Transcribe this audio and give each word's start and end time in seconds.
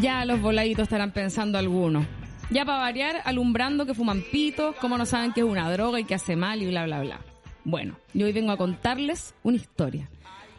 Ya 0.00 0.24
los 0.24 0.40
voladitos 0.40 0.84
estarán 0.84 1.12
pensando 1.12 1.58
algunos. 1.58 2.06
Ya 2.50 2.64
para 2.64 2.78
variar, 2.78 3.20
alumbrando 3.24 3.84
que 3.84 3.94
fuman 3.94 4.22
pitos, 4.32 4.76
como 4.76 4.96
no 4.96 5.06
saben 5.06 5.32
que 5.32 5.40
es 5.40 5.46
una 5.46 5.70
droga 5.70 6.00
y 6.00 6.04
que 6.04 6.14
hace 6.14 6.36
mal 6.36 6.62
y 6.62 6.66
bla, 6.66 6.84
bla, 6.86 7.00
bla. 7.00 7.20
Bueno, 7.64 7.96
yo 8.14 8.26
hoy 8.26 8.32
vengo 8.32 8.52
a 8.52 8.56
contarles 8.56 9.34
una 9.42 9.56
historia. 9.56 10.08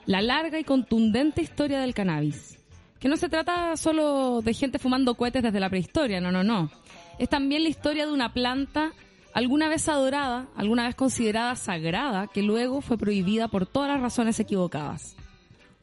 La 0.05 0.21
larga 0.21 0.59
y 0.59 0.63
contundente 0.63 1.41
historia 1.41 1.79
del 1.79 1.93
cannabis. 1.93 2.59
Que 2.99 3.07
no 3.07 3.17
se 3.17 3.29
trata 3.29 3.77
solo 3.77 4.41
de 4.41 4.53
gente 4.53 4.77
fumando 4.77 5.15
cohetes 5.15 5.41
desde 5.41 5.59
la 5.59 5.69
prehistoria, 5.69 6.19
no, 6.19 6.31
no, 6.31 6.43
no. 6.43 6.69
Es 7.17 7.29
también 7.29 7.63
la 7.63 7.69
historia 7.69 8.05
de 8.05 8.11
una 8.11 8.33
planta 8.33 8.91
alguna 9.33 9.69
vez 9.69 9.87
adorada, 9.87 10.47
alguna 10.55 10.85
vez 10.85 10.95
considerada 10.95 11.55
sagrada, 11.55 12.27
que 12.27 12.43
luego 12.43 12.81
fue 12.81 12.97
prohibida 12.97 13.47
por 13.47 13.65
todas 13.65 13.89
las 13.89 14.01
razones 14.01 14.39
equivocadas. 14.39 15.15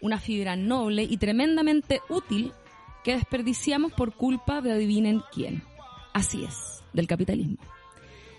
Una 0.00 0.18
fibra 0.18 0.56
noble 0.56 1.02
y 1.04 1.16
tremendamente 1.16 2.00
útil 2.08 2.52
que 3.02 3.14
desperdiciamos 3.14 3.92
por 3.92 4.14
culpa 4.14 4.60
de 4.60 4.72
adivinen 4.72 5.22
quién. 5.32 5.62
Así 6.12 6.44
es, 6.44 6.82
del 6.92 7.06
capitalismo. 7.06 7.58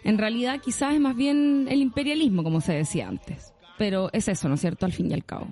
En 0.04 0.18
realidad 0.18 0.62
quizás 0.64 0.94
es 0.94 1.00
más 1.00 1.16
bien 1.16 1.68
el 1.70 1.82
imperialismo, 1.82 2.44
como 2.44 2.62
se 2.62 2.74
decía 2.74 3.08
antes. 3.08 3.54
Pero 3.78 4.10
es 4.14 4.28
eso, 4.28 4.48
¿no 4.50 4.56
es 4.56 4.62
cierto? 4.62 4.86
Al 4.86 4.94
fin 4.94 5.12
y 5.12 5.14
al 5.14 5.26
cabo. 5.26 5.48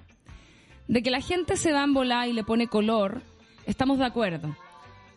De 0.88 1.02
que 1.02 1.12
la 1.12 1.22
gente 1.22 1.58
se 1.58 1.72
va 1.72 1.84
en 1.84 1.94
volar 1.94 2.28
y 2.28 2.34
le 2.34 2.44
pone 2.44 2.68
color, 2.68 3.22
estamos 3.66 4.00
de 4.00 4.06
acuerdo. 4.06 4.56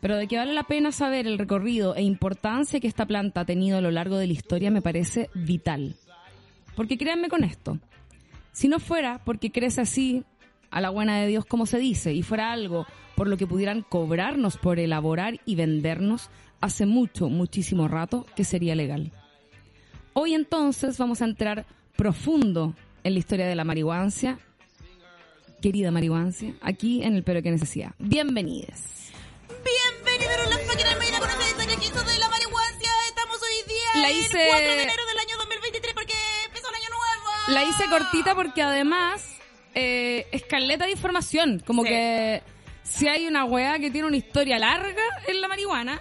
Pero 0.00 0.16
de 0.16 0.28
que 0.28 0.36
vale 0.36 0.55
la 0.55 0.64
pena 0.64 0.92
saber 0.92 1.27
el 1.27 1.39
recorrido 1.39 1.94
e 1.94 2.03
importancia 2.03 2.81
que 2.81 2.86
esta 2.86 3.06
planta 3.06 3.41
ha 3.41 3.44
tenido 3.44 3.78
a 3.78 3.81
lo 3.81 3.91
largo 3.91 4.16
de 4.16 4.27
la 4.27 4.33
historia 4.33 4.70
me 4.70 4.83
parece 4.83 5.28
vital. 5.34 5.97
Porque 6.77 6.97
créanme 6.97 7.28
con 7.28 7.42
esto, 7.42 7.78
si 8.53 8.69
no 8.69 8.78
fuera 8.78 9.20
porque 9.25 9.50
crece 9.50 9.81
así, 9.81 10.25
a 10.70 10.80
la 10.80 10.91
buena 10.91 11.20
de 11.20 11.27
Dios 11.27 11.44
como 11.44 11.66
se 11.66 11.78
dice, 11.78 12.12
y 12.12 12.22
fuera 12.22 12.52
algo 12.52 12.86
por 13.16 13.27
lo 13.28 13.36
que 13.36 13.47
pudieran 13.47 13.83
cobrarnos 13.83 14.56
por 14.58 14.78
elaborar 14.78 15.41
y 15.44 15.55
vendernos, 15.56 16.30
hace 16.60 16.86
mucho, 16.86 17.28
muchísimo 17.28 17.88
rato 17.88 18.27
que 18.36 18.44
sería 18.44 18.75
legal. 18.75 19.12
Hoy 20.12 20.34
entonces 20.34 20.98
vamos 20.98 21.22
a 21.22 21.25
entrar 21.27 21.66
profundo 21.97 22.75
en 23.05 23.12
la 23.14 23.19
historia 23.19 23.47
de 23.47 23.55
la 23.55 23.64
marihuancia, 23.64 24.38
querida 25.62 25.91
marihuancia, 25.91 26.55
aquí 26.60 27.03
en 27.03 27.14
el 27.16 27.22
Pero 27.25 27.42
que 27.42 27.50
Necesidad. 27.50 27.92
Bienvenidos. 27.98 28.80
Bienvenidos 29.48 30.34
a 30.47 30.48
la 30.50 30.56
máquina 30.66 30.91
de 30.91 31.66
con 31.66 31.82
hizo 31.82 32.05
de 32.05 32.19
la 32.19 32.28
marihuancia. 32.28 32.91
Estamos 33.08 33.36
hoy 33.42 33.69
día 33.69 34.03
La 34.03 34.10
el 34.10 34.19
hice- 34.19 34.47
4 34.48 34.66
de 34.66 34.82
enero 34.82 35.03
del 35.06 35.19
año 35.19 35.36
2023 35.38 35.94
porque 35.94 36.14
empezó 36.47 36.69
el 36.69 36.75
año 36.75 36.88
nuevo. 36.91 37.30
La 37.48 37.64
hice 37.64 37.84
cortita 37.91 38.34
porque 38.34 38.62
además 38.62 39.25
eh, 39.79 40.77
de 40.79 40.91
información. 40.91 41.62
Como 41.65 41.83
Sí. 41.83 41.89
que 41.89 42.43
si 42.83 43.09
hay 43.09 43.27
una 43.27 43.45
weá 43.45 43.79
que 43.79 43.91
tiene 43.91 44.09
una 44.09 44.17
historia 44.17 44.59
larga 44.59 45.03
en 45.27 45.41
la 45.41 45.48
marihuana. 45.48 46.01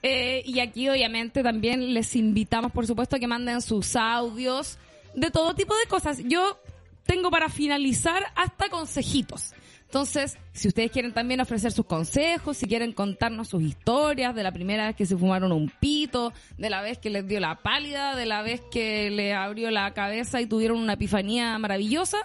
eh, 0.00 0.42
y 0.46 0.60
aquí 0.60 0.88
obviamente 0.88 1.42
también 1.42 1.92
les 1.92 2.14
invitamos, 2.14 2.70
por 2.70 2.86
supuesto, 2.86 3.16
a 3.16 3.18
que 3.18 3.26
manden 3.26 3.60
sus 3.60 3.96
audios 3.96 4.78
de 5.16 5.28
todo 5.32 5.54
tipo 5.56 5.76
de 5.76 5.86
cosas. 5.86 6.18
Yo 6.24 6.60
tengo 7.04 7.32
para 7.32 7.48
finalizar 7.48 8.22
hasta 8.36 8.68
consejitos. 8.68 9.54
Entonces, 9.86 10.38
si 10.52 10.68
ustedes 10.68 10.92
quieren 10.92 11.12
también 11.14 11.40
ofrecer 11.40 11.72
sus 11.72 11.86
consejos, 11.86 12.58
si 12.58 12.66
quieren 12.66 12.92
contarnos 12.92 13.48
sus 13.48 13.62
historias 13.62 14.34
de 14.36 14.42
la 14.44 14.52
primera 14.52 14.86
vez 14.86 14.94
que 14.94 15.06
se 15.06 15.16
fumaron 15.16 15.50
un 15.50 15.68
pito, 15.80 16.32
de 16.58 16.70
la 16.70 16.80
vez 16.82 16.98
que 16.98 17.10
les 17.10 17.26
dio 17.26 17.40
la 17.40 17.56
pálida, 17.56 18.14
de 18.14 18.26
la 18.26 18.42
vez 18.42 18.60
que 18.70 19.10
les 19.10 19.34
abrió 19.34 19.70
la 19.72 19.92
cabeza 19.94 20.40
y 20.40 20.46
tuvieron 20.46 20.78
una 20.78 20.92
epifanía 20.92 21.58
maravillosa, 21.58 22.18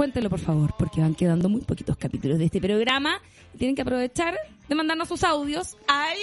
cuéntenlo 0.00 0.30
por 0.30 0.40
favor, 0.40 0.72
porque 0.78 1.02
van 1.02 1.14
quedando 1.14 1.50
muy 1.50 1.60
poquitos 1.60 1.94
capítulos 1.98 2.38
de 2.38 2.46
este 2.46 2.58
programa 2.58 3.20
tienen 3.58 3.76
que 3.76 3.82
aprovechar 3.82 4.34
de 4.66 4.74
mandarnos 4.74 5.08
sus 5.08 5.22
audios. 5.24 5.76
Al 5.88 6.16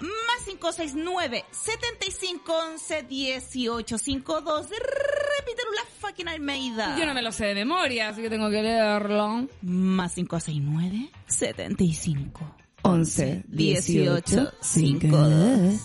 más 0.00 0.44
569 0.44 1.42
7511 1.50 3.06
1852. 3.08 4.68
Repítelo 4.68 5.72
la 5.72 5.84
fucking 5.98 6.28
Almeida. 6.28 6.94
Yo 6.98 7.06
no 7.06 7.14
me 7.14 7.22
lo 7.22 7.32
sé 7.32 7.46
de 7.46 7.54
memoria, 7.54 8.10
así 8.10 8.20
que 8.20 8.28
tengo 8.28 8.50
que 8.50 8.62
leerlo. 8.62 9.48
Más 9.62 10.14
569 10.14 11.08
75 11.26 12.56
11, 12.82 13.44
18, 13.48 14.52
52. 14.60 15.80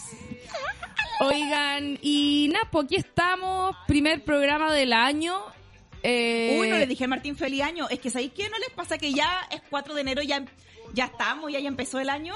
Oigan, 1.22 1.98
y 2.02 2.50
Napo, 2.52 2.82
aquí 2.82 2.98
estamos, 2.98 3.74
primer 3.88 4.26
programa 4.26 4.74
del 4.74 4.92
año. 4.92 5.56
Eh, 6.04 6.58
Uy, 6.60 6.70
no 6.70 6.78
le 6.78 6.86
dije 6.88 7.06
a 7.06 7.08
Martín 7.08 7.36
feliz 7.36 7.62
año. 7.64 7.88
Es 7.90 8.00
que 8.00 8.10
¿sabéis 8.10 8.32
qué? 8.34 8.50
¿No 8.50 8.58
les 8.60 8.70
pasa 8.70 8.98
que 8.98 9.12
ya 9.14 9.48
es 9.52 9.62
4 9.70 9.94
de 9.94 10.02
enero, 10.02 10.22
ya, 10.22 10.44
ya 10.94 11.06
estamos, 11.06 11.52
ya, 11.52 11.60
ya 11.60 11.68
empezó 11.68 12.00
el 12.00 12.10
año? 12.10 12.36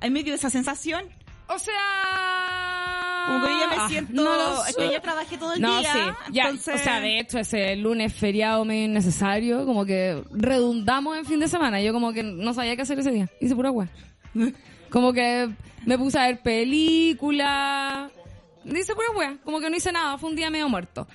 En 0.00 0.12
medio 0.12 0.32
de 0.32 0.36
esa 0.36 0.50
sensación. 0.50 1.04
O 1.48 1.58
sea... 1.58 3.24
Como 3.26 3.44
que 3.44 3.52
yo 3.52 3.58
ya 3.60 3.68
me 3.68 3.76
ah, 3.76 3.88
siento... 3.88 4.12
no 4.12 4.66
es 4.66 4.76
que 4.76 4.90
ya 4.90 5.00
trabajé 5.00 5.38
todo 5.38 5.52
el 5.54 5.60
No, 5.60 5.78
día. 5.78 5.92
sí, 5.92 6.32
ya, 6.32 6.42
entonces- 6.44 6.80
o 6.80 6.84
sea, 6.84 7.00
de 7.00 7.20
hecho 7.20 7.38
ese 7.38 7.76
lunes 7.76 8.12
feriado 8.12 8.64
medio 8.64 8.86
innecesario, 8.86 9.64
como 9.64 9.84
que 9.84 10.22
redundamos 10.32 11.16
en 11.16 11.24
fin 11.24 11.38
de 11.38 11.46
semana, 11.48 11.80
yo 11.80 11.92
como 11.92 12.12
que 12.12 12.22
no 12.24 12.52
sabía 12.52 12.74
qué 12.74 12.82
hacer 12.82 12.98
ese 12.98 13.12
día, 13.12 13.28
hice 13.40 13.54
pura 13.54 13.68
agua. 13.68 13.88
Como 14.90 15.12
que 15.14 15.48
me 15.86 15.96
puse 15.96 16.18
a 16.18 16.26
ver 16.26 16.42
películas, 16.42 18.10
hice 18.64 18.94
pura 18.94 19.10
wea, 19.16 19.36
como 19.42 19.58
que 19.58 19.70
no 19.70 19.76
hice 19.76 19.90
nada, 19.90 20.18
fue 20.18 20.28
un 20.28 20.36
día 20.36 20.50
medio 20.50 20.68
muerto. 20.68 21.08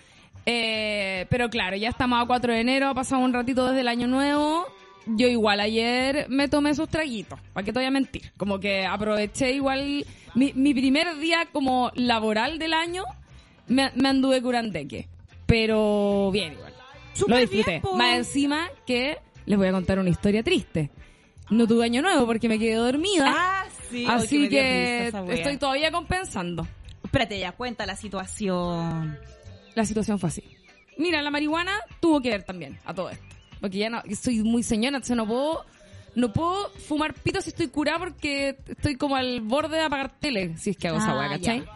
Eh, 0.49 1.25
pero 1.29 1.49
claro, 1.49 1.75
ya 1.75 1.89
estamos 1.89 2.23
a 2.23 2.25
4 2.25 2.53
de 2.53 2.61
enero, 2.61 2.87
ha 2.87 2.93
pasado 2.93 3.21
un 3.21 3.33
ratito 3.33 3.67
desde 3.67 3.81
el 3.81 3.89
año 3.89 4.07
nuevo. 4.07 4.65
Yo 5.05 5.27
igual 5.27 5.59
ayer 5.59 6.25
me 6.29 6.47
tomé 6.47 6.69
esos 6.69 6.87
traguitos, 6.87 7.37
¿para 7.51 7.65
qué 7.65 7.73
te 7.73 7.79
voy 7.79 7.85
a 7.85 7.91
mentir? 7.91 8.31
Como 8.37 8.57
que 8.57 8.85
aproveché 8.85 9.51
igual 9.51 10.05
mi, 10.35 10.53
mi 10.53 10.73
primer 10.73 11.17
día 11.17 11.47
como 11.51 11.91
laboral 11.95 12.59
del 12.59 12.73
año, 12.73 13.03
me, 13.67 13.91
me 13.95 14.07
anduve 14.07 14.41
curandeque. 14.41 15.09
Pero 15.45 16.31
bien 16.31 16.53
igual. 16.53 16.73
Lo 17.27 17.37
disfruté. 17.37 17.71
bien, 17.71 17.81
po. 17.81 17.95
Más 17.97 18.17
encima 18.17 18.69
que 18.85 19.17
les 19.45 19.57
voy 19.57 19.67
a 19.67 19.71
contar 19.73 19.99
una 19.99 20.09
historia 20.09 20.43
triste. 20.43 20.91
No 21.49 21.67
tuve 21.67 21.83
año 21.85 22.01
nuevo 22.01 22.25
porque 22.25 22.47
me 22.47 22.57
quedé 22.57 22.75
dormida. 22.75 23.33
Ah, 23.35 23.65
sí. 23.89 24.05
Así 24.07 24.47
que 24.47 25.07
estoy 25.07 25.57
todavía 25.57 25.91
compensando. 25.91 26.65
Espérate, 27.03 27.37
ya 27.37 27.51
cuenta 27.51 27.85
la 27.85 27.97
situación. 27.97 29.17
La 29.77 29.85
situación 29.85 30.17
fue 30.17 30.29
así. 30.29 30.43
Mira, 30.97 31.21
la 31.21 31.29
marihuana 31.29 31.71
tuvo 31.99 32.19
que 32.19 32.31
ver 32.31 32.41
también 32.41 32.79
a 32.83 32.95
todo 32.95 33.11
esto. 33.11 33.23
Porque 33.61 33.77
ya 33.77 33.91
no, 33.91 34.01
soy 34.19 34.39
muy 34.41 34.63
señora, 34.63 34.97
entonces 34.97 35.15
no 35.15 35.27
puedo, 35.27 35.65
no 36.15 36.33
puedo 36.33 36.71
fumar 36.87 37.13
pito 37.13 37.41
si 37.43 37.49
estoy 37.49 37.67
curada 37.67 37.99
porque 37.99 38.57
estoy 38.67 38.95
como 38.95 39.15
al 39.15 39.41
borde 39.41 39.77
de 39.77 39.83
apagar 39.83 40.17
tele, 40.19 40.57
si 40.57 40.71
es 40.71 40.77
que 40.77 40.87
hago 40.87 40.97
esa 40.97 41.11
Ah, 41.11 41.19
weá, 41.19 41.29
¿cachai? 41.29 41.59
ya. 41.59 41.71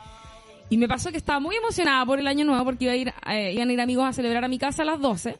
Y 0.72 0.78
me 0.78 0.88
pasó 0.88 1.12
que 1.12 1.18
estaba 1.18 1.40
muy 1.40 1.56
emocionada 1.56 2.04
por 2.08 2.18
el 2.18 2.26
año 2.26 2.44
nuevo 2.44 2.64
porque 2.66 2.86
iba 2.86 2.94
a 2.94 2.96
ir, 2.96 3.14
eh, 3.30 3.54
iban 3.54 3.70
a 3.70 3.74
ir 3.74 3.82
amigos 3.82 4.06
a 4.08 4.14
celebrar 4.14 4.44
a 4.44 4.48
mi 4.48 4.58
casa 4.58 4.82
a 4.82 4.86
las 4.86 5.00
12. 5.00 5.38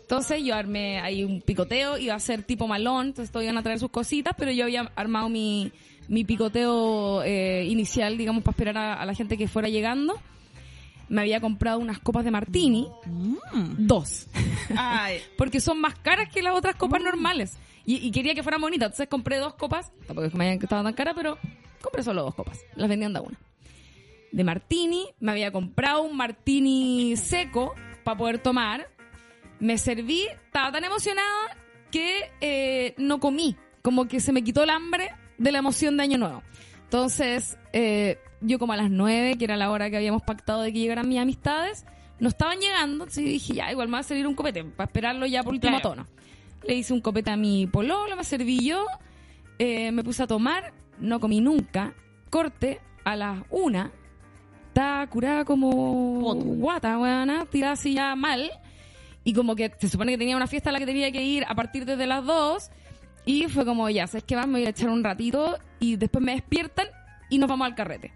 Entonces 0.00 0.42
yo 0.42 0.56
armé 0.56 0.98
ahí 1.00 1.22
un 1.22 1.40
picoteo, 1.40 1.98
iba 1.98 2.14
a 2.16 2.20
ser 2.20 2.42
tipo 2.42 2.66
malón, 2.66 3.08
entonces 3.08 3.30
todos 3.30 3.44
iban 3.44 3.58
a 3.58 3.62
traer 3.62 3.78
sus 3.78 3.90
cositas, 3.90 4.34
pero 4.36 4.50
yo 4.50 4.64
había 4.64 4.90
armado 4.96 5.28
mi, 5.28 5.70
mi 6.08 6.24
picoteo 6.24 7.22
eh, 7.22 7.64
inicial, 7.68 8.18
digamos, 8.18 8.42
para 8.42 8.52
esperar 8.54 8.76
a, 8.78 8.94
a 8.94 9.06
la 9.06 9.14
gente 9.14 9.38
que 9.38 9.46
fuera 9.46 9.68
llegando. 9.68 10.20
Me 11.12 11.20
había 11.20 11.40
comprado 11.42 11.78
unas 11.78 11.98
copas 11.98 12.24
de 12.24 12.30
martini, 12.30 12.88
dos, 13.76 14.28
Ay. 14.74 15.18
porque 15.36 15.60
son 15.60 15.78
más 15.78 15.94
caras 15.98 16.30
que 16.30 16.40
las 16.40 16.54
otras 16.54 16.74
copas 16.76 17.02
normales. 17.02 17.58
Y, 17.84 17.96
y 17.96 18.10
quería 18.12 18.34
que 18.34 18.42
fueran 18.42 18.62
bonitas, 18.62 18.86
entonces 18.86 19.08
compré 19.08 19.36
dos 19.36 19.52
copas, 19.54 19.92
tampoco 20.06 20.24
es 20.24 20.32
que 20.32 20.38
me 20.38 20.46
hayan 20.46 20.58
costado 20.58 20.82
tan 20.82 20.94
caras, 20.94 21.12
pero 21.14 21.36
compré 21.82 22.02
solo 22.02 22.22
dos 22.22 22.34
copas, 22.34 22.64
las 22.76 22.88
vendían 22.88 23.12
de 23.12 23.18
a 23.18 23.22
una. 23.22 23.38
De 24.30 24.42
martini, 24.42 25.04
me 25.20 25.32
había 25.32 25.52
comprado 25.52 26.00
un 26.00 26.16
martini 26.16 27.14
seco 27.18 27.74
para 28.04 28.16
poder 28.16 28.38
tomar, 28.38 28.88
me 29.60 29.76
serví, 29.76 30.22
estaba 30.46 30.72
tan 30.72 30.84
emocionada 30.84 31.58
que 31.90 32.30
eh, 32.40 32.94
no 32.96 33.20
comí, 33.20 33.54
como 33.82 34.08
que 34.08 34.18
se 34.18 34.32
me 34.32 34.42
quitó 34.42 34.62
el 34.62 34.70
hambre 34.70 35.10
de 35.36 35.52
la 35.52 35.58
emoción 35.58 35.98
de 35.98 36.04
Año 36.04 36.16
Nuevo. 36.16 36.42
Entonces, 36.84 37.58
eh, 37.74 38.18
yo 38.42 38.58
como 38.58 38.72
a 38.72 38.76
las 38.76 38.90
nueve, 38.90 39.36
que 39.38 39.44
era 39.44 39.56
la 39.56 39.70
hora 39.70 39.88
que 39.90 39.96
habíamos 39.96 40.22
pactado 40.22 40.62
de 40.62 40.72
que 40.72 40.78
llegaran 40.80 41.08
mis 41.08 41.18
amistades, 41.18 41.84
no 42.20 42.28
estaban 42.28 42.58
llegando, 42.58 42.92
entonces 43.04 43.24
dije, 43.24 43.54
ya, 43.54 43.70
igual 43.72 43.88
me 43.88 43.92
va 43.94 43.98
a 44.00 44.02
servir 44.02 44.26
un 44.26 44.34
copete, 44.34 44.62
para 44.64 44.86
esperarlo 44.86 45.26
ya 45.26 45.42
por 45.42 45.54
último 45.54 45.80
Claro. 45.80 45.90
tono. 45.96 46.06
Le 46.66 46.74
hice 46.74 46.92
un 46.92 47.00
copete 47.00 47.30
a 47.30 47.36
mi 47.36 47.66
pololo, 47.66 48.14
me 48.16 48.22
serví 48.24 48.64
yo, 48.64 48.84
eh, 49.58 49.90
me 49.92 50.04
puse 50.04 50.22
a 50.22 50.26
tomar, 50.26 50.72
no 51.00 51.18
comí 51.18 51.40
nunca, 51.40 51.94
corte 52.30 52.80
a 53.04 53.16
las 53.16 53.42
una, 53.50 53.90
estaba 54.68 55.06
curada 55.08 55.44
como 55.44 56.20
Poto. 56.20 56.44
guata, 56.44 56.98
weona, 56.98 57.44
tirada 57.46 57.72
así 57.74 57.94
ya 57.94 58.14
mal. 58.16 58.50
Y 59.24 59.34
como 59.34 59.54
que 59.54 59.70
se 59.78 59.88
supone 59.88 60.12
que 60.12 60.18
tenía 60.18 60.36
una 60.36 60.46
fiesta 60.46 60.70
a 60.70 60.72
la 60.72 60.78
que 60.78 60.86
tenía 60.86 61.12
que 61.12 61.22
ir 61.22 61.44
a 61.46 61.54
partir 61.54 61.84
desde 61.84 62.06
las 62.06 62.24
2. 62.24 62.70
Y 63.26 63.44
fue 63.48 63.64
como, 63.64 63.88
ya, 63.90 64.06
¿sabes 64.06 64.24
qué 64.24 64.34
más? 64.34 64.46
Me 64.48 64.58
voy 64.60 64.66
a 64.66 64.70
echar 64.70 64.88
un 64.88 65.04
ratito 65.04 65.58
y 65.78 65.96
después 65.96 66.24
me 66.24 66.32
despiertan 66.32 66.86
y 67.30 67.38
nos 67.38 67.48
vamos 67.48 67.66
al 67.66 67.74
carrete. 67.74 68.12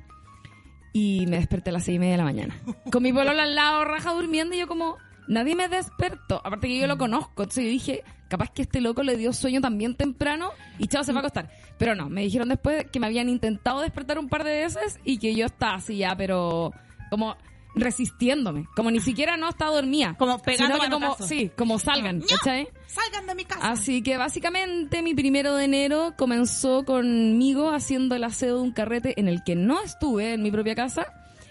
Y 0.99 1.27
me 1.27 1.37
desperté 1.37 1.69
a 1.69 1.75
las 1.75 1.85
seis 1.85 1.97
y 1.97 1.99
media 1.99 2.13
de 2.13 2.17
la 2.17 2.25
mañana. 2.25 2.59
Con 2.91 3.03
mi 3.03 3.13
polola 3.13 3.43
al 3.43 3.55
lado, 3.55 3.85
raja 3.85 4.15
durmiendo 4.15 4.55
y 4.55 4.61
yo 4.61 4.67
como, 4.67 4.97
nadie 5.29 5.55
me 5.55 5.69
despertó. 5.69 6.41
Aparte 6.43 6.69
que 6.69 6.79
yo 6.79 6.87
lo 6.87 6.97
conozco. 6.97 7.43
Entonces 7.43 7.65
yo 7.65 7.71
dije, 7.71 8.03
capaz 8.29 8.51
que 8.51 8.63
este 8.63 8.81
loco 8.81 9.03
le 9.03 9.19
dio 9.19 9.35
sueño 9.35 9.61
también 9.61 9.95
temprano 9.95 10.53
y 10.79 10.87
chao, 10.87 11.05
se 11.05 11.13
va 11.13 11.19
a 11.19 11.21
acostar. 11.21 11.51
Pero 11.77 11.95
no, 11.95 12.09
me 12.09 12.23
dijeron 12.23 12.49
después 12.49 12.87
que 12.91 12.99
me 12.99 13.09
habían 13.09 13.29
intentado 13.29 13.83
despertar 13.83 14.19
un 14.19 14.31
par 14.31 14.43
de 14.43 14.53
veces 14.53 14.99
y 15.05 15.19
que 15.19 15.35
yo 15.35 15.45
estaba 15.45 15.75
así 15.75 15.99
ya, 15.99 16.17
pero 16.17 16.73
como 17.11 17.37
resistiéndome, 17.75 18.65
como 18.75 18.91
ni 18.91 19.01
siquiera 19.01 19.37
no 19.37 19.51
estaba 19.51 19.73
dormida. 19.73 20.15
Como 20.19 20.39
pegando 20.41 20.77
sino 20.77 20.85
que 20.87 20.91
como, 20.91 21.17
sí, 21.17 21.51
como 21.59 21.79
salgan. 21.79 22.23
¿cachai? 22.23 22.69
Salgan 22.87 23.27
de 23.27 23.35
mi 23.35 23.45
casa. 23.45 23.71
Así 23.71 24.03
que 24.03 24.17
básicamente 24.17 25.03
mi 25.03 25.15
primero 25.15 25.55
de 25.55 25.65
enero 25.65 26.15
comenzó 26.17 26.85
conmigo 26.85 27.71
haciendo 27.71 28.15
el 28.15 28.25
aseo 28.25 28.57
de 28.57 28.63
un 28.63 28.73
carrete 28.73 29.19
en 29.19 29.29
el 29.29 29.43
que 29.43 29.57
no 29.57 29.83
estuve 29.83 30.35
en 30.35 30.43
mi 30.43 30.51
propia 30.51 30.75
casa. 30.75 31.07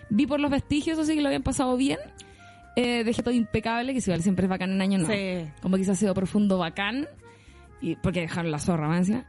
Vi 0.10 0.28
por 0.28 0.40
los 0.40 0.52
vestigios, 0.52 0.98
así 0.98 1.16
que 1.16 1.22
lo 1.22 1.28
habían 1.28 1.44
pasado 1.44 1.76
bien. 1.78 2.00
Eh, 2.76 3.04
dejé 3.04 3.24
todo 3.24 3.34
impecable, 3.34 3.94
que 3.94 4.02
si 4.02 4.10
igual 4.10 4.22
siempre 4.22 4.46
es 4.46 4.50
bacán 4.50 4.72
en 4.72 4.82
año 4.82 5.00
no. 5.00 5.08
Sí. 5.08 5.50
Como 5.62 5.78
quizás 5.78 5.98
ha 5.98 6.00
sido 6.00 6.14
profundo 6.14 6.58
bacán. 6.58 7.08
Y 7.82 7.96
porque 7.98 8.22
dejaron 8.22 8.52
la 8.52 8.60
zorra, 8.60 8.88
más 8.88 9.00
encima. 9.00 9.26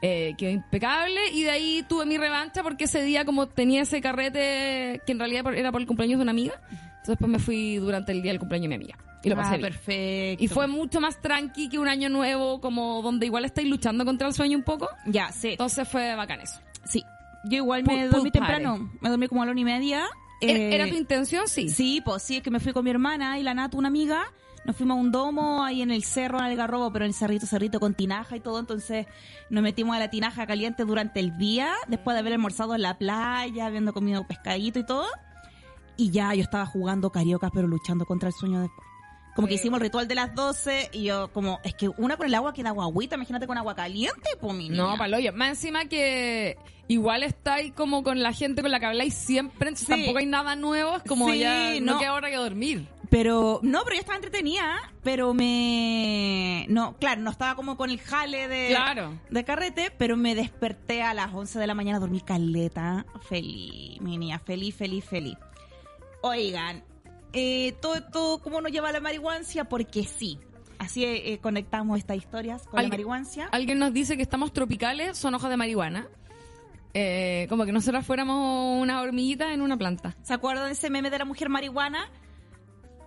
Eh, 0.00 0.34
quedó 0.38 0.50
impecable 0.50 1.20
y 1.32 1.42
de 1.42 1.50
ahí 1.50 1.84
tuve 1.88 2.06
mi 2.06 2.18
revancha 2.18 2.62
porque 2.62 2.84
ese 2.84 3.02
día 3.02 3.24
como 3.24 3.48
tenía 3.48 3.82
ese 3.82 4.00
carrete 4.00 5.02
que 5.04 5.10
en 5.10 5.18
realidad 5.18 5.52
era 5.54 5.72
por 5.72 5.80
el 5.80 5.88
cumpleaños 5.88 6.18
de 6.18 6.22
una 6.22 6.30
amiga, 6.30 6.54
entonces 6.70 7.08
después 7.08 7.28
me 7.28 7.40
fui 7.40 7.78
durante 7.78 8.12
el 8.12 8.22
día 8.22 8.30
del 8.30 8.38
cumpleaños 8.38 8.70
de 8.70 8.78
mi 8.78 8.84
amiga. 8.84 8.96
Y 9.22 9.28
lo 9.30 9.36
pasé 9.36 9.54
Ah, 9.54 9.56
bien. 9.58 9.62
perfecto. 9.72 10.44
Y 10.44 10.48
fue 10.48 10.66
mucho 10.68 11.00
más 11.00 11.20
tranqui 11.20 11.68
que 11.68 11.78
un 11.78 11.88
año 11.88 12.08
nuevo, 12.08 12.60
como 12.60 13.02
donde 13.02 13.26
igual 13.26 13.44
estáis 13.44 13.68
luchando 13.68 14.04
contra 14.04 14.28
el 14.28 14.34
sueño 14.34 14.56
un 14.56 14.64
poco. 14.64 14.88
Ya, 15.06 15.32
sí. 15.32 15.48
Entonces 15.50 15.88
fue 15.88 16.14
bacán 16.14 16.40
eso. 16.40 16.60
Sí. 16.84 17.02
Yo 17.44 17.56
igual 17.58 17.84
me 17.84 18.06
dormí 18.08 18.30
temprano. 18.30 18.90
Me 19.00 19.08
dormí 19.10 19.28
como 19.28 19.42
a 19.42 19.46
la 19.46 19.52
una 19.52 19.60
y 19.60 19.64
media. 19.64 20.04
¿Era- 20.40 20.58
Eh, 20.58 20.74
¿Era 20.74 20.88
tu 20.88 20.94
intención? 20.94 21.48
Sí. 21.48 21.68
Sí, 21.68 22.00
pues 22.04 22.22
sí, 22.22 22.36
es 22.36 22.42
que 22.42 22.50
me 22.50 22.60
fui 22.60 22.72
con 22.72 22.84
mi 22.84 22.90
hermana 22.90 23.38
y 23.38 23.42
la 23.42 23.54
Natu, 23.54 23.76
una 23.78 23.88
amiga. 23.88 24.24
Nos 24.64 24.76
fuimos 24.76 24.96
a 24.96 25.00
un 25.00 25.10
domo 25.10 25.64
ahí 25.64 25.82
en 25.82 25.90
el 25.90 26.04
cerro, 26.04 26.38
en 26.38 26.44
Algarrobo, 26.44 26.92
pero 26.92 27.04
en 27.04 27.08
el 27.10 27.14
cerrito, 27.14 27.46
cerrito 27.46 27.80
con 27.80 27.94
tinaja 27.94 28.36
y 28.36 28.40
todo. 28.40 28.58
Entonces 28.60 29.06
nos 29.50 29.62
metimos 29.62 29.96
a 29.96 29.98
la 29.98 30.10
tinaja 30.10 30.46
caliente 30.46 30.84
durante 30.84 31.20
el 31.20 31.38
día, 31.38 31.72
después 31.88 32.14
de 32.14 32.20
haber 32.20 32.34
almorzado 32.34 32.74
en 32.74 32.82
la 32.82 32.98
playa, 32.98 33.66
habiendo 33.66 33.92
comido 33.92 34.26
pescadito 34.26 34.78
y 34.78 34.84
todo. 34.84 35.06
Y 35.96 36.10
ya 36.10 36.34
yo 36.34 36.42
estaba 36.42 36.66
jugando 36.66 37.10
cariocas, 37.10 37.50
pero 37.52 37.66
luchando 37.66 38.04
contra 38.04 38.28
el 38.28 38.34
sueño 38.34 38.60
después. 38.60 38.86
Como 39.38 39.46
que 39.46 39.54
hicimos 39.54 39.78
el 39.78 39.82
ritual 39.82 40.08
de 40.08 40.16
las 40.16 40.34
12 40.34 40.90
y 40.92 41.04
yo 41.04 41.28
como, 41.32 41.60
es 41.62 41.72
que 41.72 41.88
una 41.96 42.16
con 42.16 42.26
el 42.26 42.34
agua 42.34 42.52
queda 42.52 42.70
agüita, 42.70 43.14
imagínate 43.14 43.46
con 43.46 43.56
agua 43.56 43.76
caliente, 43.76 44.30
pues 44.40 44.52
mi 44.56 44.68
No, 44.68 44.86
niña. 44.86 44.98
paloyo. 44.98 45.32
Más 45.32 45.50
encima 45.50 45.84
que 45.84 46.56
igual 46.88 47.22
estáis 47.22 47.72
como 47.72 48.02
con 48.02 48.20
la 48.20 48.32
gente 48.32 48.62
con 48.62 48.72
la 48.72 48.80
que 48.80 48.86
habláis 48.86 49.14
siempre, 49.14 49.68
entonces 49.68 49.86
Sí. 49.86 49.92
tampoco 49.94 50.18
hay 50.18 50.26
nada 50.26 50.56
nuevo, 50.56 50.96
es 50.96 51.04
como 51.04 51.30
Sí, 51.30 51.38
ya 51.38 51.78
no, 51.80 51.92
no. 51.92 51.98
queda 52.00 52.14
hora 52.14 52.30
que 52.30 52.36
dormir. 52.36 52.88
Pero, 53.10 53.60
no, 53.62 53.84
pero 53.84 53.94
yo 53.94 54.00
estaba 54.00 54.16
entretenida, 54.16 54.92
pero 55.04 55.32
me... 55.34 56.66
No, 56.68 56.96
claro, 56.98 57.20
no 57.22 57.30
estaba 57.30 57.54
como 57.54 57.76
con 57.76 57.90
el 57.90 58.00
jale 58.00 58.48
de, 58.48 58.68
Claro. 58.70 59.18
de 59.30 59.44
carrete, 59.44 59.92
pero 59.96 60.16
me 60.16 60.34
desperté 60.34 61.00
a 61.02 61.14
las 61.14 61.32
11 61.32 61.58
de 61.60 61.66
la 61.68 61.74
mañana, 61.74 62.00
dormí 62.00 62.20
caleta, 62.20 63.06
feliz, 63.28 64.00
mi 64.00 64.18
niña, 64.18 64.40
feliz, 64.40 64.74
feliz, 64.74 65.04
feliz. 65.04 65.36
Oigan, 66.22 66.82
eh, 67.32 67.74
todo 67.80 67.94
esto, 67.96 68.40
¿cómo 68.42 68.60
nos 68.60 68.72
lleva 68.72 68.88
a 68.88 68.92
la 68.92 69.00
marihuancia? 69.00 69.64
Porque 69.64 70.04
sí. 70.04 70.38
Así 70.78 71.04
eh, 71.04 71.38
conectamos 71.42 71.98
estas 71.98 72.16
historias 72.16 72.66
con 72.68 72.80
la 72.82 72.88
marihuancia. 72.88 73.48
Alguien 73.50 73.78
nos 73.80 73.92
dice 73.92 74.16
que 74.16 74.22
estamos 74.22 74.52
tropicales, 74.52 75.18
son 75.18 75.34
hojas 75.34 75.50
de 75.50 75.56
marihuana. 75.56 76.06
Eh, 76.94 77.46
como 77.48 77.66
que 77.66 77.72
nosotras 77.72 78.06
fuéramos 78.06 78.80
una 78.80 79.02
hormiguita 79.02 79.52
en 79.52 79.60
una 79.60 79.76
planta. 79.76 80.16
¿Se 80.22 80.32
acuerdan 80.34 80.66
de 80.66 80.72
ese 80.72 80.88
meme 80.88 81.10
de 81.10 81.18
la 81.18 81.24
mujer 81.24 81.48
marihuana? 81.48 82.08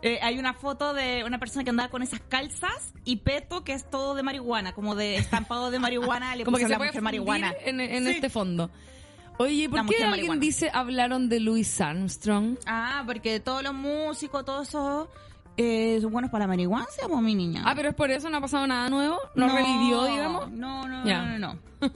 Eh, 0.04 0.20
hay 0.22 0.38
una 0.40 0.54
foto 0.54 0.94
de 0.94 1.24
una 1.26 1.40
persona 1.40 1.64
que 1.64 1.70
andaba 1.70 1.90
con 1.90 2.02
esas 2.02 2.20
calzas 2.22 2.94
y 3.06 3.18
peto 3.18 3.64
que 3.64 3.74
es 3.74 3.90
todo 3.90 4.16
de 4.16 4.24
marihuana, 4.24 4.74
como 4.74 4.96
de 4.96 5.16
estampado 5.18 5.72
de 5.72 5.80
marihuana, 5.80 6.36
le 6.36 6.44
como 6.44 6.58
que 6.58 6.64
se 6.64 6.70
la 6.70 6.78
mujer 6.78 7.02
marihuana. 7.02 7.54
en, 7.64 7.80
en 7.80 8.04
Sí. 8.06 8.12
este 8.12 8.30
fondo. 8.30 8.70
Oye, 9.38 9.70
¿por 9.70 9.86
qué 9.88 9.96
alguien 9.96 10.10
marihuana. 10.12 10.42
dice 10.42 10.70
hablaron 10.74 11.30
de 11.30 11.40
Louis 11.40 11.82
Armstrong? 11.82 12.58
Ah, 12.66 13.04
porque 13.06 13.40
todos 13.40 13.64
los 13.64 13.74
músicos, 13.74 14.46
todos 14.46 14.68
esos 14.68 15.08
eh, 15.58 16.00
son 16.02 16.12
buenos 16.12 16.32
para 16.32 16.44
la 16.46 16.48
marihuana, 16.50 16.86
pues 17.08 17.22
mi 17.22 17.36
niña. 17.36 17.64
Ah, 17.66 17.74
pero 17.76 17.90
es 17.90 17.96
por 17.96 18.12
eso 18.12 18.30
no 18.30 18.38
ha 18.38 18.42
pasado 18.42 18.68
nada 18.68 18.90
nuevo, 18.90 19.20
no, 19.36 19.48
revivió, 19.50 20.06
digamos. 20.06 20.52
No, 20.52 20.88
no, 20.88 21.04
no, 21.04 21.38
no. 21.38 21.54
no. 21.54 21.60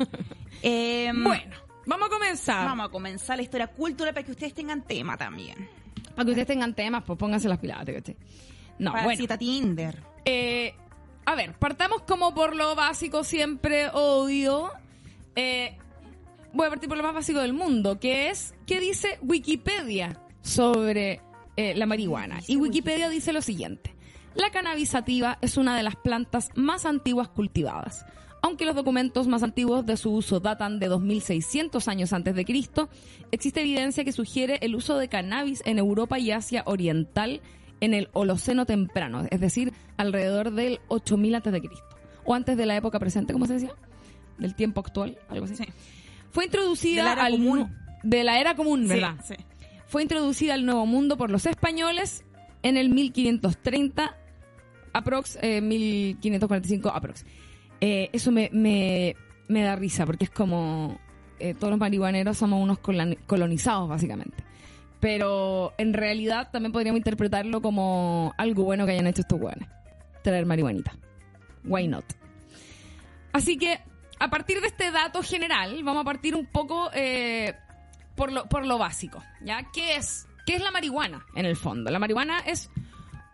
Em, 0.62 1.24
Bueno, 1.24 1.56
vamos 1.86 2.08
a 2.08 2.10
comenzar. 2.10 2.66
Vamos 2.66 2.88
a 2.88 2.90
comenzar 2.90 3.38
la 3.38 3.44
historia 3.44 3.68
cultural 3.68 4.14
para 4.14 4.26
que 4.26 4.32
ustedes 4.32 4.54
tengan 4.54 4.82
tema 4.82 5.16
también. 5.18 5.70
Para 6.16 6.26
que 6.26 6.32
ustedes 6.32 6.48
tengan 6.48 6.74
temas, 6.74 7.04
pues 7.06 7.20
pónganse 7.20 7.48
las 7.48 7.60
pilas, 7.60 7.86
¿cachai? 7.86 8.18
No, 8.80 8.92
para 8.92 9.04
bueno. 9.04 9.18
cita 9.18 9.38
Tinder. 9.38 10.02
Eh, 10.26 10.74
a 11.26 11.36
ver, 11.36 11.54
partamos 11.54 12.02
como 12.04 12.34
por 12.34 12.56
lo 12.56 12.76
básico 12.76 13.24
siempre, 13.24 13.90
odio. 13.94 14.72
Eh, 15.36 15.78
voy 16.56 16.68
a 16.68 16.70
partir 16.70 16.88
por 16.88 16.98
lo 16.98 17.04
más 17.04 17.14
básico 17.14 17.40
del 17.42 17.54
mundo, 17.54 18.00
que 18.00 18.30
es, 18.30 18.56
¿qué 18.66 18.80
dice 18.80 19.20
Wikipedia 19.22 20.22
sobre 20.42 21.22
eh, 21.58 21.76
la 21.76 21.86
marihuana? 21.86 22.40
Y 22.48 22.56
Wikipedia 22.56 23.10
dice 23.10 23.34
lo 23.34 23.42
siguiente. 23.42 23.94
La 24.36 24.50
cannabis 24.52 24.90
sativa 24.90 25.38
es 25.42 25.58
una 25.58 25.76
de 25.76 25.84
las 25.84 25.96
plantas 25.98 26.50
más 26.56 26.86
antiguas 26.86 27.28
cultivadas. 27.28 28.06
Aunque 28.42 28.66
los 28.66 28.76
documentos 28.76 29.28
más 29.28 29.44
antiguos 29.44 29.86
de 29.86 29.98
su 29.98 30.14
uso 30.14 30.40
datan 30.40 30.80
de 30.80 30.88
2600 30.88 31.88
años 31.88 32.14
antes 32.14 32.36
de 32.36 32.46
Cristo, 32.46 32.90
existe 33.32 33.62
evidencia 33.62 34.06
que 34.06 34.12
sugiere 34.12 34.60
el 34.62 34.76
uso 34.76 34.98
de 34.98 35.10
cannabis 35.10 35.62
en 35.66 35.80
Europa 35.80 36.20
y 36.20 36.32
Asia 36.32 36.64
Oriental 36.66 37.42
en 37.82 37.94
el 37.94 38.10
Holoceno 38.14 38.66
temprano, 38.66 39.26
es 39.30 39.42
decir, 39.42 39.74
alrededor 39.98 40.52
del 40.52 40.80
8000 40.88 41.36
antes 41.36 41.54
de 41.54 41.62
Cristo 41.62 41.98
o 42.24 42.34
antes 42.34 42.56
de 42.56 42.66
la 42.66 42.76
época 42.76 43.00
presente, 43.00 43.34
¿cómo 43.34 43.46
se 43.46 43.54
decía? 43.54 43.74
Del 44.38 44.56
tiempo 44.56 44.80
actual, 44.80 45.18
algo 45.30 45.46
así. 45.46 45.56
Sí. 45.56 45.66
Fue 46.36 46.46
introducida 46.46 47.02
De 47.02 47.04
la 47.08 47.14
era 47.14 47.26
al 47.26 47.32
común. 47.34 47.76
de 48.04 48.24
la 48.24 48.40
era 48.40 48.56
común, 48.56 48.88
¿verdad? 48.88 49.16
Sí, 49.24 49.34
sí. 49.38 49.44
Fue 49.88 50.02
introducida 50.04 50.54
al 50.54 50.66
Nuevo 50.66 50.86
Mundo 50.86 51.18
por 51.18 51.32
los 51.32 51.46
españoles 51.46 52.26
en 52.62 52.76
el 52.78 52.90
1530, 52.90 54.16
aprox, 54.94 55.38
eh, 55.42 55.62
1545 55.62 56.90
aprox. 56.90 57.26
Eh, 57.82 58.10
eso 58.14 58.32
me, 58.32 58.50
me, 58.52 59.16
me 59.48 59.62
da 59.64 59.76
risa 59.76 60.06
porque 60.06 60.26
es 60.26 60.30
como 60.30 61.00
eh, 61.40 61.54
todos 61.54 61.72
los 61.72 61.80
marihuaneros 61.80 62.38
somos 62.38 62.62
unos 62.62 62.80
colon- 62.80 63.18
colonizados 63.26 63.88
básicamente. 63.88 64.44
Pero 65.00 65.74
en 65.78 65.94
realidad 65.94 66.50
también 66.52 66.72
podríamos 66.74 66.98
interpretarlo 66.98 67.62
como 67.62 68.34
algo 68.38 68.64
bueno 68.66 68.86
que 68.86 68.92
hayan 68.94 69.08
hecho 69.08 69.22
estos 69.22 69.40
hueones. 69.40 69.70
Traer 70.24 70.46
marihuanita. 70.46 70.96
Why 71.64 71.88
not? 71.88 72.06
Así 73.32 73.58
que 73.58 73.80
a 74.20 74.30
partir 74.30 74.62
de 74.62 74.68
este 74.68 74.92
dato 74.92 75.22
general, 75.24 75.84
vamos 75.84 76.02
a 76.02 76.06
partir 76.06 76.36
un 76.36 76.46
poco 76.46 76.90
eh, 76.94 77.54
por, 78.16 78.32
lo, 78.32 78.46
por 78.48 78.66
lo 78.66 78.78
básico. 78.78 79.24
¿ya? 79.42 79.70
¿Qué 79.74 79.96
es, 79.96 80.28
¿Qué 80.46 80.56
es 80.56 80.62
la 80.62 80.72
marihuana 80.72 81.26
en 81.36 81.46
el 81.46 81.56
fondo? 81.56 81.92
La 81.92 82.00
marihuana 82.00 82.40
es, 82.40 82.70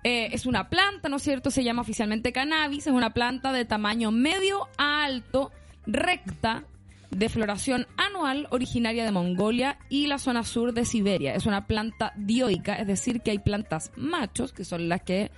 eh, 0.04 0.30
es 0.32 0.46
una 0.46 0.70
planta, 0.70 1.10
¿no 1.10 1.18
es 1.18 1.24
cierto? 1.24 1.52
Se 1.52 1.64
llama 1.64 1.82
oficialmente 1.82 2.32
cannabis. 2.32 2.88
Es 2.88 2.94
una 2.94 3.12
planta 3.12 3.52
de 3.52 3.66
tamaño 3.66 4.12
medio 4.12 4.68
a 4.78 5.04
alto, 5.04 5.52
recta, 5.86 6.66
de 7.12 7.28
floración 7.28 7.88
anual, 7.98 8.48
originaria 8.52 9.04
de 9.04 9.12
Mongolia 9.12 9.78
y 9.90 10.08
la 10.08 10.18
zona 10.18 10.44
sur 10.44 10.74
de 10.74 10.86
Siberia. 10.86 11.36
Es 11.36 11.46
una 11.46 11.68
planta 11.68 12.14
dioica, 12.16 12.76
es 12.76 12.88
decir, 12.88 13.22
que 13.22 13.32
hay 13.32 13.40
plantas 13.40 13.92
machos, 13.98 14.54
que 14.54 14.64
son 14.64 14.88
las 14.88 15.02
que 15.02 15.30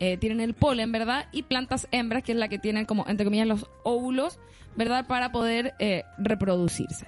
eh, 0.00 0.16
tienen 0.16 0.40
el 0.40 0.54
polen, 0.54 0.90
¿verdad? 0.92 1.26
Y 1.30 1.42
plantas 1.42 1.86
hembras, 1.92 2.22
que 2.22 2.32
es 2.32 2.38
la 2.38 2.48
que 2.48 2.58
tienen 2.58 2.86
como, 2.86 3.04
entre 3.06 3.24
comillas, 3.24 3.46
los 3.46 3.66
óvulos, 3.84 4.38
¿verdad? 4.74 5.06
Para 5.06 5.30
poder 5.30 5.74
eh, 5.78 6.04
reproducirse. 6.18 7.06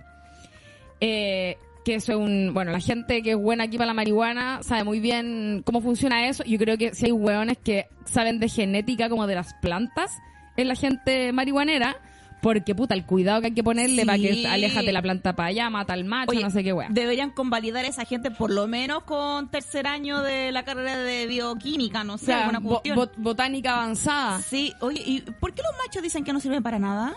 Eh, 1.00 1.56
que 1.84 1.94
eso 1.94 2.12
es 2.12 2.18
un... 2.18 2.52
Bueno, 2.52 2.70
la 2.70 2.80
gente 2.80 3.22
que 3.22 3.32
es 3.32 3.36
buena 3.36 3.64
aquí 3.64 3.78
para 3.78 3.88
la 3.88 3.94
marihuana 3.94 4.62
sabe 4.62 4.84
muy 4.84 5.00
bien 5.00 5.62
cómo 5.64 5.80
funciona 5.80 6.28
eso. 6.28 6.44
Yo 6.44 6.58
creo 6.58 6.76
que 6.76 6.94
si 6.94 7.06
hay 7.06 7.12
hueones 7.12 7.58
que 7.58 7.88
saben 8.04 8.38
de 8.38 8.48
genética 8.48 9.08
como 9.08 9.26
de 9.26 9.34
las 9.36 9.54
plantas, 9.54 10.18
es 10.56 10.66
la 10.66 10.74
gente 10.74 11.32
marihuanera. 11.32 11.96
Porque, 12.42 12.74
puta, 12.74 12.94
el 12.94 13.06
cuidado 13.06 13.40
que 13.40 13.46
hay 13.46 13.54
que 13.54 13.62
ponerle 13.62 14.02
Sí. 14.02 14.06
para 14.06 14.18
que 14.18 14.46
aléjate 14.48 14.92
la 14.92 15.00
planta 15.00 15.32
para 15.34 15.48
allá, 15.50 15.70
mata 15.70 15.92
al 15.94 16.04
macho, 16.04 16.32
Oye, 16.32 16.42
no 16.42 16.50
sé 16.50 16.62
qué 16.64 16.72
hueá. 16.72 16.88
Deberían 16.90 17.30
convalidar 17.30 17.84
a 17.84 17.88
esa 17.88 18.04
gente 18.04 18.30
por 18.32 18.50
lo 18.50 18.66
menos 18.66 19.04
con 19.04 19.48
tercer 19.48 19.86
año 19.86 20.20
de 20.22 20.50
la 20.52 20.64
carrera 20.64 20.98
de 20.98 21.26
bioquímica, 21.28 22.02
no 22.04 22.14
O 22.14 22.18
sé, 22.18 22.26
sea, 22.26 22.40
alguna 22.40 22.60
cuestión. 22.60 22.98
bot- 22.98 23.12
botánica 23.16 23.74
avanzada. 23.74 24.42
Sí, 24.42 24.74
oye, 24.80 25.00
¿y 25.06 25.20
por 25.20 25.54
qué 25.54 25.62
los 25.62 25.72
machos 25.86 26.02
dicen 26.02 26.24
que 26.24 26.32
no 26.32 26.40
sirven 26.40 26.62
para 26.64 26.78
nada? 26.80 27.14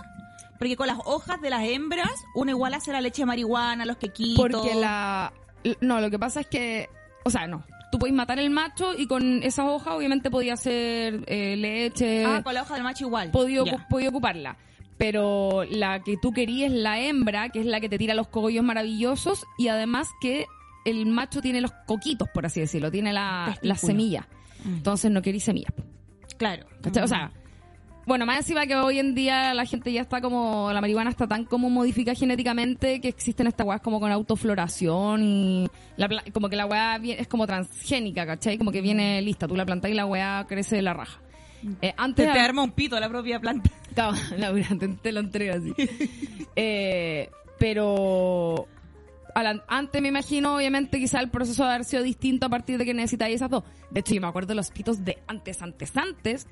Porque 0.60 0.76
con 0.78 0.88
las 0.88 1.00
hojas 1.06 1.42
de 1.42 1.50
las 1.50 1.64
hembras, 1.68 2.12
uno 2.36 2.52
igual 2.52 2.74
hace 2.76 2.92
la 2.94 3.02
leche 3.02 3.24
de 3.24 3.26
marihuana, 3.26 3.84
los 3.86 3.98
quequitos. 3.98 4.38
Porque 4.38 4.74
la... 4.76 5.34
No, 5.82 6.00
lo 6.00 6.10
que 6.12 6.20
pasa 6.20 6.42
es 6.42 6.48
que... 6.48 6.88
O 7.24 7.30
sea, 7.32 7.48
no. 7.48 7.64
Tú 7.92 7.98
podés 8.00 8.14
matar 8.14 8.40
el 8.40 8.52
macho 8.52 8.94
y 8.98 9.08
con 9.08 9.42
esas 9.44 9.66
hojas 9.66 9.96
obviamente 9.96 10.30
podía 10.30 10.54
hacer 10.54 11.24
eh, 11.28 11.56
leche, 11.58 12.24
Ah, 12.26 12.42
con 12.44 12.54
la 12.54 12.62
hoja 12.62 12.76
del 12.76 12.84
macho 12.84 13.06
igual. 13.06 13.32
podía, 13.32 13.64
podía 13.90 14.10
ocuparla. 14.10 14.58
Pero 14.98 15.64
la 15.70 16.02
que 16.04 16.16
tú 16.22 16.32
querías 16.32 16.72
es 16.72 16.78
la 16.78 17.00
hembra, 17.02 17.50
que 17.50 17.60
es 17.60 17.66
la 17.66 17.80
que 17.82 17.90
te 17.90 17.98
tira 17.98 18.14
los 18.14 18.28
cogollos 18.28 18.64
maravillosos 18.64 19.46
y 19.58 19.68
además 19.68 20.08
que 20.22 20.46
el 20.86 21.06
macho 21.08 21.42
tiene 21.42 21.60
los 21.62 21.72
coquitos, 21.86 22.30
por 22.34 22.46
así 22.46 22.60
decirlo, 22.62 22.92
tiene 22.92 23.12
la, 23.12 23.58
las 23.62 23.82
semillas. 23.82 24.26
Mm. 24.64 24.76
Entonces 24.76 25.12
no 25.12 25.22
querís 25.22 25.44
semillas. 25.44 25.74
Claro. 26.38 26.66
¿cachai? 26.82 27.04
O 27.04 27.08
sea, 27.08 27.32
Bueno, 28.08 28.26
más 28.28 28.38
encima 28.38 28.68
que 28.68 28.76
hoy 28.76 29.00
en 29.00 29.16
día 29.16 29.54
la 29.56 29.66
gente 29.66 29.92
ya 29.92 30.02
está 30.02 30.22
como, 30.22 30.72
la 30.72 30.80
marihuana 30.80 31.10
está 31.10 31.28
tan 31.28 31.44
como 31.44 31.70
modificada 31.72 32.14
genéticamente 32.16 33.02
que 33.02 33.08
existen 33.08 33.48
estas 33.48 33.66
weas 33.66 33.82
como 33.82 34.00
con 34.00 34.12
autofloración 34.12 35.24
y 35.24 35.68
la 35.98 36.08
como 36.32 36.48
que 36.50 36.56
la 36.56 36.68
vie- 37.00 37.16
es 37.18 37.28
como 37.28 37.48
transgénica, 37.48 38.26
¿cachai? 38.26 38.58
Como 38.60 38.72
que 38.72 38.82
viene 38.82 39.22
lista, 39.24 39.48
tú 39.48 39.56
la 39.56 39.66
plantas 39.66 39.90
y 39.92 39.96
la 39.96 40.06
wea 40.06 40.46
crece 40.48 40.76
de 40.76 40.82
la 40.84 40.94
raja. 40.94 41.20
Eh, 41.82 41.90
Te, 41.90 41.94
antes 41.98 42.32
te 42.32 42.40
arma 42.40 42.64
un 42.64 42.72
pito 42.72 43.00
la 43.00 43.10
propia 43.10 43.40
planta. 43.40 43.70
Laura, 44.38 44.68
te, 44.80 44.88
te 44.90 45.12
lo 45.12 45.20
entrego 45.22 45.56
así. 45.56 45.74
Eh, 46.58 47.30
pero 47.60 48.68
la- 49.36 49.64
antes 49.68 50.02
me 50.02 50.08
imagino, 50.08 50.56
obviamente, 50.56 50.98
quizá 51.00 51.20
el 51.20 51.30
proceso 51.30 51.64
de 51.66 51.70
haber 51.74 51.84
sido 51.86 52.02
distinto 52.04 52.46
a 52.46 52.50
partir 52.50 52.78
de 52.78 52.86
que 52.86 52.94
necesitáis 52.94 53.36
esas 53.36 53.50
dos. 53.50 53.64
De 53.92 54.00
hecho, 54.00 54.14
yo 54.14 54.22
me 54.22 54.28
acuerdo 54.28 54.50
de 54.50 54.56
los 54.56 54.72
pitos 54.72 55.04
de 55.04 55.18
antes, 55.28 55.62
antes, 55.62 55.92
antes, 55.98 56.48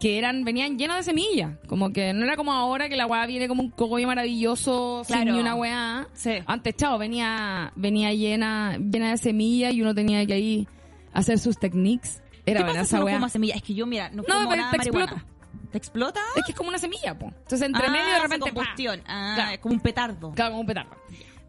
que 0.00 0.18
eran, 0.18 0.44
venían 0.44 0.76
llenos 0.78 0.96
de 0.98 1.02
semillas. 1.02 1.56
Como 1.66 1.90
que 1.94 2.12
no 2.12 2.24
era 2.24 2.36
como 2.36 2.52
ahora 2.52 2.88
que 2.90 2.96
la 2.96 3.06
weá 3.06 3.24
viene 3.26 3.48
como 3.48 3.62
un 3.62 3.70
cogollo 3.70 4.06
maravilloso 4.06 5.02
sin 5.04 5.24
ni 5.24 5.40
una 5.40 5.54
weá. 5.54 6.06
Sí. 6.12 6.32
Antes, 6.46 6.76
chao, 6.76 6.98
venía, 6.98 7.72
venía 7.74 8.12
llena, 8.12 8.76
llena 8.76 9.10
de 9.12 9.16
semillas 9.16 9.72
y 9.72 9.80
uno 9.80 9.94
tenía 9.94 10.24
que 10.26 10.34
ahí 10.34 10.68
hacer 11.14 11.38
sus 11.38 11.58
techniques. 11.58 12.22
Era 12.50 12.60
¿Qué 12.60 12.64
buena 12.64 12.80
pasa 12.80 12.90
si 12.90 12.94
esa 12.96 13.04
weá. 13.04 13.14
fuma 13.16 13.28
semilla? 13.28 13.54
Es 13.54 13.62
que 13.62 13.74
yo, 13.74 13.86
mira, 13.86 14.10
no 14.10 14.22
No, 14.26 14.28
nada 14.28 14.40
te 14.50 14.56
marihuana. 14.56 14.76
explota. 15.04 15.24
¿Te 15.72 15.78
explota? 15.78 16.20
Es 16.36 16.44
que 16.44 16.52
es 16.52 16.56
como 16.56 16.70
una 16.70 16.78
semilla, 16.78 17.18
po. 17.18 17.26
Entonces, 17.26 17.62
entre 17.62 17.86
Ah, 17.86 17.90
medio 17.90 18.12
de 18.14 18.20
repente. 18.20 18.50
combustión. 18.52 19.02
Ah, 19.06 19.32
Claro. 19.34 19.50
es 19.52 19.58
como 19.58 19.74
un 19.74 19.80
petardo. 19.80 20.32
Claro, 20.32 20.50
como 20.52 20.60
un 20.62 20.66
petardo. 20.66 20.96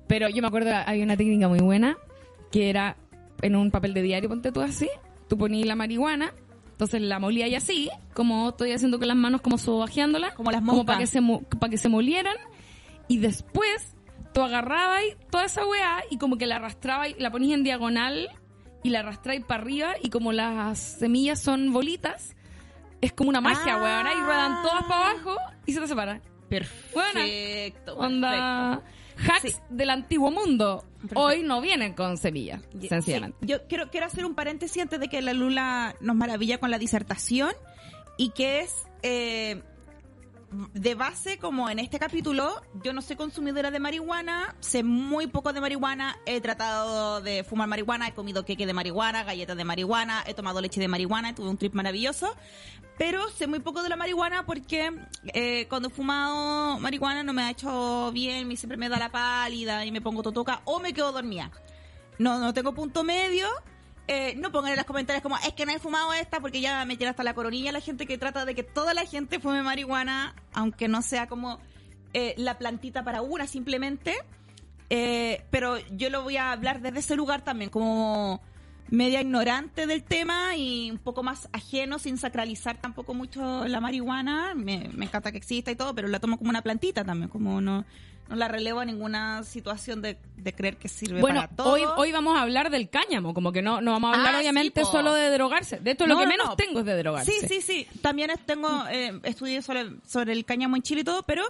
Pero 0.07 0.27
yo 0.29 0.41
me 0.41 0.47
acuerdo, 0.47 0.71
había 0.73 1.03
una 1.03 1.15
técnica 1.15 1.47
muy 1.47 1.59
buena 1.59 1.95
que 2.51 2.69
era 2.69 2.97
en 3.41 3.55
un 3.55 3.71
papel 3.71 3.93
de 3.93 4.01
diario, 4.01 4.27
ponte 4.27 4.51
tú 4.51 4.59
así, 4.61 4.89
tú 5.29 5.37
ponías 5.37 5.67
la 5.67 5.75
marihuana, 5.75 6.33
entonces 6.71 7.01
la 7.01 7.19
molía 7.19 7.47
y 7.47 7.55
así, 7.55 7.89
como 8.13 8.49
estoy 8.49 8.71
haciendo 8.73 8.97
con 8.99 9.07
las 9.07 9.15
manos, 9.17 9.41
como 9.41 9.57
sobajeándola, 9.57 10.33
Como 10.33 10.51
las 10.51 10.61
como 10.63 10.85
para 10.85 10.97
que 10.99 11.07
se 11.07 11.21
para 11.21 11.69
que 11.69 11.77
se 11.77 11.87
molieran, 11.89 12.35
y 13.07 13.19
después 13.19 13.95
tú 14.33 14.41
agarrabas 14.41 15.01
toda 15.29 15.45
esa 15.45 15.65
weá 15.65 16.03
y 16.09 16.17
como 16.17 16.37
que 16.37 16.47
la 16.47 16.55
arrastrabas, 16.57 17.09
la 17.19 17.31
ponías 17.31 17.57
en 17.57 17.63
diagonal 17.63 18.29
y 18.83 18.89
la 18.89 18.99
arrastrabas 18.99 19.43
para 19.45 19.61
arriba 19.61 19.93
y 20.01 20.09
como 20.09 20.31
las 20.31 20.79
semillas 20.79 21.39
son 21.41 21.71
bolitas, 21.73 22.35
es 23.01 23.13
como 23.13 23.29
una 23.29 23.41
magia, 23.41 23.75
Ah. 23.75 23.81
weón, 23.81 24.17
y 24.17 24.21
ruedan 24.25 24.61
todas 24.63 24.83
para 24.83 25.09
abajo 25.11 25.35
y 25.65 25.73
se 25.73 25.79
te 25.81 25.87
separan. 25.87 26.21
Perfecto. 26.49 27.95
Onda 27.97 28.81
hacks 29.27 29.41
Sí. 29.41 29.55
del 29.69 29.89
antiguo 29.89 30.31
mundo. 30.31 30.85
Perfecto. 31.01 31.19
Hoy 31.21 31.43
no 31.43 31.61
vienen 31.61 31.93
con 31.93 32.17
semillas, 32.17 32.61
perfecto. 32.63 32.87
sencillamente. 32.89 33.37
Sí, 33.41 33.47
Yo 33.47 33.67
quiero, 33.67 33.89
quiero 33.89 34.05
hacer 34.05 34.25
un 34.25 34.33
paréntesis 34.35 34.81
antes 34.81 34.99
de 34.99 35.07
que 35.07 35.21
la 35.21 35.33
Lula 35.33 35.95
nos 36.01 36.15
maravilla 36.15 36.57
con 36.57 36.71
la 36.71 36.77
disertación 36.77 37.51
y 38.17 38.29
que 38.31 38.61
es 38.61 38.73
eh, 39.03 39.61
de 40.51 40.95
base, 40.95 41.37
como 41.37 41.69
en 41.69 41.79
este 41.79 41.99
capítulo, 41.99 42.61
yo 42.83 42.93
no 42.93 43.01
soy 43.01 43.15
consumidora 43.15 43.71
de 43.71 43.79
marihuana, 43.79 44.55
sé 44.59 44.83
muy 44.83 45.27
poco 45.27 45.53
de 45.53 45.61
marihuana, 45.61 46.17
he 46.25 46.41
tratado 46.41 47.21
de 47.21 47.43
fumar 47.43 47.67
marihuana, 47.67 48.07
he 48.07 48.13
comido 48.13 48.45
queque 48.45 48.65
de 48.65 48.73
marihuana, 48.73 49.23
galletas 49.23 49.55
de 49.55 49.63
marihuana, 49.63 50.23
he 50.25 50.33
tomado 50.33 50.61
leche 50.61 50.79
de 50.79 50.87
marihuana, 50.87 51.35
tuve 51.35 51.49
un 51.49 51.57
trip 51.57 51.73
maravilloso, 51.73 52.35
pero 52.97 53.29
sé 53.29 53.47
muy 53.47 53.59
poco 53.59 53.83
de 53.83 53.89
la 53.89 53.95
marihuana 53.95 54.45
porque 54.45 54.91
eh, 55.33 55.67
cuando 55.69 55.89
he 55.89 55.91
fumado 55.91 56.79
marihuana 56.79 57.23
no 57.23 57.33
me 57.33 57.43
ha 57.43 57.51
hecho 57.51 58.11
bien, 58.11 58.55
siempre 58.57 58.77
me 58.77 58.89
da 58.89 58.97
la 58.97 59.11
pálida 59.11 59.85
y 59.85 59.91
me 59.91 60.01
pongo 60.01 60.23
totoca 60.23 60.61
o 60.65 60.79
me 60.79 60.93
quedo 60.93 61.11
dormida. 61.11 61.51
No, 62.17 62.39
no 62.39 62.53
tengo 62.53 62.73
punto 62.73 63.03
medio. 63.03 63.47
Eh, 64.11 64.33
no 64.37 64.51
pongan 64.51 64.71
en 64.71 64.77
los 64.77 64.87
comentarios 64.87 65.21
como, 65.21 65.37
es 65.37 65.53
que 65.53 65.67
no 65.67 65.71
he 65.71 65.77
fumado 65.77 66.11
esta 66.13 66.39
porque 66.39 66.61
ya 66.61 66.83
me 66.83 66.97
tira 66.97 67.11
hasta 67.11 67.23
la 67.23 67.35
coronilla 67.35 67.71
la 67.71 67.79
gente 67.79 68.07
que 68.07 68.17
trata 68.17 68.43
de 68.43 68.55
que 68.55 68.63
toda 68.63 68.95
la 68.95 69.05
gente 69.05 69.39
fume 69.39 69.61
marihuana, 69.61 70.33
aunque 70.51 70.87
no 70.87 71.03
sea 71.03 71.27
como 71.27 71.59
eh, 72.15 72.33
la 72.35 72.57
plantita 72.57 73.03
para 73.03 73.21
una 73.21 73.45
simplemente. 73.45 74.15
Eh, 74.89 75.43
pero 75.51 75.77
yo 75.91 76.09
lo 76.09 76.23
voy 76.23 76.37
a 76.37 76.51
hablar 76.51 76.81
desde 76.81 76.97
ese 76.97 77.15
lugar 77.15 77.43
también, 77.43 77.69
como 77.69 78.41
media 78.91 79.21
ignorante 79.21 79.85
del 79.87 80.03
tema 80.03 80.55
y 80.55 80.91
un 80.91 80.97
poco 80.97 81.23
más 81.23 81.47
ajeno, 81.53 81.99
sin 81.99 82.17
sacralizar 82.17 82.77
tampoco 82.81 83.13
mucho 83.13 83.67
la 83.67 83.79
marihuana. 83.79 84.53
Me, 84.55 84.89
me 84.93 85.05
encanta 85.05 85.31
que 85.31 85.37
exista 85.37 85.71
y 85.71 85.75
todo, 85.75 85.93
pero 85.95 86.07
la 86.07 86.19
tomo 86.19 86.37
como 86.37 86.49
una 86.49 86.61
plantita 86.61 87.03
también, 87.03 87.29
como 87.29 87.61
no, 87.61 87.85
no 88.29 88.35
la 88.35 88.47
relevo 88.47 88.79
a 88.79 88.85
ninguna 88.85 89.43
situación 89.43 90.01
de, 90.01 90.17
de 90.37 90.53
creer 90.53 90.77
que 90.77 90.87
sirve 90.87 91.19
Bueno, 91.21 91.41
para 91.41 91.55
todo. 91.55 91.71
hoy, 91.73 91.81
hoy 91.97 92.11
vamos 92.11 92.37
a 92.37 92.41
hablar 92.43 92.69
del 92.69 92.89
cáñamo, 92.89 93.33
como 93.33 93.51
que 93.51 93.61
no, 93.61 93.81
no 93.81 93.91
vamos 93.91 94.13
a 94.13 94.17
hablar 94.19 94.35
Ah, 94.35 94.39
obviamente 94.39 94.83
sí, 94.85 94.89
solo 94.91 95.13
de 95.13 95.29
drogarse. 95.31 95.79
De 95.79 95.95
lo 95.99 96.07
No, 96.07 96.17
que 96.19 96.25
no, 96.25 96.29
menos 96.29 96.47
no. 96.49 96.55
tengo 96.55 96.79
es 96.79 96.85
de 96.85 96.97
drogarse. 96.97 97.31
Sí, 97.31 97.47
sí, 97.47 97.61
sí. 97.61 97.87
También 98.01 98.31
tengo, 98.45 98.85
eh, 98.91 99.19
estudié 99.23 99.61
sobre, 99.61 99.89
sobre 100.07 100.33
el 100.33 100.45
cáñamo 100.45 100.75
en 100.75 100.83
Chile 100.83 101.01
y 101.01 101.03
todo, 101.03 101.23
pero 101.23 101.43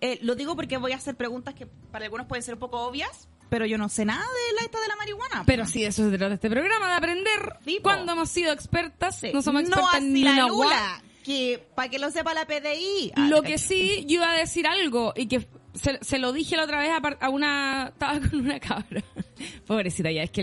eh, 0.00 0.18
lo 0.22 0.34
digo 0.34 0.56
porque 0.56 0.76
voy 0.78 0.92
a 0.92 0.96
hacer 0.96 1.14
preguntas 1.14 1.54
que 1.54 1.66
para 1.66 2.04
algunos 2.06 2.26
pueden 2.26 2.42
ser 2.42 2.54
un 2.54 2.60
poco 2.60 2.80
obvias, 2.80 3.28
pero 3.54 3.66
yo 3.66 3.78
no 3.78 3.88
sé 3.88 4.04
nada 4.04 4.18
de 4.20 4.54
la 4.56 4.62
esta 4.62 4.80
de 4.80 4.88
la 4.88 4.96
marihuana. 4.96 5.44
Pero 5.46 5.64
sí, 5.64 5.84
eso 5.84 6.10
se 6.10 6.18
trata 6.18 6.34
este 6.34 6.50
programa, 6.50 6.88
de 6.88 6.94
aprender 6.94 7.56
Sí, 7.64 7.78
cuando 7.80 8.10
hemos 8.10 8.28
sido 8.28 8.52
expertas. 8.52 9.16
Sí. 9.20 9.30
No 9.32 9.42
somos 9.42 9.62
expertas 9.62 10.02
ni 10.02 10.24
la 10.24 10.32
una 10.32 10.48
Lula, 10.48 11.02
que 11.22 11.64
para 11.76 11.88
que 11.88 12.00
lo 12.00 12.10
sepa 12.10 12.34
la 12.34 12.46
PDI. 12.48 13.12
Ah, 13.14 13.28
Lo 13.28 13.42
te 13.42 13.46
que 13.52 13.58
sí, 13.58 14.04
yo 14.08 14.14
iba 14.16 14.28
a 14.32 14.34
decir 14.36 14.66
algo 14.66 15.12
y 15.14 15.28
que 15.28 15.46
se, 15.72 16.00
se 16.02 16.18
lo 16.18 16.32
dije 16.32 16.56
la 16.56 16.64
otra 16.64 16.80
vez 16.80 16.90
a, 17.20 17.28
una... 17.28 17.90
Estaba 17.92 18.18
con 18.18 18.40
una 18.40 18.58
cabra. 18.58 19.04
Pobrecita 19.68 20.10
ya, 20.10 20.24
es 20.24 20.32
que 20.32 20.42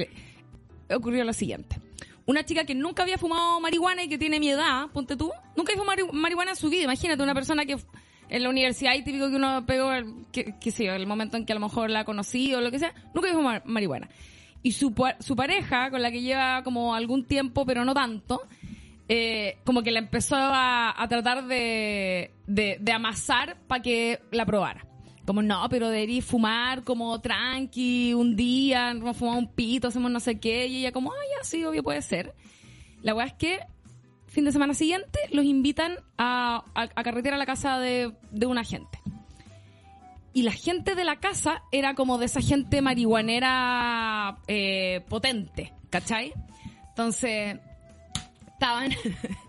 le- 0.88 0.96
ocurrió 0.96 1.26
lo 1.26 1.34
siguiente. 1.34 1.82
Una 2.26 2.46
chica 2.46 2.64
que 2.64 2.76
nunca 2.76 3.04
había 3.04 3.18
fumado 3.18 3.60
marihuana 3.60 4.04
y 4.04 4.08
que 4.08 4.18
tiene 4.18 4.40
mi 4.40 4.50
edad, 4.52 4.88
ponte 4.94 5.18
tú, 5.18 5.30
nunca 5.58 5.74
había 5.74 5.84
fumado 5.84 6.06
mari- 6.08 6.14
marihuana 6.18 6.52
en 6.52 6.56
su 6.58 6.70
vida. 6.70 6.84
Imagínate, 6.84 7.22
una 7.22 7.34
persona 7.34 7.66
que 7.66 7.76
en 8.32 8.44
la 8.44 8.50
universidad 8.50 8.96
y 8.96 9.04
típico 9.04 9.30
que 9.30 9.36
uno 9.36 9.66
pegó, 9.66 9.92
el, 9.92 10.06
que, 10.32 10.56
que 10.58 10.72
yo, 10.72 10.94
el 10.94 11.06
momento 11.06 11.36
en 11.36 11.46
que 11.46 11.52
a 11.52 11.56
lo 11.56 11.62
mejor 11.62 11.90
la 11.90 12.06
conocí 12.06 12.54
o 12.54 12.62
lo 12.62 12.72
que 12.72 12.80
sea, 12.80 12.94
nunca 13.14 13.28
había 13.28 13.34
fumado 13.34 13.62
marihuana. 13.66 14.10
Y 14.64 14.72
su, 14.72 14.94
su 15.20 15.36
pareja, 15.36 15.92
con 15.92 16.02
la 16.02 16.12
que 16.12 16.22
lleva 16.22 16.64
como 16.64 16.96
algún 16.96 17.26
tiempo, 17.26 17.66
pero 17.66 17.84
no 17.84 17.94
tanto, 17.94 18.42
eh, 19.10 19.58
como 19.66 19.84
que 19.84 19.92
la 19.92 20.00
empezó 20.00 20.38
a, 20.38 21.02
a 21.02 21.08
tratar 21.10 21.46
de, 21.46 22.32
de, 22.48 22.78
de 22.80 22.92
amasar 22.94 23.58
para 23.68 23.82
que 23.82 24.22
la 24.32 24.46
probara. 24.46 24.86
Como, 25.26 25.42
no, 25.42 25.68
pero 25.70 25.90
deberías 25.90 26.24
fumar 26.24 26.84
como 26.84 27.20
tranqui, 27.20 28.14
un 28.14 28.38
día, 28.38 28.94
nos 28.94 29.18
fumamos 29.18 29.44
un 29.44 29.52
pito, 29.52 29.90
hacemos 29.90 30.10
no 30.10 30.22
sé 30.22 30.40
qué, 30.40 30.68
y 30.68 30.78
ella 30.78 30.94
como, 30.94 31.12
ah, 31.12 31.26
ya, 31.38 31.44
sí, 31.44 31.66
obvio 31.66 31.84
puede 31.84 32.02
ser. 32.02 32.34
La 33.02 33.14
weá 33.14 33.26
es 33.26 33.34
que, 33.34 33.60
fin 34.32 34.46
de 34.46 34.54
semana 34.54 34.74
siguiente, 34.74 35.20
los 35.32 35.44
invitan 35.44 35.98
a, 36.18 36.64
a, 36.74 36.84
a 36.96 37.04
carretera 37.04 37.36
a 37.36 37.40
la 37.40 37.46
casa 37.46 37.80
de, 37.80 38.14
de 38.32 38.46
una 38.46 38.64
gente. 38.64 38.98
Y 40.34 40.44
la 40.44 40.54
gente 40.54 40.96
de 40.96 41.04
la 41.04 41.18
casa 41.18 41.64
era 41.74 41.94
como 41.96 42.18
de 42.18 42.26
esa 42.26 42.40
gente 42.40 42.82
marihuanera 42.82 44.38
eh, 44.48 45.04
potente, 45.10 45.74
¿cachai? 45.90 46.32
Entonces, 46.90 47.60
estaban, 48.48 48.92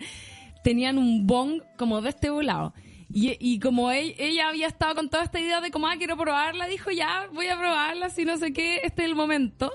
tenían 0.64 0.98
un 0.98 1.28
bong 1.28 1.62
como 1.76 2.00
de 2.00 2.08
este 2.08 2.30
volado. 2.30 2.74
Y, 3.14 3.36
y 3.38 3.60
como 3.60 3.92
e- 3.92 4.16
ella 4.18 4.48
había 4.48 4.66
estado 4.66 4.96
con 4.96 5.08
toda 5.08 5.22
esta 5.22 5.38
idea 5.38 5.60
de 5.60 5.70
como, 5.70 5.86
ah, 5.86 5.94
quiero 5.96 6.16
probarla, 6.16 6.66
dijo, 6.66 6.90
ya, 6.90 7.28
voy 7.32 7.46
a 7.46 7.56
probarla, 7.56 8.10
si 8.10 8.24
no 8.24 8.36
sé 8.36 8.52
qué, 8.52 8.80
este 8.82 9.02
es 9.02 9.08
el 9.08 9.14
momento. 9.14 9.70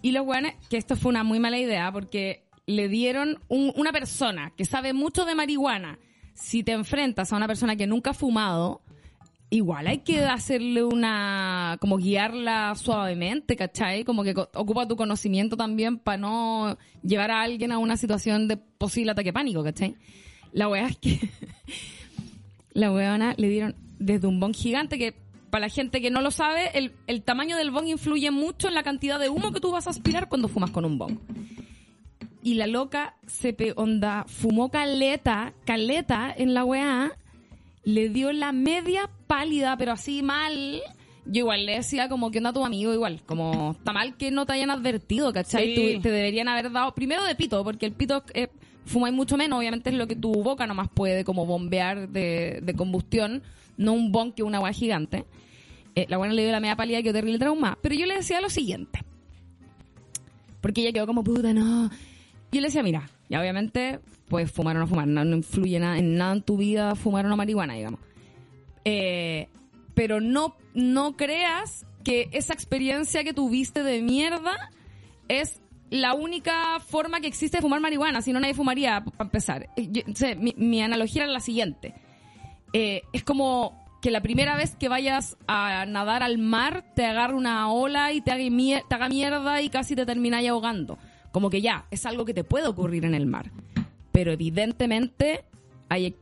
Y 0.00 0.12
los 0.12 0.24
weones, 0.24 0.54
que 0.70 0.76
esto 0.76 0.94
fue 0.94 1.08
una 1.08 1.24
muy 1.24 1.40
mala 1.40 1.58
idea, 1.58 1.90
porque 1.90 2.47
le 2.68 2.88
dieron 2.88 3.38
un- 3.48 3.72
una 3.76 3.92
persona 3.92 4.52
que 4.56 4.64
sabe 4.66 4.92
mucho 4.92 5.24
de 5.24 5.34
marihuana. 5.34 5.98
Si 6.34 6.62
te 6.62 6.72
enfrentas 6.72 7.32
a 7.32 7.36
una 7.36 7.46
persona 7.48 7.76
que 7.76 7.86
nunca 7.86 8.10
ha 8.10 8.14
fumado, 8.14 8.82
igual 9.50 9.86
hay 9.86 9.98
que 10.00 10.20
hacerle 10.24 10.84
una, 10.84 11.78
como 11.80 11.96
guiarla 11.96 12.74
suavemente, 12.76 13.56
¿cachai? 13.56 14.04
Como 14.04 14.22
que 14.22 14.34
ocupa 14.54 14.86
tu 14.86 14.96
conocimiento 14.96 15.56
también 15.56 15.98
para 15.98 16.18
no 16.18 16.76
llevar 17.02 17.30
a 17.30 17.40
alguien 17.40 17.72
a 17.72 17.78
una 17.78 17.96
situación 17.96 18.46
de 18.48 18.58
posible 18.58 19.12
ataque 19.12 19.32
pánico, 19.32 19.64
¿cachai? 19.64 19.96
La 20.52 20.68
weá 20.68 20.88
es 20.88 20.98
que 20.98 21.18
la 22.72 22.92
weona 22.92 23.34
le 23.38 23.48
dieron 23.48 23.74
desde 23.98 24.26
un 24.26 24.38
bong 24.40 24.54
gigante 24.54 24.98
que 24.98 25.14
para 25.50 25.62
la 25.66 25.68
gente 25.70 26.02
que 26.02 26.10
no 26.10 26.20
lo 26.20 26.30
sabe, 26.30 26.70
el, 26.78 26.92
el 27.06 27.22
tamaño 27.22 27.56
del 27.56 27.70
bong 27.70 27.88
influye 27.88 28.30
mucho 28.30 28.68
en 28.68 28.74
la 28.74 28.82
cantidad 28.82 29.18
de 29.18 29.30
humo 29.30 29.52
que 29.52 29.60
tú 29.60 29.70
vas 29.72 29.86
a 29.86 29.90
aspirar 29.90 30.28
cuando 30.28 30.48
fumas 30.48 30.70
con 30.70 30.84
un 30.84 30.98
bong. 30.98 31.18
Y 32.42 32.54
la 32.54 32.66
loca 32.66 33.16
se 33.26 33.52
pe 33.52 33.72
onda, 33.76 34.24
fumó 34.28 34.70
caleta, 34.70 35.52
caleta 35.64 36.32
en 36.36 36.54
la 36.54 36.64
weá, 36.64 37.12
le 37.84 38.08
dio 38.10 38.32
la 38.32 38.52
media 38.52 39.10
pálida, 39.26 39.76
pero 39.76 39.92
así 39.92 40.22
mal. 40.22 40.80
Yo 41.26 41.40
igual 41.40 41.66
le 41.66 41.72
decía 41.76 42.08
como 42.08 42.30
que 42.30 42.38
onda 42.38 42.52
tu 42.52 42.64
amigo 42.64 42.94
igual, 42.94 43.22
como 43.26 43.72
está 43.78 43.92
mal 43.92 44.16
que 44.16 44.30
no 44.30 44.46
te 44.46 44.52
hayan 44.54 44.70
advertido, 44.70 45.32
¿cachai? 45.32 45.74
Sí. 45.74 45.94
Tú- 45.96 46.02
te 46.02 46.10
deberían 46.10 46.48
haber 46.48 46.70
dado, 46.72 46.94
primero 46.94 47.22
de 47.24 47.34
pito, 47.34 47.62
porque 47.64 47.84
el 47.86 47.92
pito 47.92 48.22
eh, 48.32 48.48
fumáis 48.86 49.14
mucho 49.14 49.36
menos, 49.36 49.58
obviamente 49.58 49.90
es 49.90 49.96
lo 49.96 50.06
que 50.06 50.16
tu 50.16 50.32
boca 50.42 50.66
nomás 50.66 50.88
puede 50.88 51.24
como 51.24 51.44
bombear 51.44 52.08
de, 52.08 52.60
de 52.62 52.74
combustión, 52.74 53.42
no 53.76 53.92
un 53.92 54.10
bon 54.10 54.32
que 54.32 54.42
una 54.42 54.56
agua 54.58 54.72
gigante. 54.72 55.26
Eh, 55.94 56.06
la 56.08 56.16
buena 56.16 56.32
le 56.32 56.42
dio 56.44 56.52
la 56.52 56.60
media 56.60 56.76
pálida 56.76 57.02
que 57.02 57.12
terrible 57.12 57.38
trauma. 57.38 57.76
Pero 57.82 57.94
yo 57.96 58.06
le 58.06 58.14
decía 58.14 58.40
lo 58.40 58.48
siguiente. 58.48 59.00
Porque 60.60 60.80
ella 60.82 60.92
quedó 60.92 61.06
como 61.06 61.22
puta, 61.24 61.52
no. 61.52 61.90
Yo 62.50 62.60
le 62.60 62.68
decía, 62.68 62.82
mira, 62.82 63.08
Y 63.28 63.36
obviamente, 63.36 64.00
pues 64.28 64.50
fumar 64.50 64.76
o 64.76 64.80
no 64.80 64.86
fumar, 64.86 65.06
no, 65.06 65.22
influye 65.36 65.78
nada, 65.78 65.98
en 65.98 66.16
nada 66.16 66.32
en 66.32 66.42
tu 66.42 66.56
vida 66.56 66.94
fumar 66.94 67.26
o 67.26 67.28
no 67.28 67.36
marihuana, 67.36 67.74
digamos. 67.74 68.00
Eh, 68.84 69.48
pero 69.94 70.20
no, 70.20 70.56
no 70.74 71.16
creas 71.16 71.86
que 72.04 72.28
esa 72.32 72.54
experiencia 72.54 73.24
que 73.24 73.34
tuviste 73.34 73.82
de 73.82 74.00
mierda 74.00 74.70
es 75.28 75.60
la 75.90 76.14
única 76.14 76.80
forma 76.80 77.20
que 77.20 77.26
existe 77.26 77.58
de 77.58 77.62
fumar 77.62 77.80
marihuana, 77.80 78.22
si 78.22 78.32
no 78.32 78.40
nadie 78.40 78.54
fumaría, 78.54 79.02
para 79.04 79.24
empezar. 79.24 79.68
Eh, 79.76 80.54
mi, 80.56 80.82
analogía 80.82 81.24
era 81.24 81.32
la 81.32 81.40
siguiente. 81.40 81.94
Eh, 82.72 83.02
es 83.12 83.24
como 83.24 83.86
que 84.00 84.10
la 84.10 84.20
primera 84.20 84.56
vez 84.56 84.76
que 84.76 84.88
vayas 84.88 85.36
a 85.46 85.84
nadar 85.86 86.22
al 86.22 86.38
mar 86.38 86.84
te 86.94 87.04
agarre 87.04 87.34
una 87.34 87.70
ola 87.72 88.12
y 88.12 88.20
te 88.20 88.30
haga, 88.30 88.44
te 88.88 88.94
haga 88.94 89.08
mierda 89.08 89.60
y 89.62 89.68
casi 89.68 89.96
te 89.96 90.06
termináis 90.06 90.48
ahogando. 90.48 90.98
Como 91.32 91.50
que 91.50 91.60
ya, 91.60 91.86
es 91.90 92.06
algo 92.06 92.24
que 92.24 92.34
te 92.34 92.44
puede 92.44 92.66
ocurrir 92.66 93.04
en 93.04 93.14
el 93.14 93.26
mar. 93.26 93.50
Pero 94.12 94.32
evidentemente 94.32 95.44
hay, 95.88 96.16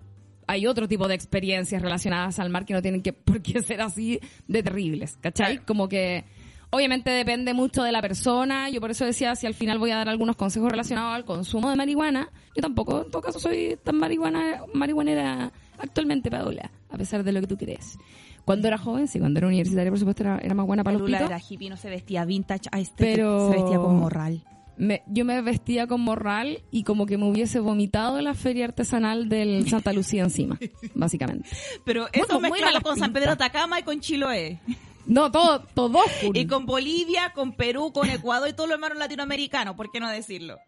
hay 0.46 0.66
otro 0.66 0.88
tipo 0.88 1.08
de 1.08 1.14
experiencias 1.14 1.80
relacionadas 1.82 2.38
al 2.38 2.50
mar 2.50 2.64
que 2.64 2.74
no 2.74 2.82
tienen 2.82 3.02
que 3.02 3.12
por 3.12 3.40
qué 3.42 3.62
ser 3.62 3.80
así 3.80 4.20
de 4.48 4.62
terribles, 4.62 5.16
¿cachai? 5.20 5.58
Como 5.58 5.88
que 5.88 6.24
obviamente 6.70 7.10
depende 7.10 7.54
mucho 7.54 7.82
de 7.82 7.92
la 7.92 8.02
persona. 8.02 8.68
Yo 8.68 8.80
por 8.80 8.90
eso 8.90 9.04
decía, 9.04 9.34
si 9.36 9.46
al 9.46 9.54
final 9.54 9.78
voy 9.78 9.92
a 9.92 9.96
dar 9.96 10.08
algunos 10.08 10.36
consejos 10.36 10.70
relacionados 10.70 11.14
al 11.14 11.24
consumo 11.24 11.70
de 11.70 11.76
marihuana, 11.76 12.30
yo 12.54 12.62
tampoco, 12.62 13.04
en 13.04 13.10
todo 13.10 13.22
caso, 13.22 13.38
soy 13.38 13.78
tan 13.82 13.96
marihuana, 13.98 14.62
marihuanera 14.74 15.52
actualmente, 15.78 16.30
Paola, 16.30 16.70
a 16.90 16.98
pesar 16.98 17.22
de 17.24 17.32
lo 17.32 17.40
que 17.40 17.46
tú 17.46 17.56
crees. 17.56 17.98
Cuando 18.44 18.68
era 18.68 18.78
joven, 18.78 19.08
sí, 19.08 19.18
cuando 19.18 19.38
era 19.38 19.48
universitaria, 19.48 19.90
por 19.90 19.98
supuesto, 19.98 20.22
era, 20.22 20.38
era 20.38 20.54
más 20.54 20.66
buena 20.66 20.84
para 20.84 20.92
los 20.98 21.02
Lula 21.02 21.18
pitos. 21.18 21.30
era 21.30 21.40
hippie, 21.48 21.68
no 21.70 21.76
se 21.76 21.90
vestía 21.90 22.24
vintage, 22.24 22.68
a 22.70 22.78
este 22.78 23.04
Pero- 23.14 23.50
se 23.50 23.56
vestía 23.56 23.78
con 23.78 23.96
morral. 23.96 24.42
Me- 24.78 25.02
yo 25.06 25.24
me 25.24 25.40
vestía 25.42 25.86
con 25.86 26.00
morral 26.02 26.62
y 26.70 26.82
como 26.84 27.06
que 27.06 27.16
me 27.18 27.24
hubiese 27.24 27.60
vomitado 27.60 28.18
en 28.18 28.24
la 28.24 28.34
feria 28.34 28.64
artesanal 28.66 29.28
del 29.28 29.68
Santa 29.68 29.92
Lucía 29.92 30.22
encima, 30.22 30.58
básicamente. 30.94 31.48
Pero 31.84 32.08
eso 32.12 32.26
Bueno, 32.26 32.40
mezclado 32.50 32.80
con 32.82 32.98
San. 32.98 33.12
Pedro 33.12 33.32
Atacama 33.32 33.80
y 33.80 33.82
con 33.82 34.00
Chiloé. 34.00 34.60
No, 35.06 35.30
todo, 35.30 35.60
todo 35.74 36.00
full. 36.20 36.36
Y 36.36 36.46
con 36.46 36.66
Bolivia, 36.66 37.32
con 37.34 37.52
Perú, 37.52 37.92
con 37.92 38.10
Ecuador 38.10 38.48
y 38.48 38.52
todo 38.54 38.66
lo 38.66 38.74
hermano 38.74 38.96
latinoamericano, 38.96 39.76
¿por 39.76 39.90
qué 39.92 40.00
no 40.00 40.10
decirlo? 40.10 40.58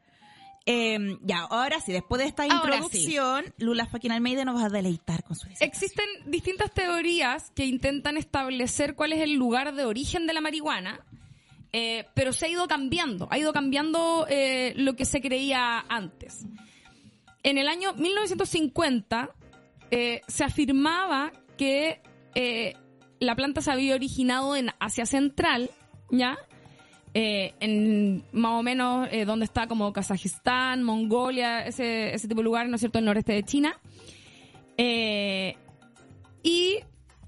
Eh, 0.70 1.16
ya, 1.22 1.40
ahora 1.40 1.80
sí, 1.80 1.92
después 1.92 2.20
de 2.20 2.28
esta 2.28 2.42
Ahora 2.42 2.76
introducción, 2.76 3.44
Lula 3.56 3.86
Fucking 3.86 4.12
Almeida 4.12 4.44
nos 4.44 4.60
va 4.60 4.66
a 4.66 4.68
deleitar 4.68 5.22
con 5.24 5.34
su. 5.34 5.48
Existen 5.60 6.04
distintas 6.26 6.70
teorías 6.72 7.50
que 7.54 7.64
intentan 7.64 8.18
establecer 8.18 8.94
cuál 8.94 9.14
es 9.14 9.20
el 9.22 9.32
lugar 9.32 9.74
de 9.74 9.86
origen 9.86 10.26
de 10.26 10.34
la 10.34 10.42
marihuana, 10.42 11.00
eh, 11.72 12.06
pero 12.14 12.32
se 12.32 12.46
ha 12.46 12.48
ido 12.48 12.66
cambiando, 12.66 13.28
ha 13.30 13.38
ido 13.38 13.52
cambiando 13.52 14.26
eh, 14.28 14.72
lo 14.76 14.94
que 14.96 15.04
se 15.04 15.20
creía 15.20 15.84
antes. 15.88 16.46
En 17.42 17.58
el 17.58 17.68
año 17.68 17.92
1950 17.94 19.30
eh, 19.90 20.22
se 20.26 20.44
afirmaba 20.44 21.32
que 21.56 22.00
eh, 22.34 22.74
la 23.20 23.34
planta 23.36 23.60
se 23.60 23.70
había 23.70 23.94
originado 23.94 24.56
en 24.56 24.70
Asia 24.78 25.06
Central, 25.06 25.70
¿ya? 26.10 26.38
En 27.14 28.22
más 28.30 28.52
o 28.52 28.62
menos 28.62 29.08
donde 29.26 29.44
está 29.44 29.66
como 29.66 29.92
Kazajistán, 29.92 30.84
Mongolia, 30.84 31.66
ese, 31.66 32.14
ese 32.14 32.28
tipo 32.28 32.42
de 32.42 32.44
lugares, 32.44 32.70
¿no 32.70 32.76
es 32.76 32.80
cierto?, 32.80 33.00
el 33.00 33.06
noreste 33.06 33.32
de 33.32 33.42
China. 33.42 33.80
Y 36.44 36.78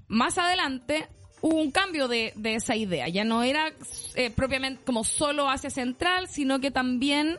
más 0.07 0.37
adelante 0.37 1.09
hubo 1.41 1.57
un 1.57 1.71
cambio 1.71 2.07
de, 2.07 2.33
de 2.35 2.55
esa 2.55 2.75
idea. 2.75 3.07
Ya 3.09 3.23
no 3.23 3.43
era 3.43 3.73
eh, 4.15 4.29
propiamente 4.29 4.81
como 4.85 5.03
solo 5.03 5.49
Asia 5.49 5.69
Central, 5.69 6.27
sino 6.27 6.59
que 6.59 6.71
también 6.71 7.37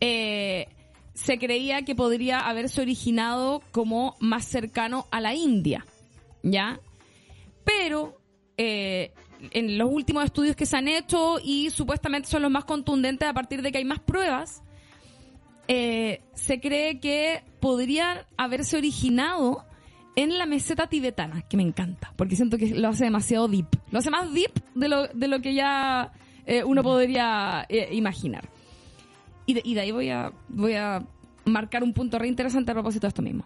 eh, 0.00 0.68
se 1.14 1.38
creía 1.38 1.82
que 1.82 1.94
podría 1.94 2.40
haberse 2.40 2.80
originado 2.80 3.62
como 3.72 4.16
más 4.20 4.44
cercano 4.44 5.06
a 5.10 5.20
la 5.20 5.34
India. 5.34 5.84
¿Ya? 6.42 6.80
Pero 7.64 8.20
eh, 8.56 9.12
en 9.50 9.76
los 9.76 9.90
últimos 9.90 10.24
estudios 10.24 10.56
que 10.56 10.66
se 10.66 10.76
han 10.76 10.88
hecho 10.88 11.38
y 11.42 11.70
supuestamente 11.70 12.28
son 12.28 12.42
los 12.42 12.50
más 12.50 12.64
contundentes 12.64 13.28
a 13.28 13.34
partir 13.34 13.62
de 13.62 13.72
que 13.72 13.78
hay 13.78 13.84
más 13.84 14.00
pruebas, 14.00 14.62
se 15.68 16.60
cree 16.60 16.98
que 16.98 17.44
podrían 17.60 18.26
haberse 18.36 18.76
originado 18.76 19.64
en 20.22 20.38
la 20.38 20.46
meseta 20.46 20.86
tibetana, 20.86 21.42
que 21.42 21.56
me 21.56 21.62
encanta, 21.62 22.12
porque 22.16 22.36
siento 22.36 22.58
que 22.58 22.74
lo 22.74 22.88
hace 22.88 23.04
demasiado 23.04 23.48
deep. 23.48 23.66
Lo 23.90 23.98
hace 23.98 24.10
más 24.10 24.32
deep 24.32 24.52
de 24.74 24.88
lo, 24.88 25.08
de 25.08 25.28
lo 25.28 25.40
que 25.40 25.54
ya 25.54 26.12
eh, 26.46 26.62
uno 26.64 26.82
podría 26.82 27.66
eh, 27.68 27.88
imaginar. 27.92 28.48
Y 29.46 29.54
de, 29.54 29.62
y 29.64 29.74
de 29.74 29.80
ahí 29.80 29.90
voy 29.92 30.10
a, 30.10 30.32
voy 30.48 30.74
a 30.74 31.02
marcar 31.44 31.82
un 31.82 31.92
punto 31.92 32.18
re 32.18 32.28
interesante 32.28 32.70
a 32.70 32.74
propósito 32.74 33.06
de 33.06 33.08
esto 33.08 33.22
mismo. 33.22 33.44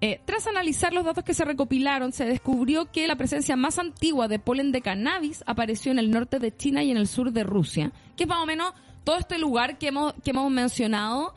Eh, 0.00 0.20
tras 0.24 0.46
analizar 0.46 0.92
los 0.92 1.04
datos 1.04 1.24
que 1.24 1.34
se 1.34 1.44
recopilaron, 1.44 2.12
se 2.12 2.24
descubrió 2.24 2.90
que 2.92 3.08
la 3.08 3.16
presencia 3.16 3.56
más 3.56 3.78
antigua 3.78 4.28
de 4.28 4.38
polen 4.38 4.70
de 4.70 4.80
cannabis 4.80 5.42
apareció 5.44 5.90
en 5.90 5.98
el 5.98 6.10
norte 6.10 6.38
de 6.38 6.56
China 6.56 6.84
y 6.84 6.90
en 6.90 6.96
el 6.96 7.08
sur 7.08 7.32
de 7.32 7.42
Rusia, 7.42 7.92
que 8.16 8.24
es 8.24 8.28
más 8.28 8.42
o 8.42 8.46
menos 8.46 8.74
todo 9.02 9.16
este 9.16 9.38
lugar 9.38 9.78
que 9.78 9.88
hemos, 9.88 10.14
que 10.22 10.30
hemos 10.30 10.50
mencionado, 10.52 11.34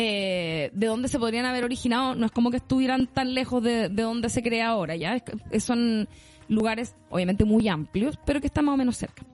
eh, 0.00 0.70
de 0.74 0.86
donde 0.86 1.08
se 1.08 1.18
podrían 1.18 1.44
haber 1.44 1.64
originado, 1.64 2.14
no 2.14 2.24
es 2.24 2.30
como 2.30 2.52
que 2.52 2.58
estuvieran 2.58 3.08
tan 3.08 3.34
lejos 3.34 3.60
de, 3.64 3.88
de 3.88 4.02
donde 4.04 4.28
se 4.28 4.44
crea 4.44 4.68
ahora, 4.68 4.94
ya 4.94 5.16
Es 5.16 5.24
que 5.24 5.58
son 5.58 6.08
lugares 6.46 6.94
obviamente 7.10 7.44
muy 7.44 7.66
amplios, 7.66 8.16
pero 8.24 8.40
que 8.40 8.46
están 8.46 8.66
más 8.66 8.74
o 8.74 8.76
menos 8.76 8.96
cerca. 8.96 9.26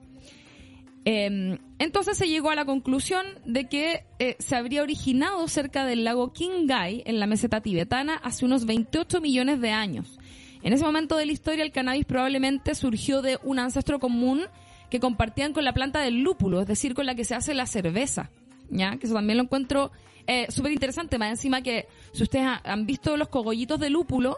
Eh, 1.05 1.59
entonces 1.77 2.17
se 2.17 2.27
llegó 2.27 2.49
a 2.49 2.55
la 2.55 2.65
conclusión 2.65 3.27
de 3.45 3.69
que 3.69 4.05
eh, 4.17 4.37
se 4.39 4.55
habría 4.55 4.81
originado 4.81 5.47
cerca 5.47 5.85
del 5.85 6.03
lago 6.03 6.33
Qinghai, 6.33 7.03
en 7.05 7.19
la 7.19 7.27
meseta 7.27 7.61
tibetana, 7.61 8.15
hace 8.15 8.43
unos 8.43 8.65
28 8.65 9.21
millones 9.21 9.61
de 9.61 9.69
años. 9.69 10.17
En 10.63 10.73
ese 10.73 10.83
momento 10.83 11.15
de 11.15 11.27
la 11.27 11.31
historia, 11.31 11.63
el 11.63 11.71
cannabis 11.71 12.05
probablemente 12.05 12.73
surgió 12.73 13.21
de 13.21 13.37
un 13.43 13.59
ancestro 13.59 13.99
común 13.99 14.41
que 14.89 14.99
compartían 14.99 15.53
con 15.53 15.63
la 15.63 15.73
planta 15.73 15.99
del 15.99 16.23
lúpulo, 16.23 16.59
es 16.59 16.67
decir, 16.67 16.95
con 16.95 17.05
la 17.05 17.13
que 17.13 17.23
se 17.23 17.35
hace 17.35 17.53
la 17.53 17.67
cerveza. 17.67 18.31
¿Ya? 18.71 18.97
Que 18.97 19.05
eso 19.05 19.13
también 19.13 19.37
lo 19.37 19.43
encuentro 19.43 19.91
eh, 20.27 20.47
súper 20.49 20.71
interesante. 20.71 21.17
Más 21.17 21.29
encima 21.29 21.61
que, 21.61 21.87
si 22.13 22.23
ustedes 22.23 22.45
ha- 22.45 22.61
han 22.63 22.85
visto 22.85 23.15
los 23.17 23.27
cogollitos 23.29 23.79
de 23.79 23.89
lúpulo, 23.89 24.37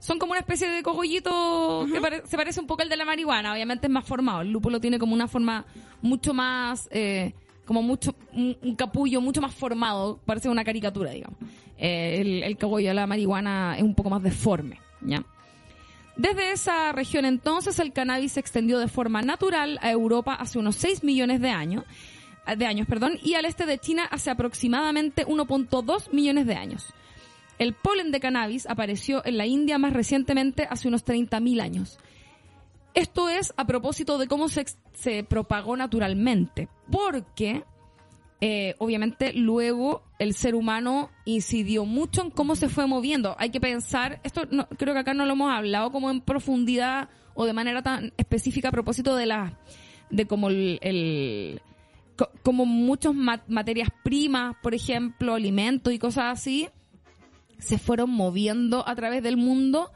son 0.00 0.18
como 0.18 0.30
una 0.32 0.40
especie 0.40 0.68
de 0.68 0.82
cogollito 0.82 1.86
que 1.92 2.00
pare- 2.00 2.22
se 2.26 2.36
parece 2.36 2.60
un 2.60 2.66
poco 2.66 2.82
al 2.82 2.88
de 2.88 2.96
la 2.96 3.04
marihuana. 3.04 3.52
Obviamente 3.52 3.86
es 3.88 3.92
más 3.92 4.04
formado. 4.04 4.42
El 4.42 4.50
lúpulo 4.52 4.80
tiene 4.80 4.98
como 4.98 5.14
una 5.14 5.26
forma 5.28 5.64
mucho 6.02 6.32
más, 6.34 6.88
eh, 6.92 7.34
como 7.64 7.82
mucho, 7.82 8.14
un, 8.32 8.56
un 8.62 8.76
capullo 8.76 9.20
mucho 9.20 9.40
más 9.40 9.54
formado. 9.54 10.20
Parece 10.24 10.48
una 10.48 10.64
caricatura, 10.64 11.10
digamos. 11.10 11.38
Eh, 11.76 12.20
el, 12.20 12.42
el 12.44 12.56
cogollo 12.56 12.88
de 12.88 12.94
la 12.94 13.06
marihuana 13.06 13.76
es 13.76 13.82
un 13.82 13.94
poco 13.94 14.10
más 14.10 14.22
deforme, 14.22 14.80
¿ya? 15.00 15.24
Desde 16.16 16.50
esa 16.50 16.90
región 16.90 17.24
entonces 17.24 17.78
el 17.78 17.92
cannabis 17.92 18.32
se 18.32 18.40
extendió 18.40 18.80
de 18.80 18.88
forma 18.88 19.22
natural 19.22 19.78
a 19.82 19.92
Europa 19.92 20.34
hace 20.34 20.58
unos 20.58 20.74
6 20.74 21.04
millones 21.04 21.40
de 21.40 21.50
años, 21.50 21.84
de 22.56 22.66
años, 22.66 22.86
perdón, 22.86 23.18
y 23.22 23.34
al 23.34 23.44
este 23.44 23.66
de 23.66 23.78
China 23.78 24.04
hace 24.10 24.30
aproximadamente 24.30 25.26
1.2 25.26 26.12
millones 26.12 26.46
de 26.46 26.54
años. 26.54 26.86
El 27.58 27.74
polen 27.74 28.12
de 28.12 28.20
cannabis 28.20 28.66
apareció 28.68 29.24
en 29.26 29.36
la 29.36 29.46
India 29.46 29.78
más 29.78 29.92
recientemente 29.92 30.66
hace 30.70 30.86
unos 30.88 31.04
30.000 31.04 31.60
años. 31.60 31.98
Esto 32.94 33.28
es 33.28 33.52
a 33.56 33.66
propósito 33.66 34.18
de 34.18 34.26
cómo 34.28 34.48
se, 34.48 34.64
se 34.92 35.24
propagó 35.24 35.76
naturalmente, 35.76 36.68
porque 36.90 37.64
eh, 38.40 38.74
obviamente 38.78 39.32
luego 39.32 40.02
el 40.20 40.34
ser 40.34 40.54
humano 40.54 41.10
incidió 41.24 41.84
mucho 41.84 42.22
en 42.22 42.30
cómo 42.30 42.54
se 42.54 42.68
fue 42.68 42.86
moviendo. 42.86 43.34
Hay 43.38 43.50
que 43.50 43.60
pensar, 43.60 44.20
esto 44.22 44.42
creo 44.76 44.94
que 44.94 45.00
acá 45.00 45.14
no 45.14 45.26
lo 45.26 45.32
hemos 45.32 45.52
hablado 45.52 45.90
como 45.90 46.10
en 46.10 46.20
profundidad 46.20 47.08
o 47.34 47.44
de 47.44 47.52
manera 47.52 47.82
tan 47.82 48.12
específica 48.16 48.68
a 48.68 48.72
propósito 48.72 49.16
de 49.16 49.26
la 49.26 49.58
de 50.10 50.26
como 50.26 50.48
el- 50.48 51.60
co- 52.18 52.30
como 52.42 52.66
muchas 52.66 53.14
materias 53.14 53.88
primas, 54.04 54.56
por 54.62 54.74
ejemplo, 54.74 55.34
alimentos 55.34 55.92
y 55.94 55.98
cosas 55.98 56.24
así, 56.38 56.68
se 57.58 57.78
fueron 57.78 58.10
moviendo 58.10 58.86
a 58.86 58.94
través 58.94 59.22
del 59.22 59.36
mundo 59.38 59.90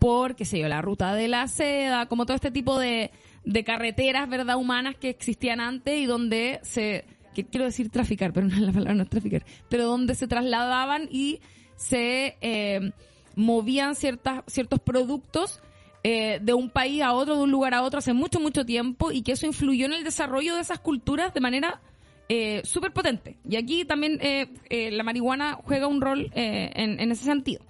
por, 0.00 0.34
qué 0.34 0.44
sé 0.44 0.58
yo, 0.58 0.68
la 0.68 0.82
ruta 0.82 1.14
de 1.14 1.28
la 1.28 1.46
seda, 1.48 2.06
como 2.06 2.26
todo 2.26 2.34
este 2.34 2.50
tipo 2.50 2.78
de, 2.78 3.10
de 3.44 3.64
carreteras, 3.64 4.28
¿verdad?, 4.28 4.56
humanas 4.56 4.96
que 4.96 5.08
existían 5.10 5.60
antes 5.60 5.98
y 5.98 6.06
donde 6.06 6.58
se, 6.62 7.04
que 7.34 7.44
quiero 7.44 7.64
decir 7.66 7.90
traficar, 7.90 8.32
pero 8.32 8.46
no 8.48 8.56
la 8.58 8.72
palabra 8.72 8.94
no 8.94 9.02
es 9.04 9.08
traficar, 9.10 9.44
pero 9.68 9.84
donde 9.86 10.14
se 10.14 10.26
trasladaban 10.26 11.08
y 11.10 11.40
se 11.76 12.36
eh, 12.40 12.92
movían 13.36 13.94
ciertas, 13.94 14.42
ciertos 14.46 14.80
productos 14.80 15.62
eh, 16.08 16.38
de 16.40 16.54
un 16.54 16.70
país 16.70 17.02
a 17.02 17.12
otro, 17.12 17.34
de 17.36 17.42
un 17.42 17.50
lugar 17.50 17.74
a 17.74 17.82
otro 17.82 17.98
hace 17.98 18.12
mucho, 18.12 18.38
mucho 18.38 18.64
tiempo 18.64 19.10
y 19.10 19.22
que 19.22 19.32
eso 19.32 19.44
influyó 19.44 19.86
en 19.86 19.92
el 19.92 20.04
desarrollo 20.04 20.54
de 20.54 20.60
esas 20.60 20.78
culturas 20.78 21.34
de 21.34 21.40
manera 21.40 21.80
eh, 22.28 22.62
súper 22.62 22.92
potente. 22.92 23.38
Y 23.48 23.56
aquí 23.56 23.84
también 23.84 24.20
eh, 24.22 24.46
eh, 24.70 24.92
la 24.92 25.02
marihuana 25.02 25.58
juega 25.64 25.88
un 25.88 26.00
rol 26.00 26.30
en, 26.32 27.10
ese 27.10 27.24
sentido. 27.24 27.60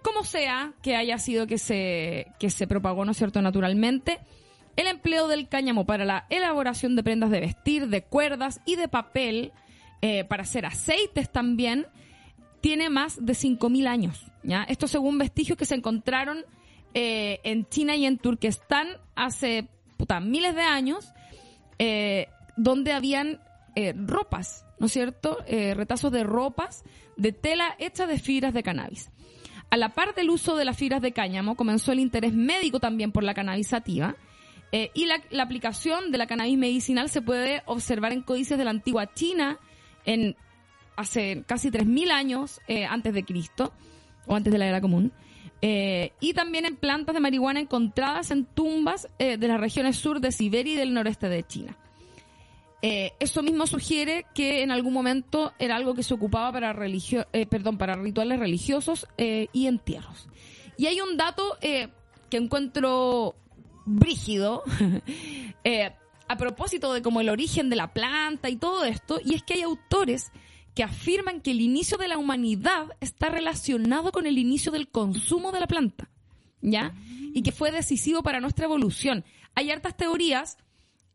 Como 0.00 0.24
sea 0.24 0.72
que 0.82 0.96
haya 0.96 1.18
sido 1.18 1.46
que 1.46 1.58
se, 1.58 2.28
que 2.38 2.48
se 2.48 2.66
propagó, 2.66 3.04
¿no 3.04 3.10
es 3.10 3.18
cierto?, 3.18 3.42
naturalmente, 3.42 4.20
el 4.76 4.86
empleo 4.86 5.28
del 5.28 5.48
cáñamo 5.48 5.84
para 5.84 6.06
la 6.06 6.26
elaboración 6.30 6.96
de 6.96 7.02
prendas 7.02 7.30
de 7.30 7.40
vestir, 7.40 7.88
de 7.88 8.02
cuerdas 8.02 8.60
y 8.64 8.76
de 8.76 8.88
papel 8.88 9.52
para 10.28 10.44
hacer 10.44 10.64
aceites 10.64 11.30
también, 11.30 11.86
tiene 12.62 12.88
más 12.88 13.16
de 13.22 13.34
5.000 13.34 13.88
años. 13.88 14.24
¿ya? 14.42 14.62
Esto 14.62 14.86
según 14.86 15.18
vestigios 15.18 15.58
que 15.58 15.66
se 15.66 15.74
encontraron 15.74 16.44
eh, 16.94 17.40
en 17.44 17.68
China 17.68 17.96
y 17.96 18.06
en 18.06 18.18
Turquestán 18.18 18.88
hace 19.14 19.68
puta, 19.96 20.20
miles 20.20 20.54
de 20.54 20.62
años, 20.62 21.12
eh, 21.78 22.28
donde 22.56 22.92
habían 22.92 23.40
eh, 23.74 23.94
ropas, 23.96 24.64
¿no 24.78 24.86
es 24.86 24.92
cierto? 24.92 25.38
Eh, 25.46 25.74
retazos 25.74 26.12
de 26.12 26.24
ropas 26.24 26.84
de 27.16 27.32
tela 27.32 27.74
hecha 27.78 28.06
de 28.06 28.18
fibras 28.18 28.54
de 28.54 28.62
cannabis. 28.62 29.10
A 29.70 29.76
la 29.76 29.90
par 29.90 30.14
del 30.14 30.30
uso 30.30 30.56
de 30.56 30.64
las 30.64 30.76
fibras 30.76 31.02
de 31.02 31.12
cáñamo, 31.12 31.56
comenzó 31.56 31.92
el 31.92 31.98
interés 31.98 32.32
médico 32.32 32.80
también 32.80 33.12
por 33.12 33.24
la 33.24 33.34
cannabis 33.34 33.68
sativa. 33.68 34.14
y 34.72 35.06
la, 35.06 35.42
aplicación 35.42 36.10
de 36.10 36.18
la 36.18 36.26
cannabis 36.26 36.58
medicinal 36.58 37.08
se 37.08 37.22
puede 37.22 37.62
observar 37.66 38.12
en 38.12 38.22
códices 38.22 38.58
de 38.58 38.64
la 38.64 38.70
antigua 38.70 39.12
China 39.14 39.58
en 40.04 40.36
hace 40.96 41.44
casi 41.46 41.70
3.000 41.70 42.10
años 42.10 42.60
antes 42.88 43.14
de 43.14 43.24
Cristo, 43.24 43.72
o 44.26 44.34
antes 44.34 44.52
de 44.52 44.58
la 44.58 44.66
era 44.66 44.80
común. 44.80 45.12
Eh, 45.62 46.12
y 46.20 46.34
también 46.34 46.66
en 46.66 46.76
plantas 46.76 47.14
de 47.14 47.20
marihuana 47.20 47.60
encontradas 47.60 48.30
en 48.30 48.44
tumbas 48.44 49.08
eh, 49.18 49.38
de 49.38 49.48
las 49.48 49.60
regiones 49.60 49.96
sur 49.96 50.20
de 50.20 50.32
Siberia 50.32 50.74
y 50.74 50.76
del 50.76 50.92
noreste 50.92 51.28
de 51.28 51.42
China. 51.42 51.76
Eh, 52.82 53.12
eso 53.18 53.42
mismo 53.42 53.66
sugiere 53.66 54.26
que 54.34 54.62
en 54.62 54.70
algún 54.70 54.92
momento 54.92 55.52
era 55.58 55.76
algo 55.76 55.94
que 55.94 56.02
se 56.02 56.12
ocupaba 56.12 56.52
para 56.52 56.74
religio 56.74 57.26
eh, 57.32 57.46
perdón, 57.46 57.78
para 57.78 57.94
rituales 57.94 58.38
religiosos 58.38 59.06
y 59.16 59.66
entierros. 59.66 60.28
Y 60.76 60.86
hay 60.86 61.00
un 61.00 61.16
dato 61.16 61.56
que 61.60 62.36
encuentro 62.36 63.34
brígido 63.86 64.64
a 66.28 66.36
propósito 66.36 66.92
de 66.92 67.00
como 67.00 67.22
el 67.22 67.30
origen 67.30 67.70
de 67.70 67.76
la 67.76 67.94
planta 67.94 68.50
y 68.50 68.56
todo 68.56 68.84
esto, 68.84 69.18
y 69.24 69.34
es 69.34 69.42
que 69.42 69.54
hay 69.54 69.62
autores 69.62 70.30
que 70.74 70.82
afirman 70.82 71.40
que 71.40 71.52
el 71.52 71.60
inicio 71.60 71.96
de 71.98 72.08
la 72.08 72.18
humanidad 72.18 72.88
está 73.00 73.28
relacionado 73.28 74.10
con 74.12 74.26
el 74.26 74.38
inicio 74.38 74.72
del 74.72 74.88
consumo 74.88 75.52
de 75.52 75.60
la 75.60 75.66
planta, 75.66 76.10
¿ya? 76.60 76.94
Y 77.32 77.42
que 77.42 77.52
fue 77.52 77.70
decisivo 77.70 78.22
para 78.22 78.40
nuestra 78.40 78.64
evolución. 78.64 79.24
Hay 79.54 79.70
hartas 79.70 79.96
teorías 79.96 80.58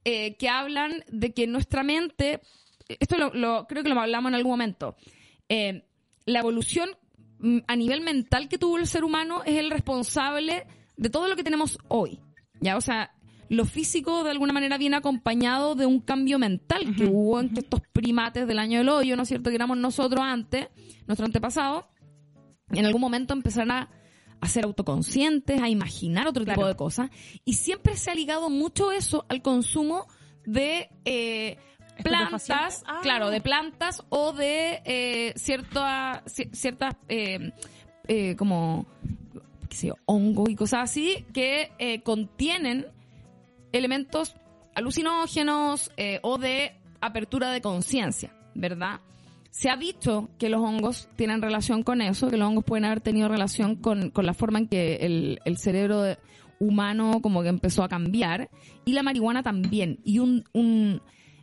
eh, 0.06 0.36
que 0.36 0.48
hablan 0.48 1.04
de 1.10 1.34
que 1.34 1.46
nuestra 1.46 1.84
mente, 1.84 2.40
esto 2.88 3.18
lo, 3.34 3.68
creo 3.68 3.84
que 3.84 3.90
lo 3.90 4.00
hablamos 4.00 4.30
en 4.30 4.36
algún 4.36 4.52
momento, 4.54 4.96
eh, 5.50 5.84
la 6.26 6.40
evolución 6.40 6.90
mm, 7.40 7.60
a 7.68 7.76
nivel 7.76 8.02
mental 8.02 8.48
que 8.48 8.58
tuvo 8.58 8.78
el 8.78 8.88
ser 8.88 9.04
humano 9.04 9.44
es 9.46 9.58
el 9.58 9.72
responsable 9.72 10.68
de 10.96 11.10
todo 11.10 11.28
lo 11.28 11.36
que 11.36 11.44
tenemos 11.44 11.78
hoy. 11.90 12.20
Ya, 12.62 12.78
o 12.78 12.82
sea, 12.82 13.14
lo 13.50 13.66
físico 13.66 14.24
de 14.24 14.32
alguna 14.32 14.54
manera 14.54 14.78
viene 14.78 14.96
acompañado 14.98 15.76
de 15.76 15.86
un 15.86 16.00
cambio 16.00 16.38
mental 16.40 16.96
que 16.96 17.06
hubo 17.06 17.40
en 17.40 17.50
que 17.54 17.62
estos 17.62 17.82
primates 17.92 18.48
del 18.48 18.60
año 18.60 18.78
del 18.78 18.90
hoyo, 18.90 19.16
¿no 19.16 19.24
es 19.24 19.28
cierto? 19.30 19.50
Que 19.50 19.56
éramos 19.56 19.78
nosotros 19.78 20.22
antes, 20.24 20.68
nuestro 21.08 21.26
antepasado, 21.26 21.88
en 22.72 22.86
algún 22.86 23.02
momento 23.02 23.34
empezaron 23.34 23.72
a, 23.72 23.90
a 24.40 24.48
ser 24.48 24.66
autoconscientes, 24.66 25.62
a 25.62 25.68
imaginar 25.70 26.28
otro 26.28 26.44
tipo 26.46 26.54
Claro. 26.56 26.68
de 26.70 26.76
cosas. 26.76 27.10
Y 27.44 27.54
siempre 27.54 27.96
se 27.98 28.12
ha 28.12 28.16
ligado 28.16 28.50
mucho 28.52 28.92
eso 28.92 29.26
al 29.30 29.42
consumo 29.42 30.06
de 30.46 30.90
eh, 31.06 31.58
plantas, 32.04 32.44
Estupefacientes. 32.44 32.84
Ah. 32.88 33.00
claro, 33.02 33.30
de 33.32 33.42
plantas 33.42 34.04
o 34.10 34.32
de 34.32 34.82
eh, 34.86 35.34
cierta, 35.36 36.24
ci- 36.28 36.54
ciertas 36.54 36.96
eh, 37.08 37.52
eh, 38.08 38.36
como 38.36 38.86
qué 39.68 39.76
sé 39.76 39.88
yo, 39.88 39.96
hongos 40.06 40.50
y 40.50 40.56
cosas 40.56 40.84
así 40.90 41.26
que 41.34 41.72
eh, 41.80 42.02
contienen 42.02 42.88
elementos 43.72 44.36
alucinógenos 44.76 45.92
eh, 45.98 46.20
o 46.24 46.38
de 46.38 46.74
apertura 47.02 47.52
de 47.52 47.62
conciencia, 47.62 48.34
¿verdad? 48.56 49.02
Se 49.52 49.70
ha 49.70 49.78
dicho 49.78 50.30
que 50.38 50.50
los 50.50 50.62
hongos 50.62 51.10
tienen 51.16 51.42
relación 51.42 51.84
con 51.84 52.02
eso, 52.02 52.30
que 52.30 52.38
los 52.38 52.48
hongos 52.48 52.64
pueden 52.66 52.86
haber 52.86 53.02
tenido 53.02 53.28
relación 53.28 53.76
con, 53.76 54.12
con 54.12 54.26
la 54.26 54.34
forma 54.34 54.60
en 54.60 54.68
que 54.68 54.96
el, 54.98 55.40
el 55.44 55.58
cerebro 55.58 56.04
humano 56.60 57.20
como 57.22 57.42
que 57.42 57.50
empezó 57.50 57.84
a 57.84 57.90
cambiar 57.90 58.50
y 58.86 58.94
la 58.94 59.04
marihuana 59.04 59.44
también. 59.44 60.00
Y 60.04 60.20
un, 60.20 60.46
un 60.54 61.02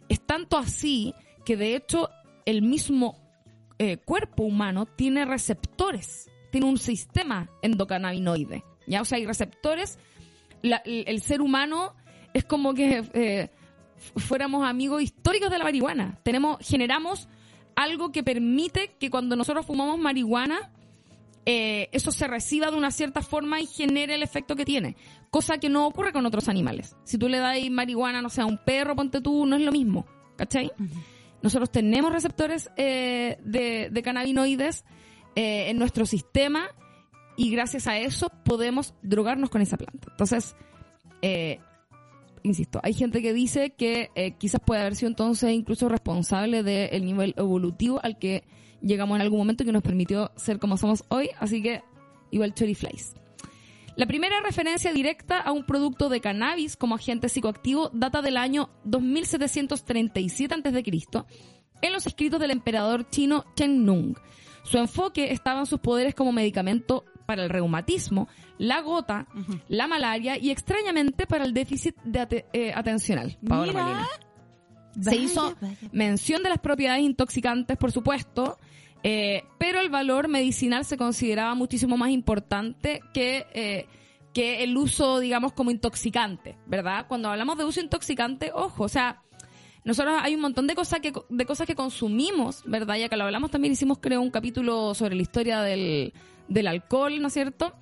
es 0.08 0.20
tanto 0.20 0.56
así 0.56 1.14
que 1.44 1.56
de 1.56 1.74
hecho 1.74 2.10
el 2.44 2.62
mismo 2.62 3.16
eh, 3.78 3.98
cuerpo 3.98 4.44
humano 4.44 4.86
tiene 4.86 5.24
receptores, 5.24 6.30
tiene 6.50 6.66
un 6.66 6.78
sistema 6.78 7.50
endocannabinoide, 7.62 8.64
¿ya? 8.86 9.02
O 9.02 9.04
sea, 9.04 9.18
hay 9.18 9.26
receptores, 9.26 9.98
el 10.62 11.20
ser 11.20 11.40
humano 11.42 11.94
es 12.36 12.44
como 12.44 12.74
que 12.74 13.02
eh, 13.14 13.50
fuéramos 14.16 14.68
amigos 14.68 15.02
históricos 15.02 15.48
de 15.50 15.56
la 15.56 15.64
marihuana. 15.64 16.18
Tenemos, 16.22 16.58
generamos 16.60 17.28
algo 17.74 18.12
que 18.12 18.22
permite 18.22 18.94
que 18.98 19.08
cuando 19.08 19.36
nosotros 19.36 19.64
fumamos 19.64 19.98
marihuana, 19.98 20.70
eh, 21.46 21.88
eso 21.92 22.12
se 22.12 22.26
reciba 22.26 22.70
de 22.70 22.76
una 22.76 22.90
cierta 22.90 23.22
forma 23.22 23.58
y 23.62 23.66
genere 23.66 24.16
el 24.16 24.22
efecto 24.22 24.54
que 24.54 24.66
tiene. 24.66 24.96
Cosa 25.30 25.56
que 25.56 25.70
no 25.70 25.86
ocurre 25.86 26.12
con 26.12 26.26
otros 26.26 26.48
animales. 26.50 26.94
Si 27.04 27.16
tú 27.16 27.26
le 27.30 27.38
das 27.38 27.56
marihuana, 27.70 28.20
no 28.20 28.28
sé, 28.28 28.42
a 28.42 28.46
un 28.46 28.58
perro, 28.58 28.94
ponte 28.94 29.22
tú, 29.22 29.46
no 29.46 29.56
es 29.56 29.62
lo 29.62 29.72
mismo. 29.72 30.04
¿Cachai? 30.36 30.70
Nosotros 31.40 31.72
tenemos 31.72 32.12
receptores 32.12 32.70
eh, 32.76 33.38
de, 33.44 33.88
de 33.90 34.02
cannabinoides 34.02 34.84
eh, 35.36 35.70
en 35.70 35.78
nuestro 35.78 36.04
sistema 36.04 36.68
y 37.34 37.50
gracias 37.50 37.86
a 37.86 37.96
eso 37.96 38.30
podemos 38.44 38.92
drogarnos 39.00 39.48
con 39.48 39.62
esa 39.62 39.78
planta. 39.78 40.08
Entonces, 40.10 40.54
insisto, 42.46 42.80
hay 42.82 42.94
gente 42.94 43.20
que 43.22 43.32
dice 43.32 43.70
que 43.70 44.10
eh, 44.14 44.32
quizás 44.32 44.60
puede 44.64 44.80
haber 44.80 44.94
sido 44.94 45.08
entonces 45.08 45.50
incluso 45.52 45.88
responsable 45.88 46.62
del 46.62 47.04
nivel 47.04 47.34
evolutivo 47.36 48.00
al 48.02 48.18
que 48.18 48.44
llegamos 48.80 49.16
en 49.16 49.22
algún 49.22 49.38
momento 49.38 49.64
que 49.64 49.72
nos 49.72 49.82
permitió 49.82 50.30
ser 50.36 50.58
como 50.58 50.76
somos 50.76 51.04
hoy, 51.08 51.30
así 51.38 51.62
que 51.62 51.82
igual 52.30 52.54
Cherry 52.54 52.74
Flies. 52.74 53.14
La 53.96 54.06
primera 54.06 54.40
referencia 54.42 54.92
directa 54.92 55.40
a 55.40 55.52
un 55.52 55.64
producto 55.64 56.08
de 56.08 56.20
cannabis 56.20 56.76
como 56.76 56.94
agente 56.94 57.28
psicoactivo 57.28 57.90
data 57.94 58.20
del 58.20 58.36
año 58.36 58.68
2737 58.84 60.54
a.C. 60.54 61.24
en 61.80 61.92
los 61.92 62.06
escritos 62.06 62.38
del 62.38 62.50
emperador 62.50 63.08
chino 63.08 63.44
Chen 63.54 63.84
Nung. 63.86 64.14
Su 64.64 64.78
enfoque 64.78 65.32
estaba 65.32 65.60
en 65.60 65.66
sus 65.66 65.80
poderes 65.80 66.14
como 66.14 66.32
medicamento 66.32 67.04
para 67.26 67.42
el 67.44 67.50
reumatismo, 67.50 68.28
la 68.58 68.80
gota, 68.80 69.26
la 69.68 69.86
malaria 69.86 70.38
y 70.38 70.50
extrañamente 70.50 71.26
para 71.26 71.44
el 71.44 71.52
déficit 71.52 71.94
de 72.04 72.20
ate- 72.20 72.44
eh, 72.52 72.72
atencional. 72.74 73.36
Paola 73.46 73.72
Mira. 73.72 73.82
Molina. 73.84 74.08
Se 75.00 75.14
hizo 75.16 75.54
vaya. 75.60 75.76
mención 75.92 76.42
de 76.42 76.48
las 76.48 76.58
propiedades 76.58 77.02
intoxicantes, 77.02 77.76
por 77.76 77.92
supuesto, 77.92 78.56
eh, 79.02 79.42
pero 79.58 79.80
el 79.80 79.90
valor 79.90 80.26
medicinal 80.28 80.86
se 80.86 80.96
consideraba 80.96 81.54
muchísimo 81.54 81.98
más 81.98 82.08
importante 82.10 83.00
que, 83.12 83.46
eh, 83.52 83.86
que 84.32 84.64
el 84.64 84.74
uso, 84.76 85.20
digamos, 85.20 85.52
como 85.52 85.70
intoxicante, 85.70 86.56
¿verdad? 86.66 87.06
Cuando 87.08 87.28
hablamos 87.28 87.58
de 87.58 87.64
uso 87.64 87.80
intoxicante, 87.80 88.52
ojo, 88.54 88.84
o 88.84 88.88
sea, 88.88 89.20
nosotros 89.84 90.18
hay 90.20 90.34
un 90.34 90.40
montón 90.40 90.66
de 90.66 90.74
cosas 90.74 91.00
que 91.00 91.12
de 91.28 91.46
cosas 91.46 91.66
que 91.66 91.74
consumimos, 91.74 92.62
¿verdad? 92.64 92.96
Ya 92.96 93.08
que 93.10 93.16
lo 93.16 93.24
hablamos 93.24 93.50
también 93.50 93.72
hicimos 93.72 93.98
creo 93.98 94.20
un 94.22 94.30
capítulo 94.30 94.94
sobre 94.94 95.14
la 95.14 95.22
historia 95.22 95.60
del, 95.60 96.12
del 96.48 96.66
alcohol, 96.68 97.20
¿no 97.20 97.28
es 97.28 97.34
cierto? 97.34 97.74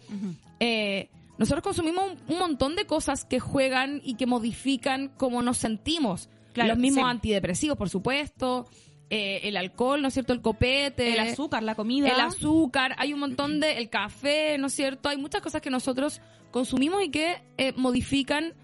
Eh, 0.61 1.11
nosotros 1.39 1.63
consumimos 1.63 2.05
un, 2.05 2.35
un 2.35 2.39
montón 2.39 2.77
de 2.77 2.87
cosas 2.87 3.25
que 3.25 3.41
juegan 3.41 4.01
y 4.05 4.15
que 4.15 4.27
modifican 4.27 5.09
cómo 5.17 5.43
nos 5.43 5.59
sentimos. 5.59 6.29
Claro, 6.53 6.71
Los 6.71 6.79
mismos 6.79 7.05
sí. 7.05 7.11
antidepresivos, 7.11 7.77
por 7.77 7.91
supuesto, 7.91 8.67
eh, 9.11 9.41
el 9.49 9.57
alcohol, 9.57 10.01
¿no 10.01 10.09
es 10.09 10.15
cierto? 10.15 10.33
El 10.33 10.41
copete, 10.41 11.13
El 11.15 11.21
azúcar, 11.21 11.63
la 11.63 11.75
comida. 11.75 12.09
el 12.09 12.21
azúcar, 12.21 12.95
hay 12.99 13.13
un 13.13 13.21
montón 13.21 13.61
de, 13.61 13.79
el 13.79 13.91
café, 13.91 14.57
¿no 14.59 14.69
es 14.69 14.73
cierto? 14.75 15.09
Hay 15.09 15.17
muchas 15.17 15.43
cosas 15.43 15.61
que 15.61 15.71
nosotros 15.71 16.21
consumimos 16.51 17.03
y 17.03 17.11
que 17.11 17.43
eh, 17.59 17.73
modifican 17.77 18.55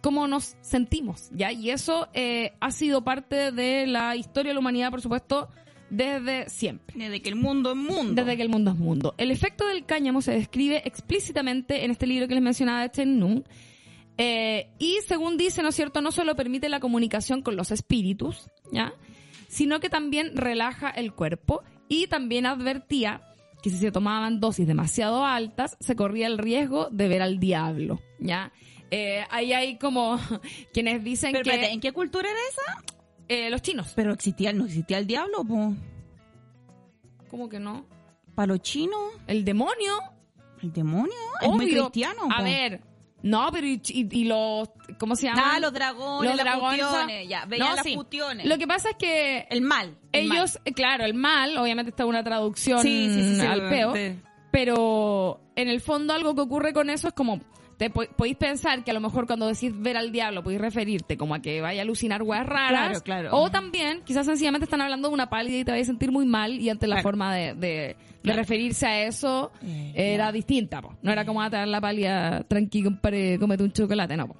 cómo 0.00 0.26
nos 0.26 0.56
sentimos, 0.62 1.28
¿ya? 1.32 1.52
Y 1.52 1.70
eso 1.70 2.08
eh, 2.14 2.52
ha 2.60 2.70
sido 2.70 3.02
parte 3.04 3.52
de 3.52 3.86
la 3.86 4.16
historia 4.16 4.50
de 4.50 4.54
la 4.54 4.60
humanidad, 4.60 4.90
por 4.90 5.02
supuesto, 5.02 5.48
desde 5.90 6.48
siempre. 6.48 6.96
Desde 6.96 7.20
que 7.20 7.28
el 7.28 7.36
mundo 7.36 7.70
es 7.70 7.76
mundo. 7.76 8.22
Desde 8.22 8.36
que 8.36 8.42
el 8.42 8.48
mundo 8.48 8.70
es 8.70 8.76
mundo. 8.78 9.14
El 9.18 9.30
efecto 9.30 9.66
del 9.66 9.84
cáñamo 9.84 10.22
se 10.22 10.32
describe 10.32 10.82
explícitamente 10.84 11.84
en 11.84 11.90
este 11.90 12.06
libro 12.06 12.28
que 12.28 12.34
les 12.34 12.42
mencionaba 12.42 12.82
de 12.82 12.90
Chen 12.90 13.18
Nung. 13.18 13.42
Eh, 14.16 14.68
y 14.78 14.98
según 15.06 15.36
dice, 15.36 15.62
¿no 15.62 15.68
es 15.68 15.74
cierto?, 15.74 16.00
no 16.00 16.12
solo 16.12 16.36
permite 16.36 16.68
la 16.68 16.80
comunicación 16.80 17.42
con 17.42 17.56
los 17.56 17.70
espíritus, 17.70 18.50
¿ya? 18.70 18.92
Sino 19.48 19.80
que 19.80 19.88
también 19.88 20.36
relaja 20.36 20.90
el 20.90 21.12
cuerpo 21.12 21.62
y 21.88 22.06
también 22.06 22.46
advertía 22.46 23.22
que 23.62 23.70
si 23.70 23.78
se 23.78 23.92
tomaban 23.92 24.40
dosis 24.40 24.66
demasiado 24.66 25.24
altas, 25.24 25.76
se 25.80 25.96
corría 25.96 26.26
el 26.26 26.38
riesgo 26.38 26.88
de 26.90 27.08
ver 27.08 27.22
al 27.22 27.40
diablo, 27.40 28.00
¿ya? 28.18 28.52
Eh, 28.90 29.24
ahí 29.30 29.52
hay 29.52 29.78
como 29.78 30.18
quienes 30.72 31.02
dicen 31.04 31.32
Pero 31.32 31.44
que 31.44 31.50
espérate, 31.50 31.72
¿en 31.72 31.80
qué 31.80 31.92
cultura 31.92 32.28
era 32.28 32.38
esa? 32.50 32.99
Eh, 33.30 33.48
los 33.50 33.62
chinos, 33.62 33.92
Pero 33.96 34.12
existía, 34.12 34.52
no 34.52 34.64
existía 34.66 34.98
el 34.98 35.06
diablo, 35.06 35.44
po. 35.44 35.74
¿cómo 37.30 37.48
que 37.48 37.58
no? 37.60 37.86
Para 38.34 38.48
los 38.48 38.60
chinos, 38.62 39.00
El 39.26 39.44
demonio, 39.44 39.98
el 40.62 40.72
demonio 40.72 41.14
es 41.40 41.48
muy 41.48 41.70
cristiano. 41.70 42.22
A 42.30 42.42
ver, 42.42 42.80
No, 43.22 43.50
pero 43.52 43.66
y, 43.66 43.80
y- 43.88 44.08
y 44.10 44.24
los, 44.24 44.70
¿cómo 44.98 45.14
se 45.14 45.26
llama? 45.26 45.54
Ah, 45.56 45.60
los 45.60 45.72
dragones, 45.74 46.36
las 46.36 46.58
cuestiones, 46.58 47.28
ya, 47.28 47.44
veían 47.44 47.76
las 47.76 47.86
cuestiones. 47.94 48.46
Lo 48.46 48.56
que 48.56 48.66
pasa 48.66 48.90
es 48.90 48.96
que 48.96 49.46
El 49.50 49.60
mal. 49.60 49.96
el 50.12 50.26
mal. 50.28 50.38
ellos, 50.38 50.58
eh, 50.64 50.72
claro, 50.72 51.04
el 51.04 51.12
mal, 51.14 51.56
obviamente 51.58 51.90
está 51.90 52.06
una 52.06 52.24
traducción 52.24 52.80
Sí, 52.82 53.08
sí, 53.12 53.22
sí, 53.22 53.34
sí, 53.40 53.46
al 53.46 53.68
peo, 53.68 53.92
pero 54.50 55.40
en 55.54 55.68
el 55.68 55.80
fondo 55.80 56.14
algo 56.14 56.34
que 56.34 56.40
ocurre 56.40 56.72
con 56.72 56.88
eso 56.90 57.08
es 57.08 57.14
como, 57.14 57.40
te 57.80 57.88
po- 57.88 58.04
podéis 58.14 58.36
pensar 58.36 58.84
que 58.84 58.90
a 58.90 58.94
lo 58.94 59.00
mejor 59.00 59.26
cuando 59.26 59.46
decís 59.46 59.72
ver 59.74 59.96
al 59.96 60.12
diablo 60.12 60.42
podéis 60.42 60.60
referirte 60.60 61.16
como 61.16 61.34
a 61.34 61.40
que 61.40 61.62
vaya 61.62 61.80
a 61.80 61.82
alucinar 61.84 62.22
weas 62.22 62.44
raras, 62.44 63.00
Claro, 63.00 63.30
claro. 63.30 63.38
o 63.38 63.50
también 63.50 64.02
quizás 64.04 64.26
sencillamente 64.26 64.64
están 64.66 64.82
hablando 64.82 65.08
de 65.08 65.14
una 65.14 65.30
pálida 65.30 65.56
y 65.56 65.64
te 65.64 65.70
vais 65.70 65.86
a 65.88 65.90
sentir 65.90 66.12
muy 66.12 66.26
mal 66.26 66.52
y 66.60 66.68
ante 66.68 66.86
la 66.86 66.96
Claro. 66.96 67.02
forma 67.08 67.34
de, 67.34 67.54
de- 67.54 67.96
de 68.22 68.32
referirse 68.34 68.86
a 68.86 69.04
eso 69.06 69.50
Eh, 69.62 69.92
era 69.94 70.30
distinta, 70.30 70.82
po. 70.82 70.94
no 71.00 71.10
era 71.10 71.24
como 71.24 71.40
a 71.40 71.48
dar 71.48 71.66
la 71.66 71.80
pálida, 71.80 72.44
tranqui, 72.46 72.82
compadre, 72.84 73.38
cómete 73.38 73.62
un 73.64 73.72
chocolate, 73.72 74.14
no. 74.14 74.28
po. 74.28 74.36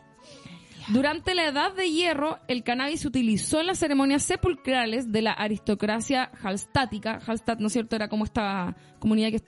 Durante 0.88 1.34
la 1.34 1.46
Edad 1.46 1.72
de 1.74 1.88
Hierro, 1.90 2.38
el 2.48 2.62
cannabis 2.62 3.00
se 3.00 3.08
utilizó 3.08 3.60
en 3.60 3.68
las 3.68 3.78
ceremonias 3.78 4.22
sepulcrales 4.22 5.10
de 5.12 5.22
la 5.22 5.32
aristocracia 5.32 6.30
halstática. 6.42 7.20
Hallstatt, 7.26 7.60
¿no 7.60 7.68
es 7.68 7.72
cierto?, 7.72 7.96
era 7.96 8.08
como 8.08 8.24
esta 8.24 8.76
comunidad 8.98 9.30
que 9.30 9.40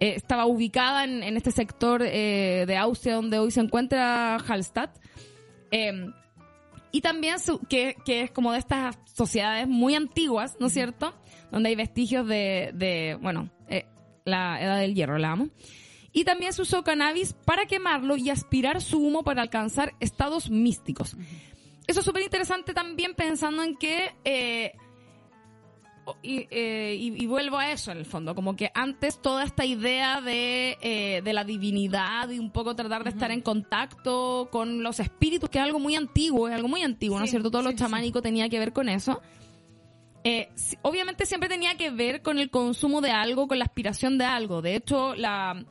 eh, 0.00 0.14
estaba 0.16 0.46
ubicada 0.46 1.04
en, 1.04 1.22
en 1.22 1.36
este 1.36 1.50
sector 1.50 2.02
eh, 2.04 2.64
de 2.66 2.76
Austria 2.76 3.14
donde 3.16 3.38
hoy 3.38 3.50
se 3.50 3.60
encuentra 3.60 4.36
Hallstatt. 4.36 4.98
Eh, 5.70 6.06
y 6.90 7.00
también 7.00 7.38
su- 7.38 7.60
que, 7.68 7.96
que 8.04 8.22
es 8.22 8.30
como 8.30 8.52
de 8.52 8.58
estas 8.58 8.98
sociedades 9.14 9.68
muy 9.68 9.94
antiguas, 9.94 10.56
¿no 10.60 10.68
es 10.68 10.72
cierto?, 10.72 11.14
donde 11.50 11.68
hay 11.70 11.76
vestigios 11.76 12.26
de, 12.26 12.70
de 12.74 13.18
bueno, 13.20 13.50
la 14.24 14.62
Edad 14.62 14.80
del 14.80 14.94
Hierro, 14.94 15.18
la 15.18 15.32
amo. 15.32 15.48
Y 16.12 16.24
también 16.24 16.52
se 16.52 16.62
usó 16.62 16.82
cannabis 16.84 17.32
para 17.32 17.66
quemarlo 17.66 18.16
y 18.16 18.30
aspirar 18.30 18.80
su 18.80 18.98
humo 18.98 19.22
para 19.22 19.42
alcanzar 19.42 19.94
estados 20.00 20.50
místicos. 20.50 21.16
Eso 21.86 22.00
es 22.00 22.06
súper 22.06 22.22
interesante 22.22 22.74
también 22.74 23.14
pensando 23.14 23.62
en 23.62 23.76
que... 23.76 24.74
eh, 26.08 26.16
y, 26.22 26.46
eh, 26.50 26.96
y- 26.98 27.22
y 27.24 27.26
vuelvo 27.26 27.58
a 27.58 27.70
eso 27.72 27.90
en 27.92 27.98
el 27.98 28.06
fondo, 28.06 28.34
como 28.34 28.56
que 28.56 28.70
antes 28.74 29.20
toda 29.20 29.44
esta 29.44 29.64
idea 29.64 30.20
de, 30.20 30.76
eh, 30.80 31.22
de 31.22 31.32
la 31.32 31.44
divinidad 31.44 32.28
y 32.30 32.38
un 32.38 32.50
poco 32.50 32.74
tratar 32.76 33.04
de 33.04 33.10
estar 33.10 33.30
en 33.30 33.40
contacto 33.40 34.48
con 34.50 34.82
los 34.82 35.00
espíritus, 35.00 35.48
que 35.50 35.58
es 35.58 35.64
algo 35.64 35.78
muy 35.78 35.96
antiguo, 35.96 36.48
es 36.48 36.54
algo 36.54 36.68
muy 36.68 36.82
antiguo, 36.82 37.18
¿no 37.18 37.24
es 37.24 37.30
cierto? 37.30 37.50
Todo 37.50 37.62
lo 37.62 37.70
sí, 37.70 37.76
sí. 37.76 37.82
chamánico 37.84 38.22
tenía 38.22 38.48
que 38.48 38.58
ver 38.58 38.72
con 38.72 38.88
eso. 38.88 39.20
Eh, 40.24 40.48
obviamente 40.82 41.26
siempre 41.26 41.48
tenía 41.48 41.76
que 41.76 41.90
ver 41.90 42.22
con 42.22 42.38
el 42.38 42.50
consumo 42.50 43.00
de 43.00 43.10
algo, 43.12 43.46
con 43.48 43.58
la 43.58 43.64
aspiración 43.64 44.18
de 44.18 44.24
algo. 44.24 44.60
De 44.62 44.74
hecho, 44.74 45.14
la, 45.14 45.64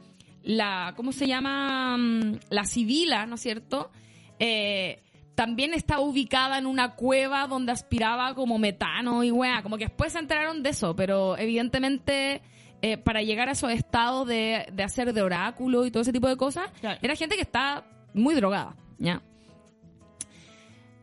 la 0.43 0.93
¿cómo 0.95 1.11
se 1.11 1.27
llama? 1.27 1.97
Mm, 1.97 2.39
La 2.49 2.63
sibila, 2.63 3.25
¿no 3.25 3.35
es 3.35 3.41
cierto? 3.41 3.91
Eh, 4.39 5.01
también 5.37 5.75
estaba 5.75 6.01
ubicada 6.01 6.57
en 6.57 6.65
una 6.65 6.95
cueva 6.95 7.45
donde 7.45 7.71
aspiraba 7.71 8.33
como 8.33 8.57
metano 8.57 9.23
y 9.23 9.29
weá. 9.29 9.61
Como 9.61 9.77
que 9.77 9.85
después 9.85 10.11
se 10.13 10.17
enteraron 10.17 10.63
de 10.63 10.71
eso, 10.71 10.95
pero 10.95 11.37
evidentemente 11.37 12.41
eh, 12.81 12.97
para 12.97 13.21
llegar 13.21 13.47
a 13.47 13.51
esos 13.51 13.71
estados 13.71 14.27
de, 14.27 14.65
de 14.73 14.83
hacer 14.83 15.13
de 15.13 15.21
oráculo 15.21 15.85
y 15.85 15.91
todo 15.91 16.01
ese 16.01 16.11
tipo 16.11 16.27
de 16.27 16.37
cosas, 16.37 16.71
Claro. 16.81 16.97
era 17.03 17.15
gente 17.15 17.35
que 17.35 17.43
está 17.43 17.85
muy 18.15 18.33
drogada, 18.33 18.75
¿ya? 18.97 19.21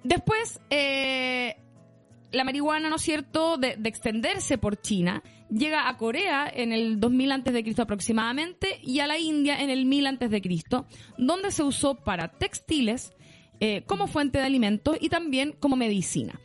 Después, 0.03 0.61
eh, 0.69 1.57
la 2.33 2.43
marihuana, 2.43 2.89
¿no 2.89 2.97
es 2.97 3.03
cierto?, 3.03 3.57
de, 3.57 3.77
de 3.77 3.89
extenderse 3.89 4.59
por 4.59 4.81
China, 4.81 5.23
llega 5.49 5.89
a 5.89 5.97
Corea 5.97 6.51
en 6.53 6.73
el 6.73 6.99
2000 6.99 7.31
antes 7.31 7.55
de 7.55 7.63
Cristo 7.63 7.83
aproximadamente 7.83 8.81
y 8.83 8.99
a 8.99 9.07
la 9.07 9.17
India 9.19 9.61
en 9.61 9.71
el 9.71 9.87
1000 9.87 10.07
antes 10.09 10.31
de 10.31 10.43
Cristo, 10.43 10.87
donde 11.19 11.53
se 11.53 11.63
usó 11.63 11.95
para 11.95 12.29
textiles, 12.29 13.13
eh, 13.61 13.83
como 13.87 14.07
fuente 14.07 14.39
de 14.39 14.45
alimentos 14.45 14.97
y 15.01 15.09
también 15.09 15.55
como 15.59 15.77
medicina. 15.77 16.39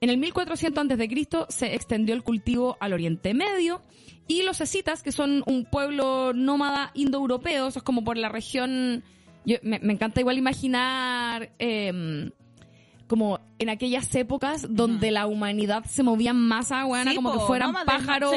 En 0.00 0.10
el 0.10 0.16
1400 0.18 0.80
antes 0.82 0.98
de 0.98 1.08
Cristo 1.08 1.46
se 1.48 1.74
extendió 1.74 2.14
el 2.14 2.22
cultivo 2.22 2.76
al 2.80 2.92
Oriente 2.92 3.34
Medio 3.34 3.82
y 4.26 4.42
los 4.42 4.60
escitas, 4.60 5.02
que 5.02 5.12
son 5.12 5.42
un 5.46 5.64
pueblo 5.64 6.32
nómada 6.32 6.90
indoeuropeo, 6.94 7.68
eso 7.68 7.78
es 7.78 7.82
como 7.84 8.02
por 8.04 8.16
la 8.16 8.28
región. 8.28 9.04
yo- 9.44 9.56
me, 9.62 9.78
me 9.80 9.92
encanta 9.92 10.20
igual 10.20 10.38
imaginar 10.38 11.50
em, 11.58 12.30
como 13.08 13.40
en 13.58 13.68
aquellas 13.68 14.12
épocas 14.14 14.66
donde 14.70 15.10
la 15.10 15.26
humanidad 15.26 15.84
se 15.84 16.02
movía 16.02 16.32
más 16.32 16.72
agua, 16.72 17.04
Sí, 17.04 17.14
como 17.14 17.32
po, 17.32 17.38
que 17.40 17.44
fueran 17.46 17.68
nómades, 17.72 17.86
pájaros 17.86 18.30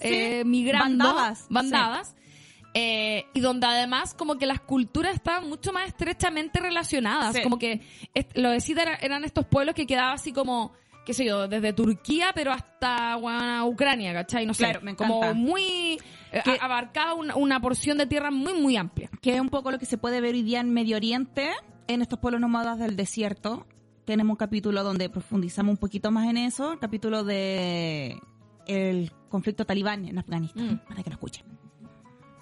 sí, 0.00 0.06
eh, 0.08 0.40
sí, 0.42 0.48
migrando, 0.48 1.04
bandadas, 1.04 1.46
bandadas. 1.50 2.16
Eh, 2.76 3.26
y 3.34 3.40
donde 3.40 3.66
además 3.68 4.14
como 4.14 4.36
que 4.36 4.46
las 4.46 4.60
culturas 4.60 5.14
estaban 5.14 5.48
mucho 5.48 5.72
más 5.72 5.86
estrechamente 5.86 6.58
relacionadas, 6.58 7.36
Sí. 7.36 7.42
como 7.42 7.56
que 7.58 7.82
lo 8.34 8.50
de 8.50 8.60
Cita 8.60 8.82
era- 8.82 8.94
eran 8.96 9.24
estos 9.24 9.46
pueblos 9.46 9.74
que 9.76 9.86
quedaban 9.86 10.14
así 10.14 10.32
como, 10.32 10.72
qué 11.06 11.14
sé 11.14 11.24
yo, 11.24 11.46
desde 11.46 11.72
Turquía 11.72 12.32
pero 12.34 12.50
hasta 12.50 13.14
bueno, 13.16 13.66
Ucrania, 13.68 14.12
¿cachai? 14.12 14.44
No 14.44 14.54
sé, 14.54 14.64
Claro, 14.64 14.80
me 14.82 14.96
como 14.96 15.34
muy, 15.34 15.98
eh, 16.32 16.40
Que- 16.44 16.58
abarcaba 16.60 17.14
una, 17.14 17.36
una 17.36 17.60
porción 17.60 17.96
de 17.96 18.06
tierra 18.06 18.32
muy, 18.32 18.54
muy 18.54 18.76
amplia. 18.76 19.08
que 19.22 19.34
es 19.36 19.40
un 19.40 19.50
poco 19.50 19.70
lo 19.70 19.78
que 19.78 19.86
se 19.86 19.96
puede 19.96 20.20
ver 20.20 20.34
hoy 20.34 20.42
día 20.42 20.58
en 20.58 20.72
Medio 20.72 20.96
Oriente, 20.96 21.50
en 21.86 22.02
estos 22.02 22.18
pueblos 22.18 22.40
nómadas 22.40 22.80
del 22.80 22.96
desierto. 22.96 23.68
Tenemos 24.04 24.32
un 24.32 24.36
capítulo 24.36 24.82
donde 24.82 25.08
profundizamos 25.08 25.70
un 25.70 25.76
poquito 25.78 26.10
más 26.10 26.26
en 26.28 26.38
eso, 26.38 26.72
el 26.72 26.78
capítulo 26.80 27.22
de 27.22 28.18
el 28.66 29.12
conflicto 29.28 29.64
talibán 29.64 30.06
en 30.08 30.18
Afganistán, 30.18 30.74
Mm. 30.82 30.88
para 30.88 31.02
que 31.04 31.10
lo 31.10 31.14
escuchen. 31.14 31.44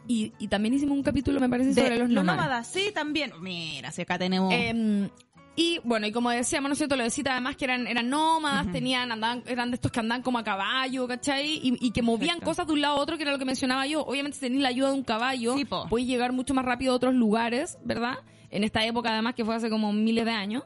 Y, 0.08 0.32
y 0.38 0.48
también 0.48 0.74
hicimos 0.74 0.96
un 0.96 1.02
capítulo, 1.02 1.38
me 1.40 1.48
parece, 1.48 1.70
De 1.74 1.82
sobre 1.82 1.98
los 1.98 2.08
nómadas. 2.10 2.36
nómadas, 2.44 2.66
sí, 2.68 2.90
también. 2.94 3.32
Mira, 3.40 3.90
si 3.92 4.02
acá 4.02 4.18
tenemos... 4.18 4.52
Eh, 4.52 5.08
y 5.54 5.78
bueno, 5.84 6.06
y 6.06 6.12
como 6.12 6.30
decíamos, 6.30 6.70
¿no 6.70 6.72
es 6.72 6.78
cierto? 6.78 6.96
Lo 6.96 7.04
de 7.04 7.10
Cita, 7.10 7.32
además 7.32 7.56
que 7.56 7.66
eran, 7.66 7.86
eran 7.86 8.08
nómadas, 8.08 8.72
tenían, 8.72 9.12
andaban, 9.12 9.42
eran 9.46 9.70
de 9.70 9.74
estos 9.74 9.92
que 9.92 10.00
andaban 10.00 10.22
como 10.22 10.38
a 10.38 10.44
caballo, 10.44 11.06
¿cachai? 11.06 11.60
Y, 11.62 11.76
y 11.78 11.90
que 11.90 12.00
movían 12.00 12.38
Perfecto. 12.38 12.46
cosas 12.46 12.66
de 12.68 12.72
un 12.72 12.80
lado 12.80 12.96
a 12.96 13.00
otro, 13.00 13.16
que 13.18 13.22
era 13.24 13.32
lo 13.32 13.38
que 13.38 13.44
mencionaba 13.44 13.86
yo. 13.86 14.00
Obviamente, 14.02 14.36
si 14.36 14.40
tenéis 14.46 14.62
la 14.62 14.70
ayuda 14.70 14.88
de 14.88 14.94
un 14.94 15.04
caballo, 15.04 15.54
Sí, 15.58 15.66
podéis 15.66 16.08
llegar 16.08 16.32
mucho 16.32 16.54
más 16.54 16.64
rápido 16.64 16.94
a 16.94 16.96
otros 16.96 17.14
lugares, 17.14 17.76
¿verdad? 17.84 18.14
En 18.50 18.64
esta 18.64 18.84
época, 18.86 19.10
además, 19.12 19.34
que 19.34 19.44
fue 19.44 19.54
hace 19.54 19.68
como 19.68 19.92
miles 19.92 20.24
de 20.24 20.30
años. 20.30 20.64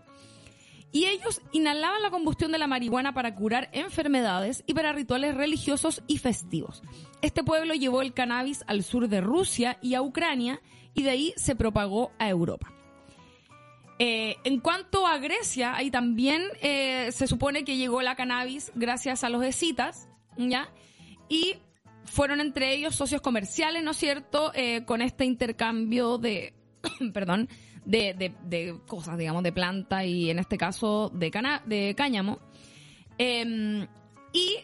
Y 0.97 1.05
ellos 1.05 1.43
inhalaban 1.53 2.01
la 2.01 2.09
combustión 2.09 2.53
de 2.53 2.59
la 2.59 2.67
marihuana 2.67 3.13
para 3.13 3.35
curar 3.35 3.69
enfermedades 3.73 4.65
y 4.67 4.73
para 4.73 4.95
rituales 4.95 5.35
religiosos 5.35 6.03
y 6.07 6.17
festivos. 6.17 6.83
Este 7.21 7.45
pueblo 7.45 7.75
llevó 7.75 8.01
el 8.01 8.15
cannabis 8.15 8.65
al 8.67 8.83
sur 8.83 9.07
de 9.07 9.21
Rusia 9.21 9.77
y 9.83 9.93
a 9.93 10.01
Ucrania 10.01 10.63
y 10.95 11.03
de 11.03 11.11
ahí 11.11 11.35
se 11.37 11.55
propagó 11.55 12.13
a 12.19 12.31
Europa. 12.31 12.73
Eh, 13.99 14.37
en 14.45 14.59
cuanto 14.61 15.07
a 15.07 15.19
Grecia, 15.19 15.77
ahí 15.77 15.91
también 15.91 16.45
eh, 16.63 17.13
se 17.13 17.27
supone 17.27 17.63
que 17.65 17.77
llegó 17.77 18.01
la 18.01 18.17
cannabis 18.17 18.73
gracias 18.75 19.23
a 19.23 19.29
los 19.29 19.45
escitas, 19.45 20.09
¿ya? 20.39 20.73
Y 21.29 21.57
fueron 22.07 22.41
entre 22.41 22.73
ellos 22.73 22.97
socios 22.97 23.21
comerciales, 23.21 23.83
¿no 23.83 23.91
es 23.91 23.99
cierto? 23.99 24.51
Eh, 24.55 24.87
con 24.87 25.03
este 25.03 25.27
intercambio 25.27 26.17
de, 26.17 26.55
perdón, 27.13 27.51
de, 27.87 28.13
de- 28.13 28.35
de 28.45 28.79
cosas, 28.87 29.17
digamos, 29.17 29.43
de 29.43 29.53
planta 29.53 30.05
y 30.05 30.29
en 30.31 30.39
este 30.39 30.59
caso 30.59 31.11
de, 31.15 31.31
de 31.65 31.95
cáñamo. 31.97 32.39
Eh, 33.19 33.87
y 34.35 34.57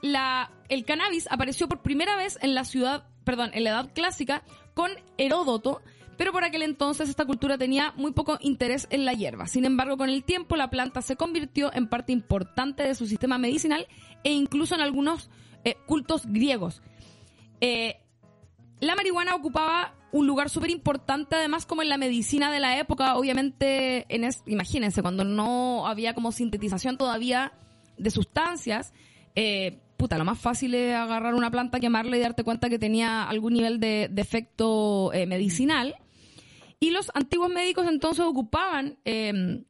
la, 0.00 0.50
el 0.68 0.84
cannabis 0.84 1.28
apareció 1.30 1.68
por 1.68 1.82
primera 1.82 2.16
vez 2.16 2.38
en 2.40 2.54
la 2.54 2.64
ciudad, 2.64 3.06
perdón, 3.24 3.50
en 3.52 3.64
la 3.64 3.70
edad 3.70 3.90
clásica 3.94 4.42
con 4.74 4.90
Heródoto, 5.18 5.82
pero 6.16 6.30
por 6.32 6.44
aquel 6.44 6.62
entonces 6.62 7.08
esta 7.08 7.24
cultura 7.24 7.58
tenía 7.58 7.92
muy 7.96 8.12
poco 8.12 8.38
interés 8.40 8.86
en 8.90 9.04
la 9.04 9.12
hierba. 9.14 9.46
Sin 9.46 9.64
embargo, 9.64 9.96
con 9.96 10.08
el 10.08 10.22
tiempo 10.22 10.56
la 10.56 10.70
planta 10.70 11.02
se 11.02 11.16
convirtió 11.16 11.72
en 11.74 11.88
parte 11.88 12.12
importante 12.12 12.84
de 12.84 12.94
su 12.94 13.06
sistema 13.06 13.36
medicinal 13.36 13.86
e 14.22 14.32
incluso 14.32 14.74
en 14.74 14.80
algunos 14.80 15.28
eh, 15.64 15.74
cultos 15.86 16.26
griegos. 16.26 16.82
Eh, 17.60 17.96
la 18.80 18.94
marihuana 18.94 19.34
ocupaba 19.34 19.94
un 20.14 20.28
lugar 20.28 20.48
súper 20.48 20.70
importante, 20.70 21.34
además, 21.34 21.66
como 21.66 21.82
en 21.82 21.88
la 21.88 21.98
medicina 21.98 22.52
de 22.52 22.60
la 22.60 22.78
época. 22.78 23.16
Obviamente, 23.16 24.06
en 24.14 24.22
es- 24.22 24.44
imagínense, 24.46 25.02
cuando 25.02 25.24
no 25.24 25.88
había 25.88 26.14
como 26.14 26.30
sintetización 26.30 26.96
todavía 26.96 27.52
de 27.98 28.10
sustancias, 28.10 28.92
eh, 29.34 29.80
puta, 29.96 30.16
lo 30.16 30.24
más 30.24 30.38
fácil 30.38 30.74
es 30.74 30.94
agarrar 30.94 31.34
una 31.34 31.50
planta, 31.50 31.80
quemarla 31.80 32.16
y 32.16 32.20
darte 32.20 32.44
cuenta 32.44 32.68
que 32.70 32.78
tenía 32.78 33.24
algún 33.24 33.54
nivel 33.54 33.80
de, 33.80 34.08
de 34.08 34.22
efecto 34.22 35.12
eh, 35.12 35.26
medicinal. 35.26 35.96
Y 36.78 36.90
los 36.90 37.10
antiguos 37.14 37.50
médicos 37.50 37.86
entonces 37.88 38.24
ocupaban 38.24 38.98
eh, 39.04 39.64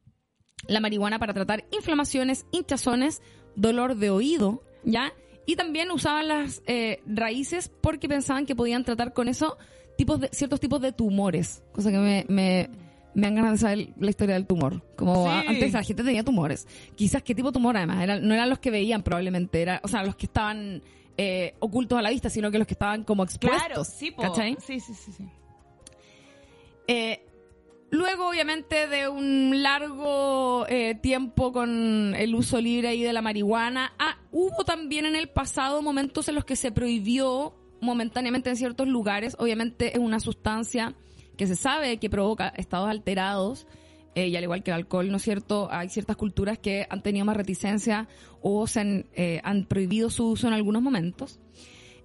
la 0.67 0.79
marihuana 0.79 1.17
para 1.17 1.33
tratar 1.33 1.65
inflamaciones, 1.71 2.45
hinchazones, 2.51 3.23
dolor 3.55 3.95
de 3.95 4.11
oído, 4.11 4.61
¿ya? 4.83 5.11
Y 5.47 5.55
también 5.55 5.89
usaban 5.89 6.27
las 6.27 6.61
eh, 6.67 7.01
raíces 7.07 7.71
porque 7.81 8.07
pensaban 8.07 8.45
que 8.45 8.55
podían 8.55 8.83
tratar 8.83 9.13
con 9.13 9.27
eso 9.27 9.57
tipos 9.97 10.19
de, 10.19 10.29
ciertos 10.31 10.59
tipos 10.59 10.81
de 10.81 10.91
tumores. 10.91 11.63
Cosa 11.71 11.91
que 11.91 11.97
me, 11.97 12.25
me, 12.27 12.69
me 13.13 13.21
dan 13.21 13.35
ganas 13.35 13.51
de 13.53 13.57
saber 13.57 13.89
la 13.99 14.09
historia 14.09 14.35
del 14.35 14.45
tumor. 14.45 14.81
Como 14.95 15.25
Sí. 15.25 15.29
a- 15.31 15.49
antes 15.49 15.73
la 15.73 15.83
gente 15.83 16.03
tenía 16.03 16.23
tumores. 16.23 16.67
Quizás 16.95 17.23
qué 17.23 17.33
tipo 17.35 17.49
de 17.49 17.53
tumor 17.53 17.77
además. 17.77 17.97
No 18.21 18.33
eran 18.33 18.49
los 18.49 18.59
que 18.59 18.71
veían 18.71 19.03
probablemente, 19.03 19.61
era, 19.61 19.79
o 19.83 19.87
sea, 19.87 20.03
los 20.03 20.15
que 20.15 20.25
estaban 20.25 20.81
eh, 21.17 21.55
ocultos 21.59 21.97
a 21.97 22.01
la 22.01 22.09
vista, 22.09 22.29
sino 22.29 22.51
que 22.51 22.57
los 22.57 22.67
que 22.67 22.73
estaban 22.73 23.03
como 23.05 23.23
expuestos. 23.23 23.61
claro, 23.65 23.83
sí, 23.85 24.11
po. 24.11 24.21
¿cachai? 24.21 24.57
Sí, 24.59 24.79
sí, 24.81 24.93
sí, 24.93 25.11
sí. 25.13 25.23
Eh, 26.87 27.21
Luego, 27.91 28.27
obviamente, 28.27 28.87
de 28.87 29.07
un 29.07 29.61
largo 29.63 30.65
eh, 30.67 30.95
tiempo 31.01 31.53
con 31.53 32.13
el 32.15 32.35
uso 32.35 32.59
libre 32.59 32.89
ahí 32.89 33.03
de 33.03 33.13
la 33.13 33.21
marihuana, 33.21 33.93
ah, 33.99 34.17
hubo 34.33 34.65
también 34.65 35.05
en 35.05 35.15
el 35.15 35.29
pasado 35.29 35.81
momentos 35.81 36.27
en 36.27 36.35
los 36.35 36.43
que 36.43 36.57
se 36.57 36.71
prohibió 36.73 37.53
momentáneamente 37.81 38.49
en 38.49 38.55
ciertos 38.55 38.87
lugares. 38.87 39.35
Obviamente 39.39 39.93
es 39.93 39.99
una 39.99 40.19
sustancia 40.19 40.95
que 41.37 41.47
se 41.47 41.55
sabe 41.55 41.97
que 41.97 42.09
provoca 42.09 42.47
estados 42.55 42.89
alterados, 42.89 43.67
eh, 44.15 44.27
y 44.29 44.35
al 44.37 44.43
igual 44.43 44.63
que 44.63 44.71
el 44.71 44.75
alcohol, 44.75 45.11
¿no 45.11 45.17
es 45.17 45.23
cierto? 45.23 45.67
Hay 45.69 45.89
ciertas 45.89 46.15
culturas 46.15 46.57
que 46.57 46.87
han 46.89 47.01
tenido 47.03 47.25
más 47.25 47.35
reticencia 47.35 48.07
o 48.41 48.65
se 48.67 48.79
han, 48.79 49.05
eh, 49.13 49.41
han 49.43 49.65
prohibido 49.65 50.09
su 50.09 50.27
uso 50.29 50.47
en 50.47 50.53
algunos 50.53 50.81
momentos. 50.81 51.39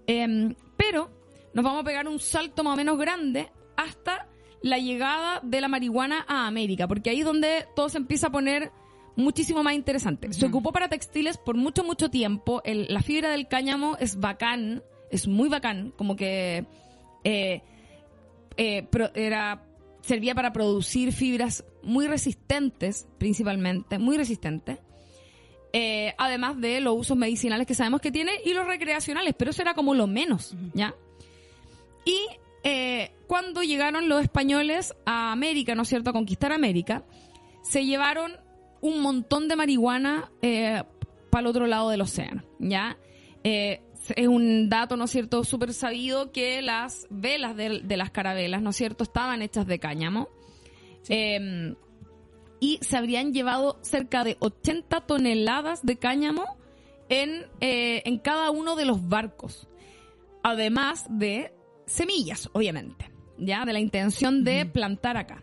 Em, 0.06 0.54
pero 0.76 1.10
nos 1.54 1.64
vamos 1.64 1.82
a 1.82 1.84
pegar 1.84 2.08
un 2.08 2.18
salto 2.18 2.64
más 2.64 2.74
o 2.74 2.76
menos 2.76 2.98
grande 2.98 3.50
hasta 3.76 4.26
la 4.62 4.78
llegada 4.78 5.40
de 5.44 5.60
la 5.60 5.68
marihuana 5.68 6.24
a 6.28 6.46
América, 6.48 6.88
porque 6.88 7.10
ahí 7.10 7.20
es 7.20 7.24
donde 7.26 7.66
todo 7.76 7.88
se 7.88 7.98
empieza 7.98 8.26
a 8.26 8.32
poner 8.32 8.72
muchísimo 9.16 9.62
más 9.62 9.74
interesante. 9.74 10.32
Se 10.32 10.46
ocupó 10.46 10.72
para 10.72 10.88
textiles 10.88 11.38
por 11.38 11.56
mucho, 11.56 11.84
mucho 11.84 12.10
tiempo. 12.10 12.60
El- 12.64 12.86
la 12.92 13.02
fibra 13.02 13.30
del 13.30 13.46
cáñamo 13.48 13.96
es 14.00 14.16
bacán, 14.18 14.82
es 15.10 15.26
muy 15.28 15.48
bacán, 15.48 15.92
como 15.96 16.16
que 16.16 16.64
eh, 17.24 17.62
eh, 18.56 18.82
pro- 18.90 19.10
era 19.14 19.64
servía 20.02 20.34
para 20.34 20.52
producir 20.52 21.12
fibras 21.12 21.64
muy 21.82 22.06
resistentes, 22.06 23.06
principalmente, 23.18 23.98
muy 23.98 24.16
resistentes. 24.16 24.78
Eh, 25.72 26.14
además 26.18 26.60
de 26.60 26.80
los 26.80 26.96
usos 26.98 27.16
medicinales 27.16 27.66
que 27.66 27.74
sabemos 27.74 28.00
que 28.00 28.10
tiene 28.10 28.32
y 28.44 28.54
los 28.54 28.66
recreacionales, 28.66 29.34
pero 29.38 29.52
eso 29.52 29.62
era 29.62 29.74
como 29.74 29.94
lo 29.94 30.06
menos, 30.08 30.56
¿ya? 30.74 30.94
Y 32.04 32.18
eh, 32.64 33.12
cuando 33.28 33.62
llegaron 33.62 34.08
los 34.08 34.22
españoles 34.22 34.94
a 35.06 35.30
América, 35.30 35.74
¿no 35.76 35.82
es 35.82 35.88
cierto?, 35.88 36.10
a 36.10 36.12
conquistar 36.12 36.52
América, 36.52 37.04
se 37.62 37.84
llevaron 37.84 38.32
un 38.80 39.00
montón 39.00 39.46
de 39.46 39.54
marihuana 39.56 40.32
para 41.30 41.40
el 41.40 41.46
otro 41.46 41.66
lado 41.68 41.90
del 41.90 42.00
océano, 42.00 42.42
¿ya? 42.58 42.96
Es 44.16 44.28
un 44.28 44.68
dato, 44.68 44.96
¿no 44.96 45.04
es 45.04 45.10
cierto?, 45.10 45.44
súper 45.44 45.74
sabido 45.74 46.32
que 46.32 46.62
las 46.62 47.06
velas 47.10 47.56
de, 47.56 47.80
de 47.84 47.96
las 47.96 48.10
carabelas, 48.10 48.62
¿no 48.62 48.70
es 48.70 48.76
cierto?, 48.76 49.04
estaban 49.04 49.42
hechas 49.42 49.66
de 49.66 49.78
cáñamo. 49.78 50.28
Eh, 51.08 51.74
y 52.60 52.78
se 52.82 52.96
habrían 52.96 53.32
llevado 53.32 53.78
cerca 53.82 54.22
de 54.22 54.36
80 54.38 55.00
toneladas 55.06 55.84
de 55.84 55.96
cáñamo 55.96 56.44
en, 57.08 57.46
eh, 57.60 58.02
en 58.04 58.18
cada 58.18 58.50
uno 58.50 58.76
de 58.76 58.84
los 58.84 59.08
barcos. 59.08 59.66
Además 60.42 61.06
de 61.08 61.52
semillas, 61.86 62.48
obviamente, 62.52 63.10
ya 63.38 63.64
de 63.64 63.72
la 63.72 63.80
intención 63.80 64.44
de 64.44 64.66
plantar 64.66 65.16
acá. 65.16 65.42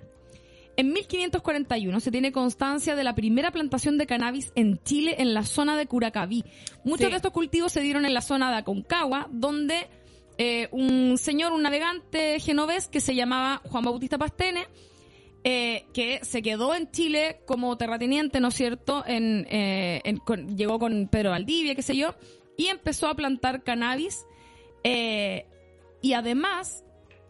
En 0.77 0.93
1541 0.93 1.99
se 1.99 2.11
tiene 2.11 2.31
constancia 2.31 2.95
de 2.95 3.03
la 3.03 3.15
primera 3.15 3.51
plantación 3.51 3.97
de 3.97 4.05
cannabis 4.05 4.51
en 4.55 4.77
Chile 4.83 5.15
en 5.19 5.33
la 5.33 5.43
zona 5.43 5.75
de 5.75 5.87
Curacaví. 5.87 6.43
Muchos 6.83 7.05
Sí. 7.07 7.11
de 7.11 7.15
estos 7.17 7.31
cultivos 7.31 7.71
se 7.71 7.81
dieron 7.81 8.05
en 8.05 8.13
la 8.13 8.21
zona 8.21 8.51
de 8.51 8.57
Aconcagua, 8.57 9.27
donde 9.31 9.87
eh, 10.39 10.67
un 10.71 11.17
señor, 11.17 11.51
un 11.51 11.63
navegante 11.63 12.39
genovés 12.39 12.87
que 12.89 13.01
se 13.01 13.15
llamaba 13.15 13.59
Juan 13.71 13.83
Bautista 13.83 14.19
Pastene, 14.19 14.67
eh, 15.43 15.85
que 15.95 16.19
se 16.23 16.43
quedó 16.43 16.75
en 16.75 16.91
Chile 16.91 17.39
como 17.47 17.75
terrateniente, 17.75 18.39
¿no 18.39 18.49
es 18.49 18.53
cierto? 18.53 19.03
En, 19.07 19.47
eh, 19.49 19.99
en- 20.03 20.17
con- 20.17 20.55
llegó 20.55 20.77
con 20.77 21.07
Pedro 21.07 21.31
Valdivia, 21.31 21.73
qué 21.73 21.81
sé 21.81 21.95
yo, 21.97 22.13
y 22.55 22.67
empezó 22.67 23.07
a 23.07 23.15
plantar 23.15 23.63
cannabis. 23.63 24.25
y 26.01 26.13
además 26.13 26.85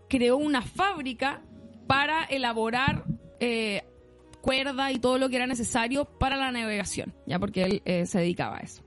creó 0.09 0.37
una 0.37 0.61
fábrica 0.61 1.41
para 1.87 2.23
elaborar 2.25 3.05
eh, 3.39 3.83
cuerda 4.41 4.91
y 4.91 4.99
todo 4.99 5.17
lo 5.17 5.29
que 5.29 5.35
era 5.35 5.47
necesario 5.47 6.05
para 6.05 6.37
la 6.37 6.51
navegación, 6.51 7.13
ya 7.25 7.39
porque 7.39 7.63
él 7.63 7.81
eh, 7.85 8.05
se 8.05 8.19
dedicaba 8.19 8.57
a 8.57 8.61
eso. 8.61 8.83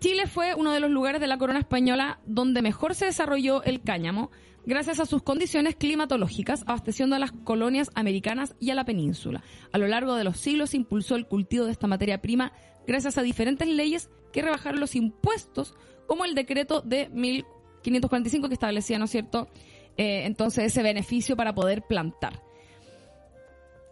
Chile 0.00 0.26
fue 0.26 0.54
uno 0.54 0.72
de 0.72 0.80
los 0.80 0.90
lugares 0.90 1.20
de 1.20 1.26
la 1.26 1.38
corona 1.38 1.58
española 1.58 2.20
donde 2.24 2.62
mejor 2.62 2.94
se 2.94 3.06
desarrolló 3.06 3.62
el 3.64 3.82
cáñamo, 3.82 4.30
gracias 4.64 4.98
a 4.98 5.06
sus 5.06 5.22
condiciones 5.22 5.76
climatológicas, 5.76 6.62
abasteciendo 6.66 7.16
a 7.16 7.18
las 7.18 7.32
colonias 7.32 7.90
americanas 7.94 8.54
y 8.60 8.70
a 8.70 8.74
la 8.74 8.84
península. 8.84 9.42
A 9.72 9.78
lo 9.78 9.86
largo 9.88 10.14
de 10.14 10.24
los 10.24 10.38
siglos 10.38 10.74
impulsó 10.74 11.16
el 11.16 11.26
cultivo 11.26 11.66
de 11.66 11.72
esta 11.72 11.86
materia 11.86 12.22
prima 12.22 12.52
gracias 12.86 13.18
a 13.18 13.22
diferentes 13.22 13.68
leyes 13.68 14.10
que 14.32 14.42
rebajaron 14.42 14.80
los 14.80 14.96
impuestos, 14.96 15.74
como 16.06 16.24
el 16.24 16.34
decreto 16.34 16.80
de 16.80 17.08
1545 17.10 18.48
que 18.48 18.54
establecía, 18.54 18.98
¿no 18.98 19.04
es 19.04 19.10
cierto?, 19.10 19.48
eh, 19.96 20.24
entonces 20.24 20.64
ese 20.64 20.82
beneficio 20.82 21.36
para 21.36 21.54
poder 21.54 21.82
plantar. 21.82 22.42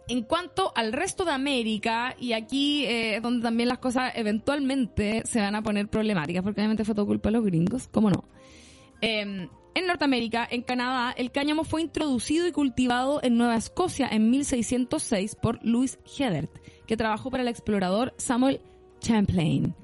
En 0.09 0.23
cuanto 0.23 0.73
al 0.75 0.91
resto 0.91 1.23
de 1.23 1.31
América, 1.31 2.15
y 2.19 2.33
aquí 2.33 2.83
eh, 2.85 3.17
es 3.17 3.21
donde 3.21 3.43
también 3.43 3.69
las 3.69 3.77
cosas 3.77 4.11
eventualmente 4.15 5.21
se 5.25 5.39
van 5.39 5.53
a 5.53 5.61
poner 5.61 5.87
problemáticas, 5.87 6.41
porque 6.41 6.61
obviamente 6.61 6.83
fue 6.83 6.95
todo 6.95 7.05
culpa 7.05 7.29
de 7.29 7.33
los 7.33 7.45
gringos, 7.45 7.87
¿cómo 7.87 8.09
no? 8.09 8.25
Eh, 9.01 9.47
en 9.75 9.87
Norteamérica, 9.87 10.47
en 10.49 10.63
Canadá, 10.63 11.13
el 11.15 11.31
cáñamo 11.31 11.63
fue 11.63 11.81
introducido 11.81 12.47
y 12.47 12.51
cultivado 12.51 13.21
en 13.21 13.37
Nueva 13.37 13.55
Escocia 13.55 14.09
en 14.11 14.31
1606 14.31 15.35
por 15.35 15.63
Louis 15.63 15.99
Hedert, 16.17 16.51
que 16.87 16.97
trabajó 16.97 17.29
para 17.29 17.43
el 17.43 17.49
explorador 17.49 18.15
Samuel 18.17 18.61
Champlain. 18.99 19.75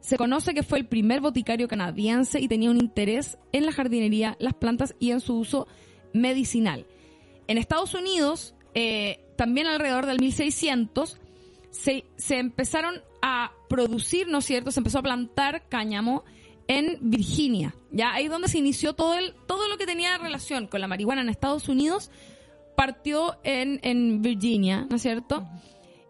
Se 0.00 0.18
conoce 0.18 0.54
que 0.54 0.64
fue 0.64 0.80
el 0.80 0.86
primer 0.86 1.20
boticario 1.20 1.68
canadiense 1.68 2.40
y 2.40 2.48
tenía 2.48 2.70
un 2.70 2.78
interés 2.78 3.38
en 3.52 3.64
la 3.64 3.72
jardinería, 3.72 4.36
las 4.40 4.54
plantas 4.54 4.96
y 4.98 5.12
en 5.12 5.20
su 5.20 5.38
uso 5.38 5.68
medicinal. 6.12 6.84
En 7.46 7.58
Estados 7.58 7.94
Unidos, 7.94 8.56
eh, 8.74 9.20
también 9.42 9.66
alrededor 9.66 10.06
del 10.06 10.20
1600, 10.20 11.18
se, 11.72 12.04
se 12.16 12.38
empezaron 12.38 13.02
a 13.22 13.50
producir, 13.68 14.28
¿no 14.28 14.38
es 14.38 14.44
cierto? 14.44 14.70
Se 14.70 14.78
empezó 14.78 15.00
a 15.00 15.02
plantar 15.02 15.68
cáñamo 15.68 16.22
en 16.68 16.98
Virginia. 17.00 17.74
Ya 17.90 18.12
ahí 18.12 18.28
donde 18.28 18.46
se 18.46 18.58
inició 18.58 18.92
todo, 18.92 19.18
el, 19.18 19.34
todo 19.48 19.66
lo 19.68 19.78
que 19.78 19.84
tenía 19.84 20.16
relación 20.16 20.68
con 20.68 20.80
la 20.80 20.86
marihuana 20.86 21.22
en 21.22 21.28
Estados 21.28 21.68
Unidos, 21.68 22.12
partió 22.76 23.36
en, 23.42 23.80
en 23.82 24.22
Virginia, 24.22 24.86
¿no 24.88 24.94
es 24.94 25.02
cierto? 25.02 25.44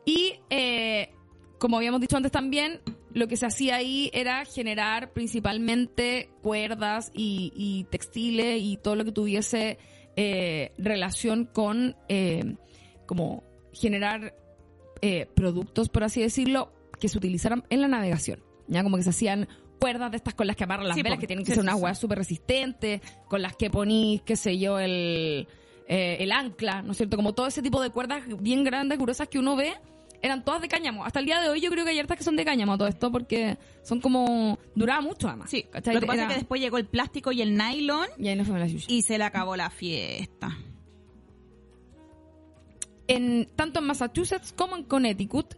Y 0.04 0.34
eh, 0.50 1.08
como 1.56 1.78
habíamos 1.78 2.02
dicho 2.02 2.18
antes 2.18 2.32
también, 2.32 2.82
lo 3.14 3.28
que 3.28 3.38
se 3.38 3.46
hacía 3.46 3.76
ahí 3.76 4.10
era 4.12 4.44
generar 4.44 5.14
principalmente 5.14 6.28
cuerdas 6.42 7.10
y, 7.14 7.50
y 7.56 7.84
textiles 7.84 8.60
y 8.60 8.76
todo 8.76 8.94
lo 8.94 9.06
que 9.06 9.12
tuviese 9.12 9.78
eh, 10.16 10.72
relación 10.76 11.46
con 11.46 11.96
eh, 12.10 12.56
como 13.12 13.44
generar 13.72 14.34
eh, 15.02 15.26
productos, 15.34 15.88
por 15.88 16.04
así 16.04 16.20
decirlo, 16.22 16.72
que 17.00 17.08
se 17.08 17.18
utilizaran 17.18 17.64
en 17.70 17.80
la 17.80 17.88
navegación. 17.88 18.42
Ya 18.68 18.82
como 18.82 18.96
que 18.96 19.02
se 19.02 19.10
hacían 19.10 19.48
cuerdas 19.80 20.10
de 20.12 20.16
estas 20.16 20.34
con 20.34 20.46
las 20.46 20.56
que 20.56 20.64
amarran 20.64 20.86
las 20.88 20.96
Sí, 20.96 21.02
velas, 21.02 21.18
que 21.18 21.26
tienen 21.26 21.44
que 21.44 21.50
Sí, 21.50 21.56
ser 21.56 21.62
unas 21.64 21.76
sí. 21.76 21.82
huevas 21.82 21.98
súper 21.98 22.18
resistentes, 22.18 23.00
con 23.28 23.42
las 23.42 23.56
que 23.56 23.68
ponís, 23.70 24.22
qué 24.22 24.36
sé 24.36 24.56
yo, 24.58 24.78
el, 24.78 25.48
eh, 25.88 26.16
el 26.20 26.30
ancla, 26.32 26.82
¿no 26.82 26.92
es 26.92 26.96
cierto? 26.98 27.16
Como 27.16 27.32
todo 27.34 27.46
ese 27.48 27.62
tipo 27.62 27.82
de 27.82 27.90
cuerdas 27.90 28.22
bien 28.40 28.62
grandes, 28.64 28.98
gruesas 28.98 29.28
que 29.28 29.38
uno 29.40 29.56
ve, 29.56 29.74
eran 30.22 30.44
todas 30.44 30.62
de 30.62 30.68
cáñamo. 30.68 31.04
Hasta 31.04 31.18
el 31.18 31.26
día 31.26 31.40
de 31.40 31.48
hoy 31.48 31.60
yo 31.60 31.68
creo 31.70 31.84
que 31.84 31.90
hay 31.90 31.98
hartas 31.98 32.16
que 32.16 32.22
son 32.22 32.36
de 32.36 32.44
cáñamo 32.44 32.78
todo 32.78 32.86
esto, 32.86 33.10
porque 33.10 33.58
son 33.82 34.00
como... 34.00 34.56
duraba 34.76 35.00
mucho 35.00 35.26
además. 35.26 35.50
Sí, 35.50 35.64
¿cachai? 35.64 35.94
lo 35.94 36.00
que 36.00 36.06
pasa 36.06 36.20
Era- 36.20 36.28
es 36.28 36.34
que 36.34 36.40
después 36.42 36.60
llegó 36.60 36.78
el 36.78 36.86
plástico 36.86 37.32
y 37.32 37.42
el 37.42 37.56
nylon 37.56 38.06
Y 38.18 38.28
ahí 38.28 38.36
fuimos 38.44 38.62
a 38.62 38.66
la 38.66 38.70
y 38.86 39.02
se 39.02 39.18
le 39.18 39.24
acabó 39.24 39.56
la 39.56 39.68
fiesta. 39.70 40.56
En, 43.08 43.48
tanto 43.56 43.80
en 43.80 43.86
Massachusetts 43.86 44.52
como 44.56 44.76
en 44.76 44.84
Connecticut, 44.84 45.54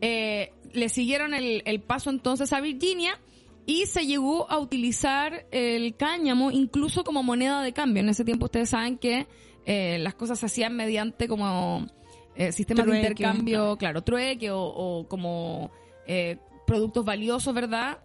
eh, 0.00 0.52
le 0.72 0.88
siguieron 0.88 1.34
el, 1.34 1.62
el 1.64 1.80
paso 1.80 2.10
entonces 2.10 2.52
a 2.52 2.60
Virginia 2.60 3.18
y 3.66 3.86
se 3.86 4.06
llegó 4.06 4.50
a 4.50 4.58
utilizar 4.58 5.46
el 5.50 5.96
cáñamo 5.96 6.50
incluso 6.50 7.04
como 7.04 7.22
moneda 7.22 7.62
de 7.62 7.72
cambio. 7.72 8.02
En 8.02 8.08
ese 8.08 8.24
tiempo 8.24 8.46
ustedes 8.46 8.70
saben 8.70 8.98
que 8.98 9.26
eh, 9.66 9.98
las 10.00 10.14
cosas 10.14 10.38
se 10.38 10.46
hacían 10.46 10.76
mediante 10.76 11.28
como 11.28 11.86
eh, 12.34 12.52
sistemas 12.52 12.86
de 12.86 12.96
intercambio, 12.96 13.76
claro, 13.76 14.02
trueque 14.02 14.50
o, 14.50 14.60
o 14.62 15.08
como 15.08 15.70
eh, 16.06 16.36
productos 16.66 17.04
valiosos, 17.04 17.54
¿verdad? 17.54 17.98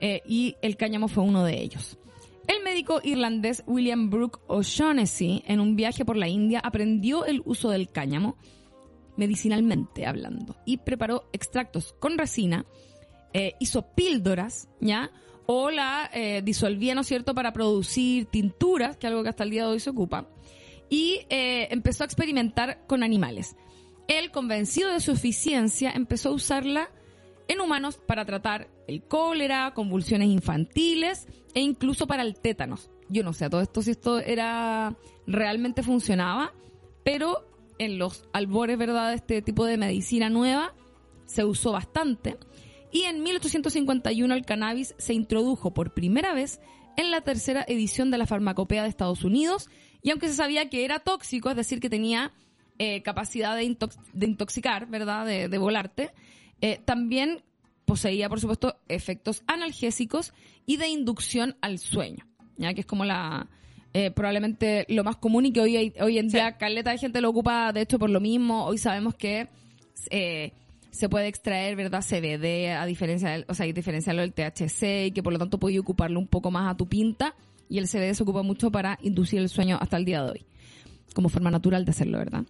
Eh, 0.00 0.22
y 0.26 0.56
el 0.60 0.76
cáñamo 0.76 1.08
fue 1.08 1.24
uno 1.24 1.44
de 1.44 1.62
ellos. 1.62 1.98
El 2.46 2.62
médico 2.62 3.00
irlandés 3.02 3.64
William 3.66 4.08
Brooke 4.08 4.40
O'Shaughnessy, 4.46 5.42
en 5.46 5.58
un 5.58 5.74
viaje 5.74 6.04
por 6.04 6.16
la 6.16 6.28
India, 6.28 6.60
aprendió 6.62 7.24
el 7.26 7.42
uso 7.44 7.70
del 7.70 7.90
cáñamo, 7.90 8.36
medicinalmente 9.16 10.06
hablando, 10.06 10.56
y 10.64 10.76
preparó 10.76 11.28
extractos 11.32 11.94
con 11.98 12.18
resina, 12.18 12.64
eh, 13.32 13.54
hizo 13.58 13.94
píldoras, 13.94 14.68
¿ya? 14.80 15.10
O 15.46 15.70
la 15.70 16.08
eh, 16.12 16.42
disolvía, 16.44 16.94
¿no 16.94 17.00
es 17.00 17.08
cierto?, 17.08 17.34
para 17.34 17.52
producir 17.52 18.26
tinturas, 18.26 18.96
que 18.96 19.06
es 19.06 19.10
algo 19.10 19.22
que 19.24 19.30
hasta 19.30 19.44
el 19.44 19.50
día 19.50 19.64
de 19.64 19.72
hoy 19.72 19.80
se 19.80 19.90
ocupa, 19.90 20.28
y 20.88 21.20
eh, 21.30 21.66
empezó 21.70 22.04
a 22.04 22.06
experimentar 22.06 22.86
con 22.86 23.02
animales. 23.02 23.56
Él, 24.06 24.30
convencido 24.30 24.92
de 24.92 25.00
su 25.00 25.10
eficiencia, 25.10 25.90
empezó 25.90 26.28
a 26.28 26.32
usarla 26.32 26.90
en 27.48 27.60
humanos 27.60 27.98
para 28.06 28.24
tratar 28.24 28.68
el 28.86 29.02
cólera, 29.02 29.72
convulsiones 29.74 30.28
infantiles 30.28 31.26
e 31.54 31.60
incluso 31.60 32.06
para 32.06 32.22
el 32.22 32.34
tétanos. 32.38 32.90
Yo 33.08 33.22
no 33.22 33.32
sé 33.32 33.44
a 33.44 33.50
todo 33.50 33.60
esto 33.60 33.82
si 33.82 33.92
esto 33.92 34.18
era 34.18 34.96
realmente 35.26 35.82
funcionaba, 35.82 36.52
pero 37.04 37.46
en 37.78 37.98
los 37.98 38.24
albores, 38.32 38.78
¿verdad?, 38.78 39.10
de 39.10 39.16
este 39.16 39.42
tipo 39.42 39.64
de 39.64 39.76
medicina 39.76 40.30
nueva, 40.30 40.74
se 41.24 41.44
usó 41.44 41.72
bastante. 41.72 42.36
Y 42.90 43.02
en 43.02 43.22
1851 43.22 44.34
el 44.34 44.44
cannabis 44.44 44.94
se 44.98 45.12
introdujo 45.12 45.74
por 45.74 45.92
primera 45.92 46.32
vez 46.32 46.60
en 46.96 47.10
la 47.10 47.20
tercera 47.20 47.64
edición 47.68 48.10
de 48.10 48.18
la 48.18 48.26
farmacopea 48.26 48.82
de 48.82 48.88
Estados 48.88 49.24
Unidos. 49.24 49.68
Y 50.02 50.10
aunque 50.10 50.28
se 50.28 50.34
sabía 50.34 50.70
que 50.70 50.84
era 50.84 51.00
tóxico, 51.00 51.50
es 51.50 51.56
decir, 51.56 51.80
que 51.80 51.90
tenía 51.90 52.32
eh, 52.78 53.02
capacidad 53.02 53.56
de, 53.56 53.64
intoxicar, 53.64 54.86
¿verdad?, 54.86 55.26
de, 55.26 55.58
volarte, 55.58 56.12
eh, 56.60 56.80
también 56.84 57.42
poseía, 57.86 58.28
por 58.28 58.40
supuesto, 58.40 58.76
efectos 58.88 59.42
analgésicos 59.46 60.34
y 60.66 60.76
de 60.76 60.88
inducción 60.88 61.56
al 61.62 61.78
sueño, 61.78 62.26
ya 62.58 62.74
que 62.74 62.80
es 62.80 62.86
como 62.86 63.04
la 63.04 63.48
eh, 63.94 64.10
probablemente 64.10 64.84
lo 64.90 65.04
más 65.04 65.16
común 65.16 65.46
y 65.46 65.52
que 65.52 65.60
hoy, 65.60 65.94
hoy 66.00 66.18
en 66.18 66.28
día 66.28 66.58
caleta 66.58 66.90
de 66.90 66.98
gente 66.98 67.22
lo 67.22 67.30
ocupa, 67.30 67.72
de 67.72 67.80
hecho, 67.80 67.98
por 67.98 68.10
lo 68.10 68.20
mismo. 68.20 68.66
Hoy 68.66 68.76
sabemos 68.76 69.14
que 69.14 69.48
eh, 70.10 70.52
se 70.90 71.08
puede 71.08 71.28
extraer, 71.28 71.76
¿verdad? 71.76 72.04
CBD 72.06 72.72
a 72.76 72.84
diferencia 72.84 73.30
del, 73.30 73.46
o 73.48 73.54
sea, 73.54 73.64
diferenciarlo 73.64 74.20
del 74.20 74.34
THC 74.34 75.06
y 75.06 75.10
que 75.12 75.22
por 75.22 75.32
lo 75.32 75.38
tanto 75.38 75.58
puede 75.58 75.78
ocuparlo 75.78 76.18
un 76.18 76.26
poco 76.26 76.50
más 76.50 76.70
a 76.70 76.76
tu 76.76 76.86
pinta 76.86 77.34
y 77.70 77.78
el 77.78 77.88
CBD 77.88 78.12
se 78.12 78.22
ocupa 78.22 78.42
mucho 78.42 78.70
para 78.70 78.98
inducir 79.02 79.40
el 79.40 79.48
sueño 79.48 79.78
hasta 79.80 79.96
el 79.96 80.04
día 80.04 80.22
de 80.22 80.30
hoy, 80.30 80.46
como 81.14 81.30
forma 81.30 81.50
natural 81.50 81.84
de 81.86 81.90
hacerlo, 81.92 82.18
¿verdad? 82.18 82.44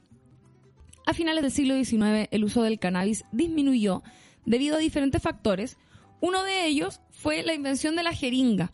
A 1.07 1.15
finales 1.15 1.43
del 1.43 1.53
siglo 1.53 1.77
XIX 1.77 2.29
el 2.33 2.43
uso 2.43 2.65
del 2.65 2.81
cannabis 2.81 3.25
disminuyó 3.31 4.03
debido 4.47 4.77
a 4.77 4.79
diferentes 4.79 5.21
factores. 5.21 5.77
Uno 6.21 6.43
de 6.45 6.67
ellos 6.67 7.01
fue 7.11 7.43
la 7.43 7.53
invención 7.53 7.97
de 7.97 8.03
la 8.03 8.13
jeringa. 8.13 8.73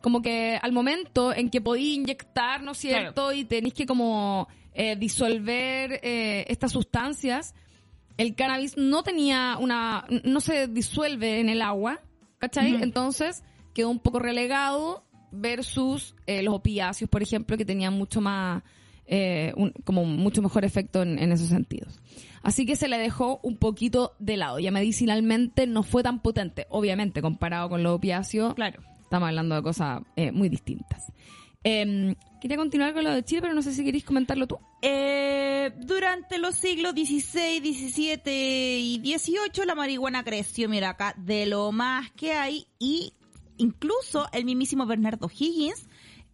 Como 0.00 0.22
que 0.22 0.58
al 0.62 0.72
momento 0.72 1.34
en 1.34 1.50
que 1.50 1.60
podía 1.60 1.94
inyectar, 1.94 2.62
¿no 2.62 2.72
es 2.72 2.78
cierto? 2.78 3.32
Y 3.32 3.44
tenéis 3.44 3.74
que 3.74 3.84
como 3.84 4.48
eh, 4.72 4.96
disolver 4.96 6.00
eh, 6.02 6.46
estas 6.48 6.72
sustancias, 6.72 7.54
el 8.16 8.34
cannabis 8.34 8.78
no 8.78 9.02
tenía 9.02 9.58
una, 9.60 10.06
no 10.24 10.40
se 10.40 10.68
disuelve 10.68 11.40
en 11.40 11.50
el 11.50 11.60
agua, 11.60 12.00
¿cachai? 12.38 12.82
Entonces 12.82 13.44
quedó 13.74 13.90
un 13.90 13.98
poco 13.98 14.20
relegado 14.20 15.04
versus 15.32 16.14
eh, 16.26 16.42
los 16.42 16.54
opiáceos, 16.54 17.10
por 17.10 17.22
ejemplo, 17.22 17.58
que 17.58 17.66
tenían 17.66 17.92
mucho 17.92 18.22
más, 18.22 18.62
como 19.84 20.04
mucho 20.04 20.40
mejor 20.40 20.64
efecto 20.64 21.02
en, 21.02 21.18
en 21.18 21.32
esos 21.32 21.48
sentidos. 21.48 22.00
Así 22.42 22.66
que 22.66 22.76
se 22.76 22.88
le 22.88 22.98
dejó 22.98 23.40
un 23.42 23.56
poquito 23.56 24.14
de 24.18 24.36
lado. 24.36 24.58
Ya 24.58 24.70
medicinalmente 24.70 25.66
no 25.66 25.82
fue 25.82 26.02
tan 26.02 26.20
potente, 26.20 26.66
obviamente, 26.70 27.22
comparado 27.22 27.68
con 27.68 27.82
los 27.82 27.92
opiáceos. 27.92 28.54
Claro. 28.54 28.82
Estamos 29.02 29.28
hablando 29.28 29.56
de 29.56 29.62
cosas 29.62 30.02
eh, 30.16 30.32
muy 30.32 30.48
distintas. 30.48 31.12
Em, 31.62 32.14
quería 32.40 32.56
continuar 32.56 32.94
con 32.94 33.04
lo 33.04 33.10
de 33.10 33.22
Chile, 33.22 33.42
pero 33.42 33.54
no 33.54 33.60
sé 33.60 33.74
si 33.74 33.84
queréis 33.84 34.04
comentarlo 34.04 34.46
tú. 34.46 34.58
Eh, 34.80 35.72
durante 35.78 36.38
los 36.38 36.54
siglos 36.54 36.92
XVI, 36.92 37.58
XVII 37.58 38.22
y 38.24 39.02
XVIII 39.04 39.66
la 39.66 39.74
marihuana 39.74 40.24
creció, 40.24 40.68
mira 40.68 40.90
acá, 40.90 41.14
de 41.18 41.44
lo 41.44 41.70
más 41.70 42.10
que 42.12 42.32
hay 42.32 42.66
y 42.78 43.12
incluso 43.58 44.26
el 44.32 44.46
mismísimo 44.46 44.86
Bernardo 44.86 45.28
Higgins, 45.28 45.86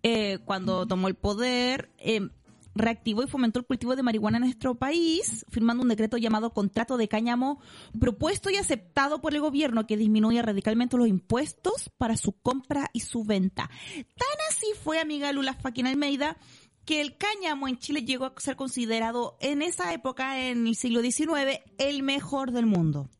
eh, 0.04 0.38
cuando 0.44 0.86
tomó 0.86 1.08
el 1.08 1.16
poder, 1.16 1.90
em, 1.98 2.30
reactivó 2.76 3.22
y 3.22 3.26
fomentó 3.26 3.58
el 3.58 3.66
cultivo 3.66 3.96
de 3.96 4.02
marihuana 4.02 4.38
en 4.38 4.44
nuestro 4.44 4.74
país, 4.74 5.44
firmando 5.50 5.82
un 5.82 5.88
decreto 5.88 6.16
llamado 6.16 6.52
Contrato 6.52 6.96
de 6.96 7.08
Cáñamo, 7.08 7.60
propuesto 7.98 8.50
y 8.50 8.56
aceptado 8.56 9.20
por 9.20 9.34
el 9.34 9.40
gobierno 9.40 9.86
que 9.86 9.96
disminuye 9.96 10.42
radicalmente 10.42 10.96
los 10.96 11.08
impuestos 11.08 11.90
para 11.96 12.16
su 12.16 12.32
compra 12.32 12.90
y 12.92 13.00
su 13.00 13.24
venta. 13.24 13.70
Tan 13.94 14.38
así 14.50 14.66
fue, 14.82 15.00
amiga 15.00 15.32
Lula 15.32 15.54
Faquín 15.54 15.86
Almeida, 15.86 16.36
que 16.84 17.00
el 17.00 17.16
cáñamo 17.16 17.66
en 17.68 17.78
Chile 17.78 18.02
llegó 18.04 18.26
a 18.26 18.34
ser 18.38 18.56
considerado 18.56 19.36
en 19.40 19.62
esa 19.62 19.92
época, 19.92 20.48
en 20.48 20.66
el 20.66 20.76
siglo 20.76 21.00
XIX, 21.02 21.60
el 21.78 22.02
mejor 22.02 22.52
del 22.52 22.66
mundo. 22.66 23.10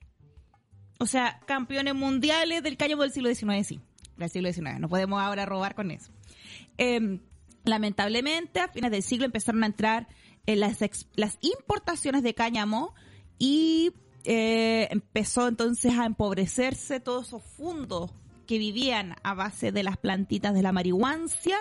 O 0.99 1.07
sea, 1.07 1.41
campeones 1.47 1.95
mundiales 1.95 2.63
del 2.63 2.77
cáñamo 2.77 3.03
del 3.03 3.13
siglo 3.13 3.35
XIX, 3.35 3.67
sí, 3.67 3.81
del 4.17 4.31
siglo 4.31 4.53
XIX. 4.53 4.79
No 4.79 4.89
podemos 4.89 5.21
ahora 5.21 5.45
robar 5.45 5.75
con 5.75 5.91
eso. 5.91 6.13
Eh, 6.79 7.21
lamentablemente, 7.67 8.61
a 8.61 8.69
fines 8.69 8.91
del 8.91 9.03
siglo 9.03 9.27
empezaron 9.27 9.63
a 9.63 9.67
entrar 9.67 10.09
en 10.47 10.61
las, 10.61 10.79
las 11.15 11.39
importaciones 11.41 12.23
de 12.23 12.35
cáñamo 12.35 12.95
y 13.39 13.93
eh, 14.25 14.89
empezó 14.91 15.49
entonces 15.49 15.99
a 15.99 16.07
empobrecerse 16.07 17.01
todos 17.01 17.29
esos 17.29 17.43
fundos 17.43 18.11
que 18.47 18.59
vivían 18.59 19.17
a 19.25 19.35
base 19.35 19.73
de 19.73 19.83
las 19.83 19.97
plantitas 19.97 20.55
de 20.55 20.63
la 20.63 20.73
marihuancia 20.73 21.59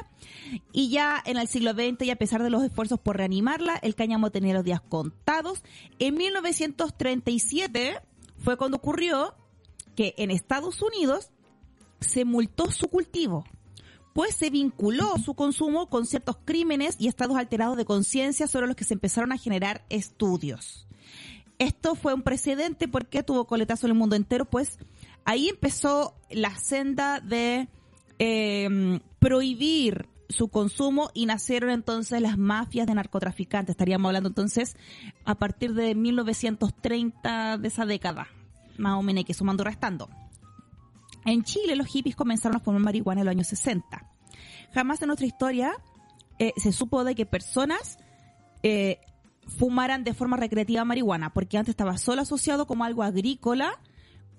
y 0.72 0.90
ya 0.90 1.22
en 1.26 1.38
el 1.38 1.48
siglo 1.48 1.74
XX 1.74 2.04
y 2.04 2.12
a 2.12 2.16
pesar 2.16 2.44
de 2.44 2.52
los 2.52 2.64
esfuerzos 2.64 3.00
por 3.00 3.18
reanimarla, 3.18 3.76
el 3.82 3.96
cáñamo 3.96 4.30
tenía 4.30 4.54
los 4.54 4.64
días 4.64 4.82
contados. 4.82 5.64
En 5.98 6.16
1937 6.16 8.00
fue 8.38 8.58
cuando 8.58 8.78
ocurrió 8.78 9.36
que 9.96 10.14
en 10.18 10.30
Estados 10.30 10.82
Unidos 10.82 11.32
se 12.00 12.24
multó 12.24 12.72
su 12.72 12.88
cultivo 12.88 13.46
pues 14.16 14.34
se 14.34 14.50
vinculó 14.50 15.18
su 15.18 15.34
consumo 15.34 15.90
con 15.90 16.06
ciertos 16.06 16.38
crímenes 16.46 16.96
y 16.98 17.10
estados 17.10 17.36
alterados 17.36 17.76
de 17.76 17.84
conciencia 17.84 18.48
sobre 18.48 18.66
los 18.66 18.78
que 18.78 18.86
se 18.86 18.94
empezaron 18.94 19.34
a 19.34 19.38
generar 19.38 19.84
estudios. 19.90 20.88
Esto 21.60 21.96
fue 21.96 22.14
un 22.14 22.22
precedente 22.22 22.88
porque 22.88 23.24
tuvo 23.24 23.46
coletazo 23.46 23.88
en 23.88 23.92
el 23.92 23.98
mundo 23.98 24.16
entero, 24.16 24.46
pues 24.46 24.80
ahí 25.26 25.50
empezó 25.50 26.16
la 26.30 26.56
senda 26.56 27.20
de 27.20 27.68
em, 28.18 29.02
prohibir 29.20 30.08
su 30.30 30.48
consumo 30.48 31.12
y 31.14 31.26
nacieron 31.26 31.70
entonces 31.70 32.22
las 32.22 32.38
mafias 32.38 32.88
de 32.88 32.94
narcotraficantes. 32.94 33.74
Estaríamos 33.74 34.08
hablando 34.08 34.30
entonces 34.30 34.78
a 35.26 35.36
partir 35.36 35.74
de 35.74 35.94
1930 35.94 37.58
de 37.58 37.68
esa 37.68 37.86
década, 37.86 38.30
más 38.78 38.94
o 38.94 39.02
menos, 39.04 39.26
que 39.26 39.34
sumando 39.34 39.66
restando. 39.66 40.08
En 41.26 41.44
Chile 41.44 41.76
los 41.76 41.88
hippies 41.88 42.16
comenzaron 42.16 42.58
a 42.58 42.60
fumar 42.60 42.82
marihuana 42.82 43.22
en 43.22 43.26
los 43.26 43.32
años 43.32 43.48
60. 43.48 44.10
Jamás 44.74 45.02
en 45.02 45.08
nuestra 45.08 45.26
historia 45.26 45.74
eh, 46.40 46.54
se 46.58 46.72
supo 46.72 47.04
de 47.04 47.16
que 47.16 47.26
personas 47.26 47.98
eh, 48.64 49.00
fumaran 49.48 50.04
de 50.04 50.14
forma 50.14 50.38
recreativa 50.38 50.86
marihuana, 50.86 51.34
porque 51.34 51.58
antes 51.58 51.74
estaba 51.74 51.98
solo 51.98 52.22
asociado 52.22 52.68
como 52.68 52.84
algo 52.84 53.04
agrícola 53.04 53.80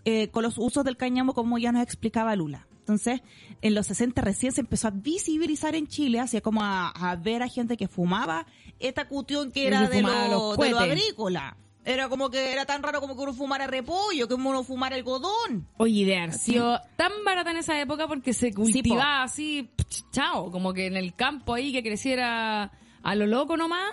eh, 0.04 0.28
con 0.28 0.42
los 0.42 0.58
usos 0.58 0.84
del 0.84 0.96
cáñamo, 0.96 1.34
como 1.34 1.58
ya 1.58 1.72
nos 1.72 1.82
explicaba 1.82 2.36
Lula. 2.36 2.66
Entonces, 2.78 3.20
en 3.62 3.74
los 3.74 3.86
60 3.88 4.20
recién 4.22 4.52
se 4.52 4.60
empezó 4.60 4.86
a 4.86 4.92
visibilizar 4.92 5.74
en 5.74 5.88
Chile, 5.88 6.20
hacia 6.20 6.40
como 6.40 6.60
a, 6.62 7.18
ver 7.20 7.42
a 7.42 7.48
gente 7.48 7.76
que 7.76 7.88
fumaba 7.88 8.46
esta 8.78 9.08
cuestión 9.08 9.50
que 9.50 9.66
era 9.66 9.88
de 9.88 10.02
lo, 10.02 10.56
de 10.56 10.70
lo 10.70 10.78
agrícola. 10.78 11.56
Era 11.86 12.08
como 12.08 12.30
que 12.30 12.52
era 12.52 12.66
tan 12.66 12.82
raro 12.82 13.00
como 13.00 13.14
que 13.14 13.22
uno 13.22 13.32
fumara 13.32 13.68
repollo, 13.68 14.26
que 14.26 14.34
uno 14.34 14.64
fumara 14.64 14.96
algodón. 14.96 15.68
Oye, 15.76 16.04
de 16.04 16.32
sido 16.32 16.80
tan 16.96 17.12
barata 17.24 17.52
en 17.52 17.58
esa 17.58 17.80
época 17.80 18.08
porque 18.08 18.32
se 18.32 18.52
cultivaba 18.52 19.22
así, 19.22 19.70
chao, 20.10 20.50
como 20.50 20.74
que 20.74 20.86
en 20.86 20.96
el 20.96 21.14
campo 21.14 21.54
ahí 21.54 21.72
que 21.72 21.84
creciera 21.84 22.72
a 23.04 23.14
lo 23.14 23.26
loco 23.26 23.56
nomás. 23.56 23.88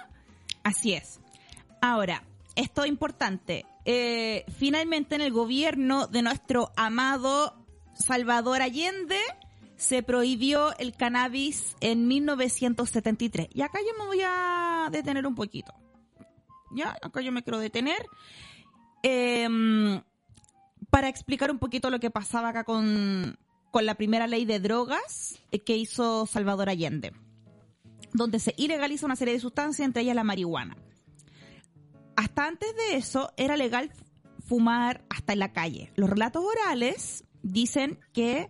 Así 0.64 0.94
es. 0.94 1.20
Ahora, 1.82 2.24
esto 2.56 2.84
es 2.84 2.90
importante. 2.90 3.64
Eh, 3.86 4.44
finalmente 4.58 5.14
en 5.14 5.22
el 5.22 5.32
gobierno 5.32 6.08
de 6.08 6.24
nuestro 6.24 6.72
amado 6.76 7.64
Salvador 7.94 8.64
Allende 8.64 9.20
se 9.76 10.02
prohibió 10.02 10.76
el 10.80 10.96
cannabis 10.96 11.76
en 11.80 12.08
1973. 12.08 13.50
Y 13.54 13.62
acá 13.62 13.78
yo 13.86 13.96
me 14.00 14.08
voy 14.08 14.22
a 14.26 14.90
detener 14.92 15.28
un 15.28 15.36
poquito. 15.36 15.76
¿Ya? 16.76 16.98
Acá 17.02 17.22
yo 17.22 17.32
me 17.32 17.44
quiero 17.44 17.60
detener. 17.60 18.06
Em, 19.04 20.02
para 20.90 21.10
explicar 21.10 21.52
un 21.52 21.60
poquito 21.60 21.90
lo 21.90 22.00
que 22.00 22.10
pasaba 22.10 22.50
acá 22.50 22.64
con, 22.64 23.38
con 23.72 23.86
la 23.86 23.96
primera 23.96 24.28
ley 24.28 24.46
de 24.46 24.60
drogas 24.60 25.40
eh, 25.52 25.60
que 25.60 25.76
hizo 25.76 26.26
Salvador 26.26 26.70
Allende, 26.70 27.14
donde 28.14 28.40
se 28.40 28.54
ilegaliza 28.58 29.06
una 29.06 29.16
serie 29.16 29.34
de 29.34 29.40
sustancias, 29.40 29.86
entre 29.86 30.04
ellas 30.04 30.16
la 30.16 30.24
marihuana. 30.24 30.78
Hasta 32.16 32.48
antes 32.48 32.76
de 32.76 32.98
eso 32.98 33.32
era 33.38 33.58
legal 33.58 33.92
fumar 34.46 35.04
hasta 35.10 35.34
en 35.34 35.40
la 35.40 35.52
calle. 35.52 35.92
Los 35.96 36.10
relatos 36.10 36.44
orales 36.46 37.24
dicen 37.42 38.00
que 38.14 38.48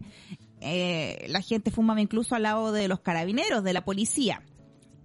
eh, 0.60 1.26
la 1.30 1.42
gente 1.42 1.72
fumaba 1.72 2.02
incluso 2.02 2.36
al 2.36 2.44
lado 2.44 2.72
de 2.72 2.88
los 2.88 3.00
carabineros, 3.00 3.64
de 3.64 3.74
la 3.74 3.86
policía, 3.86 4.44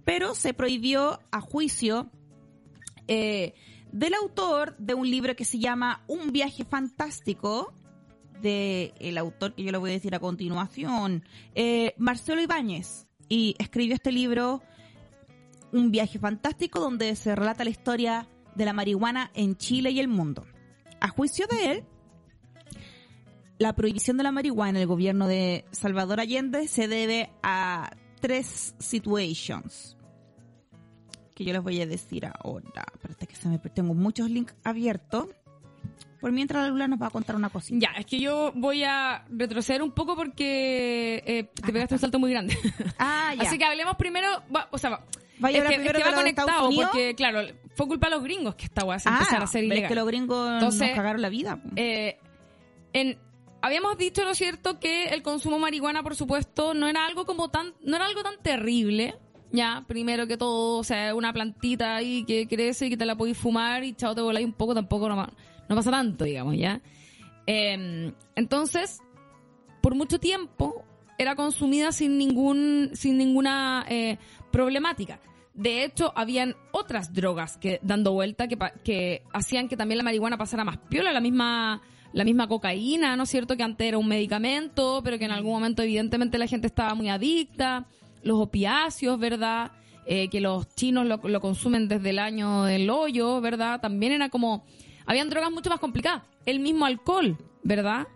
pero 0.05 0.35
se 0.35 0.53
prohibió 0.53 1.19
a 1.31 1.41
juicio 1.41 2.11
eh, 3.09 3.55
del 3.91 4.13
autor 4.13 4.77
de 4.77 4.93
un 4.93 5.09
libro 5.09 5.35
que 5.35 5.43
se 5.43 5.57
llama 5.57 6.03
Un 6.07 6.31
viaje 6.31 6.63
fantástico, 6.63 7.73
de 8.39 8.93
el 8.99 9.17
autor 9.17 9.55
que 9.55 9.63
yo 9.63 9.71
le 9.71 9.79
voy 9.79 9.89
a 9.89 9.93
decir 9.93 10.13
a 10.13 10.19
continuación, 10.19 11.25
eh, 11.55 11.95
Marcelo 11.97 12.39
Ibáñez, 12.39 13.07
y 13.27 13.55
escribió 13.57 13.95
este 13.95 14.11
libro, 14.11 14.61
Un 15.71 15.89
viaje 15.89 16.19
fantástico, 16.19 16.79
donde 16.79 17.15
se 17.15 17.35
relata 17.35 17.63
la 17.63 17.71
historia 17.71 18.27
de 18.53 18.65
la 18.65 18.73
marihuana 18.73 19.31
en 19.33 19.57
Chile 19.57 19.89
y 19.89 19.99
el 19.99 20.07
mundo. 20.07 20.45
A 21.01 21.09
juicio 21.09 21.47
de 21.47 21.71
él, 21.71 21.83
la 23.57 23.73
prohibición 23.73 24.17
de 24.17 24.23
la 24.23 24.31
marihuana 24.31 24.77
en 24.77 24.83
el 24.83 24.87
gobierno 24.87 25.27
de 25.27 25.65
Salvador 25.71 26.19
Allende 26.19 26.67
se 26.67 26.87
debe 26.87 27.31
a 27.41 27.91
tres 28.21 28.75
situations 28.77 29.97
que 31.39 31.45
yo 31.45 31.53
les 31.53 31.63
voy 31.63 31.81
a 31.81 31.87
decir 31.87 32.25
ahora. 32.25 32.83
Espérate 32.93 33.25
que 33.25 33.35
se 33.35 33.47
me 33.47 33.57
tengo 33.59 33.93
muchos 33.93 34.29
links 34.29 34.53
abiertos. 34.65 35.27
Por 36.19 36.33
mientras 36.33 36.63
la 36.63 36.69
Lula 36.69 36.87
nos 36.89 37.01
va 37.01 37.07
a 37.07 37.09
contar 37.11 37.37
una 37.37 37.49
cosita. 37.49 37.79
Ya, 37.79 37.97
es 37.97 38.05
que 38.05 38.19
yo 38.19 38.51
voy 38.53 38.83
a 38.83 39.23
retroceder 39.29 39.81
un 39.81 39.91
poco 39.93 40.17
porque 40.17 41.23
eh, 41.25 41.43
te 41.65 41.71
pegaste 41.71 41.95
un 41.95 41.99
salto 42.01 42.19
muy 42.19 42.31
grande. 42.31 42.57
Ah, 42.97 43.33
ya. 43.37 43.43
Así 43.43 43.57
que 43.57 43.63
hablemos 43.63 43.95
primero, 43.95 44.27
va- 44.53 44.67
o 44.69 44.77
sea, 44.77 44.89
va- 44.89 45.05
es 45.49 45.63
que, 45.63 45.75
es 45.75 45.93
que 45.93 46.03
va 46.03 46.13
conectado 46.13 46.69
porque, 46.75 47.15
claro, 47.15 47.39
fue 47.73 47.87
culpa 47.87 48.07
de 48.07 48.15
los 48.15 48.23
gringos 48.23 48.55
que 48.55 48.65
esta 48.65 48.83
weá 48.83 48.99
se 48.99 49.07
ah, 49.07 49.13
empezara 49.13 49.41
a 49.41 49.43
hacer 49.45 49.63
ilegal. 49.63 49.83
es 49.83 49.89
que 49.89 49.95
los 49.95 50.07
gringos 50.07 50.51
Entonces, 50.51 50.87
nos 50.89 50.95
cagaron 50.97 51.21
la 51.21 51.29
vida. 51.29 51.61
Eh, 51.77 52.17
en, 52.91 53.17
habíamos 53.61 53.97
dicho, 53.97 54.25
¿no 54.25 54.31
es 54.31 54.37
cierto?, 54.37 54.77
que 54.77 55.05
el 55.05 55.21
consumo 55.23 55.55
de 55.55 55.61
marihuana, 55.61 56.03
por 56.03 56.17
supuesto, 56.17 56.73
no 56.73 56.89
era 56.89 57.05
algo 57.05 57.25
como 57.25 57.47
tan, 57.49 57.73
no 57.81 57.95
era 57.95 58.05
algo 58.05 58.23
tan 58.23 58.35
terrible. 58.43 59.15
Ya, 59.51 59.83
primero 59.87 60.27
que 60.27 60.37
todo, 60.37 60.77
o 60.79 60.83
sea, 60.83 61.15
una 61.15 61.33
plantita 61.33 61.95
ahí 61.95 62.23
que 62.25 62.47
crece 62.47 62.85
y 62.85 62.89
que 62.91 62.97
te 62.97 63.05
la 63.05 63.15
podéis 63.15 63.37
fumar 63.37 63.83
y 63.83 63.93
chao, 63.93 64.13
te 64.13 64.21
voláis 64.21 64.45
un 64.45 64.53
poco, 64.53 64.75
tampoco 64.75 65.09
no, 65.09 65.15
no 65.15 65.75
pasa 65.75 65.89
tanto, 65.89 66.25
digamos, 66.25 66.55
¿ya? 66.55 66.81
Eh, 67.47 68.13
entonces, 68.35 68.99
por 69.81 69.95
mucho 69.95 70.19
tiempo 70.19 70.85
era 71.17 71.35
consumida 71.35 71.91
sin 71.91 72.17
ningún, 72.17 72.91
sin 72.93 73.17
ninguna 73.17 73.85
eh, 73.89 74.17
problemática. 74.51 75.19
De 75.53 75.83
hecho, 75.83 76.13
habían 76.15 76.55
otras 76.71 77.13
drogas 77.13 77.57
que 77.57 77.79
dando 77.83 78.13
vuelta 78.13 78.47
que, 78.47 78.57
que 78.83 79.23
hacían 79.33 79.67
que 79.67 79.75
también 79.75 79.97
la 79.97 80.03
marihuana 80.03 80.37
pasara 80.37 80.63
más 80.63 80.77
piola, 80.77 81.11
la 81.11 81.19
misma, 81.19 81.81
la 82.13 82.23
misma 82.23 82.47
cocaína, 82.47 83.17
¿no 83.17 83.23
es 83.23 83.29
cierto? 83.29 83.57
Que 83.57 83.63
antes 83.63 83.85
era 83.85 83.97
un 83.97 84.07
medicamento, 84.07 85.01
pero 85.03 85.19
que 85.19 85.25
en 85.25 85.31
algún 85.31 85.51
momento 85.51 85.81
evidentemente 85.81 86.37
la 86.37 86.47
gente 86.47 86.67
estaba 86.67 86.95
muy 86.95 87.09
adicta. 87.09 87.87
Los 88.23 88.39
opiáceos, 88.39 89.19
¿verdad? 89.19 89.71
Eh, 90.05 90.27
que 90.29 90.41
los 90.41 90.67
chinos 90.75 91.05
lo, 91.05 91.39
consumen 91.39 91.87
desde 91.87 92.09
el 92.09 92.19
año 92.19 92.63
del 92.63 92.89
hoyo, 92.89 93.41
¿verdad? 93.41 93.79
También 93.79 94.11
era 94.11 94.29
como... 94.29 94.65
Habían 95.05 95.29
drogas 95.29 95.51
mucho 95.51 95.69
más 95.69 95.79
complicadas. 95.79 96.23
El 96.45 96.59
mismo 96.59 96.85
alcohol, 96.85 97.37
¿verdad? 97.63 98.07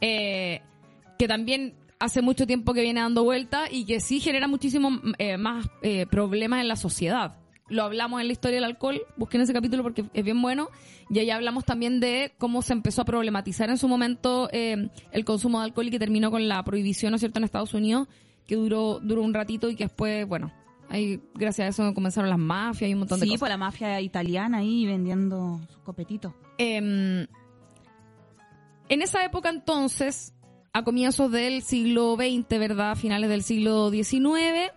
Eh, 0.00 0.60
que 1.18 1.26
también 1.26 1.74
hace 1.98 2.22
mucho 2.22 2.46
tiempo 2.46 2.74
que 2.74 2.82
viene 2.82 3.00
dando 3.00 3.24
vuelta 3.24 3.64
y 3.70 3.84
que 3.84 4.00
sí 4.00 4.20
genera 4.20 4.46
muchísimo 4.46 5.00
eh, 5.18 5.36
más 5.36 5.66
eh, 5.82 6.06
problemas 6.06 6.60
en 6.60 6.68
la 6.68 6.76
sociedad. 6.76 7.36
Lo 7.68 7.82
hablamos 7.82 8.20
en 8.20 8.28
la 8.28 8.32
historia 8.32 8.56
del 8.56 8.64
alcohol, 8.64 9.02
busquen 9.16 9.40
ese 9.40 9.52
capítulo 9.52 9.82
porque 9.82 10.04
es 10.14 10.24
bien 10.24 10.40
bueno. 10.40 10.70
Y 11.10 11.18
ahí 11.18 11.30
hablamos 11.30 11.64
también 11.64 12.00
de 12.00 12.32
cómo 12.38 12.62
se 12.62 12.72
empezó 12.72 13.02
a 13.02 13.04
problematizar 13.04 13.68
en 13.68 13.76
su 13.76 13.88
momento 13.88 14.48
el 14.52 15.24
consumo 15.26 15.58
de 15.58 15.64
alcohol 15.64 15.88
y 15.88 15.90
que 15.90 15.98
terminó 15.98 16.30
con 16.30 16.48
la 16.48 16.62
prohibición, 16.62 17.10
¿no 17.10 17.16
es 17.16 17.20
cierto?, 17.20 17.40
en 17.40 17.44
Estados 17.44 17.74
Unidos, 17.74 18.08
que 18.48 18.56
duró, 18.56 18.98
duró 19.00 19.22
un 19.22 19.32
ratito 19.34 19.70
y 19.70 19.76
que 19.76 19.84
después, 19.84 20.26
bueno, 20.26 20.50
ahí 20.88 21.20
gracias 21.34 21.66
a 21.66 21.68
eso 21.68 21.94
comenzaron 21.94 22.30
las 22.30 22.38
mafias 22.38 22.90
y 22.90 22.94
un 22.94 23.00
montón 23.00 23.20
de 23.20 23.26
Sí, 23.26 23.30
cosas. 23.30 23.40
pues 23.40 23.50
la 23.50 23.56
mafia 23.58 24.00
italiana 24.00 24.58
ahí 24.58 24.86
vendiendo 24.86 25.60
sus 25.68 25.78
copetitos. 25.82 26.32
Em, 26.56 27.26
en 28.88 29.02
esa 29.02 29.22
época 29.24 29.50
entonces, 29.50 30.34
a 30.72 30.82
comienzos 30.82 31.30
del 31.30 31.62
siglo 31.62 32.16
XX, 32.16 32.58
¿verdad? 32.58 32.92
A 32.92 32.96
finales 32.96 33.28
del 33.28 33.42
siglo 33.42 33.90
XIX, 33.90 34.72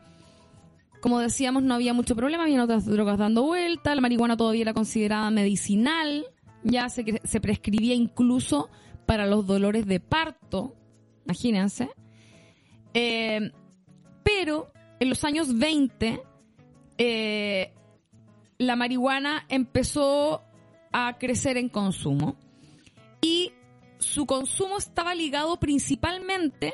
como 1.00 1.20
decíamos, 1.20 1.64
no 1.64 1.74
había 1.74 1.94
mucho 1.94 2.16
problema, 2.16 2.44
había 2.44 2.62
otras 2.64 2.86
drogas 2.86 3.18
dando 3.18 3.44
vuelta, 3.44 3.96
la 3.96 4.02
marihuana 4.02 4.36
todavía 4.38 4.64
era 4.64 4.74
considerada 4.74 5.32
medicinal, 5.32 6.26
ya 6.64 6.90
se, 6.90 7.22
se 7.24 7.40
prescribía 7.42 7.96
incluso 7.96 8.70
para 9.06 9.26
los 9.26 9.48
dolores 9.48 9.86
de 9.88 10.00
parto, 10.02 10.76
imagínense. 11.26 11.90
Eh, 12.94 13.52
pero 14.38 14.72
en 15.00 15.10
los 15.10 15.24
años 15.24 15.58
20, 15.58 16.22
eh, 16.98 17.74
la 18.58 18.76
marihuana 18.76 19.46
empezó 19.50 20.42
a 20.92 21.18
crecer 21.18 21.58
en 21.58 21.70
consumo 21.70 22.36
y 23.22 23.52
su 24.00 24.26
consumo 24.26 24.78
estaba 24.78 25.16
ligado 25.16 25.58
principalmente 25.58 26.74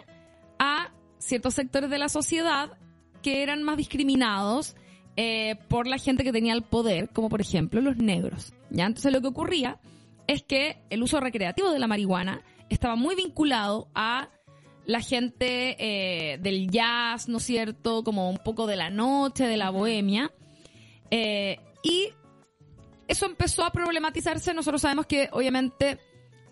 a 0.60 0.92
ciertos 1.18 1.54
sectores 1.54 1.90
de 1.90 1.98
la 1.98 2.10
sociedad 2.10 2.78
que 3.22 3.44
eran 3.44 3.64
más 3.64 3.78
discriminados 3.78 4.76
eh, 5.16 5.56
por 5.68 5.88
la 5.88 5.98
gente 5.98 6.24
que 6.24 6.32
tenía 6.32 6.54
el 6.54 6.64
poder, 6.64 7.10
como 7.10 7.30
por 7.30 7.42
ejemplo 7.42 7.82
los 7.82 7.98
negros. 7.98 8.54
¿ya? 8.70 8.86
Entonces 8.86 9.12
lo 9.12 9.22
que 9.22 9.28
ocurría 9.28 9.80
es 10.28 10.44
que 10.44 10.82
el 10.90 11.04
uso 11.04 11.20
recreativo 11.20 11.72
de 11.72 11.80
la 11.80 11.88
marihuana 11.88 12.42
estaba 12.70 12.96
muy 12.96 13.16
vinculado 13.16 13.90
a 13.96 14.30
la 14.88 15.02
gente 15.02 15.76
eh, 15.80 16.38
del 16.40 16.72
jazz, 16.72 17.28
¿no 17.28 17.38
es 17.38 17.44
cierto? 17.44 18.04
Como 18.04 18.30
un 18.30 18.38
poco 18.38 18.66
de 18.66 18.78
la 18.78 18.90
noche, 18.90 19.46
de 19.46 19.58
la 19.58 19.70
bohemia. 19.70 20.32
Eh, 21.12 21.60
y 21.84 22.10
eso 23.08 23.26
empezó 23.26 23.64
a 23.64 23.72
problematizarse. 23.72 24.54
Nosotros 24.54 24.82
sabemos 24.82 25.06
que, 25.06 25.30
obviamente, 25.34 26.00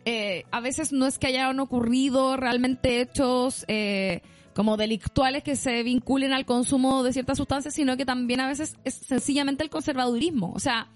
eh, 0.04 0.44
a 0.52 0.60
veces 0.60 0.92
no 0.92 1.08
es 1.08 1.18
que 1.18 1.28
hayan 1.28 1.60
ocurrido 1.60 2.38
realmente 2.38 3.02
hechos 3.02 3.66
eh, 3.70 4.22
como 4.54 4.78
delictuales 4.78 5.42
que 5.42 5.56
se 5.56 5.82
vinculen 5.84 6.34
al 6.34 6.46
consumo 6.46 7.04
de 7.04 7.14
ciertas 7.14 7.38
sustancias, 7.38 7.74
sino 7.74 7.98
que 7.98 8.06
también 8.06 8.42
a 8.42 8.48
veces 8.48 8.76
es 8.84 8.96
sencillamente 8.96 9.64
el 9.64 9.70
conservadurismo. 9.70 10.52
O 10.54 10.60
sea, 10.60 10.90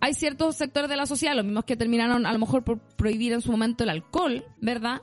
hay 0.00 0.14
ciertos 0.14 0.56
sectores 0.56 0.90
de 0.90 0.96
la 0.96 1.06
sociedad, 1.06 1.34
los 1.34 1.44
mismos 1.44 1.64
que 1.64 1.76
terminaron 1.76 2.26
a 2.26 2.32
lo 2.32 2.40
mejor 2.40 2.64
por 2.64 2.80
prohibir 2.80 3.32
en 3.32 3.40
su 3.40 3.52
momento 3.52 3.84
el 3.84 3.90
alcohol, 3.90 4.44
¿verdad? 4.60 5.02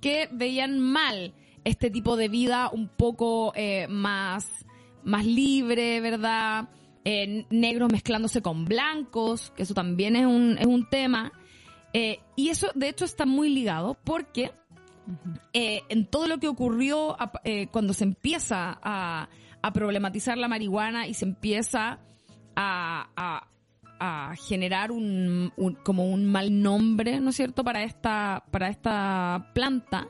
Que 0.00 0.28
veían 0.32 0.78
mal 0.80 1.34
este 1.64 1.90
tipo 1.90 2.16
de 2.16 2.28
vida 2.28 2.70
un 2.72 2.88
poco 2.88 3.52
eh, 3.54 3.86
más, 3.88 4.64
más 5.04 5.26
libre, 5.26 6.00
¿verdad? 6.00 6.68
Eh, 7.04 7.46
negros 7.50 7.90
mezclándose 7.92 8.42
con 8.42 8.64
blancos, 8.64 9.52
que 9.56 9.62
eso 9.64 9.74
también 9.74 10.16
es 10.16 10.26
un, 10.26 10.56
es 10.58 10.66
un 10.66 10.88
tema. 10.88 11.32
Eh, 11.92 12.20
y 12.36 12.48
eso, 12.48 12.68
de 12.74 12.88
hecho, 12.88 13.04
está 13.04 13.26
muy 13.26 13.50
ligado 13.50 13.98
porque 14.04 14.52
en 15.52 16.06
todo 16.06 16.28
lo 16.28 16.38
que 16.38 16.46
ocurrió 16.46 17.16
cuando 17.72 17.92
se 17.94 18.04
empieza 18.04 18.78
a, 18.80 19.28
a 19.60 19.72
problematizar 19.72 20.38
la 20.38 20.46
marihuana 20.46 21.08
y 21.08 21.14
se 21.14 21.24
empieza 21.24 21.98
a- 22.54 23.48
a 24.00 24.34
generar 24.34 24.90
un, 24.90 25.52
como 25.84 26.06
un 26.06 26.24
mal 26.24 26.62
nombre, 26.62 27.20
¿no 27.20 27.30
es 27.30 27.36
cierto?, 27.36 27.62
para 27.62 27.84
esta, 27.84 28.44
para 28.50 28.68
esta 28.68 29.50
planta, 29.54 30.08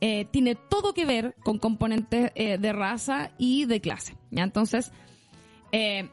eh, 0.00 0.26
tiene 0.30 0.56
todo 0.56 0.92
que 0.92 1.04
ver 1.04 1.34
con 1.44 1.58
componentes 1.58 2.32
eh, 2.34 2.58
de 2.58 2.72
raza 2.72 3.30
y 3.38 3.66
de 3.66 3.80
clase. 3.80 4.16
¿ya? 4.30 4.42
Entonces, 4.42 4.92
eh, 5.72 6.08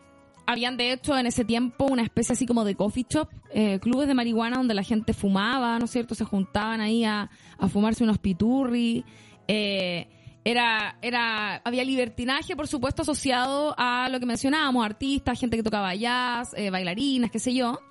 habían 0.45 0.77
de 0.77 0.93
hecho 0.93 1.17
en 1.17 1.25
ese 1.25 1.43
tiempo 1.43 1.85
una 1.85 2.03
especie 2.03 2.33
así 2.33 2.45
como 2.45 2.63
de 2.63 2.75
coffee 2.75 3.05
shop, 3.09 3.29
eh, 3.51 3.79
clubes 3.79 4.07
de 4.07 4.13
marihuana 4.13 4.57
donde 4.57 4.73
la 4.75 4.83
gente 4.83 5.13
fumaba, 5.13 5.79
¿no 5.79 5.85
es 5.85 5.91
cierto? 5.91 6.15
Se 6.15 6.23
juntaban 6.23 6.81
ahí 6.81 7.03
a, 7.03 7.29
a 7.57 7.67
fumarse 7.67 8.03
unos 8.03 8.19
piturri. 8.19 9.03
eh, 9.47 10.07
era, 10.47 10.97
era, 11.01 11.57
había 11.65 11.83
libertinaje, 11.83 12.55
por 12.55 12.69
supuesto, 12.69 13.01
asociado 13.01 13.75
a 13.77 14.07
lo 14.09 14.17
que 14.17 14.25
mencionábamos, 14.25 14.85
artistas, 14.85 15.37
gente 15.37 15.57
que 15.57 15.63
tocaba 15.63 15.93
jazz, 15.93 16.53
eh, 16.55 16.69
bailarinas, 16.69 17.31
qué 17.31 17.39
sé 17.39 17.53
yo. 17.53 17.81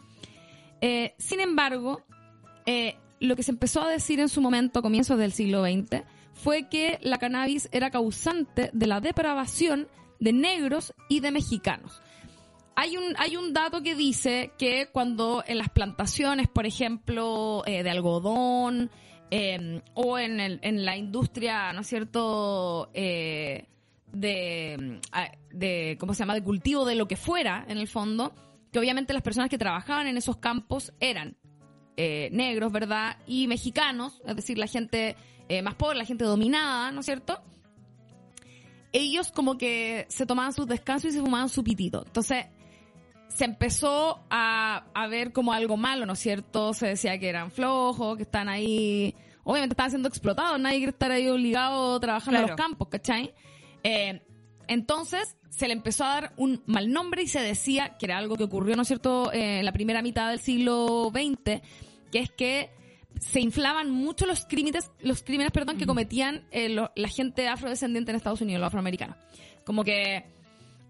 Eh, 0.81 1.15
sin 1.19 1.41
embargo, 1.41 2.01
eh, 2.65 2.97
lo 3.21 3.37
que 3.37 3.43
se 3.43 3.51
empezó 3.51 3.83
a 3.83 3.91
decir 3.91 4.21
en 4.21 4.31
su 4.31 4.41
momento, 4.41 4.79
a 4.79 4.83
comienzos 4.83 5.19
del 5.19 5.33
siglo 5.33 5.65
XX, 5.67 6.03
fue 6.33 6.67
que 6.71 6.99
la 7.03 7.19
cannabis 7.19 7.69
era 7.73 7.91
causante 7.91 8.71
de 8.73 8.87
la 8.87 9.03
depravación 9.03 9.87
de 10.19 10.33
negros 10.33 10.95
y 11.11 11.21
de 11.21 11.33
mexicanos. 11.33 12.01
Hay 12.75 12.97
un, 12.97 13.15
hay 13.19 13.37
un 13.37 13.53
dato 13.53 13.83
que 13.83 13.95
dice 13.95 14.53
que 14.57 14.89
cuando 14.91 15.45
en 15.47 15.59
las 15.59 15.69
plantaciones, 15.69 16.49
por 16.49 16.65
ejemplo, 16.65 17.63
de 17.67 17.91
algodón 17.91 18.91
eh, 19.31 19.83
o 19.95 20.19
en, 20.19 20.41
el- 20.41 20.59
en 20.63 20.85
la 20.85 20.97
industria, 20.97 21.73
¿no 21.73 21.81
es 21.81 21.87
cierto?, 21.87 22.91
eh, 22.95 23.67
de, 24.13 25.01
ah, 25.13 25.31
de, 25.51 25.97
¿cómo 26.01 26.15
se 26.15 26.21
llama?, 26.21 26.35
de 26.35 26.43
cultivo 26.43 26.85
de 26.85 26.95
lo 26.95 27.07
que 27.09 27.17
fuera, 27.17 27.65
en 27.69 27.79
el 27.79 27.89
fondo, 27.89 28.35
que 28.73 28.79
obviamente 28.79 29.13
las 29.13 29.23
personas 29.23 29.51
que 29.51 29.59
trabajaban 29.59 30.07
en 30.07 30.17
esos 30.17 30.37
campos 30.37 30.93
eran 31.01 31.37
eh, 31.97 32.29
negros, 32.33 32.73
¿verdad? 32.73 33.17
Y 33.27 33.47
mexicanos, 33.47 34.21
es 34.27 34.37
decir, 34.37 34.59
la 34.59 34.67
gente 34.67 35.17
eh, 35.49 35.63
más 35.63 35.75
pobre, 35.77 35.97
la 35.99 36.05
gente 36.05 36.25
dominada, 36.25 36.91
¿no 36.93 37.01
es 37.01 37.07
cierto? 37.07 37.41
Ellos 38.93 39.31
como 39.33 39.59
que 39.59 40.07
se 40.09 40.25
tomaban 40.27 40.53
sus 40.53 40.67
descansos 40.67 41.11
y 41.11 41.15
se 41.15 41.21
fumaban 41.21 41.49
su 41.49 41.63
pitito. 41.63 42.05
Entonces, 42.07 42.47
se 43.29 43.45
empezó 43.45 44.25
a, 44.31 44.85
a 44.95 45.07
ver 45.09 45.33
como 45.33 45.53
algo 45.53 45.77
malo, 45.77 46.07
¿no 46.07 46.15
es 46.15 46.19
cierto? 46.19 46.73
Se 46.75 46.87
decía 46.89 47.19
que 47.19 47.29
eran 47.29 47.51
flojos, 47.51 48.17
que 48.17 48.23
están 48.25 48.49
ahí... 48.49 49.15
Obviamente 49.45 49.75
estaban 49.75 49.91
siendo 49.91 50.09
explotados, 50.09 50.59
nadie 50.59 50.79
quiere 50.79 50.91
estar 50.91 51.13
ahí 51.13 51.29
obligado 51.29 52.01
trabajando 52.01 52.41
en 52.41 52.47
Claro. 52.47 52.57
los 52.57 52.67
campos, 52.67 52.89
¿cachai? 52.89 53.33
Eh, 53.85 54.21
entonces 54.67 55.37
se 55.51 55.69
le 55.69 55.75
empezó 55.75 56.05
a 56.05 56.09
dar 56.09 56.33
un 56.37 56.63
mal 56.67 56.91
nombre 56.93 57.23
y 57.23 57.29
se 57.29 57.41
decía 57.41 57.97
que 57.99 58.07
era 58.07 58.19
algo 58.19 58.37
que 58.37 58.43
ocurrió, 58.45 58.75
¿no 58.75 58.83
es 58.83 58.89
cierto?, 58.89 59.33
eh, 59.33 59.61
en 59.61 59.65
la 59.65 59.71
primera 59.73 60.03
mitad 60.03 60.31
del 60.31 60.41
siglo 60.41 61.13
XX, 61.15 61.61
que 62.11 62.19
es 62.19 62.31
que 62.33 62.71
se 63.21 63.41
inflaban 63.41 63.91
mucho 63.91 64.27
los 64.27 64.45
crímenes, 64.47 64.91
los 65.01 65.23
crímenes, 65.23 65.53
perdón, 65.53 65.79
que 65.79 65.87
cometían 65.87 66.45
eh, 66.51 66.69
lo- 66.69 66.91
la 66.97 67.09
gente 67.09 67.47
afrodescendiente 67.49 68.11
en 68.11 68.17
Estados 68.17 68.41
Unidos, 68.41 68.61
los 68.61 68.67
afroamericanos. 68.67 69.17
Como 69.65 69.85
que 69.85 70.25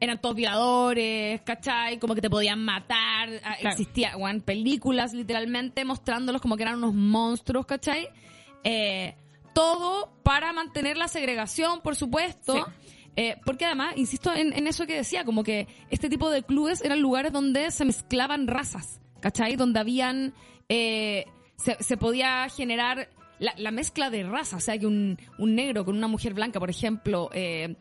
eran 0.01 0.21
todos 0.21 0.37
violadores, 0.37 1.41
¿cachai? 1.43 1.99
Como 1.99 2.15
que 2.15 2.21
te 2.21 2.31
podían 2.31 2.65
matar. 2.65 3.31
Ah, 3.45 3.57
Claro. 3.61 3.71
Existía, 3.71 4.17
weón, 4.17 4.41
películas 4.43 5.13
literalmente 5.15 5.85
mostrándolos 5.85 6.43
como 6.43 6.57
que 6.57 6.63
eran 6.65 6.77
unos 6.77 6.95
monstruos, 6.95 7.67
¿cachai? 7.67 8.09
Eh, 8.65 9.15
todo 9.55 10.13
para 10.23 10.53
mantener 10.53 10.97
la 10.97 11.09
segregación, 11.09 11.81
por 11.81 11.97
supuesto. 11.97 12.55
Sí. 12.55 12.63
Eh, 13.19 13.37
porque 13.47 13.65
además, 13.65 13.95
insisto 13.97 14.35
en, 14.35 14.53
en 14.53 14.67
eso 14.67 14.87
que 14.87 14.95
decía, 14.97 15.25
como 15.25 15.43
que 15.43 15.67
este 15.91 16.11
tipo 16.11 16.29
de 16.31 16.43
clubes 16.43 16.83
eran 16.85 17.01
lugares 17.01 17.33
donde 17.33 17.71
se 17.71 17.87
mezclaban 17.87 18.47
razas, 18.47 19.01
¿cachai? 19.21 19.57
Donde 19.57 19.81
habían, 19.81 20.35
eh, 20.69 21.25
se, 21.57 21.83
se 21.83 21.97
podía 21.97 22.47
generar 22.51 23.09
la, 23.39 23.55
la 23.57 23.71
mezcla 23.71 24.11
de 24.11 24.23
razas, 24.25 24.63
o 24.63 24.65
sea, 24.67 24.77
que 24.79 24.87
un, 24.87 25.19
un 25.39 25.55
negro 25.55 25.87
con 25.87 25.97
una 25.97 26.09
mujer 26.09 26.35
blanca, 26.35 26.61
por 26.61 26.69
ejemplo, 26.69 27.31
eh, 27.33 27.77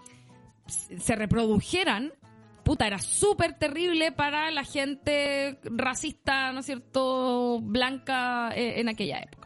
se 0.67 1.15
reprodujeran, 1.15 2.13
puta, 2.63 2.87
era 2.87 2.99
súper 2.99 3.53
terrible 3.53 4.11
para 4.11 4.51
la 4.51 4.63
gente 4.63 5.59
racista, 5.63 6.51
¿no 6.51 6.59
es 6.59 6.65
cierto?, 6.65 7.59
blanca 7.61 8.51
eh, 8.55 8.79
en 8.79 8.89
aquella 8.89 9.19
época. 9.19 9.45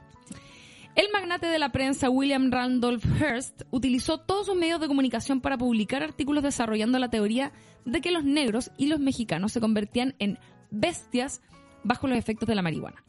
El 0.96 1.08
magnate 1.14 1.48
de 1.48 1.60
la 1.60 1.72
prensa 1.72 2.10
William 2.10 2.52
Randolph 2.52 3.06
Hearst 3.22 3.62
utilizó 3.72 4.20
todos 4.20 4.48
sus 4.48 4.56
medios 4.56 4.82
de 4.82 4.88
comunicación 4.88 5.40
para 5.40 5.58
publicar 5.58 6.04
artículos 6.04 6.44
desarrollando 6.44 7.00
la 7.00 7.10
teoría 7.10 7.54
de 7.86 8.02
que 8.02 8.12
los 8.12 8.26
negros 8.26 8.72
y 8.78 8.88
los 8.88 9.00
mexicanos 9.00 9.54
se 9.54 9.62
convertían 9.62 10.16
en 10.20 10.40
bestias 10.72 11.42
bajo 11.84 12.08
los 12.08 12.18
efectos 12.18 12.48
de 12.48 12.56
la 12.56 12.62
marihuana. 12.62 13.04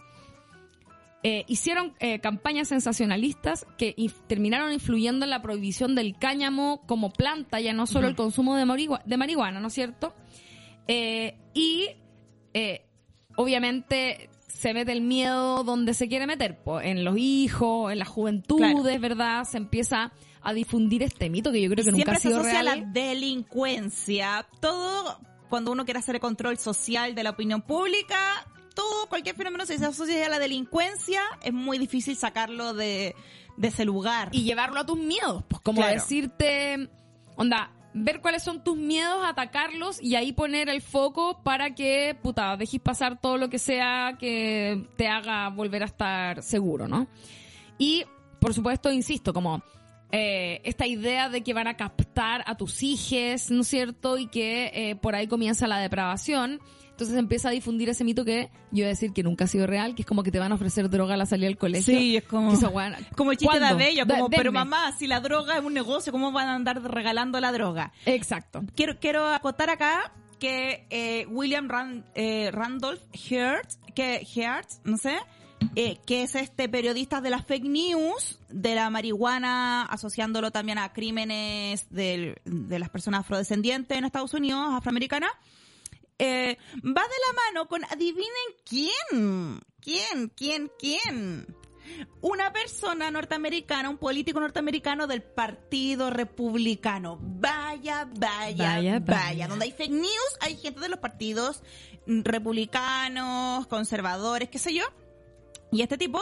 Eh, 1.23 1.45
hicieron 1.49 1.95
eh, 2.01 2.19
campañas 2.21 2.69
sensacionalistas 2.69 3.67
que 3.77 3.95
inf- 3.97 4.15
terminaron 4.27 4.73
influyendo 4.73 5.25
en 5.27 5.31
la 5.31 5.43
prohibición 5.43 5.95
del 5.95 6.17
cáñamo 6.19 6.81
como 6.87 7.13
planta, 7.13 7.61
ya 7.61 7.75
no 7.75 7.87
solo 7.87 8.09
el 8.09 8.17
consumo 8.17 8.57
de, 8.57 8.65
marihuana, 9.17 9.61
¿no 9.61 9.69
es 9.69 9.75
cierto? 9.75 10.15
Eh, 10.89 11.37
y 11.53 11.89
eh, 12.55 12.87
obviamente 13.37 14.31
se 14.49 14.73
mete 14.73 14.93
el 14.93 15.03
miedo 15.03 15.63
donde 15.63 15.93
se 15.93 16.09
quiere 16.09 16.27
meter, 16.27 16.59
po, 16.63 16.81
en 16.81 17.05
los 17.05 17.17
hijos, 17.19 17.93
en 17.93 17.99
las 17.99 18.09
juventudes, 18.09 18.99
¿verdad? 19.01 19.45
Se 19.45 19.59
empieza 19.59 20.13
a 20.43 20.53
difundir 20.55 21.03
este 21.03 21.29
mito 21.29 21.53
que 21.53 21.61
yo 21.61 21.69
creo 21.71 21.85
que 21.85 21.91
nunca 21.93 22.17
Siempre 22.17 22.17
ha 22.17 22.21
se 22.21 22.29
sido 22.29 22.41
asocia 22.41 22.61
a 22.61 22.63
la 22.63 22.77
delincuencia. 22.77 24.47
Todo, 24.61 25.19
cuando 25.51 25.73
uno 25.73 25.85
quiere 25.85 26.01
hacer 26.01 26.15
el 26.15 26.21
control 26.21 26.57
social 26.59 27.15
de 27.15 27.23
la 27.23 27.31
opinión 27.31 27.63
pública, 27.63 28.47
todo, 28.81 29.09
cualquier 29.09 29.37
fenómeno 29.37 29.67
se 29.67 29.75
asocia 29.75 30.25
a 30.27 30.29
la 30.29 30.39
delincuencia, 30.39 31.21
es 31.43 31.53
muy 31.53 31.79
difícil 31.79 32.17
sacarlo 32.17 32.73
de, 32.73 33.15
de 33.57 33.69
ese 33.69 33.85
lugar. 33.85 34.29
y 34.33 34.43
llevarlo 34.45 34.81
a 34.81 34.87
tus 34.87 34.99
miedos, 34.99 35.45
pues 35.49 35.61
como 35.61 35.83
Claro. 35.83 35.95
decirte, 35.95 36.89
onda, 37.37 37.71
ver 37.93 38.21
cuáles 38.21 38.43
son 38.43 38.65
tus 38.65 38.77
miedos, 38.77 39.23
atacarlos 39.25 40.01
y 40.03 40.15
ahí 40.15 40.33
poner 40.33 40.69
el 40.69 40.81
foco 40.81 41.43
para 41.43 41.75
que, 41.75 42.17
puta, 42.23 42.57
dejes 42.57 42.81
pasar 42.81 43.21
todo 43.21 43.37
lo 43.37 43.51
que 43.51 43.59
sea 43.59 44.17
que 44.19 44.89
te 44.97 45.09
haga 45.09 45.49
volver 45.51 45.83
a 45.83 45.87
estar 45.87 46.43
seguro, 46.43 46.89
¿no? 46.89 47.07
Y, 47.79 48.05
por 48.41 48.55
supuesto, 48.55 48.91
insisto, 48.93 49.33
como 49.35 49.63
eh, 50.13 50.61
esta 50.65 50.87
idea 50.87 51.29
de 51.29 51.43
que 51.43 51.53
van 51.55 51.67
a 51.67 51.77
captar 51.77 52.43
a 52.47 52.57
tus 52.57 52.83
hijes, 52.83 53.51
¿no 53.51 53.61
es 53.63 53.69
cierto? 53.69 54.17
Y 54.19 54.27
que 54.29 54.71
eh, 54.75 54.97
por 54.97 55.15
ahí 55.15 55.27
comienza 55.27 55.67
la 55.67 55.79
depravación. 55.79 56.61
Entonces 57.01 57.19
empieza 57.19 57.49
a 57.49 57.53
difundir 57.53 57.89
ese 57.89 58.05
mito 58.05 58.27
que 58.27 58.51
yo 58.73 58.83
voy 58.83 58.83
a 58.85 58.89
decir 58.89 59.15
que 59.15 59.23
nunca 59.23 59.45
ha 59.45 59.49
sido 59.49 59.67
real, 59.67 59.95
que 59.95 60.03
es 60.03 60.07
como 60.07 60.23
que 60.23 60.31
te 60.31 60.39
van 60.39 60.53
a 60.53 60.57
ofrecer 60.57 60.91
droga 60.91 61.15
a 61.15 61.17
la 61.17 61.25
salida 61.25 61.47
del 61.47 61.57
colegio. 61.57 61.97
Sí, 61.99 62.19
es 62.19 62.25
como- 62.25 62.53
esa 62.53 62.69
weá- 62.69 62.95
Como 63.17 63.33
el 63.33 63.39
chiste 63.39 63.55
de 63.55 63.61
¿Cuándo? 63.61 63.83
Abello, 63.83 64.05
Da- 64.05 64.17
como, 64.17 64.29
pero 64.29 64.53
mamá, 64.53 64.93
si 64.93 65.07
la 65.07 65.21
droga 65.21 65.57
es 65.57 65.65
un 65.65 65.73
negocio, 65.73 66.13
¿cómo 66.13 66.31
van 66.31 66.49
a 66.49 66.55
andar 66.55 66.83
regalando 66.83 67.41
la 67.41 67.53
droga? 67.53 67.91
Exacto. 68.05 68.63
Quiero, 68.77 68.99
quiero 69.01 69.27
acotar 69.29 69.71
acá 69.71 70.13
que 70.39 70.87
eh, 70.91 71.25
William 71.31 71.69
Ran- 71.71 72.05
eh, 72.15 72.51
Randolph 72.53 73.01
Hearst, 73.15 73.81
que 73.95 74.27
Hearst, 74.37 74.85
no 74.85 74.99
sé, 74.99 75.17
eh, 75.77 75.97
que 76.07 76.23
es 76.25 76.35
este 76.35 76.69
periodista 76.69 77.23
de 77.23 77.31
las 77.31 77.47
fake 77.47 77.65
news, 77.65 78.39
de 78.51 78.75
la 78.75 78.91
marihuana, 78.91 79.85
asociándolo 79.85 80.51
también 80.51 80.77
a 80.77 80.93
crímenes 80.93 81.87
del- 81.89 82.37
de 82.45 82.79
las 82.79 82.91
personas 82.91 83.21
afrodescendientes 83.21 83.97
en 83.97 84.05
Estados 84.05 84.35
Unidos, 84.35 84.61
afroamericanas, 84.71 85.31
eh, 86.21 86.59
va 86.77 87.03
de 87.03 87.17
la 87.27 87.33
mano 87.47 87.67
con, 87.67 87.83
adivinen 87.87 88.29
quién, 88.67 89.61
quién, 89.81 90.29
quién, 90.37 90.71
quién. 90.79 91.57
Una 92.21 92.53
persona 92.53 93.11
norteamericana, 93.11 93.89
un 93.89 93.97
político 93.97 94.39
norteamericano 94.39 95.07
del 95.07 95.23
Partido 95.23 96.11
Republicano. 96.11 97.19
Vaya, 97.21 98.07
vaya, 98.19 98.75
Vaya, 98.75 98.99
vaya. 98.99 99.01
vaya. 99.01 99.49
Donde 99.49 99.65
hay 99.65 99.73
fake 99.73 99.91
news, 99.91 100.37
hay 100.41 100.57
gente 100.57 100.81
de 100.81 100.91
los 100.91 100.99
partidos 100.99 101.63
republicanos, 102.07 103.67
conservadores, 103.67 104.51
qué 104.51 104.59
sé 104.59 104.75
yo. 104.75 104.85
Y 105.73 105.83
este 105.83 105.97
tipo 105.97 106.21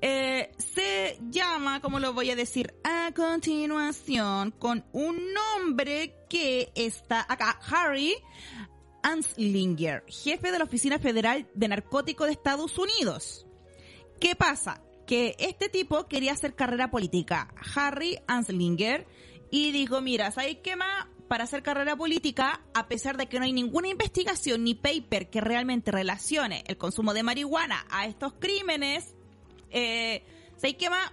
eh, 0.00 0.52
se 0.58 1.18
llama, 1.30 1.80
como 1.80 1.98
lo 1.98 2.12
voy 2.12 2.30
a 2.30 2.36
decir 2.36 2.74
a 2.84 3.10
continuación, 3.12 4.52
con 4.52 4.84
un 4.92 5.18
nombre 5.34 6.14
que 6.28 6.70
está 6.74 7.26
acá, 7.28 7.58
Harry 7.70 8.14
Anslinger, 9.02 10.04
jefe 10.08 10.52
de 10.52 10.58
la 10.58 10.64
Oficina 10.64 10.98
Federal 10.98 11.48
de 11.54 11.68
Narcóticos 11.68 12.26
de 12.26 12.32
Estados 12.32 12.78
Unidos. 12.78 13.46
¿Qué 14.20 14.36
pasa? 14.36 14.82
Que 15.06 15.34
este 15.38 15.68
tipo 15.68 16.06
quería 16.06 16.32
hacer 16.32 16.54
carrera 16.54 16.90
política, 16.90 17.52
Harry 17.74 18.18
Anslinger, 18.26 19.06
y 19.50 19.72
dijo, 19.72 20.00
mira, 20.00 20.30
¿sabes 20.30 20.58
qué 20.62 20.76
más? 20.76 21.06
Para 21.28 21.44
hacer 21.44 21.62
carrera 21.62 21.96
política, 21.96 22.62
a 22.74 22.88
pesar 22.88 23.16
de 23.16 23.26
que 23.26 23.38
no 23.38 23.44
hay 23.44 23.52
ninguna 23.52 23.88
investigación 23.88 24.64
ni 24.64 24.74
paper 24.74 25.30
que 25.30 25.40
realmente 25.40 25.90
relacione 25.90 26.62
el 26.66 26.76
consumo 26.76 27.14
de 27.14 27.22
marihuana 27.22 27.86
a 27.90 28.06
estos 28.06 28.34
crímenes, 28.34 29.14
eh. 29.70 30.22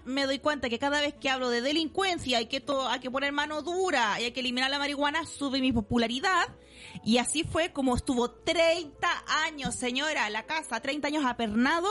Me 0.05 0.27
doy 0.27 0.37
cuenta 0.37 0.69
que 0.69 0.77
cada 0.77 1.01
vez 1.01 1.15
que 1.15 1.27
hablo 1.27 1.49
de 1.49 1.61
delincuencia 1.61 2.37
hay 2.37 2.45
que, 2.45 2.63
hay 2.87 2.99
que 2.99 3.09
poner 3.09 3.31
mano 3.31 3.63
dura 3.63 4.21
y 4.21 4.25
hay 4.25 4.31
que 4.31 4.41
eliminar 4.41 4.69
la 4.69 4.77
marihuana, 4.77 5.25
sube 5.25 5.59
mi 5.59 5.71
popularidad. 5.71 6.49
Y 7.03 7.17
así 7.17 7.43
fue 7.43 7.71
como 7.71 7.95
estuvo 7.95 8.31
30 8.31 9.07
años, 9.45 9.75
señora, 9.75 10.29
la 10.29 10.43
casa, 10.43 10.79
30 10.79 11.07
años 11.07 11.25
apernado 11.25 11.89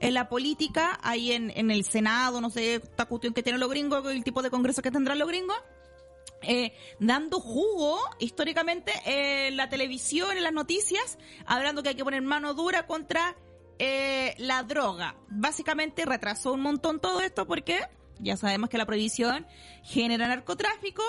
en 0.00 0.14
la 0.14 0.28
política, 0.28 0.98
ahí 1.02 1.32
en, 1.32 1.52
en 1.56 1.70
el 1.70 1.84
Senado, 1.84 2.40
no 2.40 2.50
sé, 2.50 2.76
esta 2.76 3.06
cuestión 3.06 3.34
que 3.34 3.42
tienen 3.42 3.60
los 3.60 3.70
gringos, 3.70 4.04
el 4.06 4.24
tipo 4.24 4.42
de 4.42 4.50
congreso 4.50 4.82
que 4.82 4.90
tendrán 4.90 5.18
los 5.18 5.28
gringos. 5.28 5.56
eh, 6.42 6.72
dando 6.98 7.38
jugo 7.40 8.00
históricamente 8.18 8.92
en 9.04 9.56
la 9.56 9.68
televisión, 9.68 10.36
en 10.36 10.42
las 10.42 10.52
noticias, 10.52 11.18
hablando 11.46 11.82
que 11.82 11.90
hay 11.90 11.94
que 11.94 12.04
poner 12.04 12.22
mano 12.22 12.54
dura 12.54 12.86
contra 12.86 13.36
eh, 13.78 14.34
la 14.38 14.62
droga. 14.62 15.16
Básicamente 15.28 16.04
retrasó 16.04 16.52
un 16.52 16.60
montón 16.60 17.00
todo 17.00 17.20
esto 17.20 17.46
porque 17.46 17.80
ya 18.18 18.36
sabemos 18.36 18.70
que 18.70 18.78
la 18.78 18.86
prohibición 18.86 19.46
genera 19.82 20.28
narcotráfico, 20.28 21.02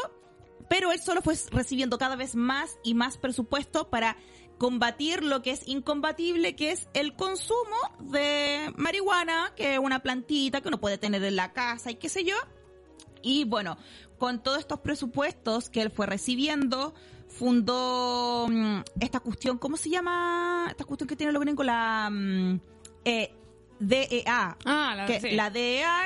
pero 0.70 0.91
él 0.91 0.99
solo 1.01 1.22
fue 1.22 1.36
recibiendo 1.51 1.97
cada 1.97 2.16
vez 2.16 2.36
más 2.36 2.78
y 2.84 2.93
más 2.93 3.18
presupuesto 3.18 3.89
para 3.89 4.18
combatir 4.58 5.24
lo 5.24 5.41
que 5.41 5.51
es 5.51 5.68
incombatible, 5.68 6.56
que 6.56 6.72
es 6.72 6.88
el 6.93 7.16
consumo 7.16 7.76
de 7.99 8.72
marihuana, 8.78 9.51
que 9.56 9.74
es 9.74 9.80
una 9.80 9.99
plantita 9.99 10.62
que 10.62 10.70
uno 10.70 10.80
puede 10.80 10.97
tener 10.97 11.24
en 11.24 11.36
la 11.36 11.54
casa 11.54 11.91
y 11.91 11.95
qué 11.95 12.10
sé 12.10 12.24
yo. 12.24 12.36
Y 13.22 13.45
bueno, 13.45 13.78
con 14.18 14.41
todos 14.41 14.60
estos 14.60 14.80
presupuestos 14.80 15.70
que 15.70 15.82
él 15.82 15.91
fue 15.91 16.06
recibiendo, 16.06 16.93
fundó 17.28 18.47
mm, 18.49 18.82
esta 18.99 19.20
cuestión, 19.20 19.58
¿cómo 19.58 19.78
se 19.78 19.89
llama? 19.89 20.68
Esta 20.70 20.86
cuestión 20.86 21.08
que 21.08 21.16
tiene 21.16 21.34
los 21.34 21.41
gringos, 21.41 21.66
la 21.66 22.10
mm, 22.12 22.60
eh, 23.06 23.34
DEA. 23.80 24.58
Ah, 24.66 24.93
la, 24.95 25.06
que 25.06 25.20
sí. 25.20 25.32
la 25.32 25.49
DEA, 25.49 26.06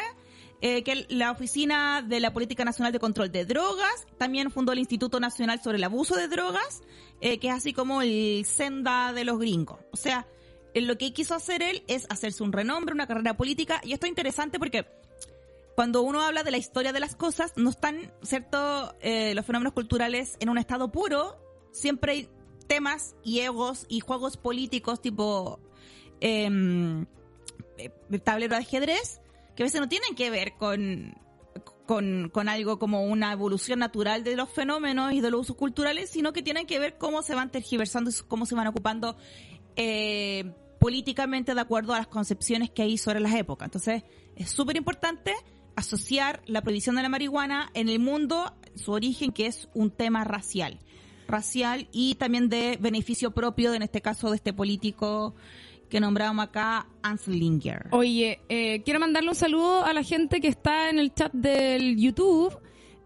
eh, 0.60 0.84
que 0.84 1.06
la 1.10 1.32
Oficina 1.32 2.02
de 2.02 2.20
la 2.20 2.34
Política 2.34 2.66
Nacional 2.66 2.92
de 2.92 3.00
Control 3.00 3.32
de 3.32 3.46
Drogas, 3.46 4.08
también 4.18 4.50
fundó 4.50 4.72
el 4.72 4.80
Instituto 4.80 5.20
Nacional 5.20 5.62
sobre 5.62 5.78
el 5.78 5.84
Abuso 5.84 6.16
de 6.16 6.28
Drogas, 6.28 6.82
eh, 7.22 7.38
que 7.38 7.50
es 7.50 7.54
así 7.54 7.74
como 7.74 8.02
el 8.02 8.44
senda 8.46 9.14
de 9.14 9.24
los 9.24 9.38
gringos. 9.38 9.80
O 9.92 9.98
sea, 9.98 10.26
eh, 10.74 10.82
lo 10.82 10.98
que 10.98 11.14
quiso 11.14 11.36
hacer 11.36 11.62
él 11.62 11.84
es 11.88 12.08
hacerse 12.10 12.42
un 12.42 12.52
renombre, 12.52 12.96
una 12.96 13.06
carrera 13.06 13.38
política, 13.38 13.82
y 13.84 13.94
esto 13.94 14.08
es 14.08 14.10
interesante 14.10 14.58
porque 14.58 14.88
cuando 15.76 16.02
uno 16.02 16.22
habla 16.22 16.42
de 16.42 16.50
la 16.50 16.58
historia 16.58 16.92
de 16.92 17.02
las 17.02 17.16
cosas, 17.16 17.54
no 17.56 17.70
están, 17.70 18.12
¿cierto?, 18.24 18.96
los 19.00 19.46
fenómenos 19.46 19.74
culturales 19.74 20.36
en 20.40 20.50
un 20.50 20.58
estado 20.58 20.92
puro, 20.92 21.38
siempre 21.72 22.12
hay 22.14 22.30
temas 22.66 23.16
y 23.24 23.42
egos 23.42 23.86
y 23.90 24.00
juegos 24.00 24.38
políticos 24.38 25.02
tipo 25.02 25.60
em, 26.20 27.06
tablero 28.24 28.56
de 28.56 28.62
ajedrez 28.62 29.22
que 29.58 29.64
a 29.64 29.66
veces 29.66 29.82
no 29.82 29.90
tienen 29.90 30.14
que 30.14 30.30
ver 30.30 30.54
con, 30.54 31.16
con, 31.88 32.30
con 32.32 32.48
algo 32.48 32.78
como 32.78 33.06
una 33.06 33.34
evolución 33.34 33.80
natural 33.80 34.24
de 34.24 34.36
los 34.36 34.50
fenómenos 34.50 35.14
y 35.14 35.20
de 35.20 35.32
los 35.32 35.42
usos 35.42 35.56
culturales, 35.56 36.12
sino 36.12 36.32
que 36.32 36.44
tienen 36.44 36.68
que 36.68 36.78
ver 36.78 37.00
cómo 37.00 37.24
se 37.24 37.34
van 37.34 37.50
tergiversando 37.50 38.12
y 38.12 38.14
cómo 38.28 38.46
se 38.46 38.54
van 38.54 38.68
ocupando 38.68 39.18
eh, 39.76 40.54
políticamente 40.80 41.56
de 41.56 41.60
acuerdo 41.60 41.96
a 41.96 41.98
las 41.98 42.06
concepciones 42.06 42.70
que 42.70 42.84
hay 42.84 43.00
sobre 43.00 43.20
las 43.20 43.34
épocas. 43.34 43.66
Entonces, 43.66 44.04
es 44.36 44.52
súper 44.52 44.78
importante 44.78 45.34
asociar 45.76 46.44
la 46.46 46.62
prohibición 46.62 46.96
de 46.96 47.02
la 47.02 47.10
marihuana 47.10 47.72
en 47.74 47.90
el 47.90 47.98
mundo, 47.98 48.54
su 48.76 48.92
origen, 48.92 49.32
que 49.32 49.48
es 49.48 49.70
un 49.74 49.90
tema 49.90 50.24
racial. 50.24 50.78
racial 51.28 51.90
y 51.92 52.14
también 52.16 52.48
de 52.48 52.78
beneficio 52.80 53.32
propio, 53.32 53.74
en 53.74 53.82
este 53.82 54.02
caso 54.02 54.30
de 54.30 54.36
este 54.36 54.54
político 54.54 55.34
que 55.90 56.00
nombramos 56.00 56.44
acá, 56.46 56.88
Anslinger. 57.04 57.88
Oye, 57.92 58.40
eh, 58.50 58.82
quiero 58.84 59.00
mandarle 59.00 59.30
un 59.30 59.36
saludo 59.36 59.86
a 59.86 59.94
la 59.94 60.04
gente 60.04 60.42
que 60.42 60.48
está 60.48 60.90
en 60.90 61.00
el 61.00 61.14
chat 61.14 61.32
del 61.34 61.98
YouTube. 61.98 62.58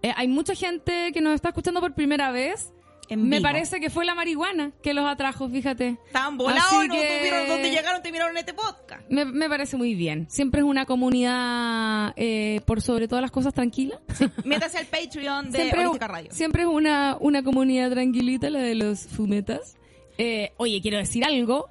Eh, 0.03 0.11
hay 0.15 0.27
mucha 0.27 0.55
gente 0.55 1.11
que 1.13 1.21
nos 1.21 1.35
está 1.35 1.49
escuchando 1.49 1.79
por 1.79 1.93
primera 1.93 2.31
vez. 2.31 2.73
Me 3.13 3.41
parece 3.41 3.81
que 3.81 3.89
fue 3.89 4.05
la 4.05 4.15
marihuana 4.15 4.71
que 4.81 4.93
los 4.93 5.05
atrajo, 5.05 5.49
fíjate. 5.49 5.97
Estaban 6.07 6.37
volados, 6.37 6.87
no 6.87 6.93
que- 6.95 7.17
tuvieron 7.19 7.47
dónde 7.49 7.69
llegaron, 7.69 8.01
te 8.01 8.09
miraron 8.09 8.37
este 8.37 8.53
podcast. 8.53 9.03
Me, 9.09 9.25
me 9.25 9.49
parece 9.49 9.75
muy 9.75 9.95
bien. 9.95 10.27
Siempre 10.29 10.61
es 10.61 10.65
una 10.65 10.85
comunidad, 10.85 12.13
eh, 12.15 12.61
por 12.65 12.81
sobre 12.81 13.09
todas 13.09 13.21
las 13.21 13.31
cosas, 13.31 13.53
tranquila. 13.53 13.99
Métase 14.45 14.77
al 14.77 14.85
Patreon 14.85 15.51
de 15.51 15.57
siempre, 15.59 15.79
Holística 15.81 16.07
Radio. 16.07 16.31
siempre 16.31 16.61
es 16.63 16.69
una, 16.69 17.17
una 17.19 17.43
comunidad 17.43 17.91
tranquilita 17.91 18.49
la 18.49 18.59
de 18.59 18.75
los 18.75 19.01
fumetas. 19.07 19.75
Eh, 20.17 20.53
oye, 20.57 20.81
quiero 20.81 20.97
decir 20.97 21.25
algo. 21.25 21.67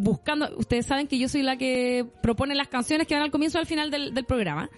Buscando, 0.00 0.48
ustedes 0.56 0.86
saben 0.86 1.08
que 1.08 1.18
yo 1.18 1.28
soy 1.28 1.42
la 1.42 1.56
que 1.56 2.06
propone 2.22 2.54
las 2.54 2.68
canciones 2.68 3.06
que 3.06 3.14
van 3.14 3.24
al 3.24 3.30
comienzo 3.30 3.58
y 3.58 3.60
al 3.60 3.66
final 3.66 3.90
del, 3.90 4.14
del 4.14 4.24
programa. 4.24 4.70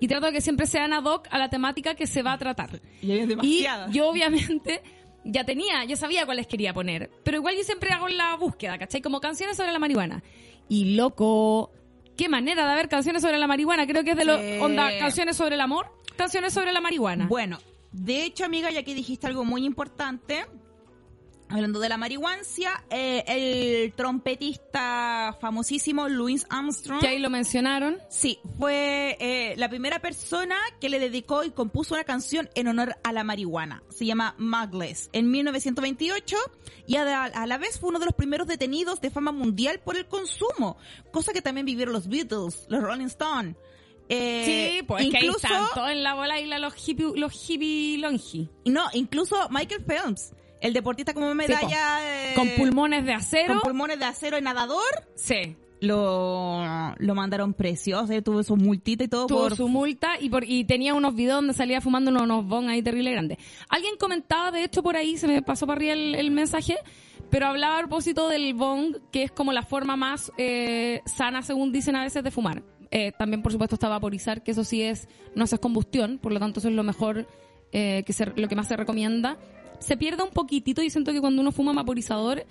Y 0.00 0.08
trato 0.08 0.26
de 0.26 0.32
que 0.32 0.40
siempre 0.40 0.66
sean 0.66 0.92
ad 0.92 1.04
hoc 1.04 1.26
a 1.30 1.38
la 1.38 1.48
temática 1.48 1.94
que 1.94 2.06
se 2.06 2.22
va 2.22 2.32
a 2.32 2.38
tratar. 2.38 2.80
Y 3.00 3.66
yo 3.92 4.08
obviamente 4.08 4.82
ya 5.24 5.44
tenía, 5.44 5.84
ya 5.84 5.96
sabía 5.96 6.26
cuáles 6.26 6.46
quería 6.46 6.74
poner. 6.74 7.10
Pero 7.24 7.38
igual 7.38 7.56
yo 7.56 7.64
siempre 7.64 7.90
hago 7.90 8.08
la 8.08 8.36
búsqueda, 8.36 8.78
¿cachai? 8.78 9.00
Como 9.00 9.20
canciones 9.20 9.56
sobre 9.56 9.72
la 9.72 9.78
marihuana. 9.78 10.22
Y 10.68 10.96
loco, 10.96 11.72
qué 12.16 12.28
manera 12.28 12.66
de 12.66 12.72
haber 12.72 12.88
canciones 12.88 13.22
sobre 13.22 13.38
la 13.38 13.46
marihuana. 13.46 13.86
Creo 13.86 14.04
que 14.04 14.10
es 14.10 14.16
de 14.16 14.24
los 14.24 14.40
onda, 14.60 14.90
canciones 14.98 15.36
sobre 15.36 15.54
el 15.54 15.60
amor, 15.60 15.86
canciones 16.16 16.52
sobre 16.52 16.72
la 16.72 16.80
marihuana. 16.80 17.26
Bueno, 17.26 17.58
de 17.92 18.24
hecho, 18.24 18.44
amiga, 18.44 18.70
ya 18.70 18.82
que 18.82 18.94
dijiste 18.94 19.26
algo 19.26 19.44
muy 19.44 19.64
importante, 19.64 20.46
hablando 21.56 21.80
de 21.80 21.88
la 21.88 21.96
marihuancia, 21.96 22.84
eh, 22.90 23.24
el 23.26 23.92
trompetista 23.94 25.36
famosísimo 25.40 26.08
Louis 26.08 26.46
Armstrong. 26.48 27.00
que 27.00 27.08
ahí 27.08 27.18
lo 27.18 27.30
mencionaron. 27.30 27.98
Sí, 28.08 28.38
fue 28.58 29.16
eh, 29.20 29.54
la 29.56 29.68
primera 29.68 30.00
persona 30.00 30.56
que 30.80 30.88
le 30.88 30.98
dedicó 30.98 31.44
y 31.44 31.50
compuso 31.50 31.94
una 31.94 32.04
canción 32.04 32.48
en 32.54 32.68
honor 32.68 32.96
a 33.02 33.12
la 33.12 33.24
marihuana. 33.24 33.82
Se 33.90 34.06
llama 34.06 34.34
Mugless 34.38 35.10
en 35.12 35.30
1928 35.30 36.36
y 36.86 36.96
a, 36.96 37.24
a 37.24 37.46
la 37.46 37.58
vez 37.58 37.78
fue 37.80 37.88
uno 37.88 37.98
de 37.98 38.06
los 38.06 38.14
primeros 38.14 38.46
detenidos 38.46 39.00
de 39.00 39.10
fama 39.10 39.32
mundial 39.32 39.80
por 39.84 39.96
el 39.96 40.06
consumo, 40.06 40.76
cosa 41.10 41.32
que 41.32 41.42
también 41.42 41.66
vivieron 41.66 41.92
los 41.92 42.08
Beatles, 42.08 42.66
los 42.68 42.82
Rolling 42.82 43.06
Stones. 43.06 43.56
Eh, 44.08 44.76
sí, 44.78 44.82
pues 44.84 45.10
que 45.10 45.16
ahí 45.16 45.24
incluso, 45.24 45.46
están 45.46 45.66
todos 45.74 45.90
en 45.90 46.02
la 46.02 46.14
bola 46.14 46.40
y 46.40 46.46
la, 46.46 46.58
los 46.58 46.74
hippie, 46.76 47.12
los 47.16 47.50
hippie 47.50 47.98
longi. 47.98 48.48
no, 48.66 48.84
incluso 48.92 49.48
Michael 49.50 49.84
Phelps, 49.84 50.32
el 50.60 50.72
deportista 50.72 51.12
como 51.14 51.34
medalla 51.34 52.30
eh, 52.30 52.34
Con 52.34 52.48
pulmones 52.56 53.04
de 53.04 53.12
acero. 53.12 53.54
con 53.54 53.60
pulmones 53.62 53.98
de 53.98 54.04
acero 54.06 54.38
y 54.38 54.42
nadador, 54.42 54.82
sí. 55.14 55.56
lo, 55.80 56.62
lo 56.98 57.14
mandaron 57.14 57.52
precioso, 57.54 58.12
eh, 58.12 58.22
tuvo 58.22 58.42
su 58.42 58.56
multita 58.56 59.04
y 59.04 59.08
todo 59.08 59.26
tuvo 59.26 59.40
por 59.40 59.56
su 59.56 59.68
multa 59.68 60.12
y 60.20 60.28
por 60.30 60.44
y 60.44 60.64
tenía 60.64 60.94
unos 60.94 61.14
videos 61.14 61.38
donde 61.38 61.52
salía 61.54 61.80
fumando 61.80 62.10
unos, 62.10 62.46
bong 62.46 62.68
ahí 62.68 62.82
terrible 62.82 63.12
grandes. 63.12 63.38
Alguien 63.68 63.96
comentaba, 63.98 64.50
de 64.50 64.64
hecho, 64.64 64.82
por 64.82 64.96
ahí, 64.96 65.16
se 65.16 65.28
me 65.28 65.42
pasó 65.42 65.66
para 65.66 65.76
arriba 65.78 65.92
el, 65.92 66.14
el 66.14 66.30
mensaje, 66.30 66.76
pero 67.30 67.46
hablaba 67.46 67.76
a 67.76 67.80
propósito 67.80 68.28
del 68.28 68.54
bong, 68.54 68.96
que 69.12 69.24
es 69.24 69.32
como 69.32 69.52
la 69.52 69.62
forma 69.62 69.96
más 69.96 70.32
eh, 70.38 71.00
sana, 71.06 71.42
según 71.42 71.72
dicen 71.72 71.96
a 71.96 72.02
veces, 72.04 72.22
de 72.24 72.30
fumar. 72.30 72.62
Eh, 72.90 73.12
también, 73.18 73.42
por 73.42 73.50
supuesto, 73.52 73.74
está 73.74 73.88
vaporizar, 73.88 74.42
que 74.42 74.52
eso 74.52 74.62
sí 74.64 74.82
es, 74.82 75.08
no 75.34 75.44
es 75.44 75.54
combustión, 75.60 76.18
por 76.18 76.32
lo 76.32 76.38
tanto 76.38 76.60
eso 76.60 76.68
es 76.68 76.74
lo 76.74 76.84
mejor, 76.84 77.26
eh, 77.72 78.04
que 78.06 78.12
se- 78.12 78.32
lo 78.36 78.46
que 78.48 78.54
más 78.54 78.68
se 78.68 78.76
recomienda. 78.76 79.36
Se 79.80 79.96
pierde 79.96 80.22
un 80.22 80.30
poquitito 80.30 80.82
y 80.82 80.90
siento 80.90 81.12
que 81.12 81.20
cuando 81.20 81.42
uno 81.42 81.52
fuma 81.52 81.72
vaporizador 81.72 82.46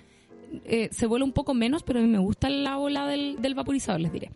eh, 0.64 0.88
se 0.92 1.06
vuela 1.06 1.24
un 1.24 1.32
poco 1.32 1.54
menos, 1.54 1.82
pero 1.82 1.98
a 1.98 2.02
mí 2.02 2.08
me 2.08 2.18
gusta 2.18 2.48
la 2.48 2.76
bola 2.76 3.06
del, 3.06 3.40
del 3.40 3.54
vaporizador, 3.54 4.00
les 4.00 4.12
diré. 4.12 4.30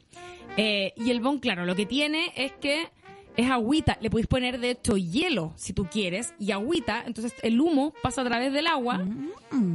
Eh, 0.56 0.92
y 0.96 1.10
el 1.10 1.20
bon, 1.20 1.38
claro, 1.38 1.64
lo 1.64 1.74
que 1.74 1.86
tiene 1.86 2.32
es 2.36 2.52
que 2.52 2.88
es 3.36 3.50
agüita. 3.50 3.96
Le 4.00 4.10
podéis 4.10 4.26
poner, 4.26 4.58
de 4.58 4.70
hecho, 4.70 4.96
hielo, 4.96 5.52
si 5.56 5.72
tú 5.72 5.86
quieres, 5.86 6.34
y 6.38 6.50
agüita. 6.52 7.04
Entonces 7.06 7.34
el 7.42 7.60
humo 7.60 7.94
pasa 8.02 8.22
a 8.22 8.24
través 8.24 8.52
del 8.52 8.66
agua 8.66 9.04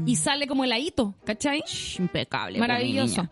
y 0.05 0.16
sale 0.16 0.47
como 0.47 0.63
heladito, 0.63 1.16
¿cachai? 1.24 1.63
Shh, 1.66 1.99
impecable. 1.99 2.59
Maravilloso. 2.59 3.28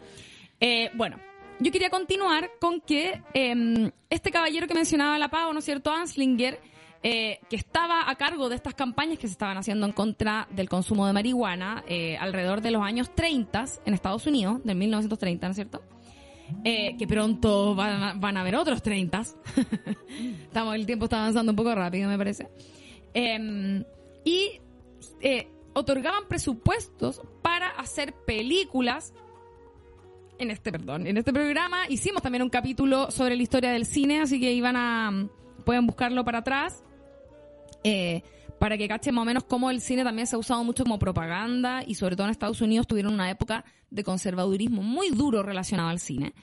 Eh, 0.60 0.90
bueno, 0.96 1.20
yo 1.60 1.72
quería 1.72 1.90
continuar 1.90 2.52
con 2.60 2.82
que 2.82 3.22
eh, 3.34 3.92
este 4.10 4.32
caballero 4.32 4.68
que 4.68 4.74
mencionaba 4.74 5.20
la 5.20 5.30
Pau, 5.30 5.54
¿no 5.54 5.60
es 5.60 5.66
cierto? 5.66 5.92
Anslinger, 5.92 6.60
eh, 7.04 7.40
que 7.50 7.56
estaba 7.56 8.10
a 8.10 8.16
cargo 8.16 8.50
de 8.50 8.56
estas 8.56 8.74
campañas 8.74 9.20
que 9.20 9.28
se 9.28 9.34
estaban 9.34 9.58
haciendo 9.58 9.86
en 9.86 9.92
contra 9.92 10.48
del 10.52 10.70
consumo 10.70 11.06
de 11.06 11.14
marihuana 11.14 11.84
eh, 11.88 12.18
alrededor 12.18 12.62
de 12.62 12.72
los 12.72 12.82
años 12.82 13.14
30 13.14 13.66
en 13.86 13.94
Estados 13.94 14.26
Unidos, 14.26 14.62
del 14.64 14.78
1930, 14.78 15.48
¿no 15.48 15.52
es 15.52 15.56
cierto? 15.56 15.82
Eh, 16.64 16.96
que 16.98 17.08
pronto 17.08 17.76
van 17.76 18.04
a, 18.04 18.14
van 18.14 18.38
a 18.38 18.42
haber 18.42 18.56
otros 18.56 18.82
30. 18.82 19.22
Estamos, 20.44 20.76
el 20.76 20.86
tiempo 20.86 21.06
está 21.06 21.20
avanzando 21.20 21.52
un 21.52 21.56
poco 21.56 21.74
rápido, 21.76 22.10
me 22.10 22.18
parece. 22.18 22.48
Eh, 23.14 23.84
y 24.24 24.62
eh, 25.22 25.48
otorgaban 25.74 26.28
presupuestos 26.28 27.22
para 27.42 27.70
hacer 27.70 28.14
películas 28.26 29.14
en 30.40 30.52
este, 30.52 30.72
perdón, 30.72 31.08
en 31.08 31.18
este 31.18 31.32
programa 31.32 31.88
hicimos 31.90 32.22
también 32.22 32.42
un 32.42 32.50
capítulo 32.50 33.12
sobre 33.12 33.36
la 33.36 33.44
historia 33.44 33.72
del 33.72 33.86
cine, 33.86 34.22
así 34.22 34.40
que 34.40 34.52
iban 34.52 34.76
a, 34.76 35.30
pueden 35.64 35.86
buscarlo 35.86 36.26
para 36.26 36.40
atrás, 36.40 36.84
eh, 37.84 38.24
para 38.60 38.78
que 38.78 38.88
cachen 38.88 39.16
más 39.16 39.24
o 39.24 39.26
menos 39.26 39.44
cómo 39.44 39.70
el 39.70 39.82
cine 39.82 40.04
también 40.04 40.28
se 40.28 40.36
ha 40.36 40.40
usado 40.40 40.64
mucho 40.64 40.84
como 40.84 41.00
propaganda 41.00 41.84
y 41.86 41.96
sobre 41.96 42.16
todo 42.16 42.28
en 42.28 42.32
Estados 42.32 42.62
Unidos 42.62 42.88
tuvieron 42.88 43.14
una 43.14 43.30
época 43.30 43.66
de 43.90 44.04
conservadurismo 44.04 44.82
muy 44.82 45.10
duro 45.10 45.44
relacionado 45.44 45.90
al 45.90 46.00
cine, 46.00 46.34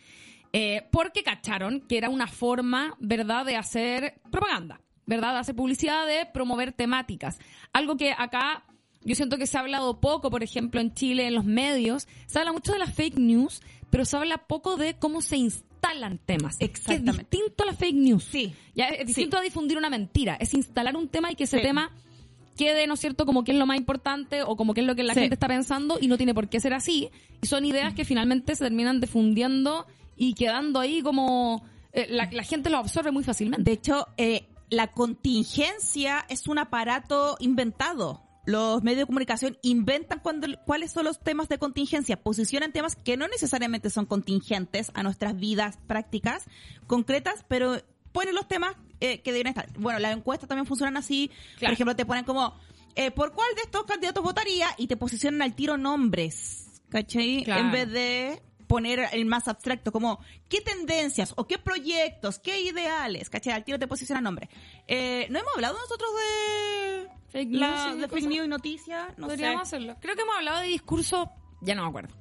eh, 0.53 0.87
porque 0.91 1.23
cacharon 1.23 1.81
que 1.81 1.99
era 1.99 2.11
una 2.11 2.27
forma, 2.27 2.95
¿verdad?, 2.99 3.47
de 3.47 3.57
hacer 3.57 4.21
propaganda, 4.31 4.81
¿verdad?, 5.07 5.33
de 5.33 5.39
hacer 5.39 5.55
publicidad, 5.55 6.07
de 6.07 6.27
promover 6.27 6.73
temáticas. 6.73 7.39
Algo 7.73 7.97
que 7.97 8.13
acá 8.13 8.65
yo 9.03 9.15
siento 9.15 9.39
que 9.39 9.47
se 9.47 9.57
ha 9.57 9.61
hablado 9.61 9.99
poco, 10.01 10.31
por 10.31 10.43
ejemplo, 10.43 10.81
en 10.81 10.93
Chile, 10.93 11.27
en 11.27 11.35
los 11.35 11.45
medios. 11.45 12.07
Se 12.27 12.39
habla 12.39 12.53
mucho 12.53 12.73
de 12.73 12.79
las 12.79 12.95
fake 12.95 13.19
news, 13.19 13.63
pero 13.89 14.05
se 14.05 14.17
habla 14.17 14.47
poco 14.47 14.77
de 14.77 14.95
cómo 14.95 15.23
se 15.23 15.37
instalan 15.81 16.19
temas. 16.19 16.57
Que 16.59 16.67
Exactamente. 16.67 17.11
es 17.11 17.17
distinto 17.31 17.63
a 17.65 17.67
la 17.67 17.73
fake 17.75 17.95
news. 17.97 18.25
Sí. 18.25 18.53
Ya, 18.75 18.87
es 18.89 19.07
distinto 19.07 19.37
a 19.39 19.41
difundir 19.41 19.79
una 19.79 19.91
mentira. 19.91 20.37
Es 20.37 20.53
instalar 20.55 20.97
un 20.97 21.09
tema 21.09 21.33
y 21.33 21.35
que 21.37 21.45
ese 21.45 21.57
Sí. 21.59 21.63
tema 21.63 21.91
quede, 22.57 22.87
¿no 22.87 22.95
es 22.95 23.01
cierto?, 23.01 23.25
como 23.25 23.43
que 23.45 23.53
es 23.53 23.59
lo 23.59 23.65
más 23.67 23.79
importante 23.79 24.43
o 24.43 24.57
como 24.57 24.75
que 24.75 24.83
es 24.83 24.87
lo 24.87 24.95
que 24.95 25.03
la 25.03 25.15
Sí. 25.15 25.21
gente 25.21 25.35
está 25.35 25.49
pensando 25.49 25.99
y 26.01 26.09
no 26.09 26.17
tiene 26.19 26.35
por 26.35 26.49
qué 26.49 26.61
ser 26.61 26.75
así. 26.75 27.09
Y 27.43 27.47
son 27.47 27.65
ideas 27.65 27.95
que 27.95 28.05
finalmente 28.05 28.55
se 28.55 28.65
terminan 28.65 29.01
difundiendo 29.01 29.87
y 30.17 30.35
quedando 30.35 30.79
ahí 30.81 31.01
como... 31.03 31.65
eh, 31.93 32.07
la, 32.11 32.29
la 32.31 32.43
gente 32.45 32.69
lo 32.71 32.77
absorbe 32.79 33.11
muy 33.11 33.25
fácilmente. 33.25 33.65
De 33.65 33.73
hecho, 33.73 34.07
eh, 34.19 34.47
la 34.69 34.89
contingencia 34.89 36.25
es 36.29 36.47
un 36.47 36.59
aparato 36.59 37.37
inventado. 37.41 38.23
Los 38.47 38.83
medios 38.83 39.01
de 39.01 39.07
comunicación 39.07 39.59
inventan 39.63 40.21
cuando, 40.21 40.47
cuáles 40.67 40.93
son 40.93 41.05
los 41.05 41.21
temas 41.21 41.49
de 41.49 41.59
contingencia, 41.59 42.23
posicionan 42.23 42.73
temas 42.73 42.97
que 42.97 43.17
no 43.17 43.29
necesariamente 43.29 43.91
son 43.91 44.07
contingentes 44.07 44.91
a 44.95 45.03
nuestras 45.03 45.39
vidas 45.39 45.79
prácticas 45.87 46.45
concretas, 46.87 47.45
pero 47.49 47.77
ponen 48.13 48.35
los 48.35 48.49
temas 48.49 48.75
eh, 49.01 49.21
que 49.21 49.33
deben 49.33 49.49
estar. 49.49 49.69
Bueno, 49.79 49.99
las 49.99 50.17
encuestas 50.17 50.49
también 50.49 50.67
funcionan 50.67 50.97
así. 50.97 51.31
Claro. 51.59 51.71
Por 51.71 51.73
ejemplo, 51.75 51.97
te 51.97 52.07
ponen 52.07 52.25
como, 52.25 52.55
eh, 52.95 53.11
¿por 53.11 53.33
cuál 53.33 53.49
de 53.55 53.63
estos 53.63 53.85
candidatos 53.85 54.23
votaría? 54.23 54.69
Y 54.79 54.87
te 54.87 54.97
posicionan 54.97 55.43
al 55.43 55.55
tiro 55.55 55.77
nombres, 55.77 56.83
¿cachai? 56.89 57.45
Claro. 57.45 57.67
En 57.67 57.73
vez 57.73 57.91
de 57.91 58.43
poner 58.71 59.09
el 59.13 59.27
más 59.27 59.49
abstracto, 59.49 59.91
como 59.91 60.21
qué 60.49 60.61
tendencias 60.61 61.35
o 61.37 61.45
qué 61.49 61.59
proyectos, 61.59 62.39
qué 62.39 62.61
ideales, 62.61 63.29
¿cachai? 63.29 63.53
Al 63.53 63.65
tiro 63.65 63.81
te 63.81 63.89
posiciona 63.89 64.21
nombre. 64.21 64.49
Eh, 64.87 65.27
¿No 65.29 65.41
hemos 65.41 65.53
hablado 65.57 65.77
nosotros 65.77 66.09
de 66.15 67.09
Fake 67.33 67.53
la- 67.53 67.87
news 67.87 67.97
y 67.97 68.01
de 68.03 68.09
fake 68.09 68.27
news 68.29 68.47
y 68.47 68.49
noticias? 68.49 69.19
No 69.19 69.27
Podríamos 69.27 69.69
sé. 69.69 69.77
hacerlo. 69.77 69.97
Creo 70.01 70.15
que 70.15 70.23
hemos 70.23 70.37
hablado 70.37 70.61
de 70.61 70.69
discursos... 70.69 71.27
Ya 71.63 71.75
no 71.75 71.83
me 71.83 71.89
acuerdo. 71.89 72.15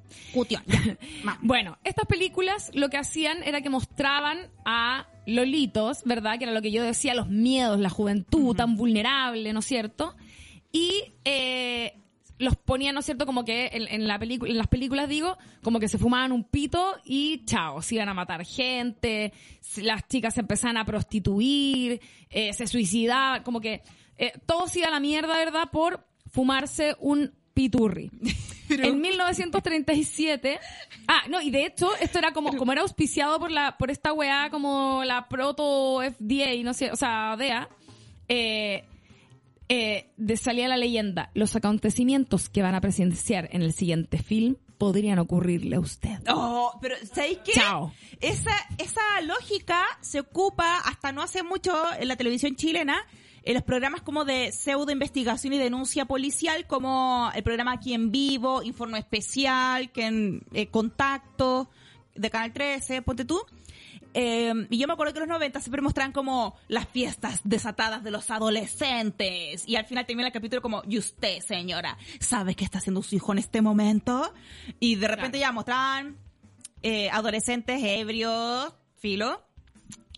Ma. 1.24 1.38
Bueno, 1.41 1.78
estas 1.84 2.06
películas 2.08 2.72
lo 2.74 2.89
que 2.89 2.97
hacían 2.97 3.41
era 3.43 3.62
que 3.62 3.70
mostraban 3.70 4.50
a 4.66 5.08
lolitos, 5.28 6.02
¿verdad? 6.04 6.38
Que 6.39 6.45
era 6.45 6.52
lo 6.54 6.62
que 6.64 6.72
yo 6.72 6.84
decía, 6.84 7.14
los 7.14 7.30
miedos, 7.30 7.80
la 7.80 7.89
juventud 7.91 8.56
tan 8.56 8.76
vulnerable, 8.76 9.54
¿no 9.54 9.60
es 9.60 9.66
cierto? 9.66 10.16
Y 10.74 11.14
eh, 11.26 11.95
los 12.40 12.56
ponían, 12.56 12.96
¿no 12.96 13.02
es 13.02 13.06
cierto? 13.06 13.26
Como 13.26 13.46
que 13.46 13.70
en, 13.74 13.88
en 13.88 14.08
la 14.08 14.18
película, 14.18 14.50
en 14.52 14.58
las 14.58 14.68
películas 14.68 15.08
digo, 15.08 15.38
como 15.62 15.80
que 15.80 15.88
se 15.88 15.98
fumaban 15.98 16.32
un 16.32 16.46
pito 16.46 16.96
y 17.06 17.46
chao, 17.46 17.82
se 17.82 17.96
iban 17.96 18.10
a 18.10 18.14
matar 18.14 18.44
gente, 18.46 19.34
las 19.78 20.08
chicas 20.08 20.34
se 20.34 20.40
empezaban 20.40 20.78
a 20.78 20.86
prostituir, 20.86 22.02
eh, 22.30 22.54
se 22.54 22.66
suicidaban, 22.66 23.44
como 23.44 23.62
que 23.62 23.84
eh, 24.18 24.34
todo 24.46 24.68
se 24.68 24.80
iba 24.80 24.88
a 24.88 24.92
la 24.92 25.00
mierda, 25.00 25.38
¿verdad? 25.38 25.70
Por 25.72 26.06
fumarse 26.32 26.96
un 27.00 27.32
piturri. 27.54 28.10
En 28.70 29.02
1937, 29.02 30.60
ah, 31.08 31.24
no, 31.28 31.42
y 31.42 31.50
de 31.50 31.66
hecho, 31.66 31.90
esto 32.00 32.20
era 32.20 32.34
como, 32.34 32.56
como 32.56 32.72
era 32.72 32.82
auspiciado 32.82 33.40
por 33.40 33.50
la, 33.50 33.76
por 33.80 33.90
esta 33.90 34.14
weá, 34.14 34.52
como 34.52 35.04
la 35.04 35.28
proto 35.28 36.02
FDA, 36.02 36.62
no 36.64 36.76
sé, 36.76 36.92
o 36.92 36.96
sea, 36.96 37.36
DEA, 37.36 37.68
eh, 38.28 38.84
eh, 39.70 40.10
de 40.18 40.36
salía 40.36 40.68
la 40.68 40.78
leyenda, 40.78 41.30
los 41.36 41.56
acontecimientos 41.56 42.50
que 42.50 42.64
van 42.64 42.74
a 42.74 42.82
presenciar 42.82 43.50
en 43.52 43.62
el 43.62 43.72
siguiente 43.72 44.18
film 44.18 44.58
podrían 44.80 45.20
ocurrirle 45.20 45.76
a 45.76 45.80
usted. 45.80 46.18
Oh, 46.28 46.72
pero 46.82 46.96
¿sabéis 47.14 47.38
qué? 47.46 47.52
Chao. 47.52 47.94
Esa, 48.20 48.52
esa 48.80 49.02
lógica 49.24 49.86
se 50.02 50.22
ocupa 50.22 50.80
hasta 50.80 51.12
no 51.12 51.22
hace 51.22 51.44
mucho 51.44 51.72
en 52.00 52.08
la 52.08 52.16
televisión 52.16 52.56
chilena, 52.56 52.98
en 53.44 53.54
los 53.54 53.64
programas 53.64 54.02
como 54.02 54.26
de 54.26 54.52
pseudo 54.52 54.92
investigación 54.92 55.54
y 55.54 55.60
denuncia 55.60 56.06
policial, 56.06 56.66
como 56.66 57.30
el 57.36 57.44
programa 57.44 57.74
Aquí 57.74 57.94
en 57.94 58.12
Vivo, 58.12 58.64
Informe 58.64 58.98
Especial, 58.98 59.92
que 59.92 60.08
en 60.08 60.42
eh, 60.54 60.68
Contacto, 60.68 61.70
de 62.16 62.30
Canal 62.30 62.54
13, 62.54 63.02
ponte 63.04 63.26
tú. 63.26 63.40
Eh, 64.14 64.53
y 64.70 64.78
yo 64.80 64.88
me 64.88 64.93
acuerdo 64.93 65.14
que 65.14 65.20
en 65.20 65.30
los 65.30 65.36
90 65.38 65.60
siempre 65.62 65.82
mostraban 65.82 66.12
como 66.12 66.55
las 66.68 66.88
fiestas 66.88 67.41
desatadas 67.43 68.03
de 68.03 68.12
los 68.12 68.30
adolescentes. 68.32 69.64
Y 69.68 69.76
al 69.76 69.86
final 69.86 70.05
termina 70.05 70.28
el 70.28 70.34
capítulo 70.34 70.62
como, 70.62 70.82
¿y 70.88 70.97
usted, 70.97 71.39
señora, 71.41 71.97
sabe 72.20 72.55
qué 72.55 72.64
está 72.64 72.80
haciendo 72.80 73.01
su 73.03 73.16
hijo 73.16 73.32
en 73.34 73.39
este 73.39 73.62
momento? 73.62 74.34
Y 74.80 74.95
de 74.95 75.07
repente 75.07 75.39
ya 75.39 75.51
mostraban 75.51 76.18
eh, 76.82 77.10
adolescentes 77.12 77.82
ebrios, 77.84 78.74
filo, 78.97 79.43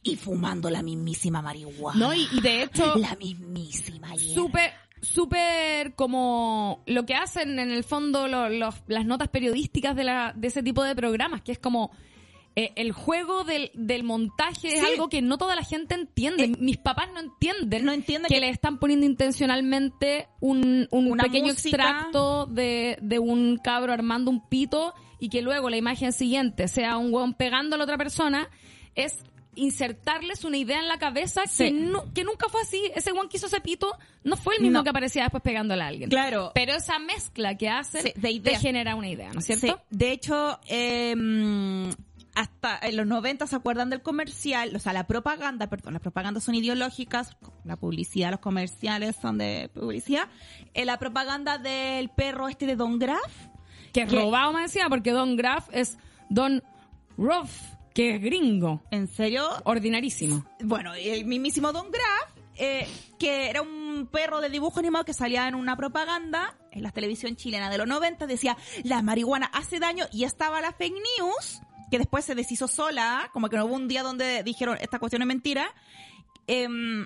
y 0.04 0.16
fumando 0.16 0.70
la 0.70 0.82
mismísima 0.82 1.42
marihuana. 1.44 2.00
No, 2.00 2.14
y, 2.14 2.28
y 2.32 2.42
de 2.42 2.64
hecho, 2.64 2.96
La 2.98 3.16
mismísima 3.18 4.10
súper, 4.18 4.72
súper 5.02 5.94
como 5.96 6.82
lo 6.88 7.06
que 7.06 7.14
hacen 7.14 7.60
en 7.60 7.70
el 7.72 7.84
fondo 7.84 8.28
lo- 8.28 8.50
las 8.50 9.06
notas 9.06 9.28
periodísticas 9.28 9.96
de, 9.96 10.04
la, 10.04 10.34
de 10.36 10.48
ese 10.48 10.64
tipo 10.64 10.84
de 10.84 10.96
programas, 10.96 11.42
que 11.44 11.52
es 11.52 11.60
como 11.60 11.92
eh, 12.56 12.72
el 12.76 12.92
juego 12.92 13.44
del, 13.44 13.72
del 13.74 14.04
montaje 14.04 14.76
es 14.78 14.84
algo 14.84 15.08
que 15.10 15.22
no 15.22 15.38
toda 15.38 15.56
la 15.56 15.64
gente 15.64 15.96
entiende. 15.96 16.44
Eh, 16.46 16.54
Mis 16.60 16.78
papás 16.78 17.10
no 17.14 17.20
entienden, 17.20 17.86
no 17.86 17.92
entienden 17.94 18.28
que, 18.28 18.36
que- 18.36 18.42
le 18.42 18.50
están 18.50 18.78
poniendo 18.78 19.06
intencionalmente 19.06 20.28
un, 20.40 20.88
un 20.92 21.18
pequeño 21.18 21.54
música. 21.54 21.70
extracto 21.70 22.46
de, 22.48 22.98
de 23.02 23.20
un 23.20 23.58
cabro 23.58 23.94
armando 23.94 24.30
un 24.32 24.48
pito 24.50 24.94
y 25.20 25.30
que 25.30 25.42
luego 25.42 25.70
la 25.70 25.78
imagen 25.78 26.12
siguiente 26.14 26.68
sea 26.68 26.98
un 26.98 27.14
hueón 27.14 27.34
pegando 27.36 27.76
a 27.76 27.78
la 27.78 27.84
otra 27.86 27.98
persona. 27.98 28.50
Es 28.96 29.18
insertarles 29.56 30.44
una 30.46 30.58
idea 30.58 30.80
en 30.80 30.88
la 30.88 30.98
cabeza 30.98 31.42
Sí. 31.46 31.66
que, 31.66 31.72
nu- 31.72 32.14
que 32.14 32.24
nunca 32.24 32.48
fue 32.50 32.62
así. 32.62 32.82
Ese 32.96 33.12
guan 33.12 33.28
que 33.30 33.38
hizo 33.38 33.48
ese 33.48 33.60
pito 33.62 33.92
no 34.24 34.36
fue 34.38 34.56
el 34.56 34.62
mismo 34.62 34.80
No. 34.80 34.84
que 34.84 34.90
aparecía 34.90 35.24
después 35.24 35.44
pegándole 35.44 35.84
a 35.84 35.88
alguien. 35.88 36.10
Claro. 36.10 36.52
Pero 36.56 36.74
esa 36.74 37.00
mezcla 37.00 37.56
que 37.58 37.70
hacen 37.70 38.02
Sí, 38.02 38.14
de 38.16 38.40
te 38.40 38.58
genera 38.58 38.96
una 38.96 39.10
idea, 39.10 39.32
¿no 39.34 39.40
es 39.40 39.46
cierto? 39.46 39.68
Sí, 39.68 39.74
de 39.98 40.12
hecho, 40.12 40.60
eh, 40.68 41.14
hasta 42.36 42.80
en 42.82 42.98
los 42.98 43.06
90 43.08 43.46
se 43.48 43.56
acuerdan 43.56 43.90
del 43.90 44.02
comercial, 44.02 44.76
o 44.76 44.80
sea, 44.80 44.94
la 44.94 45.06
propaganda, 45.08 45.68
perdón, 45.68 45.94
las 45.94 46.02
propagandas 46.02 46.44
son 46.44 46.56
ideológicas, 46.56 47.36
la 47.66 47.76
publicidad, 47.76 48.32
los 48.32 48.40
comerciales 48.40 49.16
son 49.22 49.38
de 49.38 49.70
publicidad. 49.74 50.28
Eh, 50.74 50.86
la 50.86 50.98
propaganda 50.98 51.58
del 51.58 52.10
perro 52.10 52.48
este 52.48 52.66
de 52.66 52.76
Don 52.76 53.00
Graf, 53.00 53.48
Que 53.94 54.06
que- 54.06 54.16
robado 54.16 54.54
me 54.54 54.62
decía, 54.62 54.88
porque 54.90 55.12
Don 55.12 55.36
Graff 55.36 55.68
es 55.74 55.98
Don 56.30 56.64
Ruff, 57.18 57.52
que 57.94 58.16
es 58.16 58.22
gringo. 58.22 58.82
¿en 58.92 59.08
serio? 59.08 59.50
Ordinarísimo. 59.66 60.46
Bueno, 60.62 60.94
el 60.94 61.26
mismísimo 61.26 61.74
Don 61.74 61.92
Graf, 61.92 62.36
eh, 62.56 62.88
que 63.20 63.50
era 63.50 63.62
un 63.62 64.08
perro 64.12 64.40
de 64.40 64.50
dibujo 64.50 64.80
animado 64.80 65.04
que 65.04 65.14
salía 65.14 65.48
en 65.50 65.56
una 65.56 65.76
propaganda 65.76 66.56
en 66.72 66.84
la 66.84 66.92
televisión 66.92 67.36
chilena 67.36 67.70
de 67.70 67.78
los 67.78 67.88
90, 67.88 68.26
decía, 68.28 68.56
la 68.84 69.02
marihuana 69.02 69.48
hace 69.54 69.80
daño 69.80 70.06
y 70.14 70.24
estaba 70.24 70.62
la 70.62 70.72
fake 70.72 70.94
news, 71.20 71.62
que 71.92 72.00
después 72.00 72.26
se 72.26 72.34
deshizo 72.34 72.68
sola, 72.68 73.30
como 73.34 73.50
que 73.50 73.58
no 73.58 73.66
hubo 73.66 73.76
un 73.76 73.88
día 73.88 74.02
donde 74.02 74.42
dijeron, 74.44 74.78
esta 74.82 74.98
cuestión 74.98 75.22
es 75.22 75.28
mentira, 75.28 75.74
em, 76.48 77.06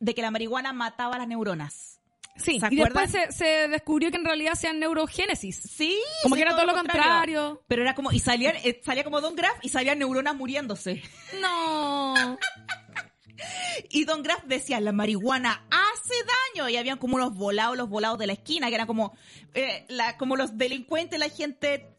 de 0.00 0.14
que 0.14 0.20
la 0.20 0.30
marihuana 0.30 0.72
mataba 0.72 1.16
las 1.16 1.28
neuronas. 1.28 2.00
Sí, 2.36 2.58
¿Se 2.58 2.66
y 2.68 2.76
después 2.76 3.12
se, 3.12 3.30
se 3.30 3.68
descubrió 3.68 4.10
que 4.10 4.16
en 4.16 4.24
realidad 4.24 4.54
sean 4.54 4.80
neurogénesis. 4.80 5.56
Sí, 5.56 5.96
Como 6.24 6.34
sí, 6.34 6.40
que 6.40 6.48
era 6.48 6.56
todo 6.56 6.66
lo 6.66 6.74
contrario. 6.74 7.62
Pero 7.68 7.82
era 7.82 7.94
como, 7.94 8.10
y 8.10 8.18
salían, 8.18 8.56
eh, 8.56 8.80
salía 8.84 9.04
como 9.04 9.20
Don 9.20 9.36
Graf 9.36 9.54
y 9.62 9.68
salían 9.68 10.00
neuronas 10.00 10.34
muriéndose. 10.34 11.02
No. 11.40 12.36
Y 13.90 14.04
Don 14.04 14.22
Graff 14.22 14.44
decía, 14.44 14.80
la 14.80 14.92
marihuana 14.92 15.66
hace 15.68 16.14
daño. 16.54 16.68
Y 16.68 16.76
habían 16.76 16.98
como 16.98 17.16
unos 17.16 17.34
volados, 17.34 17.76
los 17.76 17.88
volados 17.88 18.18
de 18.18 18.28
la 18.28 18.34
esquina, 18.34 18.68
que 18.68 18.76
eran 18.76 18.86
como, 18.86 19.12
eh, 19.54 19.84
la, 19.88 20.16
como 20.16 20.36
los 20.36 20.56
delincuentes, 20.56 21.18
la 21.18 21.28
gente 21.28 21.93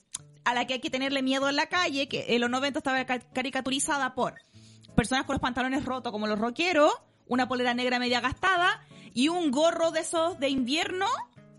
a 0.46 0.54
la 0.54 0.66
que 0.66 0.76
hay 0.76 0.80
que 0.80 0.90
tenerle 0.90 1.22
miedo 1.22 1.50
en 1.50 1.56
la 1.56 1.66
calle, 1.68 2.08
que 2.08 2.26
en 2.36 2.42
los 2.42 2.50
90 2.50 2.80
estaba 2.80 3.04
ca- 3.06 3.20
caricaturizada 3.20 4.16
por 4.16 4.36
personas 4.96 5.26
con 5.26 5.34
los 5.34 5.42
pantalones 5.42 5.84
rotos 5.84 6.12
como 6.12 6.28
los 6.28 6.40
rockeros, 6.40 6.92
una 7.28 7.48
polera 7.48 7.74
negra 7.74 8.00
media 8.00 8.22
gastada 8.22 8.82
y 9.14 9.28
un 9.30 9.52
gorro 9.52 9.92
de 9.92 10.02
esos 10.02 10.40
de 10.40 10.50
invierno 10.50 11.08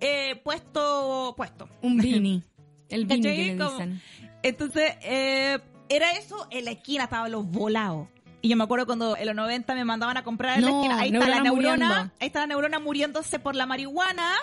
eh, 0.00 0.36
puesto, 0.44 1.34
puesto. 1.36 1.68
Un 1.82 1.96
beanie. 1.98 2.42
El 2.88 3.06
beanie 3.06 3.22
que 3.36 3.56
le 3.56 3.64
dicen. 3.64 4.02
Entonces, 4.42 4.92
eh, 5.02 5.58
era 5.88 6.12
eso, 6.12 6.46
en 6.50 6.64
la 6.66 6.70
esquina 6.72 7.04
estaban 7.04 7.30
los 7.32 7.44
volados. 7.46 8.08
Y 8.42 8.48
yo 8.50 8.56
me 8.56 8.64
acuerdo 8.64 8.86
cuando 8.86 9.16
en 9.16 9.26
los 9.26 9.34
90 9.34 9.74
me 9.74 9.84
mandaban 9.84 10.16
a 10.18 10.22
comprar 10.22 10.58
en 10.58 10.64
la 10.66 10.70
esquina. 10.70 10.98
Ahí 11.00 11.08
está 11.12 11.26
la 11.26 11.40
neurona 11.40 11.42
neurona, 11.42 11.86
muriendo. 11.88 12.12
ahí 12.20 12.26
está 12.28 12.40
la 12.40 12.46
neurona 12.46 12.78
muriéndose 12.78 13.38
por 13.40 13.56
la 13.56 13.66
marihuana. 13.66 14.34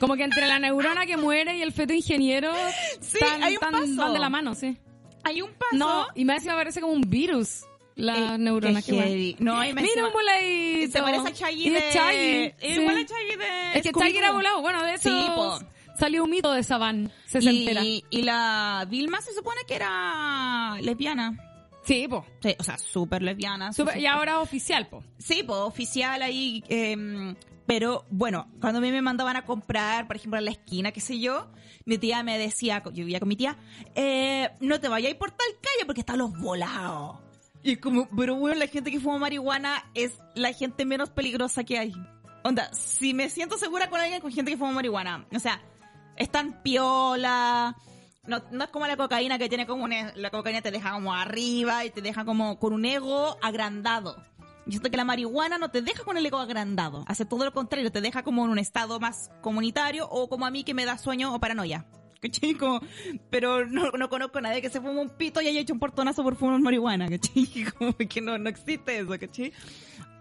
Como 0.00 0.16
que 0.16 0.24
entre 0.24 0.46
la 0.48 0.58
neurona 0.58 1.06
que 1.06 1.16
muere 1.16 1.56
y 1.58 1.62
el 1.62 1.72
feto 1.72 1.92
ingeniero 1.92 2.52
Sí, 3.00 3.18
tan- 3.20 3.42
hay 3.44 3.54
un 3.54 3.60
tan- 3.60 3.72
paso. 3.72 3.96
van 3.96 4.12
de 4.14 4.18
la 4.18 4.28
mano, 4.30 4.54
sí. 4.54 4.76
Hay 5.22 5.42
un 5.42 5.50
paso. 5.50 5.76
No, 5.76 6.06
y 6.14 6.24
me 6.24 6.40
me 6.40 6.46
parece 6.54 6.80
como 6.80 6.94
un 6.94 7.02
virus 7.02 7.64
la 7.96 8.34
Eh, 8.34 8.38
neurona 8.38 8.80
qué 8.80 8.92
que 8.92 8.98
heavy. 9.02 9.36
No, 9.40 9.62
y 9.62 9.74
me 9.74 9.82
Mira 9.82 10.06
un 10.06 10.12
voladito. 10.12 10.92
Se 10.92 11.02
parece 11.02 11.28
a 11.28 11.32
Chaggy 11.34 11.68
de... 11.70 11.80
Chaggy, 11.92 12.54
sí. 12.58 12.80
Igual 12.80 12.96
a 12.96 13.04
Chaggy 13.06 13.36
de... 13.36 13.78
Es 13.78 13.82
que 13.82 13.92
Chaggy 13.92 14.16
era 14.16 14.32
volado. 14.32 14.62
Bueno, 14.62 14.82
de 14.82 14.96
Sí, 14.96 15.10
po. 15.34 15.58
salió 15.98 16.24
un 16.24 16.30
mito 16.30 16.50
de 16.52 16.60
esa 16.60 16.78
van. 16.78 17.12
Se 17.26 17.38
entera. 17.38 17.84
Y, 17.84 18.02
y 18.08 18.22
la 18.22 18.86
Vilma 18.88 19.20
se 19.20 19.34
supone 19.34 19.60
que 19.68 19.74
era 19.74 20.78
lesbiana. 20.80 21.36
Sí, 21.84 22.06
po. 22.08 22.24
Sí, 22.42 22.54
o 22.58 22.62
sea, 22.64 22.78
súper 22.78 23.20
lesbiana. 23.20 23.70
Y 23.96 24.06
ahora 24.06 24.40
oficial, 24.40 24.86
po. 24.86 25.04
Sí, 25.18 25.42
pues 25.46 25.58
oficial 25.60 26.22
ahí. 26.22 26.64
eh, 26.70 27.34
pero 27.70 28.04
bueno, 28.10 28.48
cuando 28.60 28.80
a 28.80 28.82
mí 28.82 28.90
me 28.90 29.00
mandaban 29.00 29.36
a 29.36 29.44
comprar, 29.44 30.08
por 30.08 30.16
ejemplo, 30.16 30.40
en 30.40 30.46
la 30.46 30.50
esquina, 30.50 30.90
qué 30.90 31.00
sé 31.00 31.20
yo, 31.20 31.46
mi 31.84 31.98
tía 31.98 32.24
me 32.24 32.36
decía, 32.36 32.82
yo 32.86 32.90
vivía 32.90 33.20
con 33.20 33.28
mi 33.28 33.36
tía, 33.36 33.58
eh, 33.94 34.50
no 34.58 34.80
te 34.80 34.88
vayas 34.88 35.14
por 35.14 35.30
tal 35.30 35.46
calle 35.62 35.86
porque 35.86 36.00
están 36.00 36.18
los 36.18 36.36
volados. 36.36 37.18
Y 37.62 37.74
es 37.74 37.78
como, 37.78 38.08
pero 38.08 38.34
bueno, 38.34 38.58
la 38.58 38.66
gente 38.66 38.90
que 38.90 38.98
fuma 38.98 39.18
marihuana 39.18 39.84
es 39.94 40.18
la 40.34 40.52
gente 40.52 40.84
menos 40.84 41.10
peligrosa 41.10 41.62
que 41.62 41.78
hay. 41.78 41.92
Onda, 42.42 42.74
si 42.74 43.14
me 43.14 43.30
siento 43.30 43.56
segura 43.56 43.88
con 43.88 44.00
alguien 44.00 44.20
con 44.20 44.32
gente 44.32 44.50
que 44.50 44.56
fuma 44.58 44.72
marihuana, 44.72 45.28
o 45.32 45.38
sea, 45.38 45.62
están 46.16 46.64
piola. 46.64 47.76
No, 48.26 48.42
no 48.50 48.64
es 48.64 48.70
como 48.70 48.88
la 48.88 48.96
cocaína 48.96 49.38
que 49.38 49.48
tiene 49.48 49.68
como 49.68 49.84
un, 49.84 49.92
e- 49.92 50.12
la 50.16 50.30
cocaína 50.30 50.60
te 50.60 50.72
deja 50.72 50.90
como 50.90 51.14
arriba 51.14 51.84
y 51.84 51.90
te 51.90 52.02
deja 52.02 52.24
como 52.24 52.58
con 52.58 52.72
un 52.72 52.84
ego 52.84 53.38
agrandado. 53.40 54.16
Yo 54.70 54.74
siento 54.74 54.90
que 54.92 54.96
la 54.96 55.04
marihuana 55.04 55.58
no 55.58 55.72
te 55.72 55.82
deja 55.82 56.04
con 56.04 56.16
el 56.16 56.24
ego 56.24 56.38
agrandado, 56.38 57.04
hace 57.08 57.24
todo 57.24 57.44
lo 57.44 57.52
contrario, 57.52 57.90
te 57.90 58.00
deja 58.00 58.22
como 58.22 58.44
en 58.44 58.52
un 58.52 58.58
estado 58.60 59.00
más 59.00 59.32
comunitario 59.40 60.08
o 60.08 60.28
como 60.28 60.46
a 60.46 60.50
mí 60.52 60.62
que 60.62 60.74
me 60.74 60.84
da 60.84 60.96
sueño 60.96 61.34
o 61.34 61.40
paranoia. 61.40 61.86
¿Cachai? 62.20 62.54
Como- 62.54 62.80
pero 63.30 63.66
no, 63.66 63.90
no 63.92 64.08
conozco 64.10 64.38
a 64.38 64.40
nadie 64.42 64.60
que 64.60 64.68
se 64.68 64.80
fume 64.80 65.00
un 65.00 65.08
pito 65.10 65.40
y 65.40 65.48
haya 65.48 65.60
hecho 65.60 65.72
un 65.72 65.80
portonazo 65.80 66.22
por 66.22 66.36
fumar 66.36 66.60
marihuana, 66.60 67.08
¿cachai? 67.08 67.46
Como 67.78 67.96
que 67.96 68.20
no, 68.20 68.36
no 68.38 68.48
existe 68.50 68.98
eso, 68.98 69.18
¿cachai? 69.18 69.52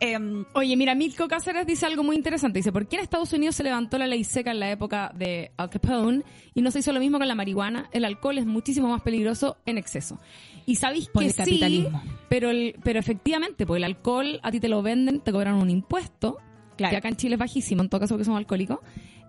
Em, 0.02 0.46
Oye, 0.54 0.78
mira, 0.78 0.96
Milko 0.96 1.28
Cáceres 1.28 1.68
dice 1.68 1.86
algo 1.86 2.04
muy 2.04 2.16
interesante. 2.16 2.60
Dice, 2.60 2.72
¿por 2.72 2.88
qué 2.88 2.96
en 2.96 3.02
Estados 3.02 3.34
Unidos 3.34 3.56
se 3.58 3.64
levantó 3.64 3.98
la 3.98 4.08
ley 4.08 4.24
seca 4.24 4.52
en 4.52 4.62
la 4.62 4.72
época 4.72 5.12
de 5.14 5.52
Al 5.58 5.70
Capone 5.70 6.24
y 6.54 6.62
no 6.62 6.72
se 6.72 6.80
hizo 6.80 6.94
lo 6.94 7.02
mismo 7.02 7.18
con 7.20 7.28
la 7.28 7.36
marihuana? 7.36 7.90
El 7.92 8.06
alcohol 8.06 8.38
es 8.38 8.46
muchísimo 8.46 8.88
más 8.88 9.02
peligroso 9.02 9.58
en 9.66 9.78
exceso. 9.78 10.18
Y 10.66 10.76
sabéis 10.78 11.10
que 11.14 11.26
el 11.26 11.36
capitalismo. 11.36 12.02
sí, 12.02 12.10
pero, 12.30 12.50
el, 12.50 12.76
pero 12.82 12.98
efectivamente, 13.00 13.66
pues 13.66 13.80
el 13.80 13.84
alcohol 13.84 14.40
a 14.42 14.52
ti 14.52 14.62
te 14.62 14.70
lo 14.70 14.82
venden, 14.82 15.20
te 15.20 15.34
cobran 15.34 15.56
un 15.56 15.70
impuesto, 15.70 16.38
Claro. 16.78 16.92
que 16.92 16.98
acá 16.98 17.10
en 17.10 17.18
Chile 17.18 17.36
es 17.36 17.40
bajísimo, 17.40 17.82
en 17.84 17.90
todo 17.90 18.00
caso 18.00 18.14
porque 18.14 18.24
somos 18.24 18.38
alcohólicos. 18.38 18.80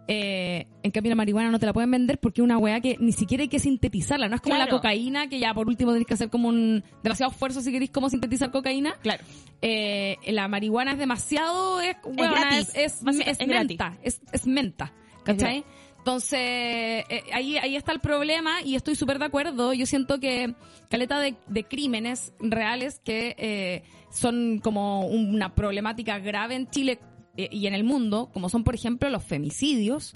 Eh, 0.09 0.67
en 0.83 0.91
cambio 0.91 1.11
la 1.11 1.15
marihuana 1.17 1.51
no 1.51 1.59
te 1.61 1.67
la 1.67 1.73
pueden 1.73 1.91
vender 1.91 2.19
porque 2.19 2.41
es 2.41 2.45
una 2.45 2.59
weá 2.59 2.81
que 2.81 2.97
ni 2.99 3.13
siquiera 3.13 3.43
hay 3.43 3.49
que 3.49 3.61
sintetizarla. 3.61 4.29
No 4.29 4.35
es 4.35 4.41
como 4.41 4.57
la 4.57 4.69
cocaína, 4.69 5.29
que 5.29 5.39
ya 5.39 5.55
por 5.55 5.69
último 5.69 5.93
tenés 5.93 6.07
que 6.09 6.15
hacer 6.15 6.31
como 6.31 6.49
un 6.49 6.83
demasiado 7.05 7.31
esfuerzo 7.31 7.61
si 7.61 7.71
queréis 7.71 7.91
como 7.93 8.09
sintetizar 8.11 8.51
cocaína 8.51 8.95
claro. 9.03 9.23
eh, 9.63 10.17
la 10.27 10.49
marihuana 10.49 10.93
es 10.93 10.99
demasiado 10.99 11.81
es, 11.81 11.97
es, 12.53 12.75
es, 12.75 13.05
Básica- 13.05 13.31
es 13.31 13.41
es 13.41 13.47
gratis. 13.47 13.69
menta 13.79 13.99
es, 14.03 14.21
es 14.33 14.47
menta 14.47 14.93
¿cachai? 15.25 15.59
Es 15.59 15.65
entonces 15.99 16.41
eh, 16.41 17.23
ahí 17.33 17.59
ahí 17.59 17.77
está 17.77 17.93
el 17.93 18.01
problema 18.01 18.63
y 18.65 18.75
estoy 18.75 18.95
súper 18.97 19.19
de 19.19 19.27
acuerdo 19.27 19.75
yo 19.75 19.85
siento 19.87 20.19
que 20.19 20.55
caleta 20.89 21.21
de, 21.21 21.37
de 21.47 21.65
crímenes 21.65 22.33
reales 22.41 23.01
que 23.05 23.37
eh, 23.39 23.83
son 24.11 24.61
como 24.61 25.07
una 25.07 25.55
problemática 25.55 26.19
grave 26.19 26.55
en 26.57 26.69
Chile 26.71 26.99
y 27.37 27.67
en 27.67 27.75
el 27.75 27.85
mundo 27.85 28.31
como 28.33 28.49
son 28.49 28.65
por 28.65 28.75
ejemplo 28.75 29.09
los 29.09 29.23
femicidios 29.25 30.15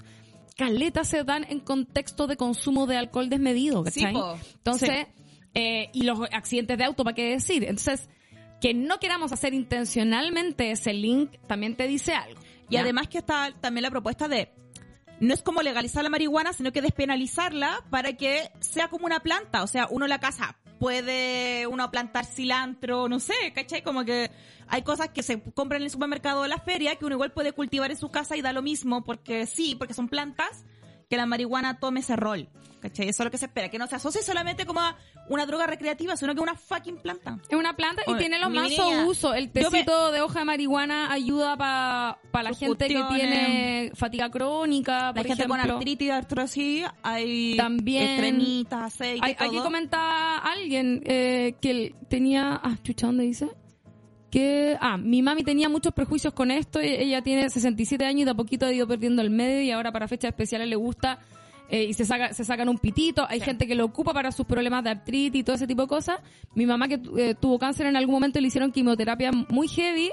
caleta 0.57 1.03
se 1.03 1.23
dan 1.23 1.45
en 1.49 1.59
contexto 1.59 2.27
de 2.27 2.37
consumo 2.37 2.87
de 2.87 2.97
alcohol 2.97 3.29
desmedido 3.29 3.83
¿cachai? 3.83 4.13
Sí, 4.13 4.19
entonces 4.57 5.07
eh, 5.55 5.89
y 5.93 6.03
los 6.03 6.19
accidentes 6.33 6.77
de 6.77 6.83
auto, 6.83 7.03
¿para 7.05 7.15
qué 7.15 7.29
decir? 7.29 7.63
Entonces, 7.63 8.09
que 8.59 8.73
no 8.73 8.99
queramos 8.99 9.31
hacer 9.31 9.53
intencionalmente 9.53 10.69
ese 10.69 10.93
link 10.93 11.31
también 11.47 11.75
te 11.75 11.87
dice 11.87 12.13
algo. 12.13 12.41
Y 12.69 12.73
Ya. 12.73 12.81
además 12.81 13.07
que 13.07 13.19
está 13.19 13.53
también 13.61 13.83
la 13.83 13.89
propuesta 13.89 14.27
de 14.27 14.51
no 15.21 15.33
es 15.33 15.41
como 15.41 15.61
legalizar 15.61 16.03
la 16.03 16.09
marihuana, 16.09 16.51
sino 16.51 16.73
que 16.73 16.81
despenalizarla 16.81 17.85
para 17.89 18.13
que 18.13 18.51
sea 18.59 18.89
como 18.89 19.05
una 19.05 19.21
planta. 19.21 19.63
O 19.63 19.67
sea, 19.67 19.87
uno 19.89 20.07
la 20.07 20.19
casa 20.19 20.57
puede 20.85 21.65
uno 21.65 21.89
plantar 21.89 22.25
cilantro, 22.25 23.09
no 23.09 23.19
sé, 23.19 23.33
¿cachai? 23.55 23.81
Como 23.81 24.05
que 24.05 24.29
hay 24.67 24.83
cosas 24.83 25.09
que 25.09 25.23
se 25.23 25.41
compran 25.41 25.81
en 25.81 25.85
el 25.85 25.89
supermercado 25.89 26.41
o 26.41 26.47
la 26.47 26.59
feria 26.59 26.95
que 26.95 27.05
uno 27.05 27.15
igual 27.15 27.31
puede 27.31 27.53
cultivar 27.53 27.89
en 27.89 27.97
su 27.97 28.11
casa 28.11 28.37
y 28.37 28.43
da 28.43 28.53
lo 28.53 28.61
mismo 28.61 29.03
porque 29.03 29.47
sí, 29.47 29.73
porque 29.73 29.95
son 29.95 30.09
plantas, 30.09 30.63
que 31.09 31.17
la 31.17 31.25
marihuana 31.25 31.79
tome 31.79 31.99
ese 32.01 32.15
rol. 32.15 32.47
¿Cachai? 32.81 33.09
Eso 33.09 33.23
es 33.23 33.25
lo 33.25 33.31
que 33.31 33.39
se 33.39 33.45
espera, 33.45 33.69
que 33.69 33.79
no 33.79 33.87
se 33.87 33.95
asocie 33.95 34.21
solamente 34.21 34.63
como 34.67 34.79
a 34.79 34.95
una 35.29 35.47
droga 35.47 35.65
recreativa, 35.65 36.15
sino 36.17 36.35
que 36.35 36.41
una 36.41 36.53
fucking 36.53 36.97
planta. 36.97 37.39
Es 37.49 37.57
una 37.57 37.75
planta 37.75 38.03
y 38.05 38.11
Oye, 38.11 38.19
tiene 38.19 38.37
los 38.37 38.51
más 38.51 38.69
usos. 39.07 39.35
El 39.35 39.45
me- 39.45 39.49
tecito 39.63 40.11
de 40.11 40.21
hoja 40.21 40.39
de 40.39 40.45
marihuana 40.45 41.11
ayuda 41.11 41.57
para 41.57 42.43
la 42.43 42.49
Sus 42.49 42.59
gente 42.59 42.87
que 42.89 43.01
tiene 43.09 43.91
fatiga 43.95 44.29
crónica, 44.29 45.07
La 45.07 45.13
por 45.15 45.25
gente 45.25 45.47
con 45.47 45.57
ejemplo. 45.57 45.77
artritis 45.79 46.07
y 46.07 46.11
artrosis, 46.11 46.85
hay 47.01 47.57
También- 47.57 48.19
cremitas, 48.19 48.93
aceite, 48.93 49.35
Aquí 49.39 49.57
comentaba 49.57 50.37
alguien 50.37 51.01
eh, 51.05 51.55
que 51.59 51.95
tenía... 52.07 52.59
Ah, 52.63 52.77
chucha, 52.83 53.07
¿dónde 53.07 53.23
dice? 53.23 53.49
Que, 54.35 54.75
ah, 54.81 54.97
mi 54.97 55.21
mami 55.21 55.43
tenía 55.45 55.69
muchos 55.69 55.93
prejuicios 55.93 56.33
con 56.33 56.51
esto. 56.51 56.81
y 56.81 56.87
Ella 56.87 57.21
tiene 57.21 57.49
67 57.49 58.03
años 58.05 58.21
y 58.23 58.25
de 58.25 58.31
a 58.31 58.33
poquito 58.33 58.65
ha 58.65 58.73
ido 58.73 58.85
perdiendo 58.85 59.21
el 59.21 59.29
medio 59.29 59.61
y 59.61 59.71
ahora 59.71 59.93
para 59.93 60.09
fechas 60.09 60.27
especiales 60.29 60.67
le 60.67 60.75
gusta 60.75 61.19
eh, 61.69 61.85
y 61.85 61.93
se, 61.93 62.03
saca, 62.03 62.33
se 62.33 62.43
sacan 62.43 62.67
un 62.67 62.77
pitito. 62.77 63.25
Hay 63.29 63.39
Sí. 63.39 63.45
gente 63.45 63.65
que 63.65 63.75
lo 63.75 63.85
ocupa 63.85 64.11
para 64.13 64.33
sus 64.33 64.45
problemas 64.45 64.83
de 64.83 64.89
artritis 64.89 65.39
y 65.39 65.43
todo 65.45 65.55
ese 65.55 65.67
tipo 65.67 65.83
de 65.83 65.87
cosas. 65.87 66.19
Mi 66.53 66.65
mamá 66.65 66.89
que 66.89 66.99
eh, 67.17 67.35
tuvo 67.39 67.57
cáncer 67.57 67.85
en 67.87 67.95
algún 67.95 68.15
momento 68.15 68.41
le 68.41 68.47
hicieron 68.47 68.73
quimioterapia 68.73 69.31
muy 69.31 69.69
heavy. 69.69 70.09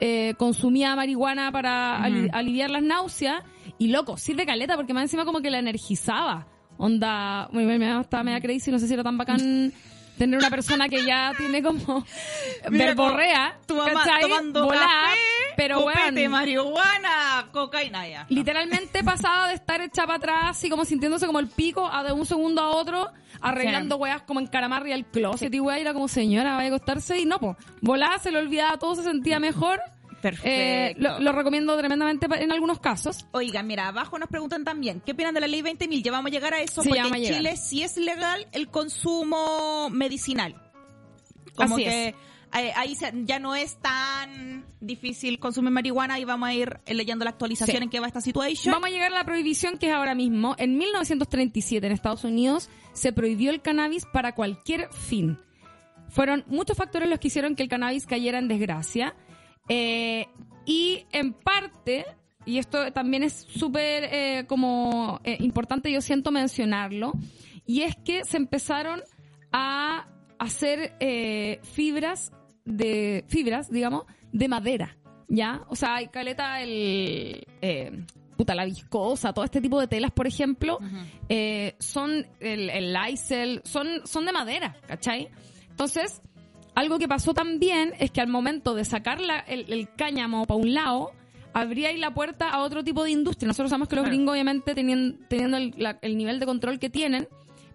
eh, 0.00 0.32
consumía 0.38 0.96
marihuana 0.96 1.52
para 1.52 2.02
aliviar 2.02 2.70
las 2.70 2.82
náuseas 2.82 3.42
y 3.78 3.88
loco, 3.88 4.16
sirve 4.16 4.44
caleta 4.46 4.74
porque 4.76 4.94
más 4.94 5.02
encima 5.04 5.24
como 5.26 5.40
que 5.42 5.50
la 5.50 5.58
energizaba. 5.58 6.46
Onda, 6.78 7.48
me, 7.52 7.64
me, 7.66 7.78
me 7.78 8.00
estaba 8.00 8.22
media 8.22 8.40
crazy, 8.40 8.70
no 8.70 8.78
sé 8.78 8.88
si 8.88 8.94
era 8.94 9.02
tan 9.02 9.16
bacán 9.18 9.72
tener 10.18 10.38
una 10.38 10.50
persona 10.50 10.88
que 10.88 11.04
ya 11.04 11.32
tiene 11.36 11.62
como 11.62 12.04
Mira, 12.70 12.86
verborrea, 12.86 13.58
tu 13.66 13.74
mamá 13.76 13.92
¿cachai? 14.04 14.22
tomando 14.22 14.64
Volá, 14.64 14.80
café, 14.80 15.18
pero 15.56 15.80
copete, 15.80 16.00
weón, 16.20 16.30
marihuana, 16.32 17.46
cocaína 17.52 18.08
ya. 18.08 18.26
literalmente 18.28 19.02
pasaba 19.04 19.48
de 19.48 19.54
estar 19.54 19.80
hecha 19.80 20.02
para 20.06 20.16
atrás, 20.16 20.40
así 20.50 20.68
como 20.70 20.84
sintiéndose 20.84 21.26
como 21.26 21.38
el 21.38 21.48
pico, 21.48 21.86
a 21.90 22.02
de 22.02 22.12
un 22.12 22.26
segundo 22.26 22.62
a 22.62 22.68
otro, 22.70 23.10
arreglando 23.40 23.96
Sí. 23.96 24.02
weas 24.02 24.22
como 24.22 24.40
en 24.40 24.46
caramarri 24.46 24.92
al 24.92 25.04
closet 25.06 25.52
y 25.54 25.60
wea, 25.60 25.78
era 25.78 25.92
como 25.92 26.08
señora, 26.08 26.54
vaya 26.56 26.66
a 26.72 26.74
acostarse 26.76 27.18
y 27.18 27.24
no, 27.26 27.38
pues, 27.38 27.56
volaba, 27.80 28.18
se 28.18 28.30
le 28.32 28.38
olvidaba 28.38 28.78
todo, 28.78 28.94
se 28.94 29.02
sentía 29.02 29.38
mejor. 29.38 29.80
Perfecto. 30.30 30.48
Eh, 30.48 30.94
lo, 30.98 31.20
lo 31.20 31.32
recomiendo 31.32 31.76
tremendamente 31.76 32.26
en 32.42 32.50
algunos 32.52 32.80
casos. 32.80 33.26
Oigan, 33.32 33.66
mira, 33.66 33.88
abajo 33.88 34.18
nos 34.18 34.28
preguntan 34.28 34.64
también, 34.64 35.00
¿qué 35.04 35.12
opinan 35.12 35.34
de 35.34 35.40
la 35.40 35.46
ley 35.46 35.62
20.000? 35.62 36.02
Ya 36.02 36.10
vamos 36.12 36.30
a 36.30 36.32
llegar 36.32 36.54
a 36.54 36.60
eso, 36.60 36.82
Sí, 36.82 36.88
porque 36.88 37.06
en 37.06 37.14
a 37.14 37.18
llegar. 37.18 37.36
Chile 37.36 37.56
sí 37.56 37.82
es 37.82 37.96
legal 37.96 38.46
el 38.52 38.68
consumo 38.68 39.88
medicinal. 39.90 40.54
Como 41.54 41.76
Así 41.76 41.84
que 41.84 42.08
eh, 42.08 42.72
ahí 42.76 42.94
se- 42.94 43.12
ya 43.24 43.38
no 43.38 43.54
es 43.54 43.76
tan 43.80 44.64
difícil 44.80 45.38
consumir 45.38 45.70
marihuana 45.70 46.18
y 46.18 46.24
vamos 46.24 46.48
a 46.48 46.54
ir 46.54 46.80
eh, 46.86 46.94
leyendo 46.94 47.24
la 47.24 47.30
actualización 47.30 47.76
Sí. 47.78 47.82
en 47.82 47.90
qué 47.90 48.00
va 48.00 48.06
esta 48.06 48.20
situación. 48.20 48.72
Vamos 48.72 48.88
a 48.88 48.92
llegar 48.92 49.12
a 49.12 49.14
la 49.14 49.24
prohibición 49.24 49.78
que 49.78 49.88
es 49.88 49.92
ahora 49.94 50.14
mismo. 50.14 50.54
En 50.58 50.76
1937 50.78 51.86
en 51.86 51.92
Estados 51.92 52.24
Unidos 52.24 52.68
se 52.92 53.12
prohibió 53.12 53.50
el 53.50 53.62
cannabis 53.62 54.04
para 54.12 54.34
cualquier 54.34 54.88
fin. 54.92 55.38
Fueron 56.08 56.44
muchos 56.46 56.76
factores 56.76 57.08
los 57.08 57.18
que 57.18 57.28
hicieron 57.28 57.56
que 57.56 57.62
el 57.62 57.68
cannabis 57.68 58.06
cayera 58.06 58.38
en 58.38 58.48
desgracia. 58.48 59.14
Eh, 59.68 60.26
y 60.64 61.06
en 61.12 61.32
parte, 61.32 62.06
y 62.44 62.58
esto 62.58 62.92
también 62.92 63.22
es 63.22 63.32
súper 63.34 64.04
eh, 64.04 64.44
como 64.46 65.20
eh, 65.24 65.36
importante, 65.40 65.90
yo 65.90 66.00
siento 66.00 66.30
mencionarlo, 66.30 67.12
y 67.66 67.82
es 67.82 67.96
que 67.96 68.24
se 68.24 68.36
empezaron 68.36 69.02
a 69.52 70.08
hacer 70.38 70.94
eh, 71.00 71.60
fibras 71.62 72.32
de 72.64 73.24
fibras, 73.28 73.70
digamos, 73.70 74.04
de 74.32 74.48
madera, 74.48 74.96
¿ya? 75.28 75.62
O 75.68 75.76
sea, 75.76 75.96
hay 75.96 76.08
caleta 76.08 76.60
el 76.62 77.46
eh, 77.62 78.04
puta 78.36 78.54
la 78.54 78.64
viscosa, 78.64 79.32
todo 79.32 79.44
este 79.44 79.60
tipo 79.60 79.80
de 79.80 79.86
telas, 79.86 80.10
por 80.12 80.26
ejemplo, 80.26 80.78
eh, 81.28 81.74
son 81.78 82.26
el, 82.40 82.70
el 82.70 82.92
Lysel, 82.92 83.62
son 83.64 83.86
son 84.04 84.26
de 84.26 84.32
madera, 84.32 84.76
¿cachai? 84.86 85.28
Entonces, 85.70 86.20
algo 86.76 86.98
que 87.00 87.08
pasó 87.08 87.34
también 87.34 87.92
es 87.98 88.12
que 88.12 88.20
al 88.20 88.28
momento 88.28 88.74
de 88.74 88.84
sacar 88.84 89.20
la- 89.20 89.40
el, 89.40 89.72
el 89.72 89.88
cáñamo 89.96 90.46
para 90.46 90.60
un 90.60 90.72
lado, 90.74 91.10
abría 91.52 91.88
ahí 91.88 91.96
la 91.98 92.12
puerta 92.14 92.50
a 92.50 92.62
otro 92.62 92.84
tipo 92.84 93.02
de 93.02 93.10
industria. 93.10 93.48
Nosotros 93.48 93.70
sabemos 93.70 93.88
que 93.88 93.96
los 93.96 94.04
gringos, 94.06 94.32
obviamente, 94.34 94.74
teniendo, 94.74 95.18
teniendo 95.28 95.56
el, 95.56 95.74
la- 95.78 95.98
el 96.02 96.16
nivel 96.16 96.38
de 96.38 96.46
control 96.46 96.78
que 96.78 96.90
tienen, 96.90 97.28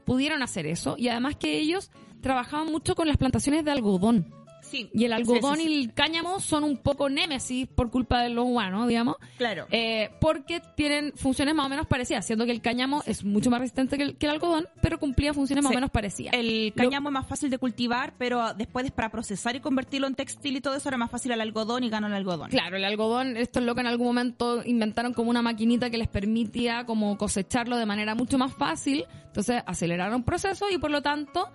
pudieron 0.06 0.42
hacer 0.44 0.66
eso. 0.68 0.96
Y 0.98 1.08
además 1.10 1.36
que 1.36 1.58
ellos 1.60 1.92
trabajaban 2.22 2.68
mucho 2.72 2.96
con 2.96 3.08
las 3.08 3.18
plantaciones 3.18 3.66
de 3.66 3.72
algodón. 3.72 4.34
Sí. 4.72 4.90
Y 4.94 5.06
el 5.06 5.14
algodón 5.14 5.58
Sí, 5.58 5.66
sí, 5.66 5.70
y 5.74 5.84
el 5.84 5.94
cáñamo 5.94 6.40
son 6.40 6.64
un 6.64 6.78
poco 6.78 7.10
némesis 7.10 7.68
por 7.68 7.92
culpa 7.92 8.22
de 8.22 8.30
los 8.30 8.46
humanos, 8.46 8.88
digamos. 8.88 9.18
Claro. 9.38 9.68
Eh, 9.70 10.10
porque 10.20 10.62
tienen 10.76 11.12
funciones 11.16 11.54
más 11.54 11.66
o 11.66 11.70
menos 11.70 11.88
parecidas, 11.88 12.26
siendo 12.26 12.46
que 12.46 12.52
el 12.52 12.62
cáñamo 12.62 13.04
es 13.06 13.24
mucho 13.24 13.50
más 13.50 13.60
resistente 13.60 13.98
que 13.98 14.04
el, 14.04 14.18
que 14.18 14.28
el 14.28 14.32
algodón, 14.32 14.68
pero 14.82 15.00
cumplía 15.00 15.34
funciones 15.34 15.64
más 15.64 15.72
o 15.72 15.76
menos 15.76 15.92
parecidas. 15.92 16.34
El 16.34 16.74
cáñamo 16.76 17.10
es 17.10 17.14
más 17.14 17.28
fácil 17.28 17.50
de 17.50 17.58
cultivar, 17.58 18.14
pero 18.18 18.54
después 18.54 18.86
es 18.86 18.92
para 18.92 19.10
procesar 19.10 19.56
y 19.56 19.60
convertirlo 19.60 20.08
en 20.08 20.16
textil 20.16 20.56
y 20.56 20.62
todo 20.62 20.76
eso 20.76 20.88
era 20.90 20.98
más 20.98 21.12
fácil 21.12 21.32
el 21.32 21.42
algodón 21.42 21.84
y 21.84 21.90
ganó 21.90 22.08
el 22.08 22.14
algodón. 22.14 22.50
Claro, 22.50 22.78
el 22.78 22.86
algodón, 22.86 23.38
estos 23.38 23.64
locos 23.64 23.82
en 23.82 23.88
algún 23.88 24.08
momento 24.08 24.62
inventaron 24.66 25.14
como 25.14 25.30
una 25.30 25.42
maquinita 25.42 25.90
que 25.90 25.98
les 25.98 26.08
permitía 26.08 26.86
como 26.86 27.18
cosecharlo 27.18 27.78
de 27.78 27.86
manera 27.86 28.16
mucho 28.16 28.38
más 28.38 28.54
fácil, 28.54 29.06
entonces 29.26 29.62
aceleraron 29.66 30.24
procesos 30.24 30.72
y 30.72 30.78
por 30.78 30.92
lo 30.92 31.02
tanto 31.02 31.50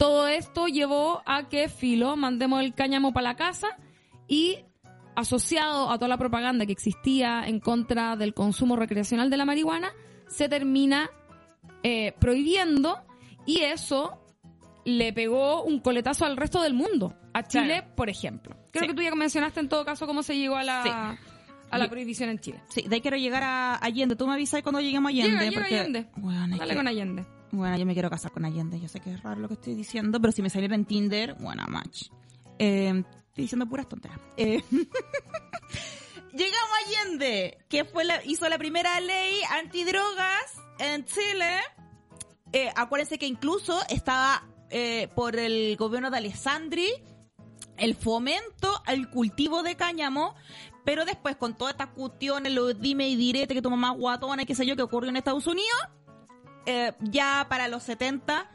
todo 0.00 0.26
esto 0.28 0.66
llevó 0.66 1.22
a 1.26 1.50
que 1.50 1.68
Filo 1.68 2.16
mandemos 2.16 2.60
el 2.62 2.72
cáñamo 2.74 3.12
para 3.12 3.28
la 3.28 3.36
casa 3.36 3.68
y 4.26 4.56
asociado 5.14 5.90
a 5.90 5.96
toda 5.98 6.08
la 6.08 6.16
propaganda 6.16 6.64
que 6.64 6.72
existía 6.72 7.42
en 7.46 7.60
contra 7.60 8.16
del 8.16 8.32
consumo 8.32 8.76
recreacional 8.76 9.28
de 9.28 9.36
la 9.36 9.44
marihuana, 9.44 9.90
se 10.26 10.48
termina 10.48 11.10
eh, 11.82 12.14
prohibiendo 12.18 12.98
y 13.44 13.60
eso 13.60 14.18
le 14.86 15.12
pegó 15.12 15.62
un 15.64 15.80
coletazo 15.80 16.24
al 16.24 16.38
resto 16.38 16.62
del 16.62 16.72
mundo. 16.72 17.14
A 17.34 17.42
Chile, 17.42 17.80
Claro. 17.80 17.94
por 17.94 18.08
ejemplo. 18.08 18.56
Creo 18.72 18.84
Sí. 18.84 18.88
que 18.88 18.94
tú 18.94 19.02
ya 19.02 19.14
mencionaste 19.14 19.60
en 19.60 19.68
todo 19.68 19.84
caso 19.84 20.06
cómo 20.06 20.22
se 20.22 20.36
llegó 20.38 20.56
a 20.56 20.64
la, 20.64 20.82
Sí. 20.82 20.90
a 21.70 21.78
la 21.78 21.88
prohibición 21.90 22.30
en 22.30 22.38
Chile. 22.38 22.62
Sí, 22.70 22.82
de 22.88 22.94
ahí 22.94 23.00
quiero 23.02 23.18
llegar 23.18 23.42
a 23.42 23.74
Allende. 23.76 24.16
Tú 24.16 24.26
me 24.26 24.32
avisas 24.32 24.62
cuando 24.62 24.80
lleguemos 24.80 25.10
a 25.10 25.12
Allende. 25.12 25.30
Llega, 25.30 25.44
llega 25.50 25.60
porque, 25.60 25.78
Allende. 25.78 26.06
Bueno, 26.16 26.54
es 26.54 26.58
Dale 26.58 26.70
que- 26.70 26.76
con 26.76 26.88
Allende. 26.88 27.24
Bueno, 27.52 27.76
yo 27.76 27.86
me 27.86 27.94
quiero 27.94 28.10
casar 28.10 28.32
con 28.32 28.44
Allende. 28.44 28.80
Yo 28.80 28.88
sé 28.88 29.00
que 29.00 29.12
es 29.12 29.22
raro 29.22 29.40
lo 29.40 29.48
que 29.48 29.54
estoy 29.54 29.74
diciendo, 29.74 30.20
pero 30.20 30.32
si 30.32 30.42
me 30.42 30.50
saliera 30.50 30.74
en 30.74 30.84
Tinder, 30.84 31.34
buena 31.34 31.66
match. 31.66 32.08
Eh, 32.58 33.02
estoy 33.28 33.44
diciendo 33.44 33.66
puras 33.66 33.88
tonteras. 33.88 34.18
Eh, 34.36 34.62
Llegamos 36.32 36.70
a 36.70 36.88
Allende, 36.88 37.58
que 37.68 37.84
fue 37.84 38.04
la, 38.04 38.24
hizo 38.24 38.48
la 38.48 38.58
primera 38.58 39.00
ley 39.00 39.40
antidrogas 39.58 40.58
en 40.78 41.04
Chile. 41.04 41.58
Eh, 42.52 42.70
acuérdense 42.76 43.18
que 43.18 43.26
incluso 43.26 43.80
estaba 43.88 44.44
eh, 44.70 45.08
por 45.14 45.36
el 45.36 45.76
gobierno 45.76 46.10
de 46.10 46.18
Alessandri 46.18 46.86
el 47.76 47.94
fomento 47.96 48.82
al 48.86 49.10
cultivo 49.10 49.62
de 49.62 49.74
cáñamo, 49.74 50.34
pero 50.84 51.04
después 51.04 51.36
con 51.36 51.56
todas 51.56 51.74
estas 51.74 51.88
cuestiones, 51.88 52.52
los 52.52 52.78
dime 52.80 53.08
y 53.08 53.16
direte 53.16 53.54
que 53.54 53.62
tu 53.62 53.70
mamá 53.70 53.90
guatona 53.90 54.44
qué 54.44 54.54
sé 54.54 54.66
yo, 54.66 54.76
que 54.76 54.82
ocurrió 54.82 55.10
en 55.10 55.16
Estados 55.16 55.46
Unidos, 55.46 55.80
eh, 56.66 56.92
ya 57.00 57.46
para 57.48 57.68
los 57.68 57.82
70 57.82 58.50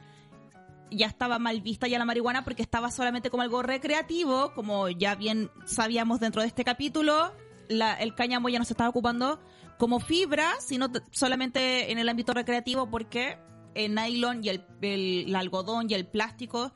ya 0.91 1.07
estaba 1.07 1.39
mal 1.39 1.61
vista 1.61 1.87
ya 1.87 1.97
la 1.97 2.05
marihuana 2.05 2.43
porque 2.43 2.61
estaba 2.61 2.91
solamente 2.91 3.29
como 3.29 3.43
algo 3.43 3.61
recreativo, 3.61 4.53
como 4.53 4.89
ya 4.89 5.15
bien 5.15 5.49
sabíamos 5.65 6.19
dentro 6.19 6.41
de 6.41 6.47
este 6.47 6.63
capítulo, 6.63 7.33
el 7.67 8.15
cáñamo 8.15 8.49
ya 8.49 8.59
no 8.59 8.65
se 8.65 8.73
estaba 8.73 8.89
ocupando 8.89 9.39
como 9.77 9.99
fibra, 9.99 10.53
sino 10.59 10.87
solamente 11.11 11.91
en 11.91 11.97
el 11.97 12.07
ámbito 12.07 12.33
recreativo 12.33 12.89
porque 12.89 13.37
el 13.73 13.95
nylon 13.95 14.41
y 14.43 14.49
el, 14.49 15.35
algodón 15.35 15.89
y 15.89 15.95
el 15.95 16.05
plástico 16.05 16.71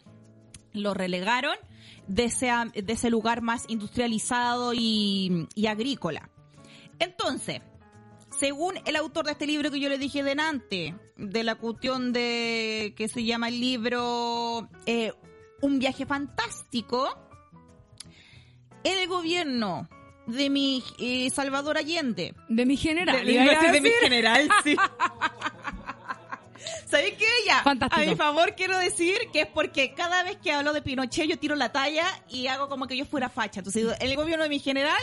lo 0.74 0.94
relegaron 0.94 1.56
de 2.08 2.26
ese, 2.26 2.52
de 2.74 2.94
ese 2.94 3.10
lugar 3.10 3.42
más 3.42 3.66
industrializado 3.70 4.74
y 4.74 5.48
agrícola. 5.68 6.30
Entonces, 7.00 7.62
según 8.40 8.76
el 8.86 8.96
autor 8.96 9.26
de 9.26 9.32
este 9.34 9.46
libro 9.46 9.70
que 9.72 9.80
yo 9.80 9.90
le 9.90 9.98
dije 9.98 10.24
delante, 10.24 10.96
de 11.18 11.44
la 11.44 11.56
cuestión 11.56 12.14
de 12.14 12.94
que 12.96 13.08
se 13.08 13.24
llama 13.24 13.50
el 13.50 13.60
libro 13.60 14.70
eh, 14.86 15.12
Un 15.62 15.80
viaje 15.80 16.06
fantástico, 16.06 17.18
el 18.84 19.08
gobierno 19.08 19.90
de 20.28 20.50
mi 20.50 20.84
eh, 21.00 21.30
Salvador 21.32 21.78
Allende, 21.78 22.34
De 22.48 22.66
mi 22.66 22.78
general. 22.78 23.26
de, 23.26 23.34
de 23.72 23.82
mi 23.82 23.90
general, 24.02 24.50
sí. 24.64 24.76
¿Sabéis 26.88 27.16
qué? 27.18 27.26
Ya, 27.46 27.62
Fantástico. 27.64 28.02
a 28.02 28.06
mi 28.06 28.16
favor 28.16 28.56
quiero 28.56 28.78
decir 28.78 29.16
que 29.32 29.42
es 29.42 29.48
porque 29.48 29.94
cada 29.94 30.24
vez 30.24 30.38
que 30.38 30.52
hablo 30.52 30.74
de 30.74 30.82
Pinochet 30.82 31.28
yo 31.28 31.38
tiro 31.38 31.56
la 31.56 31.72
talla 31.72 32.06
y 32.30 32.48
hago 32.48 32.68
como 32.68 32.88
que 32.88 32.98
yo 32.98 33.06
fuera 33.06 33.30
facha. 33.30 33.60
Entonces, 33.60 33.96
el 34.00 34.16
gobierno 34.16 34.44
de 34.44 34.50
mi 34.50 34.60
general, 34.60 35.02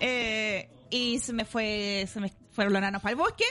eh, 0.00 0.68
y 0.90 1.18
se 1.18 1.32
me 1.32 1.44
fue, 1.46 2.06
se 2.12 2.20
me 2.20 2.30
fueron 2.58 2.72
los 2.72 2.82
nanos 2.82 3.02
para 3.02 3.12
el 3.12 3.16
bosque, 3.16 3.44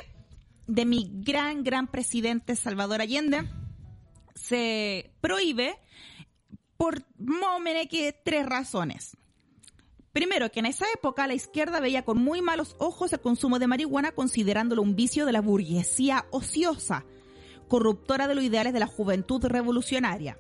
de 0.68 0.84
mi 0.84 1.10
gran, 1.24 1.64
gran 1.64 1.88
presidente 1.88 2.58
Salvador 2.58 3.00
Allende, 3.00 3.50
se 4.36 5.14
prohíbe 5.22 5.80
por 6.76 7.06
más 7.18 7.88
que 7.90 8.12
tres 8.12 8.46
razones. 8.46 9.16
Primero, 10.12 10.52
que 10.52 10.60
en 10.60 10.66
esa 10.66 10.88
época 10.94 11.26
la 11.26 11.36
izquierda 11.36 11.80
veía 11.80 12.04
con 12.04 12.18
muy 12.18 12.42
malos 12.42 12.76
ojos 12.80 13.14
el 13.14 13.22
consumo 13.22 13.60
de 13.60 13.68
marihuana 13.68 14.12
considerándolo 14.12 14.82
un 14.82 14.98
vicio 14.98 15.26
de 15.26 15.32
la 15.32 15.40
burguesía 15.40 16.26
ociosa, 16.32 17.06
corruptora 17.70 18.28
de 18.28 18.36
los 18.36 18.44
ideales 18.44 18.74
de 18.74 18.82
la 18.82 18.88
juventud 18.88 19.42
revolucionaria. 19.46 20.38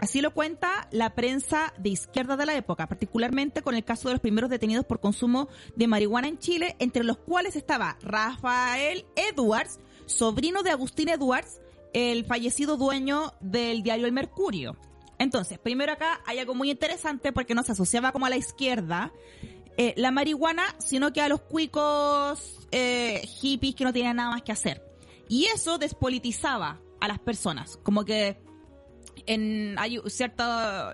Así 0.00 0.22
lo 0.22 0.32
cuenta 0.32 0.88
la 0.92 1.14
prensa 1.14 1.74
de 1.76 1.90
izquierda 1.90 2.38
de 2.38 2.46
la 2.46 2.54
época, 2.54 2.86
particularmente 2.86 3.60
con 3.60 3.74
el 3.74 3.84
caso 3.84 4.08
de 4.08 4.14
los 4.14 4.22
primeros 4.22 4.48
detenidos 4.48 4.86
por 4.86 4.98
consumo 4.98 5.50
de 5.76 5.88
marihuana 5.88 6.26
en 6.26 6.38
Chile, 6.38 6.74
entre 6.78 7.04
los 7.04 7.18
cuales 7.18 7.54
estaba 7.54 7.98
Rafael 8.00 9.04
Edwards, 9.14 9.78
sobrino 10.06 10.62
de 10.62 10.70
Agustín 10.70 11.10
Edwards, 11.10 11.60
el 11.92 12.24
fallecido 12.24 12.78
dueño 12.78 13.34
del 13.40 13.82
diario 13.82 14.06
El 14.06 14.12
Mercurio. 14.12 14.78
Entonces, 15.18 15.58
primero 15.58 15.92
acá 15.92 16.22
hay 16.24 16.38
algo 16.38 16.54
muy 16.54 16.70
interesante 16.70 17.30
porque 17.30 17.54
no 17.54 17.62
se 17.62 17.72
asociaba 17.72 18.10
como 18.10 18.24
a 18.24 18.30
la 18.30 18.38
izquierda 18.38 19.12
eh, 19.76 19.92
la 19.98 20.10
marihuana, 20.10 20.64
sino 20.78 21.12
que 21.12 21.20
a 21.20 21.28
los 21.28 21.42
cuicos 21.42 22.66
eh, 22.70 23.20
hippies 23.26 23.74
que 23.74 23.84
no 23.84 23.92
tenían 23.92 24.16
nada 24.16 24.30
más 24.30 24.42
que 24.42 24.52
hacer. 24.52 24.82
Y 25.28 25.44
eso 25.44 25.76
despolitizaba 25.76 26.80
a 27.00 27.08
las 27.08 27.18
personas, 27.18 27.76
como 27.82 28.06
que 28.06 28.38
en 29.26 29.76
hay 29.78 30.00
cierto 30.06 30.44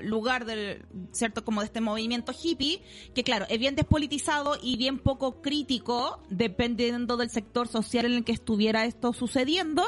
lugar 0.03 0.45
del 0.45 0.85
cierto 1.13 1.45
como 1.45 1.61
de 1.61 1.67
este 1.67 1.81
movimiento 1.81 2.33
hippie 2.33 2.83
que 3.15 3.25
claro 3.25 3.47
es 3.49 3.59
bien 3.59 3.75
despolitizado 3.75 4.57
y 4.61 4.77
bien 4.77 4.99
poco 4.99 5.41
crítico 5.43 6.21
dependiendo 6.29 7.17
del 7.17 7.31
sector 7.31 7.69
social 7.69 8.07
en 8.07 8.13
el 8.13 8.25
que 8.25 8.33
estuviera 8.33 8.85
esto 8.85 9.13
sucediendo 9.13 9.85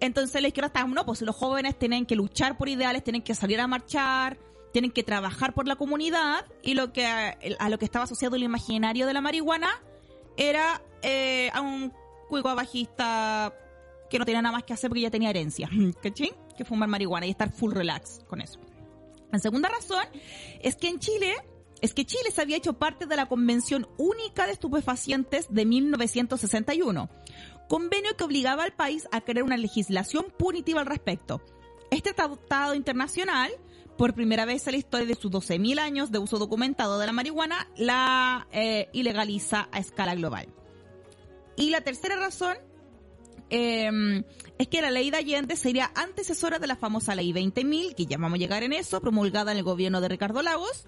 entonces 0.00 0.40
la 0.42 0.48
izquierda 0.48 0.68
está 0.68 0.86
no 0.86 1.04
pues 1.04 1.22
los 1.22 1.36
jóvenes 1.36 1.78
tienen 1.78 2.06
que 2.06 2.16
luchar 2.16 2.56
por 2.56 2.68
ideales 2.68 3.04
tienen 3.04 3.22
que 3.22 3.34
salir 3.34 3.60
a 3.60 3.66
marchar 3.66 4.38
tienen 4.72 4.90
que 4.90 5.02
trabajar 5.02 5.54
por 5.54 5.66
la 5.66 5.76
comunidad 5.76 6.44
y 6.62 6.74
lo 6.74 6.92
que 6.92 7.06
a, 7.06 7.68
lo 7.68 7.78
que 7.78 7.84
estaba 7.84 8.04
asociado 8.04 8.36
el 8.36 8.42
imaginario 8.42 9.06
de 9.06 9.14
la 9.14 9.20
marihuana 9.20 9.70
era 10.36 10.82
eh, 11.02 11.50
a 11.52 11.60
un 11.60 11.92
cuico 12.28 12.54
bajista 12.54 13.54
que 14.10 14.18
no 14.18 14.24
tenía 14.24 14.42
nada 14.42 14.52
más 14.52 14.64
que 14.64 14.72
hacer 14.72 14.90
porque 14.90 15.02
ya 15.02 15.10
tenía 15.10 15.30
herencia 15.30 15.68
¿cachín? 16.02 16.30
Que 16.58 16.66
fumar 16.66 16.88
marihuana 16.88 17.26
y 17.26 17.30
estar 17.30 17.50
full 17.50 17.72
relax 17.72 18.20
con 18.28 18.42
eso. 18.42 18.60
La 19.30 19.38
segunda 19.38 19.68
razón 19.68 20.04
es 20.60 20.76
que 20.76 20.88
en 20.88 20.98
Chile, 20.98 21.34
es 21.80 21.94
que 21.94 22.04
Chile 22.04 22.30
se 22.32 22.42
había 22.42 22.56
hecho 22.56 22.74
parte 22.74 23.06
de 23.06 23.16
la 23.16 23.26
Convención 23.26 23.88
Única 23.96 24.46
de 24.46 24.52
Estupefacientes 24.52 25.46
de 25.50 25.64
1961, 25.64 27.08
convenio 27.68 28.16
que 28.16 28.24
obligaba 28.24 28.64
al 28.64 28.72
país 28.72 29.08
a 29.12 29.20
crear 29.20 29.44
una 29.44 29.56
legislación 29.56 30.26
punitiva 30.36 30.80
al 30.80 30.86
respecto. 30.86 31.42
Este 31.90 32.12
tratado 32.12 32.74
internacional, 32.74 33.50
por 33.96 34.14
primera 34.14 34.44
vez 34.44 34.66
en 34.66 34.72
la 34.72 34.78
historia 34.78 35.06
de 35.06 35.14
sus 35.14 35.30
12.000 35.30 35.78
años 35.78 36.10
de 36.10 36.18
uso 36.18 36.38
documentado 36.38 36.98
de 36.98 37.06
la 37.06 37.12
marihuana, 37.12 37.68
la 37.76 38.48
eh, 38.52 38.88
ilegaliza 38.92 39.68
a 39.72 39.78
escala 39.78 40.14
global. 40.14 40.48
Y 41.56 41.70
la 41.70 41.80
tercera 41.80 42.16
razón 42.16 42.56
eh, 43.50 44.24
es 44.58 44.68
que 44.68 44.82
la 44.82 44.90
ley 44.90 45.10
de 45.10 45.18
Allende 45.18 45.56
sería 45.56 45.90
antecesora 45.94 46.58
de 46.58 46.66
la 46.66 46.76
famosa 46.76 47.14
ley 47.14 47.32
20.000, 47.32 47.94
que 47.94 48.06
ya 48.06 48.18
vamos 48.18 48.36
a 48.36 48.38
llegar 48.38 48.62
en 48.62 48.72
eso, 48.72 49.00
promulgada 49.00 49.52
en 49.52 49.58
el 49.58 49.64
gobierno 49.64 50.00
de 50.00 50.08
Ricardo 50.08 50.42
Lagos, 50.42 50.84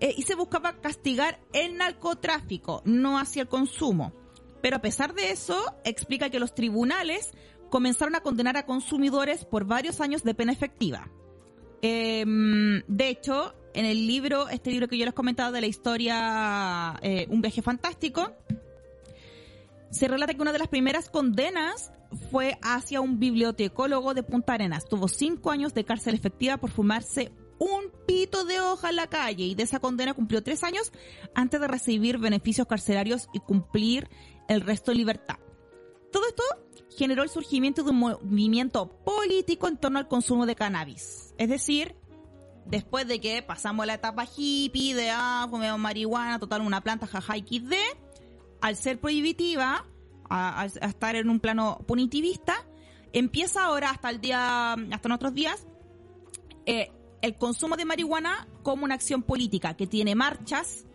eh, 0.00 0.14
y 0.16 0.22
se 0.22 0.34
buscaba 0.34 0.80
castigar 0.80 1.40
el 1.52 1.76
narcotráfico, 1.76 2.82
no 2.84 3.18
hacia 3.18 3.42
el 3.42 3.48
consumo. 3.48 4.12
Pero 4.60 4.76
a 4.76 4.82
pesar 4.82 5.14
de 5.14 5.30
eso, 5.30 5.56
explica 5.84 6.30
que 6.30 6.40
los 6.40 6.54
tribunales 6.54 7.30
comenzaron 7.70 8.16
a 8.16 8.20
condenar 8.20 8.56
a 8.56 8.66
consumidores 8.66 9.44
por 9.44 9.64
varios 9.64 10.00
años 10.00 10.24
de 10.24 10.34
pena 10.34 10.52
efectiva. 10.52 11.08
Eh, 11.80 12.24
de 12.26 13.08
hecho, 13.08 13.54
en 13.74 13.84
el 13.84 14.08
libro, 14.08 14.48
este 14.48 14.70
libro 14.70 14.88
que 14.88 14.98
yo 14.98 15.04
les 15.04 15.12
he 15.12 15.14
comentado 15.14 15.52
de 15.52 15.60
la 15.60 15.68
historia 15.68 16.98
eh, 17.02 17.26
Un 17.30 17.40
viaje 17.40 17.62
fantástico, 17.62 18.32
se 19.90 20.08
relata 20.08 20.34
que 20.34 20.42
una 20.42 20.52
de 20.52 20.58
las 20.58 20.68
primeras 20.68 21.08
condenas 21.08 21.90
fue 22.30 22.58
hacia 22.62 23.00
un 23.00 23.18
bibliotecólogo 23.18 24.14
de 24.14 24.22
Punta 24.22 24.54
Arenas. 24.54 24.86
Tuvo 24.88 25.08
cinco 25.08 25.50
años 25.50 25.74
de 25.74 25.84
cárcel 25.84 26.14
efectiva 26.14 26.56
por 26.56 26.70
fumarse 26.70 27.32
un 27.58 27.90
pito 28.06 28.44
de 28.44 28.60
hoja 28.60 28.90
en 28.90 28.96
la 28.96 29.08
calle 29.08 29.44
y 29.44 29.54
de 29.54 29.64
esa 29.64 29.80
condena 29.80 30.14
cumplió 30.14 30.42
tres 30.42 30.62
años 30.62 30.92
antes 31.34 31.60
de 31.60 31.68
recibir 31.68 32.18
beneficios 32.18 32.66
carcelarios 32.66 33.28
y 33.32 33.40
cumplir 33.40 34.08
el 34.48 34.60
resto 34.60 34.92
de 34.92 34.98
libertad. 34.98 35.38
Todo 36.12 36.26
esto 36.28 36.42
generó 36.96 37.22
el 37.22 37.28
surgimiento 37.28 37.82
de 37.82 37.90
un 37.90 37.98
movimiento 37.98 38.88
político 39.04 39.68
en 39.68 39.76
torno 39.76 39.98
al 39.98 40.08
consumo 40.08 40.46
de 40.46 40.54
cannabis. 40.54 41.34
Es 41.36 41.48
decir, 41.48 41.96
después 42.66 43.06
de 43.06 43.20
que 43.20 43.42
pasamos 43.42 43.86
la 43.86 43.94
etapa 43.94 44.24
hippie 44.24 44.94
de 44.94 45.10
ah, 45.10 45.46
fumemos 45.50 45.78
marihuana, 45.78 46.38
total 46.38 46.62
una 46.62 46.80
planta 46.80 47.06
jaja 47.06 47.34
XD, 47.36 47.74
al 48.60 48.76
ser 48.76 48.98
prohibitiva, 48.98 49.84
a, 50.28 50.66
estar 50.66 51.16
en 51.16 51.30
un 51.30 51.40
plano 51.40 51.78
punitivista, 51.86 52.66
empieza 53.12 53.64
ahora 53.64 53.90
hasta 53.90 54.10
el 54.10 54.20
día, 54.20 54.72
hasta 54.72 55.08
nuestros 55.08 55.34
días, 55.34 55.66
eh, 56.66 56.90
el 57.22 57.36
consumo 57.36 57.76
de 57.76 57.84
marihuana 57.84 58.46
como 58.62 58.84
una 58.84 58.94
acción 58.94 59.22
política 59.22 59.74
que 59.74 59.86
tiene 59.86 60.14
marchas, 60.14 60.86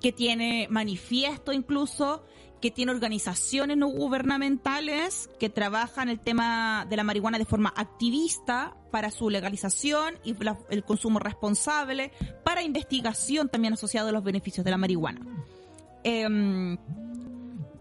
que 0.00 0.12
tiene 0.12 0.68
manifiesto 0.70 1.52
incluso, 1.52 2.24
que 2.60 2.70
tiene 2.70 2.92
organizaciones 2.92 3.76
no 3.76 3.88
gubernamentales 3.88 5.30
que 5.38 5.48
trabajan 5.48 6.08
el 6.08 6.18
tema 6.18 6.86
de 6.88 6.96
la 6.96 7.04
marihuana 7.04 7.38
de 7.38 7.44
forma 7.44 7.72
activista 7.76 8.76
para 8.90 9.10
su 9.10 9.30
legalización 9.30 10.14
y 10.24 10.34
el 10.70 10.84
consumo 10.84 11.18
responsable, 11.18 12.12
para 12.44 12.62
investigación 12.62 13.48
también 13.48 13.74
asociado 13.74 14.08
a 14.08 14.12
los 14.12 14.24
beneficios 14.24 14.64
de 14.64 14.70
la 14.70 14.78
marihuana. 14.78 15.20
Eh, 16.04 16.28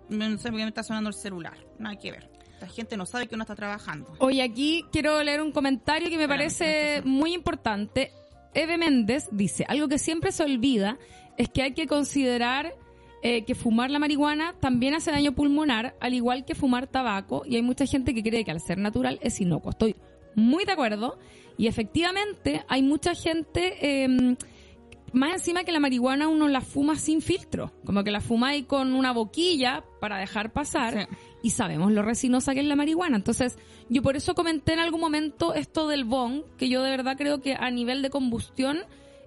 no 0.10 0.38
sé 0.38 0.50
por 0.50 0.58
qué 0.58 0.64
me 0.64 0.70
está 0.70 0.84
sonando 0.84 1.10
el 1.10 1.16
celular. 1.16 1.58
Nada 1.80 1.96
que 1.98 2.12
ver. 2.12 2.30
La 2.62 2.68
gente 2.68 2.98
no 2.98 3.06
sabe 3.06 3.28
que 3.28 3.36
uno 3.36 3.44
está 3.44 3.56
trabajando. 3.56 4.14
Hoy 4.20 4.42
aquí 4.42 4.84
quiero 4.92 5.24
leer 5.24 5.42
un 5.42 5.52
comentario 5.52 6.10
que 6.10 6.18
me 6.18 6.28
parece 6.28 7.02
muy 7.06 7.34
importante. 7.34 8.12
Eve 8.54 8.78
Méndez 8.78 9.28
dice, 9.32 9.66
algo 9.68 9.88
que 9.88 10.00
siempre 10.00 10.32
se 10.32 10.44
olvida 10.44 10.98
es 11.38 11.50
que 11.50 11.62
hay 11.62 11.74
que 11.74 11.86
considerar 11.86 12.74
eh, 13.22 13.46
que 13.46 13.54
fumar 13.54 13.92
la 13.92 14.00
marihuana 14.00 14.56
también 14.60 14.96
hace 14.96 15.12
daño 15.12 15.34
pulmonar, 15.34 15.96
al 16.00 16.16
igual 16.16 16.46
que 16.46 16.56
fumar 16.56 16.88
tabaco, 16.88 17.44
y 17.46 17.56
hay 17.56 17.62
mucha 17.62 17.86
gente 17.86 18.16
que 18.16 18.24
cree 18.24 18.44
que 18.44 18.52
al 18.52 18.62
ser 18.62 18.80
natural 18.80 19.20
es 19.22 19.40
inocuo. 19.40 19.72
Estoy 19.72 19.96
muy 20.34 20.66
de 20.66 20.72
acuerdo, 20.72 21.20
y 21.58 21.68
efectivamente 21.68 22.64
hay 22.68 22.82
mucha 22.82 23.14
gente... 23.14 23.76
Eh, 23.82 24.36
más 25.14 25.34
encima 25.34 25.64
que 25.64 25.72
la 25.72 25.80
marihuana 25.80 26.28
uno 26.28 26.48
la 26.48 26.62
fuma 26.62 26.98
sin 26.98 27.22
filtro, 27.22 27.72
como 27.86 28.04
que 28.04 28.12
la 28.12 28.22
fuma 28.22 28.50
ahí 28.50 28.64
con 28.64 28.94
una 28.94 29.14
boquilla 29.14 29.84
para 30.00 30.18
dejar 30.18 30.52
pasar 30.52 31.08
y 31.42 31.52
sabemos 31.52 31.92
lo 31.92 32.02
resinosa 32.02 32.54
que 32.54 32.60
es 32.60 32.66
la 32.66 32.76
marihuana. 32.76 33.18
Entonces, 33.18 33.58
yo 33.90 34.02
por 34.02 34.16
eso 34.16 34.36
comenté 34.36 34.74
en 34.74 34.80
algún 34.80 35.00
momento 35.00 35.54
esto 35.54 35.88
del 35.88 36.04
bong, 36.04 36.44
que 36.58 36.70
yo 36.70 36.84
de 36.84 36.92
verdad 36.92 37.16
creo 37.18 37.42
que 37.42 37.56
a 37.56 37.70
nivel 37.72 38.02
de 38.02 38.10
combustión, 38.10 38.80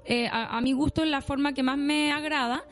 eh, 0.05 0.29
a, 0.31 0.61
mi 0.61 0.73
gusto 0.73 1.03
es 1.03 1.09
la 1.09 1.23
forma 1.23 1.55
que 1.55 1.63
más 1.63 1.79
me 1.79 2.13
agrada. 2.13 2.65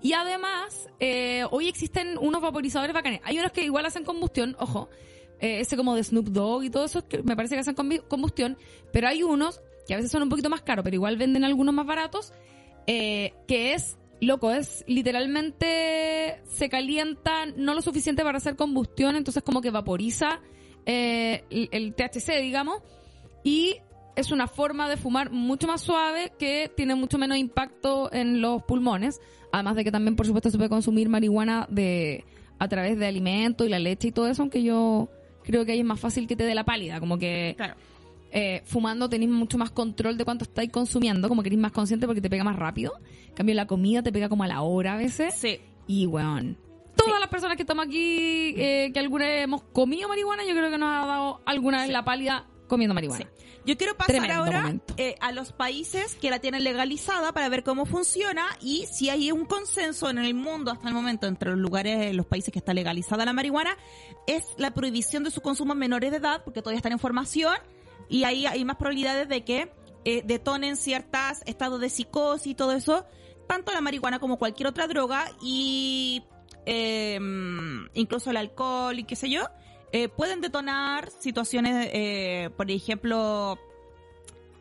Y 0.00 0.14
además, 0.14 0.88
eh, 0.98 1.44
hoy 1.50 1.68
existen 1.68 2.18
unos 2.18 2.42
vaporizadores 2.42 2.92
bacanes. 2.92 3.20
Hay 3.24 3.38
unos 3.38 3.52
que 3.52 3.64
igual 3.64 3.86
hacen 3.86 4.04
combustión, 4.04 4.56
ojo, 4.58 4.88
eh, 5.40 5.60
ese 5.60 5.76
como 5.76 5.94
de 5.94 6.04
Snoop 6.04 6.28
Dogg 6.28 6.64
y 6.64 6.70
todo 6.70 6.84
eso, 6.84 7.06
que 7.06 7.22
me 7.22 7.36
parece 7.36 7.54
que 7.54 7.60
hacen 7.60 7.74
combustión, 8.08 8.56
pero 8.92 9.08
hay 9.08 9.22
unos 9.22 9.60
que 9.86 9.94
a 9.94 9.96
veces 9.96 10.12
son 10.12 10.22
un 10.22 10.28
poquito 10.28 10.48
más 10.48 10.62
caros, 10.62 10.84
pero 10.84 10.94
igual 10.94 11.16
venden 11.16 11.44
algunos 11.44 11.74
más 11.74 11.86
baratos, 11.86 12.32
eh, 12.86 13.34
que 13.46 13.74
es, 13.74 13.98
loco, 14.20 14.50
es 14.50 14.84
literalmente 14.86 16.42
se 16.46 16.68
calienta 16.68 17.46
no 17.56 17.74
lo 17.74 17.82
suficiente 17.82 18.22
para 18.22 18.38
hacer 18.38 18.56
combustión, 18.56 19.16
entonces 19.16 19.42
como 19.42 19.60
que 19.60 19.70
vaporiza 19.70 20.40
eh, 20.86 21.44
el, 21.50 21.94
THC, 21.94 22.40
digamos, 22.40 22.82
y 23.44 23.76
es 24.16 24.30
una 24.30 24.46
forma 24.46 24.88
de 24.88 24.96
fumar 24.96 25.30
mucho 25.30 25.66
más 25.66 25.80
suave 25.80 26.32
que 26.38 26.70
tiene 26.76 26.94
mucho 26.94 27.18
menos 27.18 27.38
impacto 27.38 28.12
en 28.12 28.40
los 28.40 28.62
pulmones, 28.64 29.20
además 29.52 29.76
de 29.76 29.84
que 29.84 29.92
también, 29.92 30.16
por 30.16 30.26
supuesto, 30.26 30.50
se 30.50 30.56
puede 30.56 30.70
consumir 30.70 31.08
marihuana 31.08 31.66
de 31.70 32.24
a 32.58 32.68
través 32.68 32.98
de 32.98 33.06
alimentos 33.06 33.66
y 33.66 33.70
la 33.70 33.80
leche 33.80 34.08
y 34.08 34.12
todo 34.12 34.28
eso, 34.28 34.42
aunque 34.42 34.62
yo 34.62 35.08
creo 35.42 35.64
que 35.64 35.72
ahí 35.72 35.80
es 35.80 35.84
más 35.84 35.98
fácil 35.98 36.28
que 36.28 36.36
te 36.36 36.44
dé 36.44 36.54
la 36.54 36.64
pálida, 36.64 37.00
como 37.00 37.18
que 37.18 37.54
claro 37.56 37.74
eh, 38.32 38.62
fumando 38.64 39.08
tenéis 39.08 39.30
mucho 39.30 39.58
más 39.58 39.70
control 39.70 40.16
de 40.16 40.24
cuánto 40.24 40.44
estáis 40.44 40.70
consumiendo, 40.70 41.28
como 41.28 41.42
que 41.42 41.50
eres 41.50 41.58
más 41.58 41.72
consciente 41.72 42.06
porque 42.06 42.22
te 42.22 42.30
pega 42.30 42.44
más 42.44 42.56
rápido. 42.56 42.94
En 43.28 43.34
cambio, 43.34 43.54
la 43.54 43.66
comida 43.66 44.02
te 44.02 44.10
pega 44.10 44.28
como 44.28 44.42
a 44.42 44.48
la 44.48 44.62
hora 44.62 44.94
a 44.94 44.96
veces. 44.96 45.34
Sí. 45.34 45.60
Y, 45.86 46.06
weón, 46.06 46.56
todas 46.96 47.20
las 47.20 47.28
personas 47.28 47.56
que 47.56 47.62
estamos 47.62 47.86
aquí, 47.86 48.54
eh, 48.56 48.90
que 48.92 49.00
alguna 49.00 49.26
vez 49.26 49.44
hemos 49.44 49.62
comido 49.64 50.08
marihuana, 50.08 50.44
yo 50.44 50.54
creo 50.54 50.70
que 50.70 50.78
nos 50.78 50.88
ha 50.88 51.06
dado 51.06 51.42
alguna 51.44 51.82
vez 51.82 51.90
la 51.90 52.04
pálida 52.04 52.46
comiendo 52.68 52.94
marihuana. 52.94 53.26
Sí. 53.36 53.42
Yo 53.64 53.76
quiero 53.76 53.96
pasar 53.96 54.16
Tremendo 54.16 54.34
ahora 54.34 54.74
eh, 54.96 55.14
a 55.20 55.30
los 55.30 55.52
países 55.52 56.16
que 56.16 56.30
la 56.30 56.40
tienen 56.40 56.64
legalizada 56.64 57.32
para 57.32 57.48
ver 57.48 57.62
cómo 57.62 57.86
funciona 57.86 58.44
y 58.60 58.86
si 58.86 59.08
hay 59.08 59.30
un 59.30 59.44
consenso 59.44 60.10
en 60.10 60.18
el 60.18 60.34
mundo 60.34 60.72
hasta 60.72 60.88
el 60.88 60.94
momento 60.94 61.28
entre 61.28 61.50
los 61.50 61.60
lugares, 61.60 62.12
los 62.14 62.26
países 62.26 62.52
que 62.52 62.58
está 62.58 62.74
legalizada 62.74 63.24
la 63.24 63.32
marihuana, 63.32 63.76
es 64.26 64.42
la 64.56 64.74
prohibición 64.74 65.22
de 65.22 65.30
su 65.30 65.42
consumo 65.42 65.74
en 65.74 65.78
menores 65.78 66.10
de 66.10 66.16
edad, 66.16 66.42
porque 66.44 66.60
todavía 66.60 66.78
están 66.78 66.92
en 66.92 66.98
formación 66.98 67.54
y 68.12 68.24
ahí 68.24 68.46
hay 68.46 68.64
más 68.64 68.76
probabilidades 68.76 69.28
de 69.28 69.42
que 69.42 69.72
eh, 70.04 70.22
detonen 70.24 70.76
ciertos 70.76 71.42
estados 71.46 71.80
de 71.80 71.88
psicosis 71.88 72.48
y 72.48 72.54
todo 72.54 72.72
eso, 72.72 73.06
tanto 73.48 73.72
la 73.72 73.80
marihuana 73.80 74.18
como 74.18 74.38
cualquier 74.38 74.68
otra 74.68 74.86
droga 74.86 75.24
y 75.40 76.22
eh, 76.66 77.18
incluso 77.94 78.30
el 78.30 78.36
alcohol 78.36 78.98
y 78.98 79.04
qué 79.04 79.16
sé 79.16 79.30
yo, 79.30 79.48
eh, 79.92 80.08
pueden 80.08 80.40
detonar 80.40 81.10
situaciones, 81.20 81.88
eh, 81.92 82.50
por 82.56 82.70
ejemplo, 82.70 83.58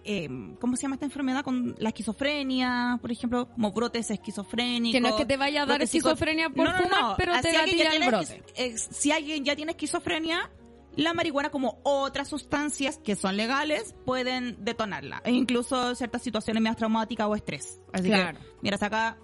eh, 0.03 0.27
¿cómo 0.59 0.75
se 0.75 0.83
llama 0.83 0.95
esta 0.95 1.05
enfermedad? 1.05 1.43
Con 1.43 1.75
la 1.77 1.89
esquizofrenia, 1.89 2.99
por 3.01 3.11
ejemplo, 3.11 3.47
como 3.49 3.71
brotes 3.71 4.11
esquizofrénicos. 4.11 4.93
Que 4.93 5.01
no 5.01 5.07
es 5.09 5.15
que 5.15 5.25
te 5.25 5.37
vaya 5.37 5.63
a 5.63 5.65
dar 5.65 5.81
esquizofrenia 5.81 6.49
por 6.49 6.67
fumar, 6.73 7.15
pero 7.17 7.31
te 7.33 7.49
Así 7.49 7.51
la 7.53 7.59
alguien 7.63 7.77
tira 7.77 7.91
ya 7.91 8.05
el 8.05 8.11
brote. 8.11 8.77
si 8.77 9.11
alguien 9.11 9.45
ya 9.45 9.55
tiene 9.55 9.71
esquizofrenia, 9.71 10.51
la 10.95 11.13
marihuana 11.13 11.49
como 11.51 11.79
otras 11.83 12.27
sustancias 12.27 12.97
que 13.03 13.15
son 13.15 13.37
legales 13.37 13.95
pueden 14.05 14.63
detonarla. 14.63 15.21
E 15.25 15.31
incluso 15.31 15.95
ciertas 15.95 16.21
situaciones 16.21 16.61
más 16.61 16.75
traumáticas 16.75 17.27
o 17.27 17.35
estrés. 17.35 17.79
Así 17.93 18.07
Claro. 18.09 18.39
que, 18.39 18.45
mira, 18.61 18.77
acá 18.79 19.17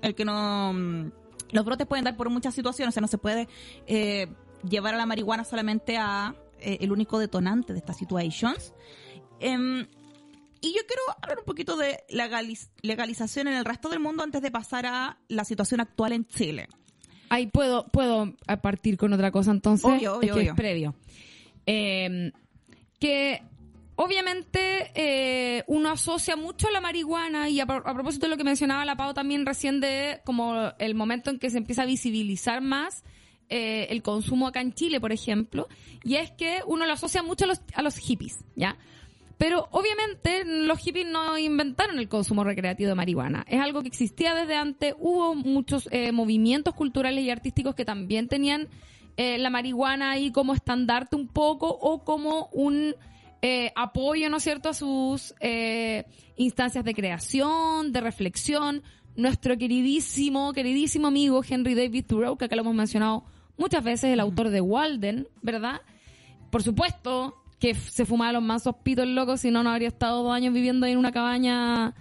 el 0.00 0.14
que 0.14 0.24
no... 0.24 0.72
mm, 0.72 1.12
Los 1.52 1.64
brotes 1.64 1.86
pueden 1.86 2.04
dar 2.06 2.16
por 2.16 2.30
muchas 2.30 2.54
situaciones, 2.54 2.92
o 2.92 2.94
sea, 2.94 3.00
no 3.02 3.08
se 3.08 3.18
puede 3.18 3.46
eh, 3.86 4.26
llevar 4.68 4.94
a 4.94 4.96
la 4.96 5.04
marihuana 5.06 5.44
solamente 5.44 5.98
a 5.98 6.34
eh, 6.60 6.78
el 6.80 6.92
único 6.92 7.18
detonante 7.18 7.72
de 7.74 7.78
estas 7.80 7.98
situations. 7.98 8.72
Em, 9.38 9.86
y 10.60 10.68
yo 10.74 10.80
quiero 10.86 11.02
hablar 11.20 11.40
un 11.40 11.44
poquito 11.44 11.76
de 11.76 11.98
legaliz- 12.08 12.70
legalización 12.82 13.48
en 13.48 13.54
el 13.54 13.64
resto 13.64 13.88
del 13.90 13.98
mundo 14.00 14.22
antes 14.22 14.40
de 14.42 14.50
pasar 14.50 14.86
a 14.86 15.18
la 15.28 15.44
situación 15.44 15.80
actual 15.80 16.12
en 16.12 16.26
Chile. 16.26 16.68
Ahí 17.32 17.46
puedo, 17.46 17.86
puedo 17.86 18.34
partir 18.60 18.98
con 18.98 19.12
otra 19.14 19.30
cosa 19.30 19.52
entonces. 19.52 19.86
Obvio, 19.86 20.16
obvio, 20.16 20.20
es 20.20 20.26
que 20.26 20.32
obvio. 20.32 20.50
es 20.52 20.56
previo. 20.56 20.94
Eh, 21.64 22.30
que 23.00 23.42
obviamente 23.96 24.90
eh, 24.94 25.64
uno 25.66 25.92
asocia 25.92 26.36
mucho 26.36 26.68
la 26.70 26.82
marihuana 26.82 27.48
y 27.48 27.58
a 27.60 27.66
propósito 27.66 28.26
de 28.26 28.30
lo 28.30 28.36
que 28.36 28.44
mencionaba 28.44 28.84
la 28.84 28.96
Pau 28.96 29.14
también 29.14 29.46
recién 29.46 29.80
de 29.80 30.20
como 30.24 30.72
el 30.78 30.94
momento 30.94 31.30
en 31.30 31.38
que 31.38 31.48
se 31.48 31.56
empieza 31.56 31.84
a 31.84 31.86
visibilizar 31.86 32.60
más 32.60 33.02
eh, 33.48 33.86
el 33.88 34.02
consumo 34.02 34.46
acá 34.46 34.60
en 34.60 34.74
Chile, 34.74 35.00
por 35.00 35.12
ejemplo, 35.12 35.68
y 36.04 36.16
es 36.16 36.30
que 36.32 36.60
uno 36.66 36.84
lo 36.84 36.92
asocia 36.92 37.22
mucho 37.22 37.46
a 37.46 37.48
los, 37.48 37.62
a 37.74 37.80
los 37.80 37.96
hippies, 37.96 38.44
¿ya? 38.56 38.76
Pero 39.38 39.68
obviamente 39.70 40.44
los 40.44 40.78
hippies 40.78 41.06
no 41.06 41.38
inventaron 41.38 41.98
el 41.98 42.08
consumo 42.08 42.44
recreativo 42.44 42.88
de 42.88 42.94
marihuana. 42.94 43.44
Es 43.48 43.60
algo 43.60 43.82
que 43.82 43.88
existía 43.88 44.34
desde 44.34 44.56
antes. 44.56 44.94
Hubo 44.98 45.34
muchos 45.34 45.88
eh, 45.90 46.12
movimientos 46.12 46.74
culturales 46.74 47.24
y 47.24 47.30
artísticos 47.30 47.74
que 47.74 47.84
también 47.84 48.28
tenían 48.28 48.68
eh, 49.16 49.38
la 49.38 49.50
marihuana 49.50 50.12
ahí 50.12 50.30
como 50.32 50.54
estandarte 50.54 51.16
un 51.16 51.28
poco 51.28 51.68
o 51.68 52.04
como 52.04 52.48
un 52.52 52.94
eh, 53.42 53.72
apoyo, 53.74 54.30
¿no 54.30 54.36
es 54.36 54.44
cierto?, 54.44 54.68
a 54.68 54.74
sus 54.74 55.34
eh, 55.40 56.04
instancias 56.36 56.84
de 56.84 56.94
creación, 56.94 57.92
de 57.92 58.00
reflexión. 58.00 58.82
Nuestro 59.16 59.58
queridísimo, 59.58 60.52
queridísimo 60.52 61.08
amigo 61.08 61.42
Henry 61.46 61.74
David 61.74 62.06
Thoreau, 62.06 62.38
que 62.38 62.46
acá 62.46 62.56
lo 62.56 62.62
hemos 62.62 62.74
mencionado 62.74 63.24
muchas 63.58 63.84
veces, 63.84 64.12
el 64.12 64.20
autor 64.20 64.48
de 64.48 64.60
Walden, 64.60 65.28
¿verdad? 65.42 65.82
por 66.52 66.62
supuesto 66.62 67.41
que 67.62 67.74
se 67.76 68.04
fumaba 68.04 68.32
los 68.32 68.42
mansos 68.42 68.74
pitos 68.82 69.06
locos, 69.06 69.40
si 69.40 69.52
no, 69.52 69.62
no 69.62 69.70
habría 69.70 69.86
estado 69.86 70.24
dos 70.24 70.34
años 70.34 70.52
viviendo 70.52 70.84
ahí 70.84 70.92
en 70.92 70.98
una 70.98 71.12
cabaña 71.12 71.94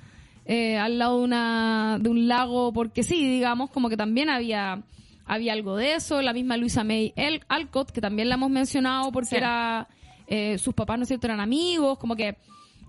eh, 0.46 0.76
al 0.80 0.98
lado 0.98 1.20
de, 1.20 1.24
una, 1.26 1.98
de 2.02 2.10
un 2.10 2.28
lago, 2.28 2.74
porque 2.74 3.04
sí, 3.04 3.30
digamos, 3.30 3.70
como 3.70 3.88
que 3.88 3.96
también 3.96 4.32
había, 4.32 4.82
había 5.24 5.54
algo 5.54 5.76
de 5.78 5.94
eso. 5.94 6.20
La 6.24 6.34
misma 6.34 6.58
Luisa 6.58 6.84
May 6.84 7.14
El- 7.16 7.44
Alcott, 7.48 7.92
que 7.92 8.02
también 8.02 8.28
la 8.28 8.36
hemos 8.36 8.50
mencionado 8.50 9.12
porque 9.12 9.30
Sí. 9.30 9.36
era, 9.36 9.88
eh, 10.26 10.58
sus 10.58 10.74
papás, 10.74 10.98
¿no 10.98 11.04
es 11.04 11.10
cierto?, 11.10 11.28
eran 11.28 11.40
amigos, 11.40 12.00
como 12.00 12.16
que... 12.16 12.38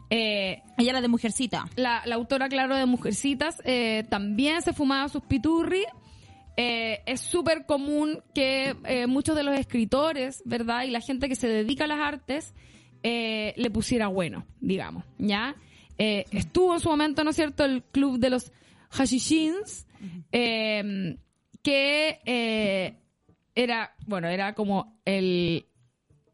Eh, 0.09 0.63
Ella 0.79 0.91
era 0.93 1.01
de 1.03 1.09
Mujercita. 1.09 1.65
la, 1.77 2.03
la 2.07 2.15
autora, 2.15 2.49
claro, 2.49 2.75
de 2.77 2.87
Mujercitas, 2.87 3.61
eh, 3.67 4.05
también 4.09 4.63
se 4.63 4.73
fumaba 4.73 5.09
sus 5.11 5.23
piturri. 5.23 5.85
Eh, 6.57 7.01
es 7.07 7.21
súper 7.21 7.65
común 7.67 8.23
que 8.35 8.77
eh, 8.85 9.07
muchos 9.07 9.35
de 9.37 9.43
los 9.43 9.59
escritores, 9.59 10.43
¿verdad? 10.45 10.85
Y 10.85 10.91
la 10.91 11.01
gente 11.01 11.29
que 11.29 11.37
se 11.37 11.49
dedica 11.49 11.85
a 11.85 11.89
las 11.89 12.01
artes 12.01 12.55
eh, 13.03 13.55
le 13.57 13.71
pusiera 13.71 14.09
bueno, 14.09 14.47
digamos, 14.61 15.05
¿ya? 15.19 15.57
Estuvo 15.99 16.75
en 16.75 16.81
su 16.81 16.89
momento, 16.89 17.23
¿no 17.23 17.31
es 17.31 17.37
cierto?, 17.37 17.65
el 17.65 17.85
club 17.85 18.19
de 18.19 18.31
los 18.31 18.51
hashishins, 18.91 19.87
eh, 20.33 21.17
que 21.63 22.21
eh, 22.25 22.99
era, 23.55 23.95
bueno, 24.07 24.29
era 24.29 24.55
como 24.55 25.01
el, 25.05 25.67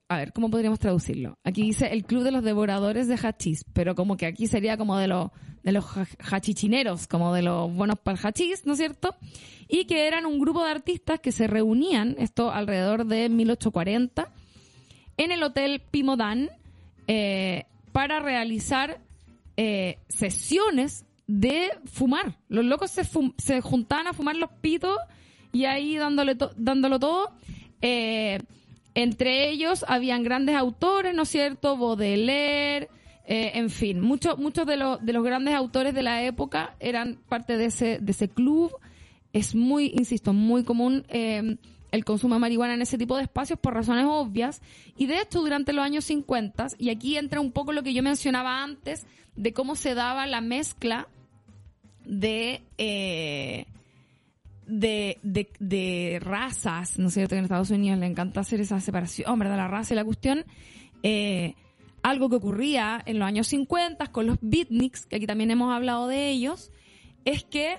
a 0.08 0.18
ver, 0.18 0.32
¿cómo 0.32 0.50
podríamos 0.50 0.78
traducirlo? 0.78 1.38
Aquí 1.44 1.62
dice 1.62 1.88
el 1.92 2.04
club 2.04 2.22
de 2.22 2.32
los 2.32 2.42
devoradores 2.42 3.08
de 3.08 3.16
hachís, 3.16 3.64
pero 3.72 3.94
como 3.94 4.16
que 4.16 4.26
aquí 4.26 4.46
sería 4.46 4.76
como 4.76 4.96
de 4.96 5.08
los 5.08 5.30
de 5.62 5.72
los 5.72 5.84
hachichineros, 6.30 7.06
como 7.06 7.34
de 7.34 7.42
los 7.42 7.72
buenos 7.72 7.98
para 7.98 8.18
hachís, 8.18 8.66
¿no 8.66 8.72
es 8.72 8.78
cierto? 8.78 9.14
Y 9.68 9.84
que 9.84 10.06
eran 10.06 10.26
un 10.26 10.38
grupo 10.38 10.64
de 10.64 10.70
artistas 10.70 11.20
que 11.20 11.32
se 11.32 11.46
reunían, 11.46 12.16
esto 12.18 12.50
alrededor 12.50 13.06
de 13.06 13.28
1840, 13.28 14.30
en 15.16 15.32
el 15.32 15.42
Hotel 15.42 15.82
Pimodan 15.90 16.50
eh, 17.06 17.64
para 17.92 18.20
realizar 18.20 19.00
eh, 19.56 19.98
sesiones 20.08 21.04
de 21.26 21.70
fumar. 21.84 22.36
Los 22.48 22.64
locos 22.64 22.90
se, 22.90 23.02
se 23.36 23.60
juntaban 23.60 24.06
a 24.06 24.12
fumar 24.12 24.36
los 24.36 24.50
pitos 24.60 24.96
y 25.52 25.64
ahí 25.64 25.96
dándole 25.96 26.36
dándolo 26.56 26.98
todo. 26.98 27.32
Eh, 27.82 28.40
entre 28.94 29.50
ellos 29.50 29.84
habían 29.86 30.22
grandes 30.22 30.56
autores, 30.56 31.14
¿no 31.14 31.22
es 31.22 31.28
cierto? 31.28 31.76
Baudelaire, 31.76 32.88
eh, 33.30 33.58
en 33.58 33.68
fin, 33.68 34.00
muchos 34.00 34.38
muchos 34.38 34.66
de, 34.66 34.78
los 34.78 35.04
de 35.04 35.12
los 35.12 35.22
grandes 35.22 35.54
autores 35.54 35.92
de 35.92 36.02
la 36.02 36.24
época 36.24 36.74
eran 36.80 37.18
parte 37.28 37.58
de 37.58 37.66
ese, 37.66 37.98
de 38.00 38.12
ese 38.12 38.30
club. 38.30 38.72
Es 39.34 39.54
muy, 39.54 39.92
insisto, 39.94 40.32
muy 40.32 40.64
común 40.64 41.04
eh, 41.10 41.58
el 41.92 42.04
consumo 42.06 42.36
de 42.36 42.40
marihuana 42.40 42.72
en 42.72 42.80
ese 42.80 42.96
tipo 42.96 43.18
de 43.18 43.24
espacios 43.24 43.58
por 43.58 43.74
razones 43.74 44.06
obvias. 44.08 44.62
Y 44.96 45.08
de 45.08 45.20
hecho, 45.20 45.40
durante 45.40 45.74
los 45.74 45.84
años 45.84 46.06
50, 46.06 46.68
y 46.78 46.88
aquí 46.88 47.18
entra 47.18 47.40
un 47.40 47.52
poco 47.52 47.74
lo 47.74 47.82
que 47.82 47.92
yo 47.92 48.02
mencionaba 48.02 48.62
antes, 48.62 49.06
de 49.36 49.52
cómo 49.52 49.76
se 49.76 49.94
daba 49.94 50.26
la 50.26 50.40
mezcla 50.40 51.06
de... 52.06 52.62
eh, 52.78 53.66
de, 54.66 55.18
de, 55.58 56.18
razas, 56.20 56.98
¿no 56.98 57.08
es 57.08 57.14
cierto? 57.14 57.34
Que 57.34 57.38
en 57.38 57.44
Estados 57.44 57.70
Unidos 57.70 57.98
le 57.98 58.06
encanta 58.06 58.40
hacer 58.40 58.60
esa 58.60 58.80
separación, 58.80 59.38
¿verdad? 59.38 59.56
La 59.56 59.68
raza 59.68 59.94
y 59.94 59.96
la 59.96 60.04
cuestión. 60.04 60.44
Algo 62.02 62.28
que 62.28 62.36
ocurría 62.36 63.02
en 63.06 63.18
los 63.18 63.26
años 63.26 63.48
50 63.48 64.08
con 64.08 64.26
los 64.26 64.38
beatniks, 64.40 65.06
que 65.06 65.16
aquí 65.16 65.26
también 65.26 65.50
hemos 65.50 65.74
hablado 65.74 66.06
de 66.06 66.30
ellos, 66.30 66.70
es 67.24 67.44
que, 67.44 67.78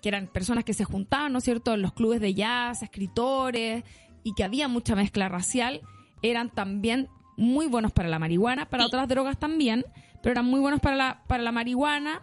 que 0.00 0.08
eran 0.08 0.28
personas 0.28 0.64
que 0.64 0.74
se 0.74 0.84
juntaban, 0.84 1.32
¿no 1.32 1.38
es 1.38 1.44
cierto?, 1.44 1.74
en 1.74 1.82
los 1.82 1.92
clubes 1.92 2.20
de 2.20 2.34
jazz, 2.34 2.82
escritores, 2.82 3.84
y 4.22 4.34
que 4.34 4.44
había 4.44 4.68
mucha 4.68 4.94
mezcla 4.94 5.28
racial, 5.28 5.80
eran 6.22 6.50
también 6.50 7.08
muy 7.36 7.66
buenos 7.66 7.92
para 7.92 8.08
la 8.08 8.18
marihuana, 8.18 8.68
para 8.68 8.86
otras 8.86 9.08
drogas 9.08 9.38
también, 9.38 9.84
pero 10.22 10.32
eran 10.32 10.46
muy 10.46 10.60
buenos 10.60 10.80
para 10.80 10.96
la, 10.96 11.22
para 11.26 11.42
la 11.42 11.52
marihuana, 11.52 12.22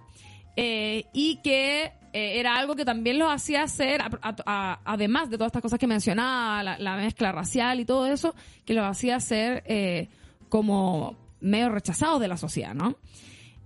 eh, 0.56 1.06
y 1.14 1.38
que 1.42 1.94
eh, 2.14 2.40
era 2.40 2.56
algo 2.58 2.76
que 2.76 2.86
también 2.86 3.20
los 3.20 3.32
hacía 3.32 3.64
hacer, 3.64 4.02
además 4.22 5.30
de 5.30 5.38
todas 5.38 5.50
estas 5.50 5.62
cosas 5.62 5.80
que 5.80 5.88
mencionaba, 5.88 6.64
la, 6.64 6.78
la 6.80 6.96
mezcla 6.96 7.32
racial 7.32 7.80
y 7.80 7.86
todo 7.86 8.06
eso, 8.08 8.36
que 8.66 8.74
los 8.74 8.86
hacía 8.86 9.20
ser 9.20 9.64
eh, 9.66 10.10
como 10.50 11.25
medio 11.40 11.70
rechazados 11.70 12.20
de 12.20 12.28
la 12.28 12.38
sociedad, 12.38 12.74
¿no? 12.74 12.98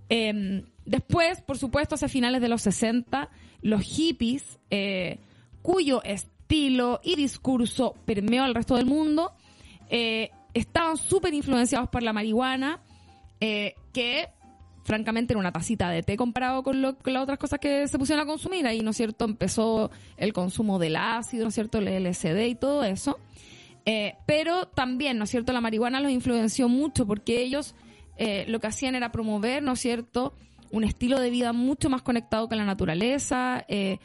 Eh, 0.08 0.64
después, 0.84 1.40
por 1.42 1.56
supuesto, 1.58 1.94
hacia 1.94 2.08
finales 2.08 2.40
de 2.40 2.48
los 2.48 2.62
60, 2.62 3.30
los 3.62 3.82
hippies, 3.82 4.58
eh, 4.70 5.18
cuyo 5.62 6.02
estilo 6.02 7.00
y 7.04 7.14
discurso 7.16 7.94
permeó 8.04 8.42
al 8.44 8.54
resto 8.54 8.74
del 8.76 8.86
mundo, 8.86 9.32
eh, 9.88 10.30
estaban 10.54 10.96
súper 10.96 11.32
influenciados 11.34 11.88
por 11.90 12.02
la 12.02 12.12
marihuana, 12.12 12.80
eh, 13.40 13.74
que 13.92 14.28
francamente 14.82 15.32
era 15.34 15.38
una 15.40 15.52
tacita 15.52 15.88
de 15.90 16.02
té 16.02 16.16
comparado 16.16 16.62
con, 16.64 16.82
lo- 16.82 16.96
con 16.98 17.12
las 17.12 17.22
otras 17.22 17.38
cosas 17.38 17.60
que 17.60 17.86
se 17.86 17.98
pusieron 17.98 18.24
a 18.24 18.26
consumir. 18.26 18.66
Ahí, 18.66 18.80
¿no 18.80 18.92
cierto?, 18.92 19.24
empezó 19.26 19.90
el 20.16 20.32
consumo 20.32 20.78
del 20.80 20.96
ácido, 20.96 21.44
¿no 21.44 21.48
es 21.50 21.54
cierto?, 21.54 21.78
el 21.78 21.86
LSD 22.06 22.46
y 22.48 22.54
todo 22.56 22.82
eso. 22.82 23.18
Eh, 23.84 24.14
pero 24.26 24.68
también, 24.68 25.18
¿no 25.18 25.24
es 25.24 25.30
cierto?, 25.30 25.52
la 25.52 25.60
marihuana 25.60 26.00
los 26.00 26.12
influenció 26.12 26.68
mucho 26.68 27.06
porque 27.06 27.40
ellos 27.40 27.74
eh, 28.16 28.44
lo 28.48 28.60
que 28.60 28.66
hacían 28.66 28.94
era 28.94 29.12
promover, 29.12 29.62
¿no 29.62 29.72
es 29.72 29.80
cierto?, 29.80 30.34
un 30.70 30.84
estilo 30.84 31.18
de 31.18 31.30
vida 31.30 31.52
mucho 31.52 31.90
más 31.90 32.02
conectado 32.02 32.48
con 32.48 32.58
la 32.58 32.64
naturaleza. 32.64 33.64
eh, 33.68 33.98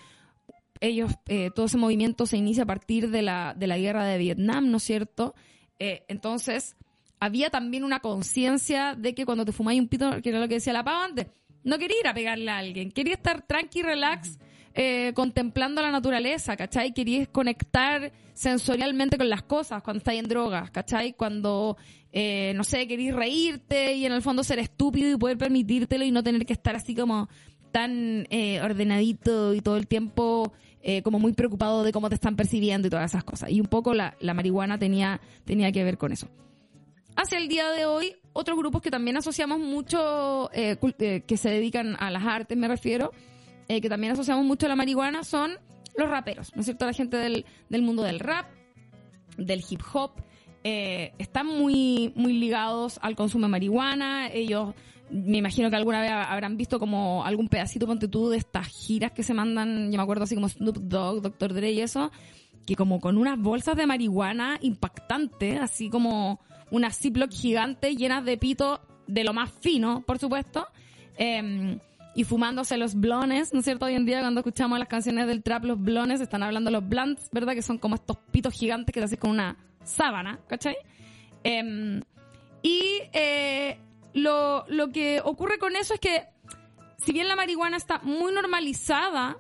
ellos, 0.81 1.14
todo 1.56 1.68
ese 1.68 1.77
movimiento 1.77 2.26
se 2.26 2.35
inicia 2.35 2.64
a 2.64 2.65
partir 2.65 3.10
de 3.10 3.22
la, 3.22 3.56
de 3.57 3.65
la 3.65 3.77
guerra 3.77 4.03
de 4.06 4.18
Vietnam, 4.18 4.69
¿no 4.69 4.77
es 4.77 4.84
cierto? 4.84 5.34
Entonces, 5.80 6.76
había 7.19 7.49
también 7.49 7.85
una 7.85 8.02
conciencia 8.02 8.93
de 8.93 9.15
que 9.15 9.26
cuando 9.26 9.45
te 9.45 9.53
fumáis 9.53 9.80
un 9.80 9.88
pito, 9.88 10.22
que 10.22 10.30
era 10.30 10.39
lo 10.39 10.49
que 10.49 10.56
decía 10.56 10.73
la 10.73 10.84
pava 10.84 11.06
antes, 11.06 11.27
no 11.64 11.77
quería 11.77 11.99
ir 12.02 12.07
a 12.07 12.14
pegarle 12.14 12.52
a 12.52 12.57
alguien, 12.57 12.91
quería 12.91 13.14
estar 13.14 13.41
tranqui, 13.41 13.84
relax, 13.84 14.38
eh, 14.76 15.14
contemplando 15.15 15.81
la 15.81 15.89
naturaleza, 15.89 16.56
¿cachai? 16.56 16.93
Querías 16.93 17.27
conectar 17.30 18.11
sensorialmente 18.34 19.18
con 19.18 19.30
las 19.30 19.41
cosas 19.41 19.81
cuando 19.81 19.99
estáis 19.99 20.19
en 20.19 20.27
drogas, 20.27 20.69
¿cachai? 20.69 21.14
Cuando, 21.14 21.77
eh, 22.11 22.53
no 22.56 22.64
sé, 22.64 22.88
querías 22.88 23.15
reírte 23.15 23.93
y 23.95 24.06
en 24.06 24.11
el 24.11 24.22
fondo 24.22 24.43
ser 24.43 24.60
estúpido 24.60 25.10
y 25.11 25.18
poder 25.18 25.38
permitírtelo 25.38 26.06
y 26.06 26.11
no 26.11 26.22
tener 26.22 26.45
que 26.45 26.53
estar 26.53 26.76
así 26.76 26.93
como 26.93 27.30
tan 27.72 28.27
eh, 28.30 28.61
ordenadito 28.61 29.53
y 29.53 29.61
todo 29.61 29.77
el 29.77 29.88
tiempo 29.88 30.53
eh, 30.88 31.02
como 31.02 31.18
muy 31.18 31.34
preocupado 31.34 31.84
de 31.84 31.91
cómo 31.91 32.10
te 32.10 32.15
están 32.15 32.35
percibiendo 32.35 32.88
y 32.88 32.91
todas 32.91 33.10
esas 33.10 33.23
cosas. 33.23 33.49
Y 33.49 33.60
un 33.60 33.65
poco 33.65 33.95
la, 33.95 34.15
la 34.19 34.35
marihuana 34.35 34.77
tenía, 34.77 35.19
tenía 35.43 35.72
que 35.72 35.84
ver 35.84 35.97
con 35.97 36.11
eso. 36.11 36.27
Hacia 37.15 37.39
el 37.39 37.47
día 37.47 37.72
de 37.72 37.85
hoy, 37.85 38.15
otros 38.34 38.56
grupos 38.56 38.84
que 38.84 38.91
también 38.91 39.18
asociamos 39.18 39.57
mucho, 39.57 40.52
eh, 40.53 40.77
eh, 40.99 41.23
que 41.26 41.38
se 41.38 41.49
dedican 41.49 41.95
a 41.99 42.11
las 42.11 42.23
artes, 42.23 42.56
me 42.56 42.68
refiero, 42.68 43.11
eh, 43.68 43.82
que 43.82 43.90
también 43.90 44.14
asociamos 44.14 44.46
mucho 44.46 44.66
a 44.66 44.70
la 44.70 44.76
marihuana, 44.76 45.24
son 45.24 45.58
los 45.98 46.10
raperos, 46.10 46.54
¿no 46.56 46.62
es 46.62 46.66
cierto? 46.66 46.86
La 46.86 46.94
gente 46.94 47.18
del, 47.18 47.46
del 47.70 47.82
mundo 47.82 48.04
del 48.04 48.20
rap, 48.20 48.48
del 49.38 49.64
hip 49.70 49.82
hop, 49.94 50.12
eh, 50.68 51.14
están 51.20 51.46
muy, 51.46 52.12
muy 52.16 52.34
ligados 52.34 52.98
al 53.04 53.16
consumo 53.16 53.46
de 53.46 53.52
marihuana. 53.52 54.30
Ellos, 54.34 54.74
me 55.12 55.38
imagino 55.38 55.70
que 55.70 55.76
alguna 55.76 56.02
vez 56.02 56.10
habrán 56.12 56.58
visto 56.58 56.80
como 56.80 57.24
algún 57.24 57.50
pedacito, 57.50 57.86
ponte 57.86 58.08
tú, 58.08 58.30
de 58.30 58.38
estas 58.38 58.68
giras 58.68 59.12
que 59.12 59.22
se 59.22 59.36
mandan, 59.36 59.92
yo 59.92 59.98
me 59.98 60.04
acuerdo 60.04 60.24
así 60.24 60.34
como 60.34 60.50
Snoop 60.50 60.78
Dogg, 60.78 61.22
Dr. 61.22 61.54
Dre 61.54 61.72
y 61.72 61.82
eso, 61.82 62.12
que 62.66 62.76
como 62.76 63.00
con 63.00 63.20
unas 63.20 63.40
bolsas 63.40 63.76
de 63.76 63.86
marihuana 63.86 64.58
impactantes, 64.60 65.62
así 65.62 65.90
como 65.90 66.40
unas 66.72 66.98
Ziploc 66.98 67.32
gigantes 67.32 67.96
llenas 67.96 68.26
de 68.26 68.38
pito 68.38 68.82
de 69.06 69.24
lo 69.24 69.34
más 69.34 69.52
fino, 69.52 70.02
por 70.02 70.18
supuesto, 70.18 70.66
eh, 71.20 71.78
y 72.16 72.24
fumándose 72.24 72.78
los 72.78 72.96
blones, 72.96 73.54
¿no 73.54 73.60
es 73.60 73.66
cierto? 73.66 73.86
Hoy 73.86 73.94
en 73.96 74.06
día 74.06 74.22
cuando 74.22 74.40
escuchamos 74.40 74.80
las 74.80 74.88
canciones 74.88 75.28
del 75.28 75.44
trap, 75.44 75.66
los 75.66 75.80
blones, 75.80 76.22
están 76.22 76.42
hablando 76.42 76.72
los 76.72 76.88
blunts, 76.88 77.30
¿verdad? 77.32 77.54
Que 77.54 77.62
son 77.62 77.78
como 77.78 77.96
estos 77.96 78.18
pitos 78.32 78.54
gigantes 78.54 78.94
que 78.94 79.02
te 79.02 79.06
haces 79.06 79.20
con 79.20 79.32
una 79.32 79.58
sábana, 79.84 80.40
¿cachai? 80.48 80.78
Eh, 81.44 82.02
y 82.64 83.02
eh, 83.14 83.78
lo, 84.14 84.66
lo 84.70 84.92
que 84.92 85.22
ocurre 85.24 85.60
con 85.60 85.76
eso 85.76 85.94
es 85.94 86.00
que 86.00 86.24
si 87.06 87.12
bien 87.12 87.28
la 87.28 87.36
marihuana 87.36 87.78
está 87.78 88.00
muy 88.00 88.34
normalizada, 88.34 89.38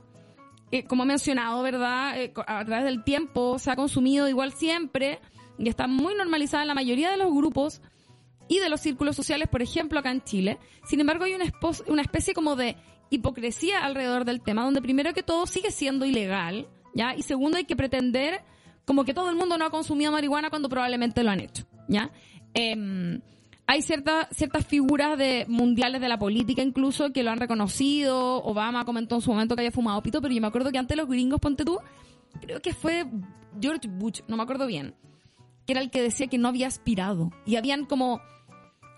eh, 0.71 0.83
como 0.85 1.03
he 1.03 1.05
mencionado, 1.07 1.63
¿verdad? 1.63 2.19
Eh, 2.21 2.33
a 2.45 2.63
través 2.65 2.85
del 2.85 3.03
tiempo 3.03 3.57
se 3.57 3.71
ha 3.71 3.75
consumido 3.75 4.27
igual 4.27 4.51
siempre 4.53 5.19
y 5.57 5.69
está 5.69 5.87
muy 5.87 6.13
normalizada 6.13 6.63
en 6.63 6.67
la 6.67 6.75
mayoría 6.75 7.09
de 7.09 7.17
los 7.17 7.33
grupos 7.33 7.81
y 8.47 8.59
de 8.59 8.69
los 8.69 8.81
círculos 8.81 9.15
sociales, 9.15 9.47
por 9.47 9.61
ejemplo, 9.61 9.99
acá 9.99 10.11
en 10.11 10.23
Chile. 10.23 10.59
Sin 10.85 10.99
embargo, 10.99 11.25
hay 11.25 11.33
una, 11.33 11.45
una 11.87 12.01
especie 12.01 12.33
como 12.33 12.55
de 12.55 12.75
hipocresía 13.09 13.83
alrededor 13.83 14.25
del 14.25 14.41
tema, 14.41 14.63
donde 14.63 14.81
primero 14.81 15.13
que 15.13 15.23
todo 15.23 15.45
sigue 15.45 15.71
siendo 15.71 16.05
ilegal, 16.05 16.67
¿ya? 16.93 17.15
Y 17.15 17.23
segundo, 17.23 17.57
hay 17.57 17.65
que 17.65 17.75
pretender 17.75 18.41
como 18.85 19.03
que 19.03 19.13
todo 19.13 19.29
el 19.29 19.35
mundo 19.35 19.57
no 19.57 19.65
ha 19.65 19.69
consumido 19.69 20.11
marihuana 20.11 20.49
cuando 20.49 20.69
probablemente 20.69 21.23
lo 21.23 21.31
han 21.31 21.39
hecho, 21.39 21.65
¿ya? 21.87 22.11
Em, 22.53 23.19
hay 23.67 23.81
ciertas 23.81 24.27
ciertas 24.31 24.65
figuras 24.65 25.17
de 25.17 25.45
mundiales 25.47 25.99
de 25.99 26.07
la 26.07 26.19
política 26.19 26.61
incluso 26.61 27.11
que 27.11 27.23
lo 27.23 27.31
han 27.31 27.39
reconocido. 27.39 28.43
Obama 28.43 28.85
comentó 28.85 29.15
en 29.15 29.21
su 29.21 29.31
momento 29.31 29.55
que 29.55 29.61
había 29.61 29.71
fumado 29.71 30.01
pito, 30.03 30.21
pero 30.21 30.33
yo 30.33 30.41
me 30.41 30.47
acuerdo 30.47 30.71
que 30.71 30.77
antes 30.77 30.95
los 30.95 31.07
gringos, 31.07 31.39
ponte 31.39 31.65
tú, 31.65 31.79
creo 32.41 32.61
que 32.61 32.73
fue 32.73 33.05
George 33.59 33.87
Bush, 33.87 34.21
no 34.27 34.37
me 34.37 34.43
acuerdo 34.43 34.67
bien, 34.67 34.93
que 35.65 35.73
era 35.73 35.81
el 35.81 35.89
que 35.89 36.01
decía 36.01 36.27
que 36.27 36.37
no 36.37 36.47
había 36.47 36.67
aspirado. 36.67 37.31
Y 37.45 37.55
habían 37.55 37.85
como, 37.85 38.21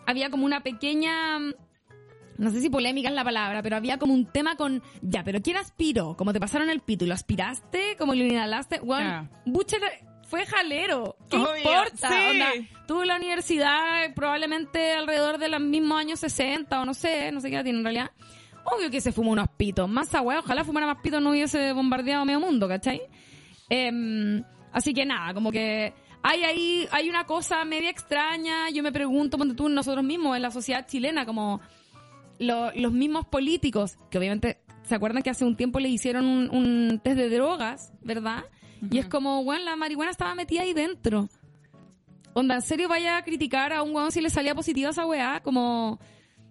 había 0.07 0.31
como 0.31 0.45
una 0.45 0.61
pequeña, 0.61 1.37
no 1.39 2.49
sé 2.51 2.61
si 2.61 2.69
polémica 2.71 3.09
es 3.09 3.15
la 3.15 3.23
palabra, 3.23 3.61
pero 3.61 3.75
había 3.75 3.99
como 3.99 4.13
un 4.15 4.25
tema 4.25 4.55
con, 4.55 4.81
ya, 5.03 5.23
pero 5.23 5.41
¿quién 5.41 5.57
aspiró? 5.57 6.15
Como 6.17 6.33
te 6.33 6.39
pasaron 6.39 6.69
el 6.71 6.79
pito 6.81 7.05
y 7.05 7.07
lo 7.07 7.13
aspiraste, 7.13 7.95
como 7.99 8.15
lo 8.15 8.23
inhalaste. 8.23 8.79
Bueno, 8.79 9.09
Ah. 9.09 9.29
Bush 9.45 9.73
era- 9.75 9.91
fue 10.27 10.45
jalero. 10.45 11.15
¿Qué 11.29 11.37
Obvio, 11.37 11.55
importa? 11.57 12.09
sí. 12.09 12.15
Onda, 12.31 12.47
tuvo 12.85 13.05
la 13.05 13.15
universidad 13.15 14.13
probablemente 14.13 14.91
alrededor 14.93 15.37
de 15.37 15.47
los 15.47 15.61
mismos 15.61 15.99
años 15.99 16.19
60 16.19 16.81
o 16.81 16.85
no 16.85 16.93
sé, 16.93 17.31
no 17.31 17.39
sé 17.39 17.49
qué 17.49 17.55
edad 17.55 17.63
tiene 17.63 17.77
en 17.79 17.85
realidad. 17.85 18.11
Obvio 18.65 18.89
que 18.91 18.99
se 18.99 19.13
fumó 19.13 19.31
unos 19.31 19.47
pitos. 19.55 19.87
Más 19.89 20.13
agua, 20.13 20.39
ojalá 20.39 20.65
fumara 20.65 20.85
más 20.85 20.97
pitos 21.01 21.21
no 21.21 21.29
hubiese 21.29 21.71
bombardeado 21.71 22.25
medio 22.25 22.41
mundo, 22.41 22.67
¿cachai? 22.67 23.01
Em, 23.69 24.43
así 24.73 24.93
que 24.93 25.05
nada, 25.05 25.33
como 25.33 25.51
que 25.51 25.93
hay 26.29 26.43
ahí, 26.43 26.87
hay 26.91 27.09
una 27.09 27.25
cosa 27.25 27.63
media 27.65 27.89
extraña. 27.89 28.69
Yo 28.69 28.83
me 28.83 28.91
pregunto, 28.91 29.37
ponte 29.37 29.55
tú, 29.55 29.69
nosotros 29.69 30.03
mismos, 30.03 30.35
en 30.35 30.41
la 30.41 30.51
sociedad 30.51 30.85
chilena, 30.87 31.25
como 31.25 31.61
lo- 32.39 32.71
los 32.75 32.91
mismos 32.91 33.25
políticos, 33.25 33.97
que 34.09 34.17
obviamente 34.17 34.57
se 34.83 34.95
acuerdan 34.95 35.23
que 35.23 35.29
hace 35.29 35.45
un 35.45 35.55
tiempo 35.55 35.79
le 35.79 35.89
hicieron 35.89 36.25
un, 36.25 36.49
un 36.53 36.99
test 37.03 37.17
de 37.17 37.29
drogas, 37.29 37.93
¿verdad? 38.01 38.43
Y 38.91 38.99
es 38.99 39.07
como, 39.07 39.43
bueno, 39.43 39.65
la 39.65 39.75
marihuana 39.75 40.11
estaba 40.11 40.35
metida 40.35 40.61
ahí 40.61 40.73
dentro. 40.73 41.29
Onda, 42.33 42.55
¿en 42.55 42.61
serio 42.61 42.87
vaya 42.87 43.17
a 43.17 43.23
criticar 43.23 43.73
a 43.73 43.81
un 43.81 43.95
weón 43.95 44.11
si 44.11 44.21
le 44.21 44.29
salía 44.29 44.53
positiva 44.53 44.91
esa 44.91 45.05
weá? 45.05 45.41
Como, 45.41 45.99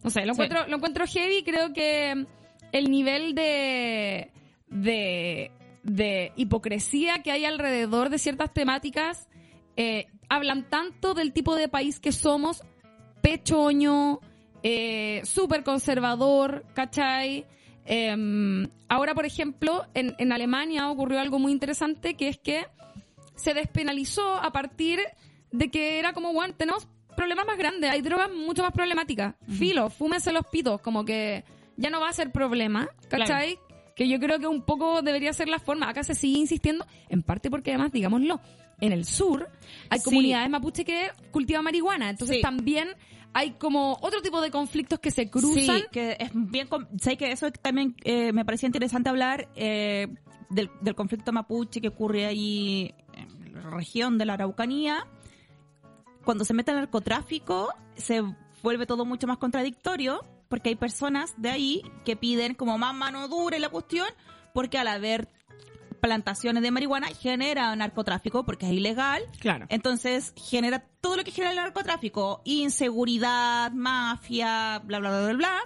no 0.03 0.11
sé, 0.11 0.27
lo 0.27 0.35
Sí. 0.35 0.43
encuentro, 0.43 0.67
lo 0.69 0.77
encuentro 0.77 1.07
heavy. 1.07 1.43
Creo 1.45 1.73
que 1.73 2.27
el 2.73 2.91
nivel 2.91 3.35
de, 3.35 4.33
de, 4.69 5.53
de 5.85 6.33
hipocresía 6.37 7.23
que 7.23 7.31
hay 7.31 7.45
alrededor 7.45 8.09
de 8.11 8.19
ciertas 8.19 8.53
temáticas 8.53 9.29
eh, 9.77 10.07
hablan 10.29 10.69
tanto 10.69 11.15
del 11.15 11.33
tipo 11.33 11.55
de 11.55 11.69
país 11.69 12.01
que 12.01 12.13
somos, 12.13 12.63
pechoño, 13.23 14.21
eh, 14.63 15.21
súper 15.25 15.63
conservador, 15.63 16.65
¿cachai? 16.75 17.47
Em, 17.85 18.69
ahora, 18.89 19.15
por 19.15 19.27
ejemplo, 19.27 19.87
en, 19.95 20.15
en 20.19 20.33
Alemania 20.33 20.91
ocurrió 20.91 21.21
algo 21.21 21.39
muy 21.39 21.53
interesante 21.53 22.15
que 22.15 22.29
es 22.29 22.39
que 22.39 22.67
se 23.37 23.55
despenalizó 23.55 24.37
a 24.37 24.51
partir 24.51 25.01
de 25.53 25.71
que 25.71 25.99
era 25.99 26.13
como, 26.13 26.33
bueno, 26.33 26.55
tenemos 26.57 26.89
problemas 27.17 27.47
más 27.47 27.59
grandes, 27.59 27.91
hay 27.91 28.03
drogas 28.03 28.31
mucho 28.31 28.63
más 28.63 28.73
problemáticas. 28.73 29.35
Filo, 29.59 29.91
fúmense 29.91 30.33
los 30.33 30.47
pitos, 30.47 30.81
como 30.81 31.05
que 31.05 31.45
ya 31.77 31.91
no 31.91 32.01
va 32.01 32.09
a 32.09 32.13
ser 32.13 32.31
problema, 32.31 32.89
¿cachai? 33.09 33.59
Que 33.95 34.09
yo 34.09 34.19
creo 34.19 34.39
que 34.39 34.47
un 34.47 34.63
poco 34.63 35.03
debería 35.03 35.33
ser 35.33 35.49
la 35.49 35.59
forma. 35.59 35.89
Acá 35.89 36.05
se 36.05 36.15
sigue 36.15 36.39
insistiendo, 36.39 36.87
en 37.09 37.23
parte 37.23 37.51
porque 37.51 37.71
además, 37.71 37.93
digámoslo, 37.93 38.41
en 38.81 38.93
el 38.93 39.05
sur 39.05 39.49
hay 39.91 39.99
Sí. 39.99 40.05
comunidades 40.05 40.51
mapuche 40.51 40.85
que 40.85 41.11
cultivan 41.31 41.65
marihuana, 41.65 42.11
entonces 42.11 42.37
Sí. 42.37 42.43
también 42.43 42.89
hay 43.33 43.53
como 43.53 43.99
otro 44.01 44.23
tipo 44.23 44.41
de 44.41 44.51
conflictos 44.51 44.99
que 44.99 45.11
se 45.11 45.29
cruzan. 45.31 45.79
Sí, 45.81 45.85
que 45.93 46.17
es 46.19 46.31
bien. 46.35 46.69
Sé 47.01 47.17
que 47.17 47.33
eso 47.33 47.51
también 47.51 47.95
eh, 48.05 48.33
me 48.33 48.45
parecía 48.45 48.67
interesante 48.67 49.11
hablar 49.11 49.49
eh, 49.57 50.09
del, 50.49 50.71
del 50.81 50.95
conflicto 50.95 51.33
mapuche 51.33 51.81
que 51.81 51.89
ocurre 51.89 52.25
ahí 52.27 52.95
en 53.15 53.55
la 53.55 53.71
región 53.71 54.17
de 54.17 54.25
la 54.25 54.35
Araucanía. 54.35 55.07
Cuando 56.25 56.45
se 56.45 56.55
mete 56.55 56.71
el 56.73 56.79
narcotráfico, 56.79 57.73
se 57.95 58.23
vuelve 58.63 58.87
todo 58.87 59.05
mucho 59.05 59.27
más 59.27 59.39
contradictorio 59.39 60.21
porque 60.49 60.71
hay 60.71 60.77
personas 60.77 61.35
de 61.37 61.51
ahí 61.51 61.83
que 62.05 62.17
piden 62.17 62.55
como 62.55 62.79
más 62.79 62.95
mano 62.95 63.29
dura 63.29 63.57
y 63.57 63.61
la 63.61 63.69
cuestión, 63.69 64.07
porque 64.55 64.79
al 64.79 64.89
haber 64.89 65.29
plantaciones 66.07 66.63
de 66.63 66.71
marihuana 66.71 67.09
genera 67.09 67.75
narcotráfico 67.75 68.45
porque 68.45 68.65
es 68.67 68.73
ilegal. 68.73 69.25
Claro. 69.41 69.67
Entonces 69.71 70.33
genera 70.37 70.85
todo 71.01 71.17
lo 71.17 71.25
que 71.25 71.33
genera 71.33 71.51
el 71.51 71.57
narcotráfico, 71.57 72.43
inseguridad, 72.45 73.73
mafia, 73.73 74.79
bla, 74.85 75.01
bla, 75.01 75.11
bla, 75.11 75.21
bla, 75.25 75.33
bla. 75.33 75.61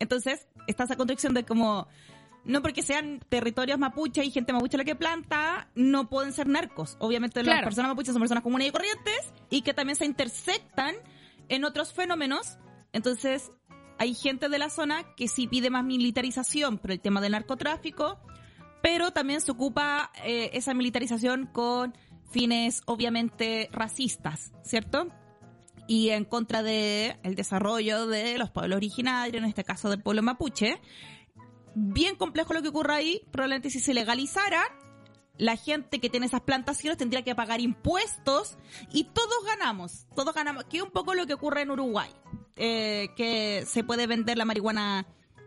Entonces 0.00 0.48
está 0.66 0.82
esa 0.82 0.96
contradicción 0.96 1.32
de 1.32 1.44
como, 1.44 1.86
no 2.44 2.60
porque 2.60 2.82
sean 2.82 3.20
territorios 3.28 3.78
mapuche 3.78 4.24
y 4.24 4.32
gente 4.32 4.52
mapuche 4.52 4.76
la 4.76 4.84
que 4.84 4.96
planta, 4.96 5.68
no 5.76 6.08
pueden 6.08 6.32
ser 6.32 6.48
narcos. 6.48 6.96
Obviamente 6.98 7.44
las 7.44 7.62
personas 7.62 7.90
mapuches 7.90 8.14
son 8.14 8.20
personas 8.20 8.42
comunes 8.42 8.66
y 8.66 8.72
corrientes 8.72 9.32
y 9.48 9.62
que 9.62 9.74
también 9.74 9.94
se 9.94 10.06
intersectan 10.06 10.96
en 11.48 11.64
otros 11.64 11.92
fenómenos. 11.92 12.58
Entonces 12.92 13.52
hay 13.98 14.12
gente 14.16 14.48
de 14.48 14.58
la 14.58 14.70
zona 14.70 15.04
que 15.14 15.28
sí 15.28 15.46
pide 15.46 15.70
más 15.70 15.84
militarización 15.84 16.78
por 16.78 16.90
el 16.90 16.98
tema 16.98 17.20
del 17.20 17.30
narcotráfico, 17.30 18.18
pero 18.84 19.12
también 19.12 19.40
se 19.40 19.50
ocupa 19.50 20.12
eh, 20.24 20.50
esa 20.52 20.74
militarización 20.74 21.46
con 21.46 21.96
fines 22.30 22.82
obviamente 22.84 23.70
racistas, 23.72 24.52
¿cierto? 24.62 25.08
Y 25.88 26.10
en 26.10 26.26
contra 26.26 26.62
de 26.62 27.16
el 27.22 27.34
desarrollo 27.34 28.06
de 28.06 28.36
los 28.36 28.50
pueblos 28.50 28.76
originarios, 28.76 29.42
en 29.42 29.48
este 29.48 29.64
caso 29.64 29.88
del 29.88 30.02
pueblo 30.02 30.20
mapuche. 30.20 30.82
Bien 31.74 32.14
complejo 32.16 32.52
lo 32.52 32.60
que 32.60 32.68
ocurre 32.68 32.92
ahí, 32.92 33.22
probablemente 33.30 33.70
si 33.70 33.80
se 33.80 33.94
legalizara, 33.94 34.62
la 35.38 35.56
gente 35.56 35.98
que 35.98 36.10
tiene 36.10 36.26
esas 36.26 36.42
plantaciones 36.42 36.98
tendría 36.98 37.24
que 37.24 37.34
pagar 37.34 37.62
impuestos 37.62 38.58
y 38.92 39.04
todos 39.04 39.46
ganamos, 39.46 40.06
todos 40.14 40.34
ganamos, 40.34 40.64
que 40.64 40.76
es 40.76 40.82
un 40.82 40.90
poco 40.90 41.14
lo 41.14 41.26
que 41.26 41.32
ocurre 41.32 41.62
en 41.62 41.70
Uruguay, 41.70 42.10
eh, 42.56 43.08
que 43.16 43.64
se 43.66 43.82
puede 43.82 44.06
vender 44.06 44.36
la 44.36 44.44
marihuana 44.44 45.06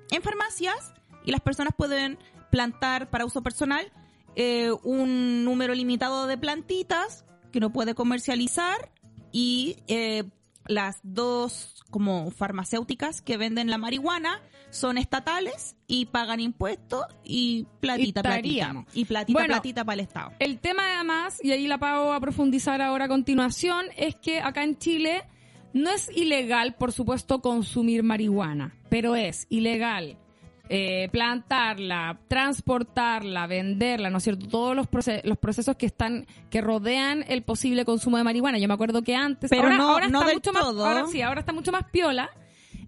en 0.10 0.24
farmacias 0.24 0.92
y 1.24 1.30
las 1.30 1.42
personas 1.42 1.74
pueden 1.78 2.18
plantar 2.50 3.10
para 3.10 3.26
uso 3.26 3.42
personal 3.42 3.92
eh, 4.40 4.72
un 4.84 5.44
número 5.44 5.74
limitado 5.74 6.28
de 6.28 6.38
plantitas 6.38 7.26
que 7.52 7.60
no 7.60 7.74
puede 7.74 7.96
comercializar 7.96 8.92
y 9.32 9.78
eh, 9.88 10.26
las 10.68 11.00
dos 11.02 11.84
como 11.90 12.30
farmacéuticas 12.30 13.24
que 13.24 13.38
venden 13.38 13.72
la 13.72 13.80
marihuana 13.80 14.40
son 14.70 15.00
estatales 15.00 15.76
y 15.88 16.06
pagan 16.06 16.40
impuestos 16.40 17.06
y 17.24 17.66
platita, 17.80 18.20
Y 18.20 18.24
platita. 18.24 18.86
Y 18.94 19.06
platita, 19.06 19.40
Bueno, 19.40 19.54
platita 19.56 19.84
para 19.86 19.94
el 19.96 20.00
Estado. 20.02 20.32
El 20.38 20.60
tema 20.60 20.84
además, 20.94 21.40
y 21.44 21.52
ahí 21.52 21.68
la 21.68 21.80
pago 21.80 22.14
a 22.14 22.20
profundizar 22.20 22.80
ahora 22.82 23.06
a 23.06 23.08
continuación, 23.08 23.88
es 23.96 24.16
que 24.18 24.40
acá 24.40 24.64
en 24.64 24.78
Chile 24.78 25.24
no 25.74 25.90
es 25.90 26.16
ilegal, 26.16 26.76
por 26.76 26.92
supuesto, 26.92 27.42
consumir 27.42 28.04
marihuana, 28.04 28.76
pero 28.90 29.16
es 29.16 29.48
ilegal 29.50 30.18
eh, 30.70 31.10
plantarla, 31.12 32.20
transportarla, 32.28 33.48
venderla, 33.48 34.10
¿no 34.10 34.18
es 34.18 34.24
cierto? 34.24 34.48
Todos 34.48 34.76
los, 34.76 34.88
los 35.24 35.38
procesos 35.38 35.76
que 35.78 35.86
están, 35.86 36.26
que 36.50 36.62
rodean 36.62 37.24
el 37.28 37.44
posible 37.44 37.86
consumo 37.86 38.18
de 38.18 38.24
marihuana. 38.24 38.58
Yo 38.58 38.68
me 38.68 38.74
acuerdo 38.74 39.02
que 39.04 39.16
antes, 39.16 39.50
Pero 39.50 39.64
ahora, 39.64 39.78
no- 39.78 39.90
ahora 39.90 40.08
no 40.08 40.22
está 40.22 40.34
mucho 40.34 40.54
más, 40.54 40.64
ahora 40.64 41.06
sí, 41.08 41.22
ahora 41.22 41.40
está 41.40 41.54
mucho 41.54 41.72
más 41.72 41.84
piola. 41.92 42.30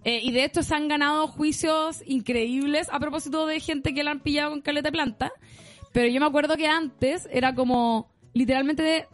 Eh, 0.05 0.21
y 0.23 0.31
de 0.31 0.45
hecho 0.45 0.63
se 0.63 0.73
han 0.75 0.87
ganado 0.87 1.27
juicios 1.27 2.03
increíbles 2.05 2.87
a 2.91 2.99
propósito 2.99 3.45
de 3.45 3.59
gente 3.59 3.93
que 3.93 4.03
la 4.03 4.11
han 4.11 4.21
pillado 4.21 4.51
con 4.51 4.61
caleta 4.61 4.87
de 4.87 4.91
planta. 4.93 5.31
Pero 5.91 6.07
yo 6.07 6.19
me 6.21 6.25
acuerdo 6.27 6.55
que 6.55 6.67
antes 6.67 7.27
era 7.31 7.53
como, 7.53 8.09
literalmente 8.33 9.07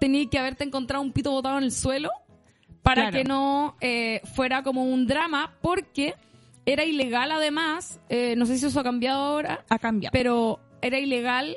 tenías 0.00 0.28
que 0.30 0.38
haberte 0.38 0.62
encontrado 0.64 1.02
un 1.02 1.12
pito 1.12 1.32
botado 1.32 1.58
en 1.58 1.64
el 1.64 1.72
suelo 1.72 2.10
para 2.82 3.10
Claro. 3.10 3.16
que 3.16 3.24
no 3.24 3.76
eh, 3.80 4.20
fuera 4.34 4.62
como 4.62 4.84
un 4.84 5.06
drama, 5.08 5.54
porque 5.60 6.14
era 6.72 6.84
ilegal 6.84 7.32
además, 7.32 7.98
eh, 8.10 8.34
no 8.36 8.44
sé 8.44 8.58
si 8.58 8.66
eso 8.66 8.78
ha 8.78 8.82
cambiado 8.84 9.20
ahora, 9.24 9.64
Ha 9.70 9.78
cambiado. 9.78 10.12
pero 10.12 10.60
era 10.82 10.98
ilegal 10.98 11.56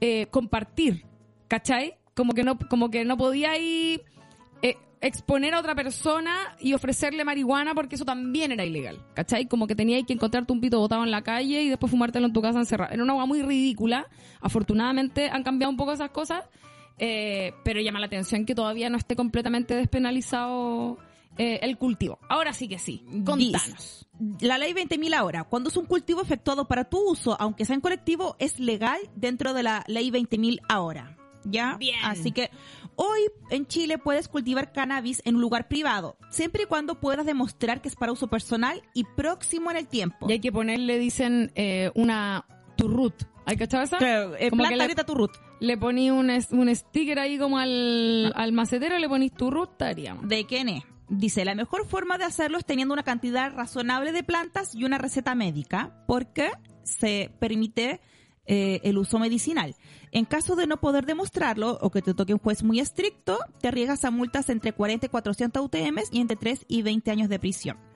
eh, 0.00 0.26
compartir, 0.30 1.04
¿cachai? 1.48 1.94
Como 2.14 2.34
que 2.34 2.44
no, 2.44 2.56
como 2.56 2.88
que 2.88 3.04
no 3.04 3.16
podía 3.16 3.58
ir 3.58 4.04
eh, 4.62 4.76
exponer 5.00 5.54
a 5.54 5.58
otra 5.58 5.74
persona 5.74 6.54
y 6.60 6.72
ofrecerle 6.72 7.24
marihuana 7.24 7.74
porque 7.74 7.96
eso 7.96 8.04
también 8.04 8.52
era 8.52 8.64
ilegal, 8.64 9.04
¿cachai? 9.14 9.48
Como 9.48 9.66
que 9.66 9.74
tenías 9.74 10.04
que 10.06 10.12
encontrarte 10.12 10.52
un 10.52 10.60
pito 10.60 10.78
botado 10.78 11.02
en 11.02 11.10
la 11.10 11.22
calle 11.22 11.64
y 11.64 11.68
después 11.68 11.90
fumártelo 11.90 12.26
en 12.26 12.32
tu 12.32 12.40
casa 12.40 12.60
encerrado. 12.60 12.92
Era 12.94 13.02
una 13.02 13.14
hueá 13.14 13.26
muy 13.26 13.42
ridícula. 13.42 14.06
Afortunadamente 14.40 15.30
han 15.30 15.42
cambiado 15.42 15.72
un 15.72 15.76
poco 15.76 15.92
esas 15.92 16.10
cosas, 16.10 16.44
eh, 16.98 17.54
pero 17.64 17.80
llama 17.80 17.98
la 17.98 18.06
atención 18.06 18.46
que 18.46 18.54
todavía 18.54 18.88
no 18.88 18.98
esté 18.98 19.16
completamente 19.16 19.74
despenalizado 19.74 20.98
eh, 21.38 21.60
el 21.62 21.76
cultivo. 21.78 22.18
Ahora 22.28 22.52
sí 22.52 22.68
que 22.68 22.78
sí. 22.78 23.04
Contanos. 23.24 24.06
Dice, 24.18 24.46
La 24.46 24.58
ley 24.58 24.72
20.000 24.72 25.14
ahora, 25.14 25.44
cuando 25.44 25.68
es 25.70 25.76
un 25.76 25.86
cultivo 25.86 26.20
efectuado 26.20 26.66
para 26.68 26.84
tu 26.84 26.98
uso, 27.10 27.36
aunque 27.40 27.64
sea 27.64 27.74
en 27.74 27.80
colectivo, 27.80 28.36
es 28.38 28.58
legal 28.60 28.98
dentro 29.16 29.54
de 29.54 29.62
la 29.62 29.84
ley 29.88 30.10
20.000 30.10 30.60
ahora. 30.68 31.16
¿Ya? 31.46 31.76
Bien. 31.76 31.98
Así 32.04 32.32
que 32.32 32.48
hoy 32.96 33.20
en 33.50 33.66
Chile 33.66 33.98
puedes 33.98 34.28
cultivar 34.28 34.72
cannabis 34.72 35.20
en 35.26 35.34
un 35.36 35.42
lugar 35.42 35.68
privado, 35.68 36.16
siempre 36.30 36.62
y 36.62 36.66
cuando 36.66 37.00
puedas 37.00 37.26
demostrar 37.26 37.82
que 37.82 37.88
es 37.88 37.96
para 37.96 38.12
uso 38.12 38.28
personal 38.28 38.80
y 38.94 39.04
próximo 39.04 39.70
en 39.70 39.76
el 39.76 39.86
tiempo. 39.86 40.26
Y 40.28 40.32
hay 40.32 40.40
que 40.40 40.50
ponerle, 40.50 40.98
dicen, 40.98 41.52
eh, 41.54 41.90
una 41.94 42.46
turrut. 42.78 43.14
¿Hay 43.44 43.58
cachado 43.58 43.82
esa? 43.82 43.98
Claro, 43.98 44.34
eh, 44.36 44.48
Como 44.48 44.60
planta 44.62 44.70
que 44.70 44.76
le- 44.76 44.82
ahorita 44.84 45.04
tu 45.04 45.14
root. 45.14 45.32
Le 45.60 45.76
poní 45.76 46.10
un, 46.10 46.30
un 46.30 46.74
sticker 46.74 47.18
ahí 47.18 47.36
como 47.38 47.58
al, 47.58 48.32
al 48.34 48.52
macetero, 48.52 48.98
le 48.98 49.06
ponís 49.08 49.32
tu 49.34 49.50
ruta, 49.50 49.90
estaríamos. 49.90 50.26
¿De 50.26 50.46
quién 50.46 50.70
es? 50.70 50.82
Dice, 51.08 51.44
la 51.44 51.54
mejor 51.54 51.86
forma 51.86 52.18
de 52.18 52.24
hacerlo 52.24 52.58
es 52.58 52.64
teniendo 52.64 52.94
una 52.94 53.02
cantidad 53.02 53.52
razonable 53.52 54.12
de 54.12 54.22
plantas 54.22 54.74
y 54.74 54.84
una 54.84 54.98
receta 54.98 55.34
médica, 55.34 56.04
porque 56.06 56.50
se 56.82 57.30
permite 57.38 58.00
eh, 58.46 58.80
el 58.84 58.98
uso 58.98 59.18
medicinal. 59.18 59.74
En 60.12 60.24
caso 60.24 60.56
de 60.56 60.66
no 60.66 60.78
poder 60.78 61.06
demostrarlo 61.06 61.78
o 61.80 61.90
que 61.90 62.02
te 62.02 62.14
toque 62.14 62.34
un 62.34 62.38
juez 62.38 62.62
muy 62.62 62.80
estricto, 62.80 63.38
te 63.60 63.68
arriesgas 63.68 64.04
a 64.04 64.10
multas 64.10 64.48
entre 64.48 64.72
40 64.72 65.06
y 65.06 65.08
400 65.08 65.64
UTMs 65.64 66.08
y 66.10 66.20
entre 66.20 66.36
3 66.36 66.66
y 66.68 66.82
20 66.82 67.10
años 67.10 67.28
de 67.28 67.38
prisión. 67.38 67.93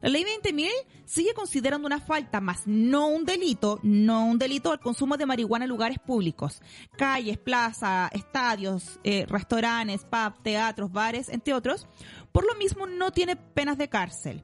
La 0.00 0.08
ley 0.08 0.24
20.000 0.24 0.68
sigue 1.04 1.34
considerando 1.34 1.86
una 1.86 2.00
falta, 2.00 2.40
más 2.40 2.66
no 2.66 3.08
un 3.08 3.24
delito, 3.24 3.80
no 3.82 4.26
un 4.26 4.38
delito 4.38 4.72
al 4.72 4.80
consumo 4.80 5.16
de 5.16 5.26
marihuana 5.26 5.64
en 5.64 5.70
lugares 5.70 5.98
públicos, 5.98 6.60
calles, 6.96 7.38
plazas, 7.38 8.10
estadios, 8.12 9.00
eh, 9.04 9.26
restaurantes, 9.28 10.04
pubs, 10.04 10.42
teatros, 10.42 10.92
bares, 10.92 11.28
entre 11.28 11.54
otros. 11.54 11.86
Por 12.32 12.46
lo 12.46 12.54
mismo, 12.56 12.86
no 12.86 13.10
tiene 13.10 13.36
penas 13.36 13.78
de 13.78 13.88
cárcel. 13.88 14.42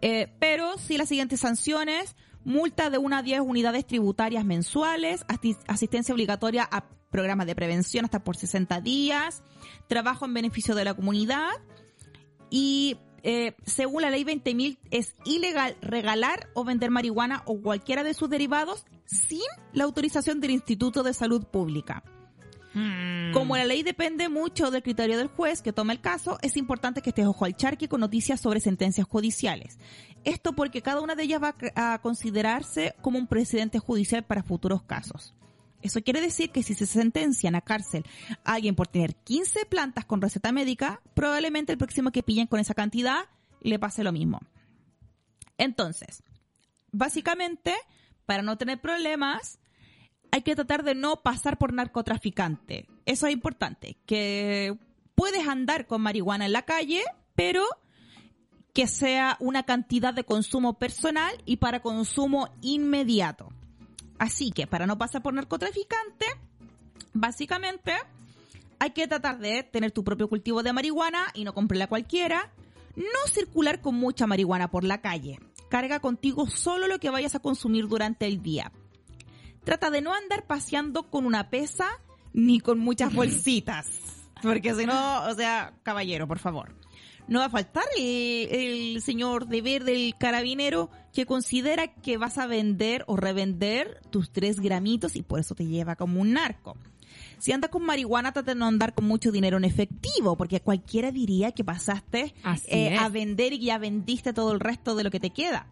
Eh, 0.00 0.32
pero 0.38 0.78
sí 0.78 0.98
las 0.98 1.08
siguientes 1.08 1.40
sanciones, 1.40 2.16
multa 2.44 2.90
de 2.90 2.98
una 2.98 3.18
a 3.18 3.22
10 3.22 3.40
unidades 3.40 3.86
tributarias 3.86 4.44
mensuales, 4.44 5.24
asistencia 5.66 6.14
obligatoria 6.14 6.68
a 6.70 6.84
programas 7.10 7.46
de 7.46 7.54
prevención 7.54 8.04
hasta 8.04 8.22
por 8.22 8.36
60 8.36 8.80
días, 8.80 9.42
trabajo 9.88 10.26
en 10.26 10.34
beneficio 10.34 10.74
de 10.74 10.84
la 10.84 10.94
comunidad 10.94 11.50
y 12.50 12.98
eh, 13.28 13.56
según 13.64 14.02
la 14.02 14.10
ley 14.10 14.22
20.000 14.22 14.78
es 14.92 15.16
ilegal 15.24 15.76
regalar 15.82 16.48
o 16.54 16.62
vender 16.62 16.92
marihuana 16.92 17.42
o 17.44 17.60
cualquiera 17.60 18.04
de 18.04 18.14
sus 18.14 18.30
derivados 18.30 18.86
sin 19.04 19.40
la 19.72 19.82
autorización 19.82 20.40
del 20.40 20.52
Instituto 20.52 21.02
de 21.02 21.12
Salud 21.12 21.44
Pública. 21.44 22.04
Como 23.32 23.56
la 23.56 23.64
ley 23.64 23.82
depende 23.82 24.28
mucho 24.28 24.70
del 24.70 24.82
criterio 24.82 25.18
del 25.18 25.26
juez 25.26 25.60
que 25.60 25.72
toma 25.72 25.92
el 25.92 26.00
caso, 26.00 26.38
es 26.42 26.56
importante 26.56 27.02
que 27.02 27.10
estés 27.10 27.26
ojo 27.26 27.46
al 27.46 27.56
charque 27.56 27.88
con 27.88 28.00
noticias 28.00 28.40
sobre 28.40 28.60
sentencias 28.60 29.08
judiciales. 29.08 29.78
Esto 30.22 30.52
porque 30.52 30.82
cada 30.82 31.00
una 31.00 31.16
de 31.16 31.24
ellas 31.24 31.42
va 31.42 31.56
a 31.74 31.98
considerarse 32.02 32.94
como 33.00 33.18
un 33.18 33.26
precedente 33.26 33.80
judicial 33.80 34.24
para 34.24 34.44
futuros 34.44 34.82
casos. 34.82 35.34
Eso 35.82 36.02
quiere 36.02 36.20
decir 36.20 36.50
que 36.50 36.62
si 36.62 36.74
se 36.74 36.86
sentencian 36.86 37.54
a 37.54 37.60
cárcel 37.60 38.04
a 38.44 38.54
alguien 38.54 38.74
por 38.74 38.88
tener 38.88 39.14
15 39.14 39.66
plantas 39.66 40.04
con 40.04 40.20
receta 40.20 40.52
médica, 40.52 41.00
probablemente 41.14 41.72
el 41.72 41.78
próximo 41.78 42.10
que 42.10 42.22
pillen 42.22 42.46
con 42.46 42.60
esa 42.60 42.74
cantidad 42.74 43.26
le 43.60 43.78
pase 43.78 44.04
lo 44.04 44.12
mismo. 44.12 44.40
Entonces, 45.58 46.22
básicamente, 46.92 47.74
para 48.26 48.42
no 48.42 48.58
tener 48.58 48.80
problemas, 48.80 49.58
hay 50.30 50.42
que 50.42 50.54
tratar 50.54 50.82
de 50.82 50.94
no 50.94 51.22
pasar 51.22 51.58
por 51.58 51.72
narcotraficante. 51.72 52.86
Eso 53.04 53.26
es 53.26 53.32
importante, 53.32 53.96
que 54.06 54.76
puedes 55.14 55.46
andar 55.46 55.86
con 55.86 56.02
marihuana 56.02 56.46
en 56.46 56.52
la 56.52 56.62
calle, 56.62 57.02
pero 57.34 57.64
que 58.72 58.86
sea 58.86 59.36
una 59.40 59.62
cantidad 59.62 60.12
de 60.12 60.24
consumo 60.24 60.78
personal 60.78 61.34
y 61.46 61.56
para 61.56 61.80
consumo 61.80 62.50
inmediato. 62.60 63.50
Así 64.18 64.50
que 64.50 64.66
para 64.66 64.86
no 64.86 64.98
pasar 64.98 65.22
por 65.22 65.34
narcotraficante, 65.34 66.26
básicamente 67.12 67.92
hay 68.78 68.90
que 68.90 69.06
tratar 69.06 69.38
de 69.38 69.62
tener 69.62 69.92
tu 69.92 70.04
propio 70.04 70.28
cultivo 70.28 70.62
de 70.62 70.72
marihuana 70.72 71.26
y 71.34 71.44
no 71.44 71.54
comprarla 71.54 71.86
cualquiera. 71.86 72.50
No 72.96 73.30
circular 73.30 73.80
con 73.80 73.94
mucha 73.94 74.26
marihuana 74.26 74.70
por 74.70 74.84
la 74.84 75.00
calle. 75.00 75.38
Carga 75.68 76.00
contigo 76.00 76.48
solo 76.48 76.86
lo 76.86 76.98
que 76.98 77.10
vayas 77.10 77.34
a 77.34 77.40
consumir 77.40 77.88
durante 77.88 78.26
el 78.26 78.42
día. 78.42 78.72
Trata 79.64 79.90
de 79.90 80.00
no 80.00 80.14
andar 80.14 80.46
paseando 80.46 81.10
con 81.10 81.26
una 81.26 81.50
pesa 81.50 81.88
ni 82.32 82.60
con 82.60 82.78
muchas 82.78 83.12
bolsitas. 83.14 83.88
Porque 84.42 84.74
si 84.74 84.86
no, 84.86 85.24
o 85.24 85.34
sea, 85.34 85.74
caballero, 85.82 86.26
por 86.26 86.38
favor. 86.38 86.74
No 87.28 87.40
va 87.40 87.46
a 87.46 87.50
faltar 87.50 87.84
el, 87.98 88.48
el 88.50 89.02
señor 89.02 89.48
deber 89.48 89.84
del 89.84 90.14
carabinero 90.16 90.90
que 91.16 91.24
considera 91.24 91.88
que 91.88 92.18
vas 92.18 92.36
a 92.36 92.46
vender 92.46 93.02
o 93.06 93.16
revender 93.16 94.02
tus 94.10 94.28
tres 94.30 94.60
gramitos 94.60 95.16
y 95.16 95.22
por 95.22 95.40
eso 95.40 95.54
te 95.54 95.64
lleva 95.64 95.96
como 95.96 96.20
un 96.20 96.34
narco. 96.34 96.76
Si 97.38 97.52
andas 97.52 97.70
con 97.70 97.86
marihuana, 97.86 98.32
trata 98.32 98.52
de 98.52 98.58
no 98.58 98.66
andar 98.66 98.92
con 98.92 99.06
mucho 99.06 99.32
dinero 99.32 99.56
en 99.56 99.64
efectivo, 99.64 100.36
porque 100.36 100.60
cualquiera 100.60 101.12
diría 101.12 101.52
que 101.52 101.64
pasaste 101.64 102.34
eh, 102.66 102.98
a 102.98 103.08
vender 103.08 103.54
y 103.54 103.60
ya 103.60 103.78
vendiste 103.78 104.34
todo 104.34 104.52
el 104.52 104.60
resto 104.60 104.94
de 104.94 105.04
lo 105.04 105.10
que 105.10 105.18
te 105.18 105.30
queda. 105.30 105.68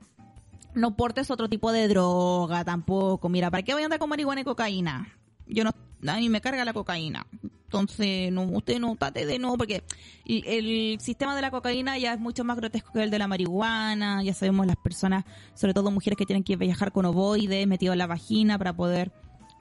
No 0.74 0.96
portes 0.96 1.30
otro 1.30 1.46
tipo 1.50 1.72
de 1.72 1.88
droga 1.88 2.64
tampoco. 2.64 3.28
Mira, 3.28 3.50
¿para 3.50 3.62
qué 3.62 3.74
voy 3.74 3.82
a 3.82 3.84
andar 3.84 3.98
con 3.98 4.08
marihuana 4.08 4.40
y 4.40 4.44
cocaína? 4.44 5.12
Yo 5.46 5.64
no, 5.64 5.70
a 6.06 6.16
mí 6.16 6.28
me 6.28 6.40
carga 6.40 6.64
la 6.64 6.72
cocaína. 6.72 7.26
Entonces, 7.42 8.30
no, 8.30 8.42
usted 8.42 8.78
no 8.78 8.94
trate 8.96 9.26
de 9.26 9.38
no, 9.38 9.56
porque 9.56 9.82
el, 10.26 10.98
sistema 11.00 11.34
de 11.34 11.42
la 11.42 11.50
cocaína 11.50 11.98
ya 11.98 12.14
es 12.14 12.20
mucho 12.20 12.44
más 12.44 12.56
grotesco 12.56 12.92
que 12.92 13.02
el 13.02 13.10
de 13.10 13.18
la 13.18 13.26
marihuana. 13.26 14.22
Ya 14.22 14.32
sabemos 14.32 14.66
las 14.66 14.76
personas, 14.76 15.24
sobre 15.54 15.74
todo 15.74 15.90
mujeres 15.90 16.16
que 16.16 16.26
tienen 16.26 16.44
que 16.44 16.56
viajar 16.56 16.92
con 16.92 17.04
ovoides 17.04 17.66
metido 17.66 17.92
en 17.92 17.98
la 17.98 18.06
vagina 18.06 18.58
para 18.58 18.74
poder 18.74 19.12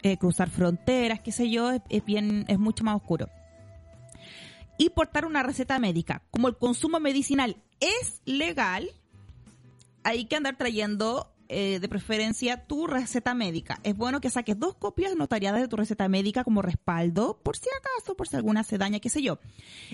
eh, 0.04 0.18
cruzar 0.18 0.50
fronteras, 0.50 1.22
qué 1.22 1.32
sé 1.32 1.50
yo, 1.50 1.72
es 1.72 2.06
bien, 2.06 2.46
es 2.50 2.60
mucho 2.60 2.84
más 2.84 2.98
oscuro. 2.98 3.30
Y 4.78 4.90
portar 4.90 5.26
una 5.26 5.44
receta 5.44 5.80
médica. 5.80 6.24
Como 6.30 6.48
el 6.50 6.58
consumo 6.58 7.00
medicinal 7.00 7.58
es 7.80 8.22
legal, 8.26 8.90
hay 10.04 10.26
que 10.26 10.36
andar 10.36 10.58
trayendo 10.58 11.33
eh, 11.49 11.80
de 11.80 11.90
preferencia 11.90 12.65
tu 12.65 12.88
receta 12.88 13.34
médica. 13.34 13.80
Es 13.84 13.95
bueno 13.95 14.22
que 14.22 14.30
saques 14.30 14.57
dos 14.57 14.76
copias 14.76 15.15
notariadas 15.15 15.61
de 15.61 15.68
tu 15.68 15.76
receta 15.76 16.07
médica 16.07 16.44
como 16.44 16.61
respaldo, 16.61 17.40
por 17.44 17.57
si 17.57 17.68
acaso, 17.78 18.15
por 18.15 18.28
si 18.28 18.36
alguna 18.36 18.64
se 18.64 18.78
daña, 18.78 18.99
qué 18.99 19.10
sé 19.10 19.22
yo. 19.22 19.40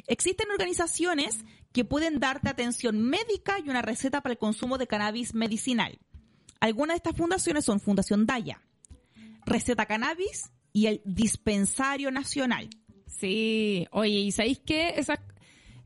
Existen 0.07 0.51
organizaciones 0.51 1.39
que 1.71 1.85
pueden 1.85 2.19
darte 2.19 2.49
atención 2.49 3.01
médica 3.01 3.57
y 3.63 3.69
una 3.69 3.81
receta 3.81 4.21
para 4.21 4.33
el 4.33 4.39
consumo 4.39 4.77
de 4.77 4.87
cannabis 4.87 5.33
medicinal. 5.33 5.99
Algunas 6.59 6.95
de 6.95 6.97
estas 6.97 7.15
fundaciones 7.15 7.65
son 7.65 7.79
Fundación 7.79 8.25
Daya, 8.25 8.61
Receta 9.45 9.85
Cannabis 9.85 10.51
y 10.73 10.87
el 10.87 11.01
Dispensario 11.05 12.11
Nacional. 12.11 12.69
Sí, 13.05 13.87
oye, 13.91 14.19
¿y 14.19 14.31
sabéis 14.31 14.59
qué? 14.65 15.03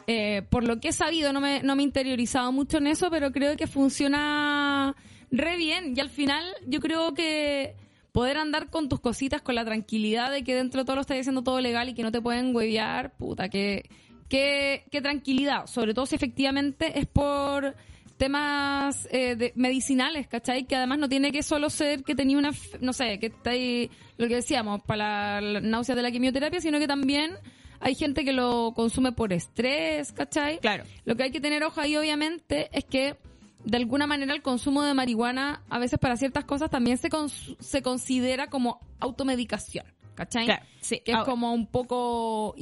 Eh, 0.07 0.41
por 0.49 0.65
lo 0.65 0.79
que 0.79 0.89
he 0.89 0.93
sabido, 0.93 1.31
no 1.31 1.39
me, 1.39 1.63
no 1.63 1.75
me 1.75 1.83
he 1.83 1.85
interiorizado 1.85 2.51
mucho 2.51 2.77
en 2.77 2.87
eso, 2.87 3.09
pero 3.09 3.31
creo 3.31 3.55
que 3.55 3.67
funciona 3.67 4.95
re 5.33 5.57
bien. 5.57 5.93
Y 5.97 5.99
al 5.99 6.09
final, 6.09 6.45
yo 6.65 6.79
creo 6.79 7.13
que 7.13 7.75
poder 8.13 8.37
andar 8.37 8.69
con 8.69 8.87
tus 8.87 8.99
cositas 8.99 9.41
con 9.41 9.55
la 9.55 9.65
tranquilidad 9.65 10.31
de 10.31 10.43
que 10.43 10.55
dentro 10.55 10.81
de 10.81 10.85
todo 10.85 10.95
lo 10.95 11.01
estás 11.01 11.19
haciendo 11.19 11.43
todo 11.43 11.59
legal 11.59 11.89
y 11.89 11.93
que 11.95 12.03
no 12.03 12.11
te 12.11 12.21
pueden 12.21 12.55
huevear, 12.55 13.17
puta, 13.17 13.49
que, 13.49 13.89
que, 14.29 14.85
que 14.91 15.01
tranquilidad. 15.01 15.65
Sobre 15.65 15.93
todo 15.93 16.05
si 16.05 16.15
efectivamente 16.15 16.97
es 16.99 17.07
por 17.07 17.75
temas 18.17 19.07
eh, 19.11 19.35
de, 19.35 19.51
medicinales, 19.55 20.27
¿cachai? 20.27 20.65
Que 20.65 20.75
además 20.75 20.99
no 20.99 21.09
tiene 21.09 21.31
que 21.31 21.41
solo 21.41 21.71
ser 21.71 22.03
que 22.03 22.13
tenía 22.13 22.37
una, 22.37 22.51
no 22.79 22.93
sé, 22.93 23.17
que 23.17 23.25
está 23.25 23.49
ahí, 23.49 23.89
lo 24.17 24.27
que 24.27 24.35
decíamos, 24.35 24.81
para 24.83 25.41
la, 25.41 25.59
la 25.59 25.61
náusea 25.61 25.95
de 25.95 26.03
la 26.03 26.11
quimioterapia, 26.11 26.61
sino 26.61 26.77
que 26.77 26.87
también 26.87 27.31
hay 27.79 27.95
gente 27.95 28.23
que 28.23 28.31
lo 28.31 28.73
consume 28.75 29.11
por 29.11 29.33
estrés, 29.33 30.11
¿cachai? 30.13 30.59
Claro. 30.59 30.83
Lo 31.03 31.15
que 31.15 31.23
hay 31.23 31.31
que 31.31 31.41
tener 31.41 31.63
ojo 31.63 31.81
ahí, 31.81 31.97
obviamente, 31.97 32.69
es 32.71 32.85
que 32.85 33.17
de 33.65 33.77
alguna 33.77 34.07
manera 34.07 34.33
el 34.33 34.41
consumo 34.41 34.83
de 34.83 34.93
marihuana, 34.93 35.63
a 35.69 35.79
veces 35.79 35.99
para 35.99 36.17
ciertas 36.17 36.45
cosas, 36.45 36.69
también 36.69 36.97
se, 36.97 37.09
cons- 37.09 37.55
se 37.59 37.81
considera 37.81 38.47
como 38.49 38.79
automedicación, 38.99 39.85
¿cachai? 40.15 40.45
Claro, 40.45 40.65
sí. 40.81 41.01
Que 41.05 41.11
es 41.11 41.17
Ahora- 41.17 41.29
como 41.31 41.53
un 41.53 41.67
poco... 41.67 42.55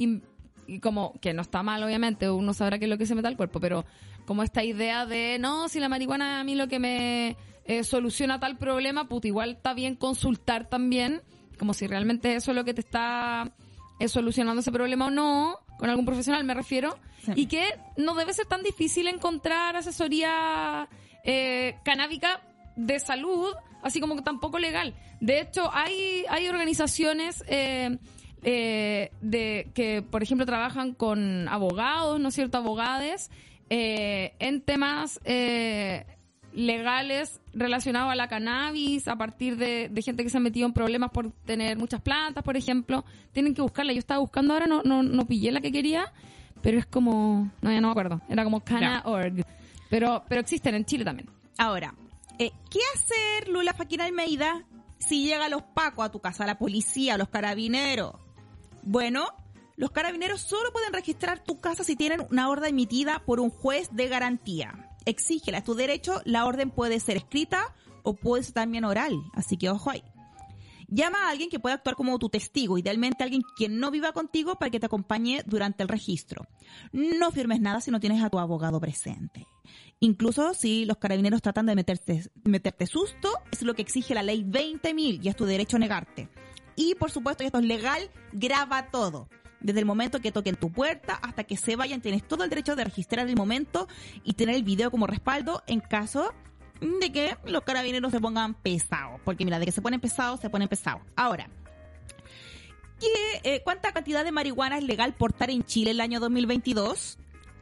como 0.80 1.12
que 1.20 1.34
no 1.34 1.42
está 1.42 1.62
mal, 1.62 1.82
obviamente, 1.82 2.30
uno 2.30 2.54
sabrá 2.54 2.78
qué 2.78 2.84
es 2.84 2.90
lo 2.90 2.98
que 2.98 3.06
se 3.06 3.14
mete 3.14 3.28
al 3.28 3.36
cuerpo, 3.36 3.58
pero 3.60 3.84
como 4.26 4.42
esta 4.44 4.62
idea 4.62 5.04
de, 5.06 5.38
no, 5.40 5.68
si 5.68 5.80
la 5.80 5.88
marihuana 5.88 6.38
a 6.40 6.44
mí 6.44 6.54
lo 6.54 6.68
que 6.68 6.78
me 6.78 7.36
eh, 7.64 7.82
soluciona 7.84 8.38
tal 8.38 8.56
problema, 8.56 9.08
pues 9.08 9.24
igual 9.24 9.50
está 9.52 9.74
bien 9.74 9.96
consultar 9.96 10.68
también, 10.68 11.20
como 11.58 11.74
si 11.74 11.86
realmente 11.88 12.34
eso 12.36 12.52
es 12.52 12.56
lo 12.56 12.64
que 12.64 12.74
te 12.74 12.80
está 12.80 13.52
eh, 14.02 14.08
solucionando 14.08 14.60
ese 14.60 14.72
problema 14.72 15.06
o 15.06 15.10
no, 15.10 15.58
con 15.78 15.88
algún 15.90 16.04
profesional 16.06 16.44
me 16.44 16.54
refiero, 16.54 16.98
Sí. 17.24 17.32
y 17.36 17.46
que 17.46 17.64
no 17.96 18.14
debe 18.14 18.32
ser 18.34 18.46
tan 18.46 18.62
difícil 18.64 19.06
encontrar 19.06 19.76
asesoría 19.76 20.88
eh, 21.24 21.76
canábica 21.84 22.40
de 22.74 22.98
salud, 22.98 23.54
así 23.82 24.00
como 24.00 24.16
que 24.16 24.22
tampoco 24.22 24.58
legal. 24.58 24.94
De 25.20 25.40
hecho, 25.40 25.70
hay, 25.72 26.24
hay 26.28 26.48
organizaciones 26.48 27.44
eh, 27.46 27.96
eh, 28.42 29.12
de 29.20 29.68
que, 29.72 30.02
por 30.02 30.22
ejemplo, 30.24 30.46
trabajan 30.46 30.94
con 30.94 31.48
abogados, 31.48 32.18
¿no 32.18 32.30
es 32.30 32.34
cierto?, 32.34 32.58
abogades, 32.58 33.30
eh, 33.70 34.34
en 34.40 34.60
temas 34.62 35.20
eh, 35.24 36.04
legales 36.54 37.40
relacionados 37.54 38.12
a 38.12 38.14
la 38.14 38.28
cannabis, 38.28 39.08
a 39.08 39.16
partir 39.16 39.56
de, 39.56 39.88
de 39.88 40.02
gente 40.02 40.22
que 40.22 40.30
se 40.30 40.36
ha 40.36 40.40
metido 40.40 40.66
en 40.66 40.72
problemas 40.72 41.10
por 41.10 41.32
tener 41.44 41.76
muchas 41.76 42.00
plantas, 42.00 42.44
por 42.44 42.56
ejemplo. 42.56 43.04
Tienen 43.32 43.54
que 43.54 43.62
buscarla. 43.62 43.92
Yo 43.92 43.98
estaba 43.98 44.20
buscando 44.20 44.54
ahora, 44.54 44.66
no, 44.66 44.82
no, 44.82 45.02
no 45.02 45.26
pillé 45.26 45.52
la 45.52 45.60
que 45.60 45.72
quería, 45.72 46.12
pero 46.62 46.78
es 46.78 46.86
como, 46.86 47.50
no, 47.60 47.72
ya 47.72 47.80
no 47.80 47.88
me 47.88 47.92
acuerdo. 47.92 48.20
Era 48.28 48.44
como 48.44 48.60
Cana.org. 48.60 49.44
Pero, 49.90 50.24
pero 50.28 50.40
existen 50.40 50.74
en 50.74 50.84
Chile 50.84 51.04
también. 51.04 51.28
Ahora, 51.58 51.94
eh, 52.38 52.50
¿qué 52.70 52.80
hacer 52.94 53.48
Lula 53.48 53.74
Faquina 53.74 54.04
Almeida 54.04 54.64
si 54.98 55.26
llega 55.26 55.48
los 55.48 55.62
pacos 55.62 56.06
a 56.06 56.10
tu 56.10 56.20
casa, 56.20 56.46
la 56.46 56.58
policía, 56.58 57.18
los 57.18 57.28
carabineros? 57.28 58.14
Bueno, 58.82 59.26
los 59.76 59.90
carabineros 59.90 60.40
solo 60.40 60.72
pueden 60.72 60.92
registrar 60.92 61.42
tu 61.44 61.60
casa 61.60 61.84
si 61.84 61.96
tienen 61.96 62.26
una 62.30 62.48
orden 62.48 62.70
emitida 62.70 63.22
por 63.24 63.40
un 63.40 63.50
juez 63.50 63.90
de 63.92 64.08
garantía. 64.08 64.91
Exígela, 65.04 65.62
tu 65.62 65.74
derecho, 65.74 66.20
la 66.24 66.44
orden 66.44 66.70
puede 66.70 67.00
ser 67.00 67.16
escrita 67.16 67.74
o 68.02 68.14
puede 68.14 68.44
ser 68.44 68.54
también 68.54 68.84
oral, 68.84 69.12
así 69.34 69.56
que 69.56 69.70
ojo 69.70 69.90
ahí. 69.90 70.02
Llama 70.88 71.26
a 71.26 71.30
alguien 71.30 71.48
que 71.48 71.58
pueda 71.58 71.76
actuar 71.76 71.96
como 71.96 72.18
tu 72.18 72.28
testigo, 72.28 72.76
idealmente 72.76 73.24
alguien 73.24 73.42
que 73.56 73.70
no 73.70 73.90
viva 73.90 74.12
contigo 74.12 74.56
para 74.56 74.70
que 74.70 74.78
te 74.78 74.86
acompañe 74.86 75.42
durante 75.46 75.82
el 75.82 75.88
registro. 75.88 76.46
No 76.92 77.30
firmes 77.30 77.60
nada 77.60 77.80
si 77.80 77.90
no 77.90 77.98
tienes 77.98 78.22
a 78.22 78.28
tu 78.28 78.38
abogado 78.38 78.78
presente. 78.78 79.46
Incluso 80.00 80.52
si 80.52 80.84
los 80.84 80.98
carabineros 80.98 81.40
tratan 81.40 81.64
de 81.64 81.76
meterte, 81.76 82.30
meterte 82.44 82.86
susto, 82.86 83.30
es 83.50 83.62
lo 83.62 83.72
que 83.72 83.80
exige 83.80 84.14
la 84.14 84.22
ley 84.22 84.44
20.000 84.44 85.20
y 85.22 85.28
es 85.28 85.36
tu 85.36 85.46
derecho 85.46 85.76
a 85.76 85.80
negarte. 85.80 86.28
Y 86.76 86.94
por 86.96 87.10
supuesto, 87.10 87.42
y 87.42 87.46
esto 87.46 87.58
es 87.60 87.64
legal, 87.64 88.10
graba 88.32 88.90
todo. 88.90 89.28
Desde 89.62 89.80
el 89.80 89.86
momento 89.86 90.20
que 90.20 90.32
toquen 90.32 90.56
tu 90.56 90.70
puerta 90.72 91.14
hasta 91.14 91.44
que 91.44 91.56
se 91.56 91.76
vayan, 91.76 92.00
tienes 92.00 92.26
todo 92.26 92.44
el 92.44 92.50
derecho 92.50 92.74
de 92.74 92.84
registrar 92.84 93.28
el 93.28 93.36
momento 93.36 93.88
y 94.24 94.34
tener 94.34 94.56
el 94.56 94.64
video 94.64 94.90
como 94.90 95.06
respaldo 95.06 95.62
en 95.66 95.80
caso 95.80 96.34
de 96.80 97.12
que 97.12 97.36
los 97.44 97.62
carabineros 97.62 98.10
se 98.10 98.20
pongan 98.20 98.54
pesados. 98.54 99.20
Porque 99.24 99.44
mira, 99.44 99.58
de 99.58 99.66
que 99.66 99.72
se 99.72 99.82
ponen 99.82 100.00
pesados, 100.00 100.40
se 100.40 100.50
ponen 100.50 100.68
pesados. 100.68 101.02
Ahora, 101.14 101.48
¿qué, 102.98 103.08
eh, 103.44 103.62
¿cuánta 103.62 103.92
cantidad 103.92 104.24
de 104.24 104.32
marihuana 104.32 104.78
es 104.78 104.84
legal 104.84 105.14
portar 105.14 105.50
en 105.50 105.62
Chile 105.64 105.92
el 105.92 106.00
año 106.00 106.18
2022? 106.18 107.18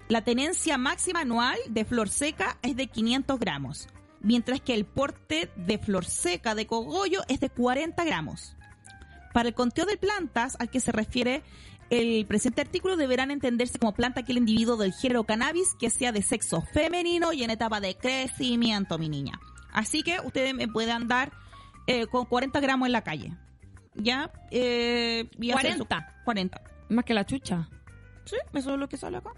La 0.08 0.24
tenencia 0.24 0.78
máxima 0.78 1.20
anual 1.20 1.58
de 1.68 1.84
flor 1.84 2.08
seca 2.08 2.58
es 2.62 2.76
de 2.76 2.86
500 2.86 3.38
gramos, 3.38 3.88
mientras 4.20 4.60
que 4.60 4.74
el 4.74 4.84
porte 4.84 5.50
de 5.54 5.78
flor 5.78 6.04
seca 6.04 6.54
de 6.54 6.66
cogollo 6.66 7.22
es 7.28 7.40
de 7.40 7.50
40 7.50 8.02
gramos. 8.04 8.56
Para 9.32 9.50
el 9.50 9.54
conteo 9.54 9.86
de 9.86 9.96
plantas 9.96 10.56
al 10.58 10.70
que 10.70 10.80
se 10.80 10.90
refiere 10.90 11.44
el 11.90 12.24
presente 12.26 12.60
artículo 12.60 12.96
deberán 12.96 13.30
entenderse 13.30 13.78
como 13.78 13.92
planta 13.94 14.20
aquel 14.20 14.38
individuo 14.38 14.76
del 14.76 14.92
género 14.92 15.24
cannabis 15.24 15.74
que 15.78 15.90
sea 15.90 16.12
de 16.12 16.22
sexo 16.22 16.62
femenino 16.62 17.32
y 17.32 17.42
en 17.44 17.50
etapa 17.50 17.80
de 17.80 17.96
crecimiento, 17.96 18.98
mi 18.98 19.08
niña. 19.08 19.38
Así 19.72 20.02
que 20.02 20.18
ustedes 20.24 20.54
me 20.54 20.68
pueden 20.68 20.90
andar 20.94 21.32
eh, 21.86 22.06
con 22.06 22.24
40 22.26 22.58
gramos 22.60 22.86
en 22.86 22.92
la 22.92 23.02
calle. 23.02 23.36
¿Ya? 23.94 24.30
Eh, 24.50 25.28
y 25.38 25.50
hacer 25.50 25.76
su- 25.76 25.84
40. 25.86 26.22
40. 26.24 26.62
Más 26.90 27.04
que 27.04 27.14
la 27.14 27.26
chucha. 27.26 27.68
Sí, 28.24 28.36
eso 28.54 28.74
es 28.74 28.78
lo 28.80 28.88
que 28.88 28.96
sale 28.96 29.16
acá. 29.18 29.30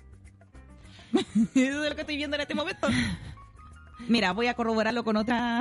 eso 1.13 1.85
es 1.85 1.89
lo 1.91 1.95
que 1.95 2.01
estoy 2.03 2.17
viendo 2.17 2.37
en 2.37 2.43
este 2.43 2.55
momento. 2.55 2.89
Mira, 4.09 4.33
voy 4.33 4.47
a 4.49 4.55
corroborarlo 4.55 5.05
con 5.05 5.17
otra. 5.17 5.61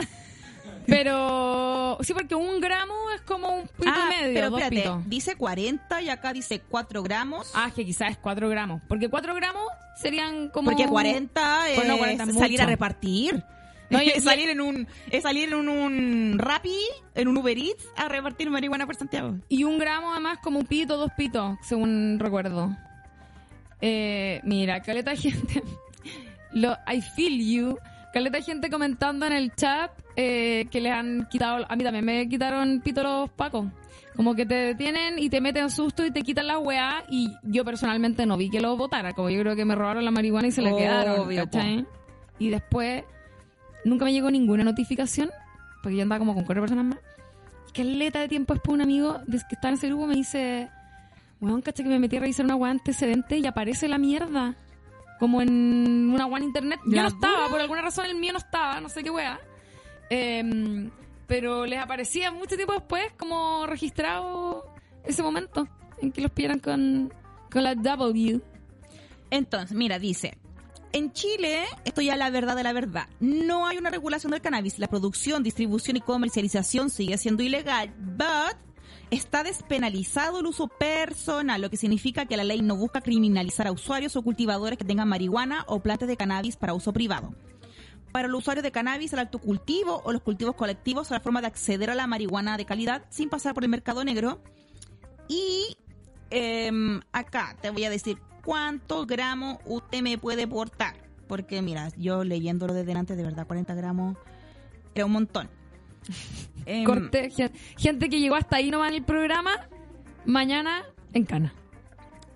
Pero 0.86 1.98
sí, 2.02 2.14
porque 2.14 2.36
un 2.36 2.60
gramo 2.60 2.94
es 3.16 3.22
como 3.22 3.48
un 3.50 3.68
pito 3.68 3.92
ah, 3.94 4.10
y 4.12 4.22
medio, 4.22 4.34
pero 4.34 4.50
dos 4.50 4.62
espérate, 4.62 5.04
dice 5.06 5.36
40 5.36 6.02
y 6.02 6.10
acá 6.10 6.34
dice 6.34 6.62
4 6.68 7.04
gramos. 7.04 7.52
Ah, 7.54 7.72
que 7.74 7.86
quizás 7.86 8.12
es 8.12 8.18
4 8.18 8.50
gramos. 8.50 8.82
Porque 8.88 9.10
4 9.10 9.36
gramos 9.36 9.64
serían 9.96 10.50
como... 10.50 10.72
porque 10.72 10.88
40 10.88 11.70
es 11.70 11.76
Pues 11.76 11.88
no, 11.88 11.98
40 11.98 12.24
es 12.24 12.36
salir 12.36 12.62
a 12.62 12.66
repartir. 12.66 13.44
No, 13.90 14.00
es 14.00 14.24
salir 14.24 14.50
en 14.50 14.62
un 14.62 14.88
es 15.10 15.24
salir 15.24 15.50
en 15.50 15.56
un, 15.56 15.70
un 15.70 16.40
Rappi, 16.40 16.78
en 17.14 17.28
un 17.28 17.38
Uber 17.38 17.58
Eats 17.58 17.88
a 17.96 18.08
repartir 18.08 18.50
marihuana 18.50 18.86
por 18.86 18.96
Santiago. 18.96 19.36
Y 19.50 19.64
un 19.64 19.78
gramo 19.78 20.12
además 20.12 20.40
como 20.42 20.60
un 20.60 20.66
pito, 20.66 20.98
dos 20.98 21.12
pitos, 21.16 21.58
según 21.62 22.18
recuerdo. 22.20 22.76
Eh, 23.82 24.42
mira, 24.44 24.82
caleta 24.82 25.16
gente. 25.16 25.62
Lo, 26.54 26.78
I 26.88 27.02
feel 27.02 27.46
you. 27.46 27.78
Caleta 28.14 28.42
gente 28.42 28.70
comentando 28.70 29.26
en 29.26 29.34
el 29.34 29.54
chat 29.56 29.92
eh, 30.16 30.68
que 30.70 30.82
les 30.82 30.92
han 30.92 31.28
quitado. 31.30 31.66
A 31.70 31.76
mí 31.76 31.84
también 31.84 32.04
me 32.04 32.28
quitaron 32.28 32.82
pito 32.82 33.04
los 33.04 33.30
pacos. 33.30 33.68
Como 34.16 34.36
que 34.36 34.46
te 34.46 34.56
detienen 34.56 35.18
y 35.18 35.30
te 35.30 35.40
meten 35.40 35.70
susto 35.70 36.06
y 36.06 36.12
te 36.12 36.22
quitan 36.22 36.48
la 36.48 36.60
weá. 36.60 37.06
Y 37.10 37.32
yo 37.44 37.64
personalmente 37.64 38.26
no 38.26 38.36
vi 38.36 38.50
que 38.50 38.60
lo 38.60 38.76
votara. 38.76 39.14
Como 39.14 39.30
yo 39.30 39.40
creo 39.42 39.56
que 39.56 39.64
me 39.64 39.76
robaron 39.76 40.04
la 40.04 40.12
marihuana 40.12 40.50
y 40.50 40.52
se 40.52 40.62
la 40.62 40.76
quedaron. 40.76 41.20
Obvio, 41.22 41.46
¿cachai? 41.46 41.86
Y 42.38 42.50
después 42.50 43.04
nunca 43.86 44.04
me 44.04 44.12
llegó 44.12 44.30
ninguna 44.30 44.64
notificación. 44.64 45.30
Porque 45.82 45.96
yo 45.96 46.04
andaba 46.04 46.20
como 46.20 46.34
con 46.34 46.44
cuatro 46.44 46.62
personas 46.62 46.86
más. 46.86 47.00
Caleta 47.74 48.20
de 48.20 48.28
tiempo 48.28 48.54
después 48.54 48.74
un 48.74 48.82
amigo 48.82 49.22
que 49.30 49.38
está 49.38 49.70
en 49.70 49.76
ese 49.76 49.88
grupo 49.88 50.06
me 50.06 50.16
dice, 50.16 50.70
weón, 51.40 51.62
caché 51.62 51.84
que 51.84 51.90
me 51.90 52.00
metí 52.00 52.18
a 52.18 52.20
revisar 52.20 52.46
una 52.46 52.58
weá 52.58 52.72
antecedente 52.72 53.38
y 53.38 53.46
aparece 53.46 53.88
la 53.88 53.98
mierda. 53.98 54.56
Como 55.22 55.40
en 55.40 56.10
una 56.12 56.26
en 56.36 56.44
internet. 56.44 56.80
Yo 56.84 56.96
¿La 56.96 57.04
no 57.04 57.10
estaba, 57.10 57.38
dura? 57.38 57.50
por 57.50 57.62
alguna 57.62 57.84
razón 57.84 58.08
el 58.08 58.16
mío 58.16 58.34
no 58.34 58.40
estaba, 58.40 58.82
no 58.82 58.90
sé 58.90 59.04
qué 59.04 59.12
weá. 59.12 59.40
Em, 60.10 60.90
pero 61.28 61.68
les 61.68 61.78
aparecía 61.78 62.32
mucho 62.32 62.56
tiempo 62.56 62.74
después 62.74 63.14
como 63.20 63.68
registrado 63.68 64.66
ese 65.06 65.22
momento 65.22 65.68
en 66.02 66.12
que 66.12 66.22
los 66.22 66.32
pillaran 66.32 66.58
con, 66.58 67.14
con 67.52 67.64
la 67.64 67.76
W. 67.76 68.42
Entonces, 69.30 69.78
mira, 69.78 70.00
dice, 70.00 70.40
en 70.92 71.14
Chile, 71.14 71.66
esto 71.86 72.02
ya 72.02 72.14
es 72.14 72.20
la 72.20 72.32
verdad 72.32 72.56
de 72.56 72.64
la 72.64 72.74
verdad, 72.74 73.08
no 73.20 73.68
hay 73.68 73.78
una 73.78 73.92
regulación 73.92 74.32
del 74.32 74.42
cannabis. 74.42 74.80
La 74.80 74.88
producción, 74.88 75.44
distribución 75.44 75.98
y 75.98 76.02
comercialización 76.02 76.90
sigue 76.90 77.20
siendo 77.20 77.44
ilegal, 77.44 77.94
but 78.00 78.58
está 79.12 79.44
despenalizado 79.44 80.40
el 80.40 80.48
uso 80.48 80.68
personal, 80.68 81.62
lo 81.62 81.70
que 81.70 81.78
significa 81.78 82.26
que 82.26 82.38
la 82.38 82.46
ley 82.46 82.62
no 82.62 82.78
busca 82.78 83.02
criminalizar 83.02 83.68
a 83.68 83.72
usuarios 83.72 84.16
o 84.16 84.24
cultivadores 84.24 84.78
que 84.78 84.86
tengan 84.86 85.10
marihuana 85.10 85.66
o 85.68 85.82
plantas 85.82 86.08
de 86.08 86.18
cannabis 86.18 86.56
para 86.56 86.74
uso 86.74 86.94
privado. 86.94 87.36
Para 88.14 88.30
los 88.30 88.40
usuarios 88.40 88.64
de 88.64 88.72
cannabis, 88.72 89.14
el 89.14 89.20
autocultivo 89.20 90.02
o 90.04 90.12
los 90.12 90.22
cultivos 90.22 90.56
colectivos 90.56 91.08
son 91.08 91.16
la 91.16 91.22
forma 91.22 91.42
de 91.42 91.48
acceder 91.48 91.90
a 91.90 91.96
la 91.96 92.08
marihuana 92.08 92.58
de 92.58 92.66
calidad 92.66 93.06
sin 93.10 93.30
pasar 93.30 93.54
por 93.54 93.64
el 93.64 93.70
mercado 93.70 94.04
negro. 94.04 94.42
Y 95.28 95.78
em, 96.30 97.02
acá 97.12 97.56
te 97.62 97.70
voy 97.70 97.84
a 97.84 97.90
decir 97.90 98.18
cuántos 98.44 99.08
gramos 99.08 99.60
usted 99.66 100.02
me 100.02 100.18
puede 100.18 100.48
portar. 100.48 100.96
Porque 101.28 101.62
mira, 101.62 101.90
yo 101.98 102.24
leyéndolo 102.24 102.74
desde 102.74 102.94
antes, 102.94 103.16
de 103.16 103.24
verdad, 103.24 103.48
40 103.48 103.74
gramos 103.76 104.18
era 104.96 105.06
un 105.06 105.12
montón. 105.14 105.50
Corte, 106.86 107.30
gen- 107.32 107.52
gente 107.78 108.10
que 108.10 108.20
llegó 108.20 108.36
hasta 108.36 108.58
ahí 108.58 108.70
nomás 108.72 108.90
en 108.90 108.96
el 108.98 109.04
programa, 109.04 109.52
mañana 110.26 110.84
en 111.14 111.26
Cana. 111.26 111.54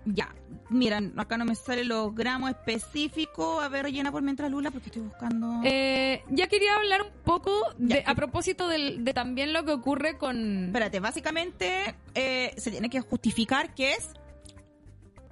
ya. 0.06 0.34
Miran, 0.68 1.14
acá 1.18 1.38
no 1.38 1.45
me 1.45 1.53
salen 1.53 1.89
los 1.89 2.15
gramos 2.15 2.49
específicos. 2.49 3.64
A 3.64 3.69
ver, 3.69 3.85
llena 3.91 4.11
por 4.11 4.23
mientras 4.23 4.49
Lula, 4.49 4.72
porque 4.72 4.88
estoy 4.89 5.03
buscando. 5.03 5.61
Eh, 5.64 6.23
ya 6.31 6.47
quería 6.47 6.76
hablar 6.76 7.03
un 7.03 7.11
poco 7.23 7.52
de, 7.77 8.03
a 8.03 8.15
propósito 8.15 8.68
de 8.68 9.11
también 9.14 9.53
lo 9.53 9.64
que 9.64 9.73
ocurre 9.73 10.18
con... 10.18 10.65
Espérate, 10.65 10.99
básicamente 10.99 11.95
eh, 12.15 12.52
se 12.57 12.72
tiene 12.72 12.89
que 12.89 12.99
justificar 12.99 13.76
que 13.76 13.91
es 13.93 14.10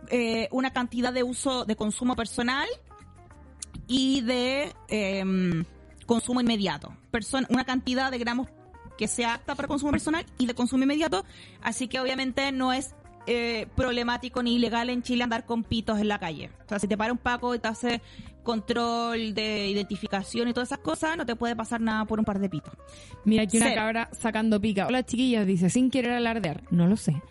eh, 0.10 0.50
una 0.52 0.72
cantidad 0.72 1.12
de 1.12 1.24
uso, 1.24 1.66
de 1.66 1.76
consumo 1.76 2.16
personal 2.16 2.68
y 3.88 4.22
de 4.22 4.72
em, 4.88 5.66
consumo 6.06 6.42
inmediato. 6.42 6.96
Person- 7.12 7.46
una 7.50 7.64
cantidad 7.66 8.12
de 8.12 8.18
gramos 8.18 8.48
que 8.98 9.08
sea 9.08 9.36
apta 9.36 9.56
para 9.56 9.68
consumo 9.68 9.92
personal 9.92 10.26
y 10.38 10.46
de 10.46 10.54
consumo 10.54 10.84
inmediato. 10.84 11.26
Así 11.62 11.88
que 11.88 12.00
obviamente 12.00 12.52
no 12.52 12.74
es 12.74 12.94
eh, 13.26 13.68
problemático 13.76 14.44
ni 14.44 14.56
ilegal 14.56 14.90
en 14.90 15.02
Chile 15.02 15.24
andar 15.24 15.46
con 15.46 15.64
pitos 15.64 16.00
en 16.00 16.08
la 16.10 16.20
calle. 16.20 16.50
O 16.66 16.70
sea, 16.70 16.78
si 16.80 16.88
te 16.88 16.98
para 16.98 17.12
un 17.14 17.18
paco 17.18 17.56
y 17.56 17.60
te 17.60 17.68
hace 17.70 18.02
control 18.44 19.34
de 19.34 19.70
identificación 19.70 20.48
y 20.50 20.54
todas 20.54 20.68
esas 20.70 20.80
cosas, 20.80 21.18
no 21.18 21.26
te 21.26 21.36
puede 21.36 21.56
pasar 21.56 21.82
nada 21.82 22.06
por 22.06 22.20
un 22.20 22.26
par 22.26 22.40
de 22.40 22.50
pitos. 22.50 22.74
Mira, 23.26 23.44
aquí 23.44 23.58
una 23.58 23.68
Cero. 23.68 23.82
cabra 23.82 24.10
sacando 24.12 24.60
pica. 24.60 24.86
Hola, 24.88 25.04
chiquillas, 25.04 25.48
dice, 25.48 25.70
sin 25.70 25.90
querer 25.90 26.12
alardear. 26.12 26.64
No 26.70 26.86
lo 26.88 26.98
sé. 26.98 27.22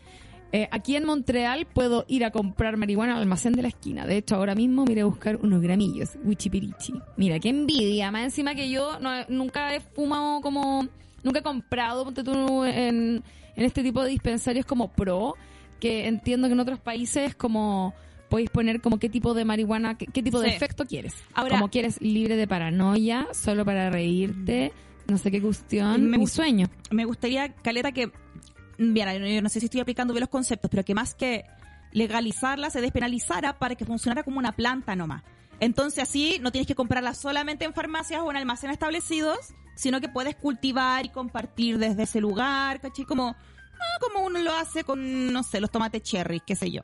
Eh, 0.54 0.68
aquí 0.70 0.96
en 0.96 1.06
Montreal 1.06 1.66
puedo 1.72 2.04
ir 2.08 2.24
a 2.26 2.30
comprar 2.30 2.76
marihuana 2.76 3.14
al 3.16 3.22
almacén 3.22 3.54
de 3.54 3.62
la 3.62 3.68
esquina. 3.68 4.06
De 4.06 4.18
hecho, 4.18 4.36
ahora 4.36 4.54
mismo 4.54 4.84
miré 4.84 5.00
a 5.00 5.06
buscar 5.06 5.36
unos 5.36 5.62
gramillos. 5.62 6.10
Wichipirichi. 6.24 6.92
Mira, 7.16 7.38
qué 7.40 7.48
envidia. 7.48 8.10
Más 8.10 8.24
encima 8.24 8.54
que 8.54 8.68
yo 8.68 8.98
no 9.00 9.10
nunca 9.28 9.74
he 9.74 9.80
fumado 9.80 10.40
como... 10.42 10.86
Nunca 11.22 11.38
he 11.38 11.42
comprado, 11.42 12.04
ponte 12.04 12.22
tú, 12.24 12.64
en, 12.64 13.22
en 13.56 13.64
este 13.64 13.82
tipo 13.82 14.02
de 14.02 14.10
dispensarios 14.10 14.66
como 14.66 14.88
pro, 14.92 15.36
que 15.80 16.06
entiendo 16.08 16.48
que 16.48 16.52
en 16.54 16.60
otros 16.60 16.80
países 16.80 17.34
como... 17.34 17.94
Podéis 18.28 18.48
poner 18.50 18.80
como 18.80 18.98
qué 18.98 19.08
tipo 19.10 19.34
de 19.34 19.44
marihuana, 19.44 19.96
qué, 19.98 20.06
qué 20.06 20.22
tipo 20.22 20.40
de 20.40 20.48
Sí. 20.50 20.56
efecto 20.56 20.84
quieres. 20.86 21.14
Ahora- 21.34 21.56
como 21.56 21.70
quieres 21.70 22.00
libre 22.00 22.34
de 22.36 22.46
paranoia, 22.48 23.28
solo 23.32 23.64
para 23.64 23.90
reírte, 23.90 24.72
no 25.06 25.18
sé 25.18 25.30
qué 25.30 25.40
cuestión, 25.42 26.04
Me 26.10 26.16
mi 26.16 26.22
gusta- 26.24 26.36
sueño. 26.36 26.68
me 26.90 27.04
gustaría, 27.04 27.52
Caleta, 27.52 27.92
que, 27.92 28.10
mira, 28.82 29.14
yo 29.14 29.42
no 29.42 29.48
sé 29.48 29.60
si 29.60 29.66
estoy 29.66 29.80
aplicando 29.80 30.12
bien 30.14 30.22
los 30.22 30.30
conceptos, 30.30 30.70
pero 30.70 30.84
que 30.84 30.94
más 30.94 31.14
que 31.14 31.44
legalizarla, 31.92 32.70
se 32.70 32.80
despenalizara 32.80 33.58
para 33.58 33.74
que 33.74 33.84
funcionara 33.84 34.22
como 34.22 34.38
una 34.38 34.52
planta 34.52 34.96
nomás. 34.96 35.22
Entonces 35.60 36.02
así 36.02 36.38
no 36.40 36.50
tienes 36.50 36.66
que 36.66 36.74
comprarla 36.74 37.14
solamente 37.14 37.64
en 37.64 37.74
farmacias 37.74 38.20
o 38.22 38.30
en 38.30 38.36
almacenes 38.36 38.74
establecidos, 38.74 39.38
sino 39.76 40.00
que 40.00 40.08
puedes 40.08 40.34
cultivar 40.36 41.06
y 41.06 41.10
compartir 41.10 41.78
desde 41.78 42.02
ese 42.02 42.20
lugar, 42.20 42.80
¿cachai? 42.80 43.04
Como, 43.04 43.28
ah, 43.28 43.98
como 44.00 44.26
uno 44.26 44.40
lo 44.40 44.54
hace 44.54 44.84
con, 44.84 45.32
no 45.32 45.42
sé, 45.42 45.60
los 45.60 45.70
tomates 45.70 46.02
cherry, 46.02 46.40
qué 46.40 46.56
sé 46.56 46.70
yo. 46.70 46.82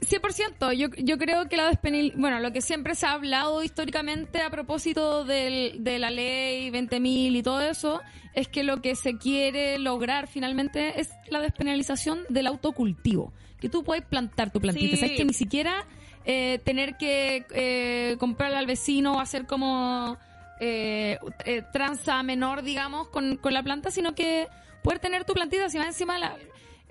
100%, 0.00 0.72
yo, 0.74 0.88
yo 0.96 1.18
creo 1.18 1.48
que 1.48 1.56
la 1.56 1.66
despenal... 1.68 2.12
Bueno, 2.16 2.40
lo 2.40 2.52
que 2.52 2.60
siempre 2.62 2.94
se 2.94 3.06
ha 3.06 3.12
hablado 3.12 3.62
históricamente 3.62 4.40
a 4.42 4.50
propósito 4.50 5.24
del- 5.24 5.82
de 5.84 5.98
la 5.98 6.10
ley 6.10 6.70
20.000 6.70 7.36
y 7.36 7.42
todo 7.42 7.60
eso, 7.60 8.00
es 8.34 8.48
que 8.48 8.64
lo 8.64 8.80
que 8.80 8.94
se 8.96 9.18
quiere 9.18 9.78
lograr 9.78 10.26
finalmente 10.26 11.00
es 11.00 11.10
la 11.28 11.40
despenalización 11.40 12.20
del 12.28 12.46
autocultivo. 12.46 13.32
Que 13.60 13.68
tú 13.68 13.84
puedes 13.84 14.04
plantar 14.04 14.50
tu 14.50 14.60
plantita. 14.60 14.96
Sí. 14.96 15.00
¿Sabes 15.00 15.16
que 15.18 15.24
ni 15.24 15.34
siquiera 15.34 15.86
eh, 16.24 16.60
tener 16.64 16.96
que 16.96 17.44
eh, 17.50 18.16
comprarle 18.18 18.56
al 18.56 18.66
vecino 18.66 19.14
o 19.16 19.20
hacer 19.20 19.46
como 19.46 20.16
eh, 20.60 21.18
eh, 21.44 21.62
tranza 21.72 22.22
menor, 22.22 22.62
digamos, 22.62 23.08
con, 23.08 23.36
con 23.36 23.52
la 23.52 23.62
planta, 23.62 23.90
sino 23.90 24.14
que 24.14 24.46
poder 24.82 24.98
tener 24.98 25.24
tu 25.26 25.34
plantita, 25.34 25.68
si 25.68 25.76
más 25.76 25.88
encima 25.88 26.18
la, 26.18 26.36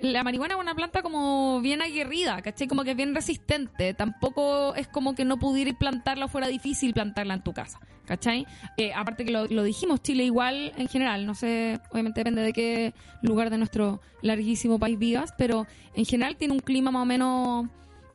la 0.02 0.24
marihuana 0.24 0.56
es 0.56 0.60
una 0.60 0.76
planta 0.76 1.02
como 1.02 1.62
bien 1.62 1.82
aguerrida, 1.82 2.42
¿cachai? 2.42 2.68
Como 2.68 2.84
que 2.84 2.92
es 2.92 2.98
bien 2.98 3.14
resistente. 3.16 3.94
Tampoco 3.94 4.76
es 4.76 4.88
como 4.88 5.16
que 5.16 5.26
no 5.26 5.38
pudiera 5.38 5.72
plantarla 5.78 6.28
fuera 6.28 6.48
difícil 6.48 6.94
plantarla 6.94 7.34
en 7.34 7.44
tu 7.44 7.54
casa, 7.54 7.80
¿cachai? 8.06 8.46
Eh, 8.78 8.94
aparte 8.94 9.26
que 9.26 9.32
lo, 9.32 9.46
lo 9.46 9.64
dijimos, 9.64 10.02
Chile 10.02 10.24
igual 10.24 10.74
en 10.78 10.88
general, 10.88 11.26
no 11.26 11.36
sé, 11.36 11.80
obviamente 11.92 12.22
depende 12.22 12.42
de 12.42 12.54
qué 12.54 12.94
lugar 13.22 13.50
de 13.50 13.58
nuestro 13.58 14.02
larguísimo 14.22 14.80
país 14.80 14.98
vivas, 14.98 15.34
pero 15.38 15.68
en 15.94 16.06
general 16.06 16.36
tiene 16.38 16.54
un 16.54 16.60
clima 16.60 16.92
más 16.92 17.04
o 17.04 17.06
menos 17.06 17.68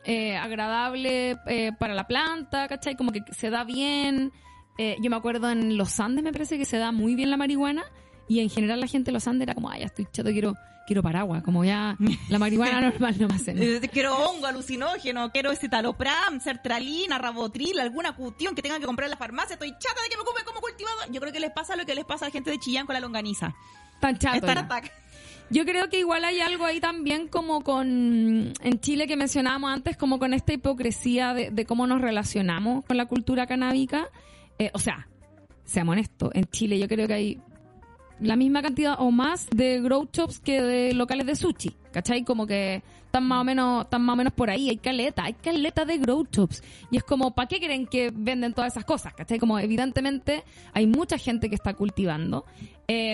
eh, 0.07 0.37
agradable 0.37 1.39
eh, 1.47 1.73
para 1.79 1.95
la 1.95 2.07
planta, 2.07 2.69
¿cachai? 2.69 2.95
Como 2.95 3.11
que 3.11 3.23
se 3.33 3.49
da 3.49 3.65
bien. 3.65 4.33
Eh, 4.77 4.97
yo 5.01 5.09
me 5.09 5.17
acuerdo 5.17 5.51
en 5.51 5.77
los 5.79 5.99
Andes 6.01 6.25
me 6.25 6.33
parece 6.33 6.59
que 6.59 6.65
se 6.65 6.79
da 6.79 6.93
muy 6.93 7.15
bien 7.15 7.31
la 7.31 7.37
marihuana 7.37 7.85
y 8.29 8.41
en 8.41 8.51
general 8.51 8.81
la 8.81 8.87
gente 8.87 9.07
de 9.07 9.13
los 9.13 9.27
Andes 9.29 9.47
era 9.47 9.55
como, 9.55 9.71
ay, 9.71 9.81
ya 9.81 9.87
estoy 9.87 10.07
chato, 10.13 10.31
quiero, 10.31 10.55
quiero 10.87 11.03
paraguas, 11.03 11.43
como 11.43 11.65
ya 11.65 11.97
la 12.29 12.39
marihuana 12.39 12.81
normal 12.81 13.17
no 13.19 13.29
me 13.29 13.35
hace 13.35 13.55
nada. 13.55 13.81
Quiero 13.93 14.17
hongo 14.17 14.47
alucinógeno, 14.47 15.31
quiero 15.31 15.55
citalopram, 15.55 16.41
sertralina, 16.41 17.19
rabotril, 17.19 17.79
alguna 17.81 18.15
cuestión 18.15 18.55
que 18.55 18.63
tengan 18.63 18.81
que 18.81 18.87
comprar 18.87 19.07
en 19.07 19.13
la 19.13 19.17
farmacia. 19.17 19.55
Estoy 19.55 19.71
chata 19.71 20.03
de 20.03 20.09
que 20.09 20.17
me 20.17 20.23
ocupe 20.23 20.45
como 20.45 20.61
cultivador. 20.61 21.11
Yo 21.13 21.21
creo 21.21 21.33
que 21.33 21.41
les 21.41 21.51
pasa 21.51 21.77
lo 21.77 21.87
que 21.87 21.95
les 21.95 22.05
pasa 22.05 22.27
a 22.27 22.29
la 22.29 22.33
gente 22.33 22.51
de 22.51 22.59
Chillán 22.59 22.87
con 22.87 22.95
la 22.95 23.01
longaniza. 23.01 23.55
Tan 24.01 24.19
chato. 24.19 24.47
Ataque. 24.51 24.91
Yo 25.51 25.65
creo 25.65 25.89
que 25.89 25.99
igual 25.99 26.25
hay 26.25 26.41
algo 26.41 26.65
ahí 26.65 26.81
también 26.81 27.29
como 27.29 27.63
con, 27.63 28.53
en 28.61 28.81
Chile 28.81 29.07
que 29.07 29.17
mencionábamos 29.17 29.73
antes, 29.73 29.97
como 29.97 30.19
con 30.19 30.33
esta 30.33 30.53
hipocresía 30.53 31.35
de, 31.35 31.51
de 31.51 31.67
cómo 31.67 31.87
nos 31.87 32.01
relacionamos 32.01 32.85
con 32.85 32.97
la 32.97 33.07
cultura 33.07 33.47
canábica. 33.47 34.09
Eh, 34.59 34.71
o 34.73 34.79
sea, 34.79 35.07
seamos 35.65 35.93
honestos, 35.93 36.31
en 36.35 36.45
Chile 36.47 36.79
yo 36.79 36.89
creo 36.89 37.07
que 37.07 37.15
hay 37.15 37.43
la 38.21 38.37
misma 38.37 38.63
cantidad 38.63 38.97
o 38.99 39.11
más 39.11 39.49
de 39.51 39.81
grow 39.81 40.09
shops 40.13 40.39
que 40.39 40.63
de 40.63 40.93
locales 40.93 41.27
de 41.27 41.37
sushi, 41.37 41.75
¿cachai? 41.93 42.25
Como 42.25 42.47
que 42.47 42.83
están 43.15 43.29
más 43.29 43.43
o 43.43 43.45
menos, 43.45 43.85
están 43.85 44.03
más 44.03 44.15
o 44.15 44.17
menos 44.17 44.33
por 44.33 44.51
ahí, 44.51 44.69
hay 44.69 44.77
caleta, 44.77 45.25
hay 45.25 45.35
caleta 45.35 45.85
de 45.85 45.99
grow 45.99 46.27
shops. 46.31 46.63
Y 46.91 46.97
es 46.97 47.05
como, 47.05 47.35
¿para 47.35 47.49
qué 47.49 47.61
creen 47.61 47.87
que 47.87 48.11
venden 48.13 48.55
todas 48.55 48.73
esas 48.73 48.85
cosas? 48.85 49.15
¿cachai? 49.15 49.39
Como 49.39 49.59
evidentemente 49.59 50.43
hay 50.73 50.87
mucha 50.87 51.17
gente 51.17 51.49
que 51.49 51.55
está 51.55 51.75
cultivando. 51.75 52.45
Eh, 52.89 53.13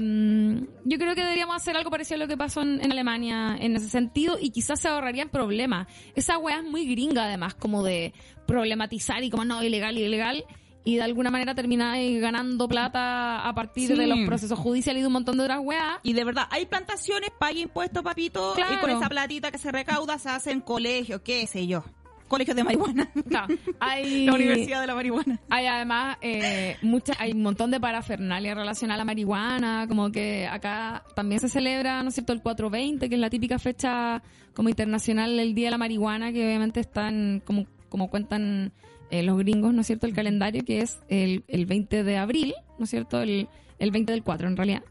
yo 0.85 0.98
creo 0.98 1.14
que 1.14 1.22
deberíamos 1.22 1.56
hacer 1.56 1.77
algo 1.77 1.90
parecido 1.90 2.16
a 2.16 2.18
lo 2.20 2.28
que 2.28 2.36
pasó 2.36 2.62
en, 2.62 2.82
en 2.82 2.90
Alemania 2.90 3.56
en 3.60 3.77
ese 3.77 3.89
sentido 3.89 4.36
y 4.40 4.51
quizás 4.51 4.81
se 4.81 4.89
ahorrarían 4.89 5.28
problemas. 5.28 5.86
Esa 6.14 6.39
weá 6.39 6.59
es 6.59 6.64
muy 6.64 6.86
gringa 6.86 7.24
además, 7.24 7.55
como 7.55 7.82
de 7.82 8.14
problematizar 8.47 9.22
y 9.22 9.31
como 9.31 9.44
no, 9.44 9.62
ilegal, 9.62 9.98
ilegal. 9.98 10.44
Y 10.82 10.97
de 10.97 11.02
alguna 11.02 11.31
manera 11.31 11.55
termináis 11.55 12.20
ganando 12.23 12.66
plata 12.66 13.47
a 13.47 13.55
partir 13.55 13.89
Sí. 13.89 13.94
de 13.97 14.07
los 14.07 14.19
procesos 14.27 14.59
judiciales 14.59 15.01
y 15.01 15.02
de 15.02 15.07
un 15.09 15.12
montón 15.12 15.36
de 15.36 15.43
otras 15.44 15.61
weas. 15.62 15.98
Y 16.02 16.15
de 16.15 16.24
verdad, 16.24 16.47
hay 16.51 16.65
plantaciones, 16.66 17.31
pague 17.39 17.61
impuestos, 17.61 18.02
papito, 18.02 18.55
Claro. 18.55 18.74
y 18.74 18.78
con 18.78 18.90
esa 18.90 19.09
platita 19.09 19.51
que 19.51 19.59
se 19.59 19.70
recauda 19.70 20.19
se 20.19 20.31
hacen 20.31 20.61
colegios, 20.62 21.20
qué 21.23 21.47
sé 21.47 21.66
yo. 21.66 21.85
Colegios 22.28 22.57
de 22.57 22.62
marihuana. 22.65 23.11
Claro, 23.28 23.55
hay, 23.81 24.24
La 24.27 24.35
Universidad 24.35 24.81
de 24.81 24.86
la 24.86 24.94
Marihuana. 24.94 25.40
hay 25.51 25.66
además 25.66 26.16
eh, 26.23 26.77
mucha, 26.81 27.12
hay 27.19 27.32
un 27.32 27.43
montón 27.43 27.73
de 27.73 27.81
parafernalia 27.81 28.55
relacionada 28.55 28.94
a 28.94 28.98
la 28.98 29.05
marihuana, 29.05 29.86
como 29.89 30.12
que 30.12 30.47
acá 30.47 31.02
también 31.16 31.40
se 31.40 31.48
celebra, 31.48 32.02
¿no 32.05 32.09
es 32.11 32.15
cierto?, 32.15 32.32
el 32.32 32.40
420, 32.40 33.09
que 33.09 33.16
es 33.16 33.20
la 33.20 33.31
típica 33.31 33.59
fecha 33.59 34.23
como 34.55 34.69
internacional 34.69 35.36
del 35.36 35.55
Día 35.55 35.66
de 35.66 35.70
la 35.73 35.78
Marihuana, 35.78 36.32
que 36.32 36.47
obviamente 36.47 36.78
están, 36.81 37.43
como, 37.44 37.66
como 37.89 38.09
cuentan 38.11 38.73
eh, 39.11 39.23
los 39.23 39.39
gringos, 39.39 39.74
¿no 39.74 39.81
es 39.81 39.87
cierto?, 39.87 40.07
el 40.07 40.15
calendario, 40.15 40.65
que 40.65 40.81
es 40.81 41.01
el, 41.09 41.45
el 41.49 41.66
20 41.66 42.05
de 42.05 42.16
abril, 42.16 42.55
¿no 42.78 42.85
es 42.85 42.91
cierto?, 42.91 43.20
el, 43.20 43.49
el 43.78 43.91
20 43.91 44.12
del 44.12 44.23
4 44.23 44.49
en 44.49 44.57
realidad, 44.57 44.82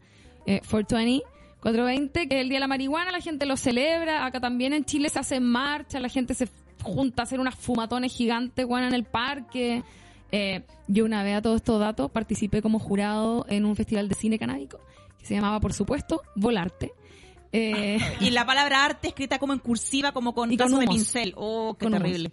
eh, 0.46 0.60
420. 0.60 1.24
420, 1.60 2.26
que 2.26 2.36
es 2.36 2.40
el 2.40 2.48
Día 2.48 2.56
de 2.56 2.60
la 2.60 2.68
Marihuana, 2.68 3.12
la 3.12 3.20
gente 3.20 3.44
lo 3.44 3.56
celebra. 3.56 4.24
Acá 4.24 4.40
también 4.40 4.72
en 4.72 4.84
Chile 4.86 5.10
se 5.10 5.18
hace 5.18 5.40
marcha, 5.40 6.00
la 6.00 6.08
gente 6.08 6.32
se 6.34 6.48
junta 6.82 7.22
a 7.22 7.24
hacer 7.24 7.38
unas 7.38 7.54
fumatones 7.54 8.12
gigantes, 8.12 8.66
bueno, 8.66 8.86
en 8.86 8.94
el 8.94 9.04
parque. 9.04 9.82
Eh, 10.32 10.62
yo 10.88 11.04
una 11.04 11.22
vez 11.22 11.36
a 11.36 11.42
todos 11.42 11.56
estos 11.56 11.78
datos 11.78 12.10
participé 12.10 12.62
como 12.62 12.78
jurado 12.78 13.44
en 13.48 13.64
un 13.64 13.76
festival 13.76 14.08
de 14.08 14.14
cine 14.14 14.38
canábico 14.38 14.78
que 15.18 15.26
se 15.26 15.34
llamaba, 15.34 15.60
por 15.60 15.72
supuesto, 15.72 16.22
Volarte. 16.34 16.92
Eh, 17.52 17.98
Y 18.20 18.30
la 18.30 18.46
palabra 18.46 18.84
arte 18.84 19.08
escrita 19.08 19.38
como 19.38 19.52
en 19.52 19.58
cursiva, 19.58 20.12
como 20.12 20.34
con 20.34 20.52
Y 20.52 20.56
con 20.56 20.78
de 20.78 20.86
pincel. 20.86 21.34
Oh, 21.36 21.76
qué 21.78 21.86
Con 21.86 21.94
humos. 21.94 22.30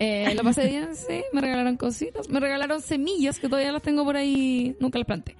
Eh, 0.00 0.34
lo 0.34 0.42
pasé 0.42 0.66
bien, 0.66 0.96
sí, 0.96 1.22
me 1.32 1.40
regalaron 1.40 1.76
cositas, 1.76 2.28
me 2.28 2.40
regalaron 2.40 2.80
semillas 2.82 3.38
que 3.38 3.48
todavía 3.48 3.70
las 3.70 3.82
tengo 3.82 4.04
por 4.04 4.16
ahí, 4.16 4.74
nunca 4.80 4.98
las 4.98 5.06
planté. 5.06 5.36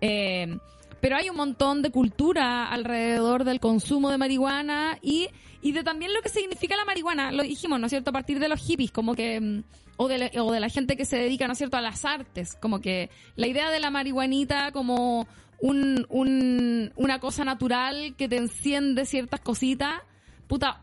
Eh, 0.00 0.56
pero 1.00 1.16
hay 1.16 1.28
un 1.28 1.36
montón 1.36 1.82
de 1.82 1.90
cultura 1.90 2.68
alrededor 2.68 3.44
del 3.44 3.60
consumo 3.60 4.10
de 4.10 4.16
marihuana 4.18 4.98
y, 5.02 5.28
y 5.60 5.72
de 5.72 5.84
también 5.84 6.14
lo 6.14 6.22
que 6.22 6.28
significa 6.30 6.76
la 6.76 6.84
marihuana. 6.84 7.30
Lo 7.32 7.42
dijimos, 7.42 7.78
¿no 7.78 7.86
es 7.86 7.90
cierto? 7.90 8.10
A 8.10 8.12
partir 8.14 8.38
de 8.38 8.48
los 8.48 8.60
hippies, 8.60 8.90
como 8.92 9.14
que, 9.14 9.38
mm, 9.40 9.62
o 9.98 10.08
de, 10.08 10.18
la- 10.18 10.42
o 10.42 10.50
de 10.52 10.60
la 10.60 10.68
gente 10.70 10.96
que 10.96 11.04
se 11.04 11.16
dedica, 11.18 11.46
¿no 11.46 11.52
es 11.52 11.58
cierto?, 11.58 11.76
a 11.76 11.80
las 11.82 12.04
artes. 12.04 12.56
Como 12.60 12.80
que 12.80 13.10
la 13.36 13.46
idea 13.46 13.70
de 13.70 13.78
la 13.80 13.90
marihuanita 13.90 14.72
como 14.72 15.26
un, 15.60 16.06
un, 16.08 16.92
una 16.96 17.18
cosa 17.20 17.44
natural 17.44 18.14
que 18.16 18.28
te 18.28 18.36
enciende 18.36 19.04
ciertas 19.04 19.40
cositas, 19.40 20.00
puta, 20.48 20.82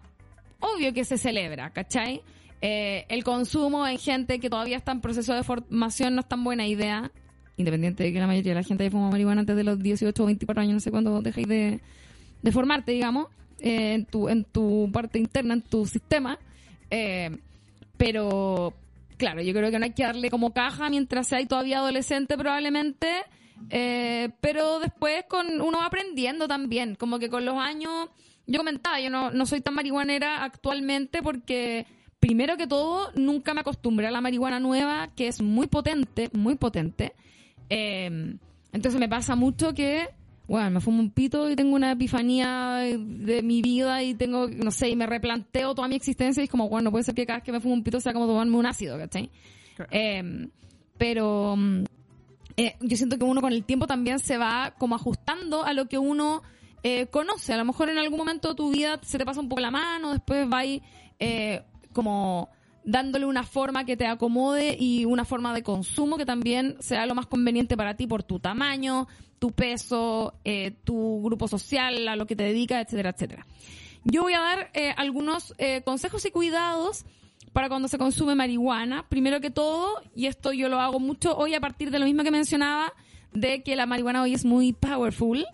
obvio 0.59 0.93
que 0.93 1.05
se 1.05 1.17
celebra, 1.17 1.71
¿cachai? 1.71 2.21
Eh, 2.65 3.05
el 3.09 3.25
consumo 3.25 3.85
en 3.85 3.99
gente 3.99 4.39
que 4.39 4.49
todavía 4.49 4.77
está 4.77 4.93
en 4.93 5.01
proceso 5.01 5.33
de 5.33 5.43
formación 5.43 6.15
no 6.15 6.21
es 6.21 6.29
tan 6.29 6.45
buena 6.45 6.65
idea, 6.65 7.11
independiente 7.57 8.05
de 8.05 8.13
que 8.13 8.19
la 8.19 8.25
mayoría 8.25 8.53
de 8.53 8.61
la 8.61 8.63
gente 8.63 8.85
haya 8.85 8.91
fumado 8.91 9.11
marihuana 9.11 9.41
antes 9.41 9.57
de 9.57 9.65
los 9.65 9.79
18 9.79 10.23
o 10.23 10.25
24 10.25 10.61
años, 10.61 10.73
no 10.75 10.79
sé 10.79 10.89
cuándo 10.89 11.21
dejéis 11.21 11.49
de, 11.49 11.81
de 12.41 12.51
formarte, 12.53 12.93
digamos, 12.93 13.27
eh, 13.59 13.95
en, 13.95 14.05
tu, 14.05 14.29
en 14.29 14.45
tu 14.45 14.89
parte 14.93 15.19
interna, 15.19 15.55
en 15.55 15.61
tu 15.61 15.85
sistema. 15.85 16.39
Eh, 16.89 17.37
pero, 17.97 18.73
claro, 19.17 19.41
yo 19.41 19.51
creo 19.53 19.69
que 19.69 19.79
no 19.79 19.83
hay 19.83 19.91
que 19.91 20.03
darle 20.03 20.29
como 20.29 20.53
caja 20.53 20.89
mientras 20.89 21.27
sea 21.27 21.45
todavía 21.45 21.79
adolescente 21.79 22.37
probablemente. 22.37 23.09
Eh, 23.71 24.29
pero 24.39 24.79
después 24.79 25.25
con 25.27 25.59
uno 25.59 25.79
va 25.79 25.87
aprendiendo 25.87 26.47
también, 26.47 26.95
como 26.95 27.19
que 27.19 27.29
con 27.29 27.43
los 27.43 27.57
años, 27.57 28.09
yo 28.47 28.57
comentaba, 28.57 29.01
yo 29.01 29.09
no, 29.09 29.31
no 29.31 29.45
soy 29.45 29.59
tan 29.59 29.73
marihuanera 29.73 30.45
actualmente 30.45 31.21
porque 31.21 31.85
primero 32.23 32.55
que 32.55 32.67
todo 32.67 33.11
nunca 33.15 33.53
me 33.53 33.59
acostumbré 33.59 34.07
a 34.07 34.11
la 34.11 34.21
marihuana 34.21 34.57
nueva, 34.57 35.09
que 35.13 35.27
es 35.27 35.41
muy 35.41 35.67
potente, 35.67 36.29
muy 36.31 36.55
potente. 36.55 37.11
Eh, 37.69 38.37
entonces 38.71 38.97
me 38.97 39.09
pasa 39.09 39.35
mucho 39.35 39.73
que, 39.73 40.07
bueno, 40.47 40.71
me 40.71 40.79
fumo 40.79 41.01
un 41.01 41.09
pito 41.09 41.51
y 41.51 41.57
tengo 41.57 41.75
una 41.75 41.91
epifanía 41.91 42.77
de 42.77 43.41
mi 43.43 43.61
vida 43.61 44.03
y 44.03 44.13
tengo, 44.13 44.47
no 44.47 44.71
sé, 44.71 44.87
y 44.87 44.95
me 44.95 45.05
replanteo 45.05 45.75
toda 45.75 45.89
mi 45.89 45.95
existencia 45.95 46.39
y 46.39 46.45
es 46.45 46.49
como, 46.49 46.69
bueno, 46.69 46.85
no 46.85 46.91
puede 46.91 47.03
ser 47.03 47.13
que 47.13 47.25
cada 47.25 47.39
vez 47.39 47.43
que 47.43 47.51
me 47.51 47.59
fumo 47.59 47.73
un 47.73 47.83
pito 47.83 47.99
sea 47.99 48.13
como 48.13 48.25
tomarme 48.25 48.55
un 48.55 48.67
ácido, 48.67 48.97
¿cachai? 48.97 49.29
Eh, 49.91 50.47
pero 50.97 51.57
mm, 51.57 51.83
eh, 52.55 52.77
yo 52.79 52.95
siento 52.95 53.17
que 53.17 53.25
uno 53.25 53.41
con 53.41 53.51
el 53.51 53.65
tiempo 53.65 53.85
también 53.85 54.19
se 54.19 54.37
va 54.37 54.75
como 54.77 54.95
ajustando 54.95 55.65
a 55.65 55.73
lo 55.73 55.89
que 55.89 55.97
uno 55.97 56.41
eh, 56.83 57.07
conoce. 57.07 57.51
A 57.51 57.57
lo 57.57 57.65
mejor 57.65 57.89
en 57.89 57.97
algún 57.97 58.17
momento 58.17 58.47
de 58.47 58.55
tu 58.55 58.71
vida 58.71 58.97
se 59.01 59.17
te 59.17 59.25
pasa 59.25 59.41
un 59.41 59.49
poco 59.49 59.59
la 59.59 59.71
mano, 59.71 60.13
después 60.13 60.47
va 60.49 60.63
eh, 60.63 61.63
como 61.93 62.49
dándole 62.83 63.25
una 63.25 63.43
forma 63.43 63.85
que 63.85 63.95
te 63.95 64.05
acomode 64.05 64.75
y 64.77 65.05
una 65.05 65.25
forma 65.25 65.53
de 65.53 65.63
consumo 65.63 66.17
que 66.17 66.25
también 66.25 66.75
sea 66.79 67.05
lo 67.05 67.15
más 67.15 67.27
conveniente 67.27 67.77
para 67.77 67.95
ti 67.95 68.07
por 68.07 68.23
tu 68.23 68.39
tamaño, 68.39 69.07
tu 69.39 69.51
peso, 69.51 70.33
eh, 70.43 70.71
tu 70.83 71.21
grupo 71.23 71.47
social, 71.47 72.07
a 72.07 72.15
lo 72.15 72.25
que 72.25 72.35
te 72.35 72.43
dedicas, 72.43 72.85
etcétera, 72.85 73.11
etcétera. 73.11 73.45
Yo 74.03 74.23
voy 74.23 74.33
a 74.33 74.41
dar 74.41 74.69
eh, 74.73 74.93
algunos 74.97 75.53
eh, 75.57 75.81
consejos 75.83 76.25
y 76.25 76.31
cuidados 76.31 77.05
para 77.53 77.69
cuando 77.69 77.87
se 77.87 77.97
consume 77.97 78.35
marihuana. 78.35 79.07
Primero 79.07 79.39
que 79.39 79.49
todo, 79.49 80.01
y 80.15 80.25
esto 80.25 80.51
yo 80.51 80.67
lo 80.67 80.79
hago 80.81 80.99
mucho 80.99 81.37
hoy 81.37 81.53
a 81.53 81.61
partir 81.61 81.89
de 81.91 81.99
lo 81.99 82.05
mismo 82.05 82.23
que 82.23 82.31
mencionaba, 82.31 82.91
de 83.31 83.63
que 83.63 83.75
la 83.75 83.85
marihuana 83.85 84.21
hoy 84.21 84.33
es 84.33 84.43
muy 84.43 84.73
powerful. 84.73 85.45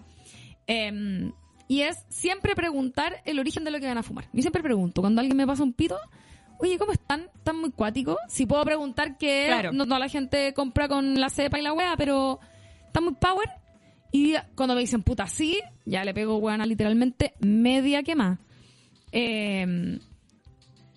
Em, 0.65 1.31
y 1.67 1.81
es 1.81 2.05
siempre 2.09 2.55
preguntar 2.55 3.21
el 3.25 3.39
origen 3.39 3.63
de 3.63 3.71
lo 3.71 3.79
que 3.79 3.87
van 3.87 3.97
a 3.97 4.03
fumar. 4.03 4.27
Yo 4.33 4.41
siempre 4.41 4.63
pregunto, 4.63 5.01
cuando 5.01 5.21
alguien 5.21 5.37
me 5.37 5.45
pasa 5.45 5.61
un 5.61 5.73
pito, 5.73 5.97
oye, 6.59 6.77
¿cómo 6.77 6.91
están? 6.91 7.29
¿Están 7.35 7.57
muy 7.57 7.71
cuáticos? 7.71 8.17
Si 8.27 8.45
puedo 8.45 8.63
preguntar 8.63 9.17
que 9.17 9.45
Claro. 9.47 9.71
no, 9.73 9.85
la 9.85 10.07
gente 10.09 10.53
compra 10.53 10.87
con 10.87 11.15
la 11.19 11.29
cepa 11.29 11.59
y 11.59 11.61
la 11.63 11.73
wea, 11.73 11.95
pero 11.97 12.39
¿están 12.85 13.03
muy 13.05 13.15
power? 13.15 13.49
Y 14.11 14.35
cuando 14.55 14.75
me 14.75 14.81
dicen 14.81 15.03
puta 15.03 15.27
sí, 15.27 15.59
ya 15.85 16.03
le 16.03 16.13
pego 16.13 16.37
weana 16.37 16.65
literalmente 16.65 17.33
media 17.39 18.03
que 18.03 18.15
más. 18.15 18.39
Eh, 19.11 19.99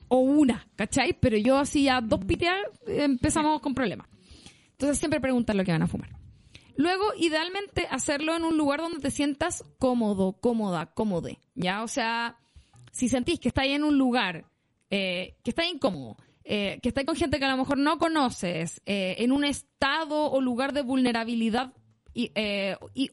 o 0.09 0.19
una, 0.19 0.67
¿cachai? 0.77 1.15
Pero 1.19 1.39
yo 1.39 1.57
así 1.59 1.89
a 1.89 2.01
dos 2.03 2.25
pitear 2.25 2.59
eh, 2.87 3.05
empezamos 3.05 3.61
con 3.61 3.75
problemas. 3.75 4.07
Entonces 4.73 4.99
siempre 4.99 5.21
preguntar 5.21 5.57
lo 5.57 5.65
que 5.65 5.73
van 5.73 5.83
a 5.83 5.87
fumar. 5.87 6.11
Luego, 6.77 7.05
idealmente, 7.19 7.87
hacerlo 7.91 8.35
en 8.35 8.45
un 8.45 8.57
lugar 8.59 8.81
donde 8.81 8.99
te 8.99 9.11
sientas 9.11 9.65
cómodo, 9.79 10.33
cómoda, 10.33 10.87
cómode. 10.87 11.39
¿Ya? 11.55 11.83
O 11.83 11.89
sea, 11.89 12.37
si 12.91 13.09
sentís 13.09 13.41
que 13.41 13.49
estáis 13.49 13.75
en 13.75 13.85
un 13.85 13.97
lugar 13.97 14.45
eh, 14.95 15.37
que 15.43 15.53
está 15.53 15.65
incómodo, 15.65 16.19
eh, 16.45 16.79
que 16.83 16.91
estáis 16.91 17.07
con 17.07 17.17
gente 17.17 17.39
que 17.39 17.47
a 17.47 17.51
lo 17.51 17.57
mejor 17.57 17.79
no 17.79 17.97
conoces, 17.97 18.83
eh, 18.85 19.15
en 19.21 19.33
un 19.33 19.43
estado 19.43 20.31
o 20.31 20.39
lugar 20.43 20.75
de 20.75 20.83
vulnerabilidad 20.83 21.73
y, 22.13 22.31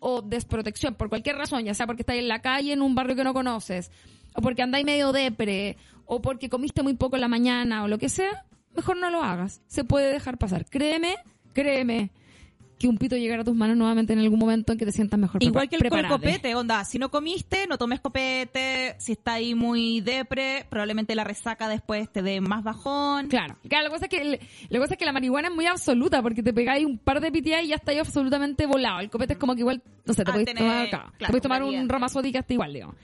o 0.01 0.21
desprotección, 0.21 0.95
por 0.95 1.07
cualquier 1.07 1.37
razón, 1.37 1.63
ya 1.63 1.73
sea 1.73 1.87
porque 1.87 2.01
estáis 2.01 2.19
en 2.19 2.27
la 2.27 2.41
calle, 2.41 2.73
en 2.73 2.81
un 2.81 2.95
barrio 2.95 3.15
que 3.15 3.23
no 3.23 3.33
conoces, 3.33 3.91
o 4.35 4.41
porque 4.41 4.61
andáis 4.61 4.85
medio 4.85 5.13
depre, 5.13 5.77
o 6.03 6.21
porque 6.21 6.49
comiste 6.49 6.83
muy 6.83 6.95
poco 6.95 7.15
en 7.15 7.21
la 7.21 7.29
mañana, 7.29 7.85
o 7.85 7.87
lo 7.87 7.97
que 7.97 8.09
sea, 8.09 8.43
mejor 8.75 8.97
no 8.97 9.09
lo 9.09 9.23
hagas. 9.23 9.61
Se 9.67 9.85
puede 9.85 10.11
dejar 10.11 10.37
pasar. 10.37 10.65
Créeme, 10.65 11.15
créeme, 11.53 12.11
que 12.79 12.87
un 12.87 12.97
pito 12.97 13.17
llegará 13.17 13.41
a 13.41 13.45
tus 13.45 13.55
manos 13.55 13.75
nuevamente 13.77 14.13
en 14.13 14.19
algún 14.19 14.39
momento 14.39 14.71
en 14.71 14.79
que 14.79 14.85
te 14.85 14.91
sientas 14.93 15.19
mejor 15.19 15.43
Igual 15.43 15.67
que 15.69 15.75
el 15.75 15.79
preparade. 15.81 16.07
copete, 16.07 16.55
onda, 16.55 16.85
si 16.85 16.97
no 16.97 17.11
comiste, 17.11 17.67
no 17.67 17.77
tomes 17.77 17.99
copete, 17.99 18.95
si 18.99 19.11
está 19.11 19.33
ahí 19.33 19.53
muy 19.53 19.99
depre, 20.01 20.65
probablemente 20.69 21.13
la 21.13 21.23
resaca 21.25 21.67
después 21.67 22.09
te 22.11 22.21
dé 22.21 22.39
más 22.41 22.63
bajón. 22.63 23.27
Claro, 23.27 23.57
claro, 23.67 23.83
la 23.83 23.89
cosa 23.89 24.05
es 24.05 24.09
que 24.09 24.21
el- 24.21 24.39
la 24.69 24.79
cosa 24.79 24.93
es 24.93 24.97
que 24.97 25.05
la 25.05 25.11
marihuana 25.11 25.49
es 25.49 25.53
muy 25.55 25.65
absoluta 25.65 26.21
porque 26.21 26.41
te 26.41 26.53
pegáis 26.53 26.85
un 26.85 26.97
par 26.97 27.19
de 27.19 27.31
pitias 27.31 27.63
y 27.63 27.67
ya 27.67 27.75
estáis 27.75 27.99
absolutamente 27.99 28.65
volado. 28.65 29.01
El 29.01 29.09
copete 29.09 29.33
es 29.33 29.39
como 29.39 29.53
que 29.55 29.59
igual, 29.59 29.83
no 30.05 30.13
sé, 30.13 30.23
te 30.23 30.31
Ah, 30.31 30.33
podéis 30.33 30.47
tenés, 30.47 30.63
tomar, 30.63 30.89
claro, 30.89 31.11
te 31.17 31.25
podéis 31.27 31.43
tomar 31.43 31.63
un 31.63 31.89
ramazotti 31.89 32.31
que 32.31 32.37
hasta 32.37 32.53
igual, 32.53 32.73
digo. 32.73 32.95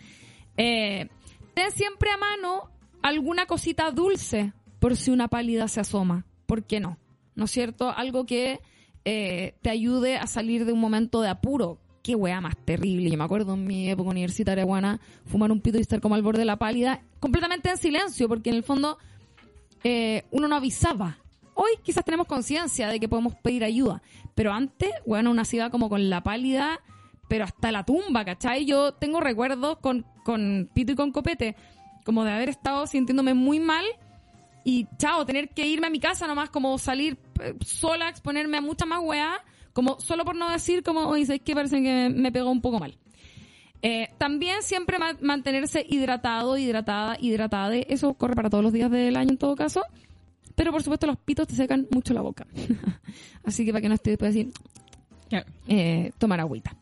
Eh, 0.57 1.09
ten 1.53 1.71
siempre 1.71 2.09
a 2.11 2.17
mano 2.17 2.69
alguna 3.01 3.45
cosita 3.45 3.91
dulce 3.91 4.53
por 4.79 4.95
si 4.95 5.11
una 5.11 5.27
pálida 5.27 5.67
se 5.67 5.81
asoma. 5.81 6.25
¿Por 6.45 6.63
qué 6.63 6.79
no? 6.79 6.97
¿No 7.35 7.45
es 7.45 7.51
cierto? 7.51 7.89
Algo 7.89 8.25
que 8.25 8.59
eh, 9.05 9.53
te 9.61 9.69
ayude 9.69 10.17
a 10.17 10.25
salir 10.25 10.65
de 10.65 10.73
un 10.73 10.79
momento 10.79 11.21
de 11.21 11.29
apuro. 11.29 11.79
Qué 12.01 12.15
wea 12.15 12.41
más 12.41 12.57
terrible. 12.57 13.09
Yo 13.09 13.17
me 13.17 13.23
acuerdo 13.23 13.53
en 13.53 13.65
mi 13.65 13.89
época 13.89 14.09
universitaria, 14.09 14.65
buena, 14.65 14.99
fumar 15.25 15.51
un 15.51 15.61
pito 15.61 15.77
y 15.77 15.81
estar 15.81 16.01
como 16.01 16.15
al 16.15 16.23
borde 16.23 16.39
de 16.39 16.45
la 16.45 16.57
pálida, 16.57 17.01
completamente 17.19 17.69
en 17.69 17.77
silencio, 17.77 18.27
porque 18.27 18.49
en 18.49 18.57
el 18.57 18.63
fondo 18.63 18.97
eh, 19.83 20.23
uno 20.31 20.47
no 20.47 20.55
avisaba. 20.55 21.17
Hoy 21.53 21.71
quizás 21.83 22.03
tenemos 22.03 22.27
conciencia 22.27 22.89
de 22.89 22.99
que 22.99 23.07
podemos 23.07 23.35
pedir 23.35 23.63
ayuda, 23.63 24.01
pero 24.35 24.51
antes, 24.51 24.89
bueno, 25.05 25.31
una 25.31 25.43
iba 25.51 25.69
como 25.69 25.87
con 25.87 26.09
la 26.09 26.21
pálida, 26.21 26.81
pero 27.27 27.45
hasta 27.45 27.71
la 27.71 27.85
tumba, 27.85 28.25
¿cachai? 28.25 28.65
Yo 28.65 28.93
tengo 28.93 29.21
recuerdos 29.21 29.77
con, 29.77 30.05
con 30.23 30.69
pito 30.73 30.91
y 30.91 30.95
con 30.95 31.11
copete, 31.11 31.55
como 32.03 32.23
de 32.23 32.31
haber 32.31 32.49
estado 32.49 32.85
sintiéndome 32.87 33.33
muy 33.33 33.59
mal 33.59 33.85
y 34.63 34.87
chao, 34.97 35.25
tener 35.25 35.49
que 35.49 35.67
irme 35.67 35.87
a 35.87 35.91
mi 35.91 35.99
casa 35.99 36.27
nomás, 36.27 36.49
como 36.49 36.77
salir 36.77 37.17
sola, 37.61 38.09
exponerme 38.09 38.57
a 38.57 38.61
mucha 38.61 38.85
más 38.85 38.99
weá, 39.03 39.43
como 39.73 39.99
solo 39.99 40.23
por 40.25 40.35
no 40.35 40.49
decir 40.49 40.83
como, 40.83 41.01
oye, 41.07 41.25
¿sabes 41.25 41.41
qué? 41.43 41.53
Parece 41.53 41.81
que 41.81 42.09
me 42.09 42.31
pegó 42.31 42.49
un 42.51 42.61
poco 42.61 42.79
mal. 42.79 42.97
Eh, 43.81 44.09
también 44.17 44.63
siempre 44.63 44.97
ma- 44.97 45.17
mantenerse 45.21 45.85
hidratado, 45.87 46.57
hidratada, 46.57 47.17
hidratada. 47.19 47.75
Eso 47.75 48.13
corre 48.15 48.33
para 48.35 48.49
todos 48.49 48.63
los 48.63 48.73
días 48.73 48.89
del 48.89 49.15
año 49.15 49.31
en 49.31 49.37
todo 49.37 49.55
caso. 49.55 49.83
Pero 50.55 50.71
por 50.71 50.81
supuesto 50.81 51.05
los 51.07 51.17
pitos 51.17 51.47
te 51.47 51.55
secan 51.55 51.87
mucho 51.91 52.13
la 52.13 52.21
boca. 52.21 52.47
Así 53.43 53.65
que 53.65 53.71
para 53.71 53.81
que 53.81 53.89
no 53.89 53.95
esté 53.95 54.11
después 54.11 54.33
decir, 54.33 54.51
eh, 55.67 56.11
tomar 56.17 56.39
agüita. 56.39 56.75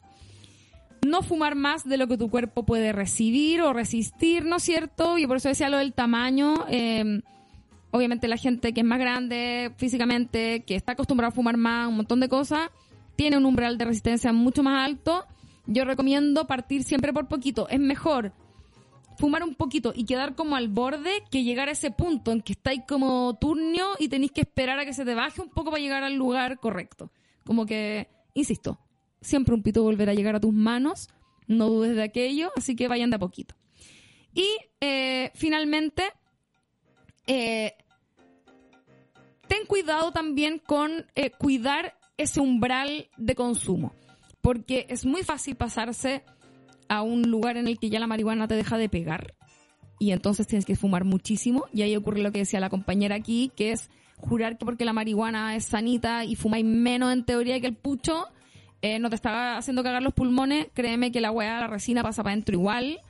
No 1.06 1.22
fumar 1.24 1.56
más 1.56 1.84
de 1.84 1.98
lo 1.98 2.08
que 2.08 2.18
tu 2.18 2.30
cuerpo 2.30 2.64
puede 2.64 2.94
recibir 2.94 3.62
o 3.62 3.74
resistir, 3.74 4.46
¿no 4.46 4.56
es 4.58 4.64
cierto? 4.64 5.18
Y 5.18 5.28
por 5.28 5.38
eso 5.38 5.50
decía 5.50 5.68
lo 5.70 5.78
del 5.80 5.94
tamaño. 5.94 6.66
eh, 6.70 7.22
obviamente 7.94 8.28
la 8.28 8.38
gente 8.38 8.74
que 8.74 8.82
es 8.82 8.86
más 8.86 9.00
grande 9.00 9.72
físicamente, 9.78 10.64
que 10.66 10.76
está 10.76 10.94
acostumbrada 10.94 11.30
a 11.30 11.32
fumar 11.32 11.58
más, 11.58 11.88
un 11.88 11.96
montón 11.98 12.20
de 12.20 12.28
cosas, 12.28 12.72
tiene 13.16 13.38
un 13.38 13.46
umbral 13.46 13.78
de 13.78 13.86
resistencia 13.86 14.34
mucho 14.34 14.64
más 14.64 14.84
alto. 14.84 15.26
Yo 15.68 15.86
recomiendo 15.86 16.48
partir 16.48 16.84
siempre 16.84 17.14
por 17.14 17.28
poquito. 17.28 17.70
Es 17.70 17.80
mejor 17.80 18.34
fumar 19.20 19.44
un 19.44 19.54
poquito 19.54 19.94
y 19.96 20.06
quedar 20.06 20.34
como 20.34 20.56
al 20.56 20.70
borde 20.70 21.24
que 21.30 21.44
llegar 21.44 21.70
a 21.70 21.74
ese 21.74 21.92
punto 21.92 22.32
en 22.32 22.42
que 22.42 22.54
estáis 22.54 22.82
como 22.88 23.38
turnio 23.40 23.86
y 24.00 24.10
tenéis 24.10 24.32
que 24.32 24.42
esperar 24.42 24.80
a 24.80 24.86
que 24.86 24.94
se 24.94 25.06
te 25.06 25.14
baje 25.14 25.40
un 25.40 25.50
poco 25.50 25.70
para 25.70 25.82
llegar 25.82 26.04
al 26.04 26.16
lugar 26.16 26.60
correcto. 26.60 27.12
Como 27.46 27.68
que, 27.68 28.08
insisto, 28.34 28.80
siempre 29.22 29.54
un 29.54 29.62
pito 29.62 29.84
volverá 29.84 30.14
a 30.14 30.16
llegar 30.16 30.36
a 30.36 30.40
tus 30.40 30.54
manos, 30.54 31.10
no 31.46 31.70
dudes 31.70 31.96
de 31.96 32.02
aquello, 32.02 32.52
así 32.56 32.76
que 32.76 32.88
vayan 32.88 33.12
de 33.12 33.18
a 33.18 33.20
poquito. 33.20 33.54
Y 34.34 34.48
eh, 34.82 35.32
finalmente, 35.36 36.04
eh, 37.28 37.76
ten 39.54 39.68
cuidado 39.68 40.12
también 40.12 40.58
con 40.58 41.06
eh, 41.14 41.30
cuidar 41.30 41.96
ese 42.18 42.40
umbral 42.40 43.10
de 43.18 43.36
consumo, 43.36 43.94
porque 44.42 44.88
es 44.90 45.06
muy 45.06 45.22
fácil 45.22 45.56
pasarse 45.56 46.24
a 46.90 47.04
un 47.04 47.30
lugar 47.30 47.58
en 47.58 47.68
el 47.68 47.78
que 47.78 47.92
ya 47.92 48.00
la 48.00 48.08
marihuana 48.08 48.48
te 48.48 48.56
deja 48.56 48.80
de 48.80 48.90
pegar 48.90 49.36
y 50.00 50.12
entonces 50.12 50.48
tienes 50.48 50.66
que 50.66 50.76
fumar 50.76 51.06
muchísimo 51.06 51.66
y 51.72 51.84
ahí 51.84 51.96
ocurre 51.96 52.24
lo 52.24 52.32
que 52.32 52.40
decía 52.40 52.60
la 52.60 52.72
compañera 52.72 53.16
aquí, 53.16 53.52
que 53.56 53.74
es 53.74 53.92
jurar 54.18 54.58
que 54.58 54.66
porque 54.66 54.86
la 54.86 54.94
marihuana 54.94 55.56
es 55.56 55.66
sanita 55.66 56.26
y 56.26 56.36
fumáis 56.36 56.66
menos 56.66 57.14
en 57.14 57.24
teoría 57.24 57.60
que 57.62 57.68
el 57.68 57.76
pucho, 57.76 58.30
eh, 58.82 58.98
no 58.98 59.12
te 59.12 59.16
está 59.16 59.58
haciendo 59.58 59.84
cagar 59.84 60.02
los 60.02 60.16
pulmones, 60.16 60.68
créeme 60.74 61.12
que 61.12 61.22
la 61.22 61.30
weá, 61.30 61.60
la 61.60 61.68
resina 61.68 62.02
pasa 62.02 62.24
para 62.24 62.34
adentro 62.34 62.56
igual. 62.56 63.02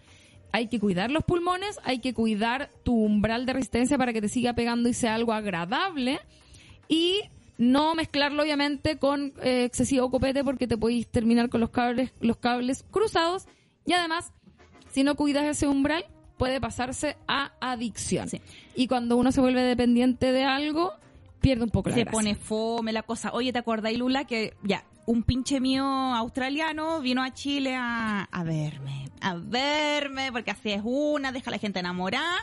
Hay 0.53 0.67
que 0.67 0.80
cuidar 0.80 1.11
los 1.11 1.25
pulmones, 1.25 1.80
hay 1.84 1.99
que 1.99 2.13
cuidar 2.13 2.69
tu 2.84 2.93
umbral 2.95 3.45
de 3.45 3.53
resistencia 3.53 3.97
para 3.97 4.13
que 4.13 4.21
te 4.21 4.30
siga 4.30 4.53
pegando 4.53 4.88
y 4.88 4.93
sea 4.93 5.15
algo 5.15 5.34
agradable. 5.34 6.19
Y 6.88 7.21
no 7.57 7.95
mezclarlo 7.95 8.43
obviamente 8.43 8.97
con 8.97 9.34
eh, 9.41 9.65
excesivo 9.65 10.09
copete 10.11 10.43
porque 10.43 10.67
te 10.67 10.77
podéis 10.77 11.07
terminar 11.07 11.49
con 11.49 11.59
los 11.59 11.71
cables, 11.71 12.13
los 12.21 12.38
cables 12.38 12.85
cruzados. 12.91 13.47
Y 13.85 13.93
además, 13.93 14.31
si 14.91 15.03
no 15.03 15.15
cuidas 15.15 15.45
ese 15.45 15.67
umbral, 15.67 16.05
puede 16.38 16.61
pasarse 16.61 17.17
a 17.27 17.53
adicción. 17.59 18.30
Sí. 18.30 18.39
Y 18.75 18.88
cuando 18.88 19.17
uno 19.17 19.31
se 19.31 19.41
vuelve 19.41 19.61
dependiente 19.61 20.31
de 20.31 20.43
algo, 20.43 20.93
pierde 21.41 21.63
un 21.63 21.71
poco 21.71 21.89
la 21.89 21.95
se 21.95 22.01
gracia. 22.03 22.15
pone 22.15 22.35
fome 22.35 22.93
la 22.93 23.01
cosa. 23.03 23.31
Oye, 23.34 23.51
¿te 23.51 23.59
acordáis, 23.59 23.97
Lula, 23.97 24.25
que 24.25 24.53
ya, 24.63 24.84
un 25.05 25.23
pinche 25.23 25.59
mío 25.59 25.85
australiano 25.85 26.99
vino 27.01 27.21
a 27.23 27.34
Chile 27.34 27.75
a, 27.75 28.23
a 28.31 28.43
verme, 28.43 29.09
a 29.21 29.35
verme, 29.35 30.31
porque 30.31 30.51
así 30.51 30.71
es 30.71 30.81
una, 30.84 31.31
deja 31.31 31.49
a 31.49 31.51
la 31.51 31.57
gente 31.59 31.80
enamorada. 31.80 32.38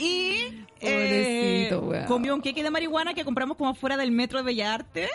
Y 0.00 0.64
eh, 0.80 1.70
comió 2.08 2.34
un 2.34 2.40
queque 2.42 2.64
de 2.64 2.70
marihuana 2.70 3.14
que 3.14 3.24
compramos 3.24 3.56
como 3.56 3.74
fuera 3.74 3.96
del 3.96 4.10
metro 4.10 4.38
de 4.38 4.44
Bellas 4.44 4.70
Artes. 4.74 5.10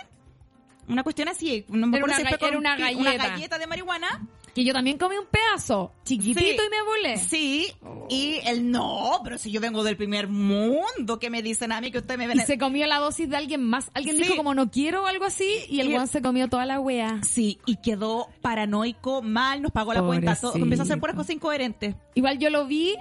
Una 0.87 1.03
cuestión 1.03 1.27
así. 1.27 1.65
No 1.69 1.87
me 1.87 1.97
Era 1.97 2.05
una 2.05 2.15
si 2.15 2.21
fue 2.23 2.31
ga- 2.31 2.35
era 2.37 2.49
con 2.49 2.57
una 2.57 2.75
galleta. 2.77 3.27
galleta 3.27 3.59
de 3.59 3.67
marihuana. 3.67 4.25
Que 4.53 4.65
yo 4.65 4.73
también 4.73 4.97
comí 4.97 5.15
un 5.17 5.27
pedazo, 5.27 5.93
chiquitito 6.03 6.39
Sí. 6.41 6.67
y 6.67 6.69
me 6.69 6.83
volé. 6.83 7.17
Sí. 7.17 7.67
Y 8.09 8.39
él, 8.45 8.69
no, 8.69 9.21
pero 9.23 9.37
si 9.37 9.49
yo 9.49 9.61
vengo 9.61 9.81
del 9.83 9.95
primer 9.95 10.27
mundo, 10.27 11.19
que 11.19 11.29
me 11.29 11.41
dicen 11.41 11.71
a 11.71 11.79
mí 11.79 11.89
que 11.89 11.99
usted 11.99 12.17
me 12.17 12.27
ven... 12.27 12.37
Y 12.37 12.41
se 12.41 12.57
comió 12.57 12.85
la 12.87 12.99
dosis 12.99 13.29
de 13.29 13.37
alguien 13.37 13.63
más. 13.63 13.89
Alguien 13.93 14.17
Sí. 14.17 14.23
dijo 14.23 14.35
como 14.35 14.53
no 14.53 14.69
quiero 14.69 15.03
o 15.03 15.07
algo 15.07 15.23
así 15.23 15.49
y 15.69 15.79
el 15.79 15.87
weón 15.87 16.07
se 16.09 16.21
comió 16.21 16.49
toda 16.49 16.65
la 16.65 16.81
wea. 16.81 17.21
Sí, 17.23 17.59
y 17.65 17.77
quedó 17.77 18.27
paranoico, 18.41 19.21
mal, 19.21 19.61
nos 19.61 19.71
pagó 19.71 19.93
la 19.93 20.01
cuenta, 20.03 20.35
todo, 20.35 20.51
Pobrecito. 20.51 20.65
empezó 20.65 20.81
a 20.81 20.85
hacer 20.85 20.99
puras 20.99 21.15
cosas 21.15 21.29
incoherentes. 21.35 21.95
Igual 22.15 22.37
yo 22.37 22.49
lo 22.49 22.65
vi, 22.67 22.95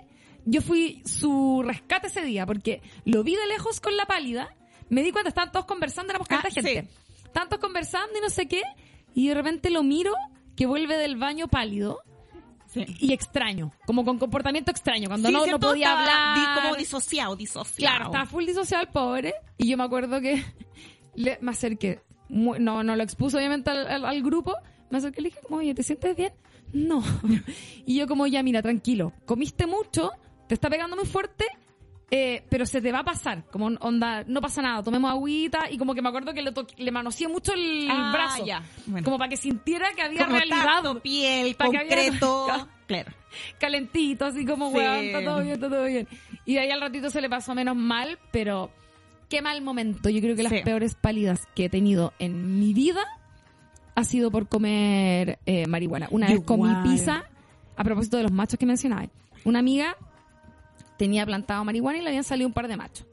yo 0.45 0.63
fui 0.63 1.03
su 1.05 1.63
rescate 1.67 2.07
ese 2.07 2.23
día 2.23 2.47
porque 2.47 2.81
lo 3.05 3.25
vi 3.25 3.35
de 3.35 3.47
lejos 3.49 3.81
con 3.81 3.97
la 3.97 4.07
pálida. 4.07 4.55
Me 4.89 5.03
di 5.03 5.11
cuenta, 5.11 5.29
estaban 5.31 5.51
todos 5.53 5.67
conversando, 5.67 6.11
éramos 6.13 6.29
Ah, 6.31 6.41
tanta 6.43 6.51
gente. 6.51 6.83
sí. 6.89 7.25
Estaban 7.25 7.49
todos 7.49 7.61
conversando 7.61 8.17
y 8.17 8.21
no 8.21 8.31
sé 8.31 8.47
qué. 8.47 8.63
Y 9.15 9.29
de 9.29 9.35
repente 9.35 9.71
lo 9.71 9.83
miro 9.83 10.15
que 10.61 10.67
vuelve 10.67 10.99
del 10.99 11.17
baño 11.17 11.49
pálido 11.49 12.01
Sí. 12.67 12.85
y 13.01 13.15
extraño, 13.15 13.73
como 13.87 14.05
con 14.05 14.19
comportamiento 14.19 14.71
extraño, 14.71 15.09
cuando 15.09 15.29
Sí, 15.29 15.33
no, 15.35 15.47
no 15.47 15.59
podía 15.59 15.87
Estaba 15.95 16.01
hablar. 16.35 16.39
di- 16.55 16.61
como 16.63 16.77
disociado, 16.77 17.35
disociado. 17.35 17.77
Claro, 17.79 18.05
estaba 18.11 18.27
full 18.27 18.45
disociado 18.45 18.83
el 18.85 18.91
pobre. 18.91 19.33
Y 19.57 19.71
yo 19.71 19.79
me 19.79 19.85
acuerdo 19.85 20.21
que 20.21 20.45
le, 21.15 21.39
me 21.41 21.53
acerqué. 21.53 22.03
mu- 22.29 22.59
No, 22.59 22.83
no 22.85 22.95
lo 22.95 23.03
expuso 23.03 23.39
obviamente 23.39 23.71
al, 23.71 23.87
al- 23.89 24.05
al 24.05 24.23
grupo. 24.23 24.55
Me 24.91 24.99
acerqué 24.99 25.21
y 25.21 25.23
le 25.25 25.29
dije, 25.31 25.41
como, 25.43 25.61
oye, 25.61 25.75
¿te 25.75 25.83
sientes 25.83 26.15
bien? 26.15 26.35
No. 26.75 27.03
Y 27.87 27.97
yo 27.99 28.07
como, 28.07 28.27
ya, 28.27 28.43
mira, 28.43 28.61
tranquilo. 28.61 29.15
Comiste 29.25 29.67
mucho, 29.67 30.11
te 30.47 30.53
está 30.55 30.69
pegando 30.69 30.95
muy 30.95 31.07
fuerte, 31.07 31.47
eh, 32.11 32.43
pero 32.49 32.67
se 32.67 32.81
te 32.81 32.91
va 32.93 33.01
a 33.01 33.05
pasar. 33.05 33.45
Como 33.51 33.67
onda, 33.81 34.25
no 34.27 34.41
pasa 34.41 34.61
nada, 34.63 34.83
tomemos 34.83 35.11
agüita. 35.11 35.71
Y 35.71 35.79
como 35.79 35.95
que 35.95 36.03
me 36.03 36.09
acuerdo 36.09 36.33
que 36.35 36.43
le, 36.43 36.53
le 36.79 36.91
manoseé 36.91 37.29
mucho 37.29 37.53
el 37.55 37.89
Ah, 37.91 38.11
brazo. 38.13 38.45
ya. 38.45 38.63
Bueno. 38.87 39.05
Como 39.05 39.19
para 39.19 39.29
que 39.31 39.37
sintiera 39.37 39.89
que 39.95 40.03
había 40.03 40.25
Como 40.27 40.37
realidad. 40.39 41.01
piel, 41.03 41.55
Pa' 41.55 41.71
que 41.71 41.79
había- 41.79 41.97
concreto. 41.97 42.47
Claro. 42.91 43.13
calentito, 43.61 44.25
así 44.25 44.45
como, 44.45 44.71
Sí. 44.71 44.79
weón, 44.79 45.05
está 45.05 45.25
todo 45.25 45.41
bien, 45.43 45.55
está 45.55 45.69
todo 45.69 45.85
bien. 45.85 46.09
Y 46.45 46.55
de 46.55 46.61
ahí 46.61 46.71
al 46.73 46.81
ratito 46.81 47.09
se 47.09 47.21
le 47.21 47.31
pasó 47.31 47.55
menos 47.55 47.77
mal, 47.77 48.19
pero 48.33 48.69
qué 49.29 49.41
mal 49.43 49.63
momento. 49.63 50.09
Yo 50.11 50.21
creo 50.21 50.35
que 50.35 50.43
las 50.43 50.53
Sí. 50.53 50.61
peores 50.65 50.97
pálidas 50.97 51.47
que 51.55 51.67
he 51.67 51.69
tenido 51.69 52.13
en 52.19 52.59
mi 52.59 52.75
vida 52.75 53.03
ha 53.95 54.03
sido 54.03 54.33
por 54.33 54.49
comer 54.49 55.39
eh, 55.47 55.69
marihuana. 55.69 56.09
Una 56.11 56.27
vez 56.27 56.41
comí 56.45 56.69
Igual. 56.69 56.83
pizza, 56.83 57.25
a 57.77 57.85
propósito 57.85 58.17
de 58.17 58.25
los 58.25 58.33
machos 58.33 58.59
que 58.59 58.67
mencionaba. 58.67 59.07
Una 59.45 59.61
amiga 59.61 59.97
tenía 61.01 61.25
plantado 61.25 61.65
marihuana 61.65 61.99
y 61.99 62.03
le 62.03 62.09
habían 62.09 62.25
salido 62.25 62.47
un 62.47 62.53
par 62.53 62.69
de 62.69 62.77
machos. 62.77 63.07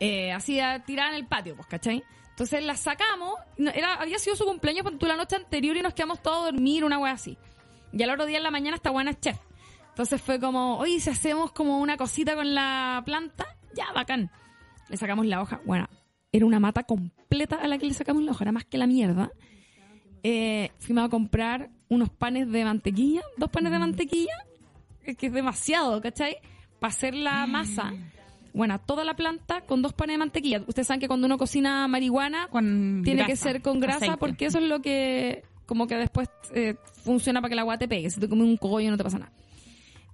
Eh, 0.00 0.32
así 0.32 0.60
tirada 0.84 1.08
en 1.08 1.14
el 1.14 1.26
patio, 1.26 1.56
pues, 1.56 1.66
¿cachai? 1.66 2.04
Entonces 2.28 2.62
la 2.62 2.76
sacamos, 2.76 3.32
era, 3.56 3.94
había 3.94 4.18
sido 4.18 4.36
su 4.36 4.44
cumpleaños 4.44 4.82
ponte 4.82 4.98
tú, 4.98 5.06
la 5.06 5.16
noche 5.16 5.36
anterior 5.36 5.74
y 5.74 5.80
nos 5.80 5.94
quedamos 5.94 6.20
todos 6.20 6.42
a 6.42 6.52
dormir, 6.52 6.84
una 6.84 6.98
wea 6.98 7.14
así. 7.14 7.38
Y 7.90 8.02
al 8.02 8.10
otro 8.10 8.26
día 8.26 8.36
en 8.36 8.42
la 8.42 8.50
mañana 8.50 8.76
esta 8.76 8.90
buena 8.90 9.18
chef. 9.18 9.38
Entonces 9.88 10.20
fue 10.20 10.38
como, 10.38 10.76
oye, 10.76 11.00
si 11.00 11.08
hacemos 11.08 11.52
como 11.52 11.78
una 11.78 11.96
cosita 11.96 12.34
con 12.34 12.54
la 12.54 13.02
planta, 13.06 13.46
ya, 13.74 13.90
bacán. 13.94 14.30
Le 14.90 14.98
sacamos 14.98 15.24
la 15.24 15.40
hoja. 15.40 15.62
Bueno, 15.64 15.88
era 16.32 16.44
una 16.44 16.60
mata 16.60 16.82
completa 16.82 17.56
a 17.56 17.66
la 17.66 17.78
que 17.78 17.86
le 17.86 17.94
sacamos 17.94 18.22
la 18.24 18.32
hoja, 18.32 18.44
era 18.44 18.52
más 18.52 18.66
que 18.66 18.76
la 18.76 18.86
mierda. 18.86 19.32
Eh, 20.22 20.70
fuimos 20.80 21.06
a 21.06 21.08
comprar 21.08 21.70
unos 21.88 22.10
panes 22.10 22.52
de 22.52 22.62
mantequilla, 22.62 23.22
dos 23.38 23.48
panes 23.48 23.72
de 23.72 23.78
mantequilla, 23.78 24.36
que 25.02 25.28
es 25.28 25.32
demasiado, 25.32 25.98
¿cachai? 26.02 26.36
Para 26.80 26.90
hacer 26.92 27.14
la 27.14 27.46
masa. 27.46 27.92
Bueno, 28.52 28.80
toda 28.80 29.04
la 29.04 29.14
planta 29.14 29.60
con 29.62 29.82
dos 29.82 29.92
panes 29.92 30.14
de 30.14 30.18
mantequilla. 30.18 30.62
Ustedes 30.66 30.86
saben 30.86 31.00
que 31.00 31.08
cuando 31.08 31.26
uno 31.26 31.36
cocina 31.36 31.86
marihuana, 31.88 32.48
Con 32.48 33.02
tiene 33.04 33.18
grasa, 33.22 33.30
que 33.30 33.36
ser 33.36 33.62
con 33.62 33.80
grasa 33.80 33.96
aceite. 33.98 34.16
porque 34.16 34.46
eso 34.46 34.58
es 34.58 34.64
lo 34.64 34.80
que 34.80 35.44
como 35.66 35.86
que 35.86 35.96
después 35.96 36.30
eh, 36.54 36.76
funciona 37.04 37.40
para 37.40 37.50
que 37.50 37.54
el 37.54 37.58
agua 37.58 37.76
te 37.76 37.88
pegue. 37.88 38.08
Si 38.08 38.20
te 38.20 38.28
comes 38.28 38.46
un 38.46 38.56
cogollo 38.56 38.90
no 38.90 38.96
te 38.96 39.04
pasa 39.04 39.18
nada. 39.18 39.32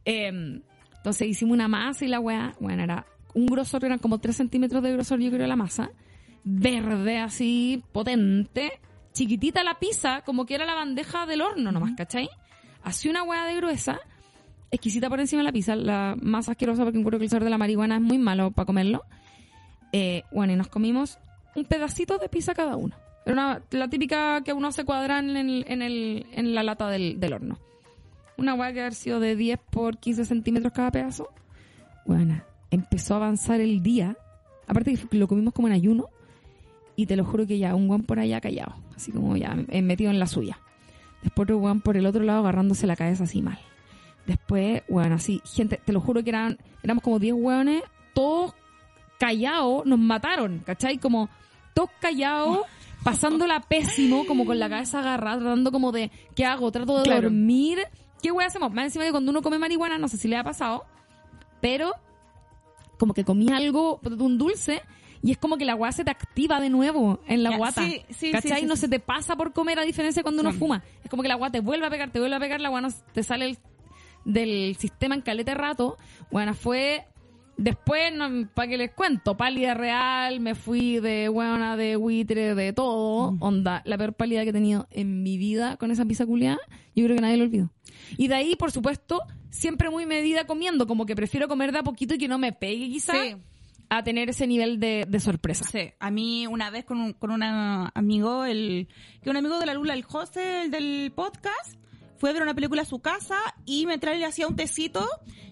Eh, 0.05 0.61
entonces 0.97 1.29
hicimos 1.29 1.55
una 1.55 1.69
masa 1.69 2.05
y 2.05 2.09
la 2.09 2.21
weá, 2.21 2.55
bueno, 2.59 2.83
era 2.83 3.07
un 3.35 3.47
grosor, 3.47 3.85
eran 3.85 3.99
como 3.99 4.19
3 4.19 4.37
centímetros 4.37 4.83
de 4.83 4.93
grosor 4.93 5.21
yo 5.21 5.31
creo 5.31 5.47
la 5.47 5.57
masa. 5.57 5.91
Verde 6.45 7.19
así, 7.19 7.83
potente. 7.93 8.81
Chiquitita 9.13 9.63
la 9.63 9.79
pizza, 9.79 10.23
como 10.23 10.47
que 10.47 10.55
era 10.55 10.65
la 10.65 10.75
bandeja 10.75 11.27
del 11.27 11.43
horno 11.43 11.71
nomás, 11.71 11.93
¿cachai? 11.97 12.29
Así 12.83 13.09
una 13.09 13.23
weá 13.23 13.45
de 13.45 13.57
gruesa, 13.57 14.01
exquisita 14.73 15.09
por 15.09 15.21
encima 15.21 15.41
de 15.41 15.45
la 15.45 15.53
pizza, 15.53 15.77
la 15.77 16.17
más 16.21 16.49
asquerosa 16.49 16.83
porque 16.83 16.99
encuentro 16.99 17.19
que 17.19 17.25
el 17.27 17.31
sabor 17.31 17.45
de 17.45 17.51
la 17.51 17.59
marihuana 17.59 17.97
es 17.97 18.03
muy 18.03 18.19
malo 18.19 18.51
para 18.51 18.67
comerlo. 18.67 19.03
Eh, 19.93 20.25
bueno, 20.33 20.53
y 20.53 20.57
nos 20.57 20.69
comimos 20.69 21.19
un 21.55 21.65
pedacito 21.65 22.19
de 22.19 22.29
pizza 22.29 22.55
cada 22.55 22.77
uno. 22.77 22.97
Era 23.25 23.35
una- 23.35 23.63
la 23.71 23.89
típica 23.89 24.43
que 24.43 24.53
uno 24.53 24.73
se 24.73 24.85
cuadra 24.85 25.19
en, 25.21 25.37
el- 25.37 25.65
en, 26.33 26.55
la 26.55 26.63
lata 26.63 26.89
del, 26.89 27.21
del 27.21 27.35
horno. 27.35 27.59
Una 28.39 28.55
hueá 28.55 28.73
que 28.73 28.81
haber 28.81 28.95
sido 28.95 29.21
de 29.21 29.37
10 29.37 29.61
por 29.71 29.99
15 29.99 30.25
centímetros 30.25 30.73
cada 30.73 30.91
pedazo. 30.91 31.29
Bueno, 32.07 32.43
empezó 32.71 33.15
a 33.15 33.19
avanzar 33.19 33.61
el 33.61 33.83
día. 33.83 34.17
Aparte 34.67 34.97
que 34.97 35.19
lo 35.19 35.29
comimos 35.29 35.53
como 35.53 35.69
en 35.69 35.75
ayuno. 35.75 36.07
Y 36.97 37.07
te 37.07 37.17
lo 37.17 37.25
juro 37.25 37.47
que 37.47 37.59
ya 37.59 37.75
un 37.75 37.87
guan 37.89 38.03
por 38.03 38.19
allá 38.19 38.41
callado. 38.41 38.75
Así 38.97 39.13
como 39.13 39.37
ya 39.37 39.57
eh, 39.69 39.83
metido 39.83 40.11
en 40.11 40.19
la 40.19 40.27
suya. 40.27 40.59
Después 41.23 41.45
otro 41.47 41.59
guan 41.59 41.81
por 41.83 41.97
el 41.97 42.07
otro 42.07 42.25
lado 42.25 42.41
agarrándose 42.41 42.87
la 42.87 42.97
cabeza 42.97 43.25
así 43.25 43.41
mal. 43.43 43.59
Después, 44.27 44.83
bueno, 44.89 45.17
así, 45.17 45.43
gente, 45.45 45.81
te 45.85 45.93
lo 45.93 46.01
juro 46.01 46.23
que 46.23 46.31
eran, 46.31 46.59
éramos 46.83 47.03
como 47.03 47.19
10 47.19 47.35
hueones, 47.37 47.83
todos 48.15 48.55
callados, 49.19 49.85
nos 49.87 49.99
mataron, 49.99 50.61
¿cachai? 50.61 50.99
Como 50.99 51.29
todos 51.75 51.91
callados, 52.01 52.61
pasándola 53.05 53.61
pésimo, 53.61 54.25
como 54.27 54.45
con 54.45 54.59
la 54.59 54.69
cabeza 54.69 55.01
agarrada, 55.01 55.39
tratando 55.41 55.73
como 55.73 55.91
de, 55.93 56.11
¿qué 56.37 56.45
hago? 56.45 56.71
Trato 56.71 56.99
de 56.99 57.05
Claro. 57.05 57.23
dormir. 57.23 57.79
¿Qué 58.23 58.31
hueá 58.31 58.47
hacemos? 58.47 58.73
Más 58.73 58.85
encima 58.85 59.05
que 59.05 59.11
cuando 59.11 59.31
uno 59.31 59.43
come 59.43 59.59
marihuana, 59.59 59.99
no 59.99 60.07
sé 60.07 60.17
si 60.17 60.29
le 60.29 60.37
ha 60.37 60.45
pasado, 60.45 60.85
pero 61.61 61.93
como 62.99 63.15
que 63.15 63.25
comí 63.25 63.51
algo, 63.53 64.01
un 64.05 64.39
dulce, 64.39 64.81
y 65.23 65.33
es 65.33 65.39
como 65.39 65.57
que 65.57 65.65
la 65.65 65.75
guata 65.75 65.93
se 65.93 66.05
te 66.05 66.11
activa 66.13 66.61
de 66.61 66.71
nuevo 66.71 67.21
en 67.27 67.43
la 67.43 67.57
guata. 67.57 67.83
sí, 67.85 68.03
sí, 68.11 68.31
¿Cachai? 68.33 68.53
sí, 68.53 68.61
sí, 68.61 68.67
no 68.67 68.77
se 68.77 68.89
te 68.89 69.01
pasa 69.01 69.35
por 69.37 69.53
comer 69.53 69.79
a 69.81 69.83
diferencia 69.83 70.21
de 70.21 70.25
cuando 70.25 70.43
uno 70.43 70.53
fuma. 70.53 70.85
Es 71.03 71.11
como 71.11 71.23
que 71.23 71.29
la 71.29 71.35
guata 71.35 71.53
te 71.53 71.61
vuelve 71.61 71.87
a 71.87 71.91
pegar, 71.91 72.11
te 72.11 72.21
vuelve 72.21 72.37
a 72.37 72.41
pegar, 72.41 72.61
la 72.61 72.69
guata 72.69 72.89
te 73.13 73.23
sale 73.25 73.47
el- 73.47 73.59
del 74.25 74.77
sistema 74.77 75.15
en 75.15 75.23
calete 75.23 75.55
rato. 75.55 75.97
Bueno, 76.31 76.55
fue 76.55 77.05
después, 77.57 78.13
no, 78.15 78.49
para 78.55 78.69
que 78.69 78.79
les 78.79 78.91
cuento, 78.93 79.37
pálida 79.37 79.75
real, 79.75 80.41
me 80.41 80.55
fui 80.55 80.99
de 81.01 81.29
buena, 81.29 81.77
de 81.77 81.97
buitre, 81.97 82.55
de 82.55 82.73
todo. 82.73 83.37
Onda, 83.41 83.83
la 83.85 83.99
peor 83.99 84.15
pálida 84.15 84.43
que 84.43 84.51
he 84.51 84.53
tenido 84.53 84.87
en 84.91 85.23
mi 85.23 85.39
vida 85.39 85.77
con 85.77 85.91
esa 85.91 86.05
pizza 86.05 86.27
culiada, 86.27 86.59
yo 86.95 87.05
creo 87.05 87.17
que 87.17 87.23
nadie 87.23 87.37
lo 87.37 87.45
olvidó. 87.45 87.71
Y 88.17 88.29
de 88.29 88.35
ahí, 88.35 88.57
por 88.57 88.73
supuesto, 88.73 89.21
siempre 89.51 89.91
muy 89.91 90.07
medida 90.07 90.47
comiendo, 90.47 90.87
como 90.87 91.07
que 91.07 91.15
prefiero 91.15 91.47
comer 91.49 91.73
de 91.73 91.79
a 91.79 91.83
poquito 91.83 92.15
y 92.15 92.19
que 92.19 92.29
no 92.29 92.39
me 92.39 92.53
pegue 92.53 92.89
quizá, 92.89 93.13
Sí. 93.13 93.37
a 93.91 94.03
tener 94.03 94.31
ese 94.31 94.47
nivel 94.47 94.81
de, 94.81 95.05
de 95.07 95.21
sorpresa. 95.21 95.65
Sí, 95.71 95.93
a 96.01 96.11
mí 96.11 96.47
una 96.47 96.71
vez 96.71 96.85
con 96.87 96.99
un, 96.99 97.13
con 97.13 97.31
un 97.31 97.43
amigo, 97.43 98.45
el 98.47 98.89
que 99.23 99.29
un 99.31 99.37
amigo 99.37 99.59
de 99.59 99.67
la 99.67 99.75
Lula, 99.75 99.93
el 99.95 100.03
José, 100.03 100.63
el 100.65 100.71
del 100.71 101.13
podcast, 101.15 101.77
fue 102.23 102.31
a 102.31 102.35
ver 102.35 102.43
una 102.43 102.55
película 102.55 102.83
a 102.83 102.85
su 102.85 103.01
casa 103.01 103.37
y 103.65 103.85
mientras 103.85 104.17
le 104.17 104.25
hacía 104.25 104.47
un 104.47 104.55
tecito, 104.55 105.05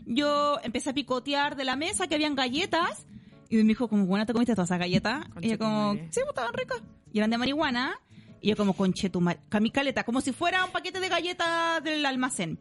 yo 0.06 0.56
empecé 0.62 0.90
a 0.90 0.94
picotear 0.94 1.56
de 1.56 1.64
la 1.64 1.74
mesa 1.74 2.06
que 2.06 2.14
habían 2.14 2.36
galletas 2.36 3.09
y 3.48 3.56
me 3.56 3.64
dijo 3.64 3.88
como, 3.88 4.06
bueno, 4.06 4.24
¿te 4.24 4.32
comiste 4.32 4.55
todas 4.55 4.68
esas 4.68 4.78
galletas? 4.78 5.28
Conche 5.30 5.48
Y 5.48 5.51
yo 5.51 5.59
como, 5.59 5.94
sí, 5.94 6.20
pues 6.20 6.28
estaban 6.28 6.55
ricas. 6.55 6.80
Y 7.12 7.18
eran 7.18 7.30
de 7.30 7.38
marihuana. 7.38 7.98
Y 8.40 8.51
yo 8.51 8.56
como, 8.56 8.74
conche 8.74 9.10
tu 9.10 9.20
madre, 9.20 9.40
caleta, 9.72 10.05
como 10.05 10.20
si 10.20 10.30
fuera 10.32 10.64
un 10.64 10.70
paquete 10.70 11.01
de 11.01 11.09
galletas 11.09 11.82
del 11.82 12.06
almacén. 12.06 12.60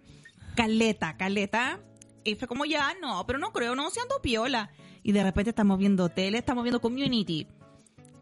Caleta, 0.56 1.16
caleta. 1.16 1.80
Y 2.24 2.34
fue 2.34 2.48
como, 2.48 2.66
ya, 2.66 2.96
no, 3.00 3.28
pero 3.28 3.38
no 3.38 3.54
creo, 3.54 3.76
no, 3.76 3.92
se 3.92 4.02
ando 4.02 4.20
piola. 4.24 4.72
Y 5.04 5.12
de 5.12 5.22
repente 5.22 5.52
estamos 5.52 5.78
viendo 5.78 6.10
tele, 6.10 6.40
estamos 6.40 6.64
viendo 6.64 6.82
community. 6.82 7.46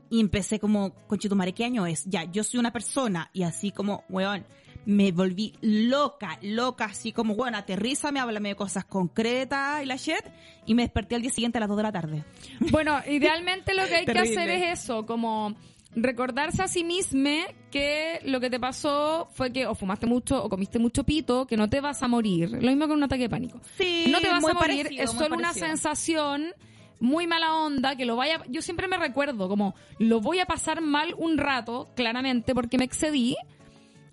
Y 0.09 0.19
empecé 0.19 0.59
como, 0.59 0.93
conchetumare, 1.07 1.53
¿qué 1.53 1.63
año 1.63 1.87
es? 1.87 2.03
Ya, 2.03 2.25
yo 2.25 2.43
soy 2.43 2.59
una 2.59 2.73
persona. 2.73 3.29
Y 3.31 3.43
así 3.43 3.71
como, 3.71 4.03
weón, 4.09 4.45
me 4.87 5.11
volví 5.11 5.53
loca, 5.59 6.39
loca, 6.41 6.85
así 6.85 7.11
como, 7.11 7.35
bueno, 7.35 7.57
aterrízame, 7.57 8.21
háblame 8.21 8.49
de 8.49 8.55
cosas 8.55 8.85
concretas 8.85 9.83
y 9.83 9.85
la 9.85 9.97
shit. 9.97 10.23
Y 10.65 10.75
me 10.75 10.83
desperté 10.83 11.15
al 11.15 11.21
día 11.21 11.29
siguiente 11.29 11.57
a 11.57 11.59
las 11.59 11.67
2 11.67 11.77
de 11.77 11.83
la 11.83 11.91
tarde. 11.91 12.23
Bueno, 12.71 12.97
idealmente 13.05 13.73
lo 13.73 13.85
que 13.85 13.95
hay 13.95 14.05
que 14.05 14.17
hacer 14.17 14.49
es 14.49 14.79
eso, 14.79 15.05
como 15.05 15.55
recordarse 15.93 16.61
a 16.61 16.67
sí 16.67 16.83
mismo 16.83 17.29
que 17.71 18.19
lo 18.23 18.39
que 18.39 18.49
te 18.49 18.59
pasó 18.59 19.27
fue 19.33 19.51
que 19.51 19.65
o 19.65 19.75
fumaste 19.75 20.05
mucho 20.05 20.41
o 20.41 20.47
comiste 20.47 20.79
mucho 20.79 21.03
pito, 21.03 21.47
que 21.47 21.57
no 21.57 21.69
te 21.69 21.81
vas 21.81 22.01
a 22.01 22.07
morir. 22.07 22.51
Lo 22.51 22.69
mismo 22.69 22.87
con 22.87 22.97
un 22.97 23.03
ataque 23.03 23.23
de 23.23 23.29
pánico. 23.29 23.59
Sí, 23.77 24.05
no 24.09 24.21
te 24.21 24.29
vas 24.29 24.43
a 24.45 24.53
morir, 24.53 24.83
parecido, 24.83 25.03
es 25.03 25.11
solo 25.11 25.35
una 25.35 25.53
sensación 25.53 26.53
muy 26.99 27.27
mala 27.27 27.55
onda, 27.55 27.95
que 27.95 28.05
lo 28.05 28.15
vaya... 28.15 28.41
Yo 28.47 28.61
siempre 28.61 28.87
me 28.87 28.97
recuerdo 28.97 29.49
como, 29.49 29.75
lo 29.99 30.21
voy 30.21 30.39
a 30.39 30.45
pasar 30.45 30.81
mal 30.81 31.13
un 31.17 31.37
rato, 31.37 31.89
claramente, 31.95 32.53
porque 32.53 32.77
me 32.77 32.85
excedí, 32.85 33.35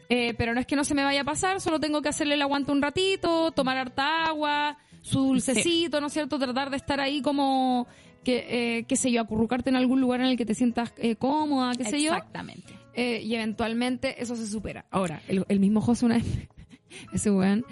eh, 0.08 0.34
pero 0.34 0.54
no 0.54 0.60
es 0.60 0.66
que 0.66 0.76
no 0.76 0.84
se 0.84 0.94
me 0.94 1.04
vaya 1.04 1.22
a 1.22 1.24
pasar, 1.24 1.60
solo 1.60 1.80
tengo 1.80 2.02
que 2.02 2.08
hacerle 2.08 2.34
el 2.34 2.42
aguante 2.42 2.72
un 2.72 2.82
ratito, 2.82 3.52
tomar 3.52 3.76
harta 3.76 4.26
agua, 4.26 4.78
su 5.02 5.20
dulcecito, 5.20 6.00
¿no 6.00 6.08
es 6.08 6.12
cierto? 6.12 6.38
Tratar 6.38 6.70
de 6.70 6.76
estar 6.76 7.00
ahí 7.00 7.22
como, 7.22 7.86
que, 8.24 8.46
eh, 8.78 8.84
qué 8.84 8.96
sé 8.96 9.12
yo, 9.12 9.20
acurrucarte 9.20 9.70
en 9.70 9.76
algún 9.76 10.00
lugar 10.00 10.20
en 10.20 10.26
el 10.26 10.36
que 10.36 10.46
te 10.46 10.54
sientas 10.54 10.92
eh, 10.96 11.16
cómoda, 11.16 11.74
qué 11.76 11.84
sé 11.84 12.02
yo. 12.02 12.12
Exactamente. 12.14 12.72
Eh, 12.94 13.22
y 13.22 13.34
eventualmente 13.34 14.22
eso 14.22 14.36
se 14.36 14.46
supera. 14.46 14.86
Ahora, 14.90 15.20
el, 15.28 15.44
el 15.48 15.60
mismo 15.60 15.80
José 15.80 16.06
una 16.06 16.16
vez, 16.16 16.26
ese 17.12 17.30
weón, 17.30 17.64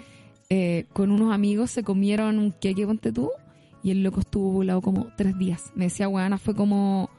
eh, 0.49 0.85
con 0.93 1.11
unos 1.11 1.33
amigos 1.33 1.71
se 1.71 1.83
comieron 1.83 2.37
un 2.37 2.51
queque, 2.51 2.85
ponte 2.85 3.11
tú, 3.11 3.31
y 3.81 3.91
el 3.91 4.03
loco 4.03 4.19
estuvo 4.19 4.51
volado 4.51 4.81
como 4.81 5.07
tres 5.17 5.37
días. 5.37 5.71
Me 5.75 5.85
decía, 5.85 6.07
weana, 6.07 6.37
fue 6.37 6.55
como... 6.55 7.09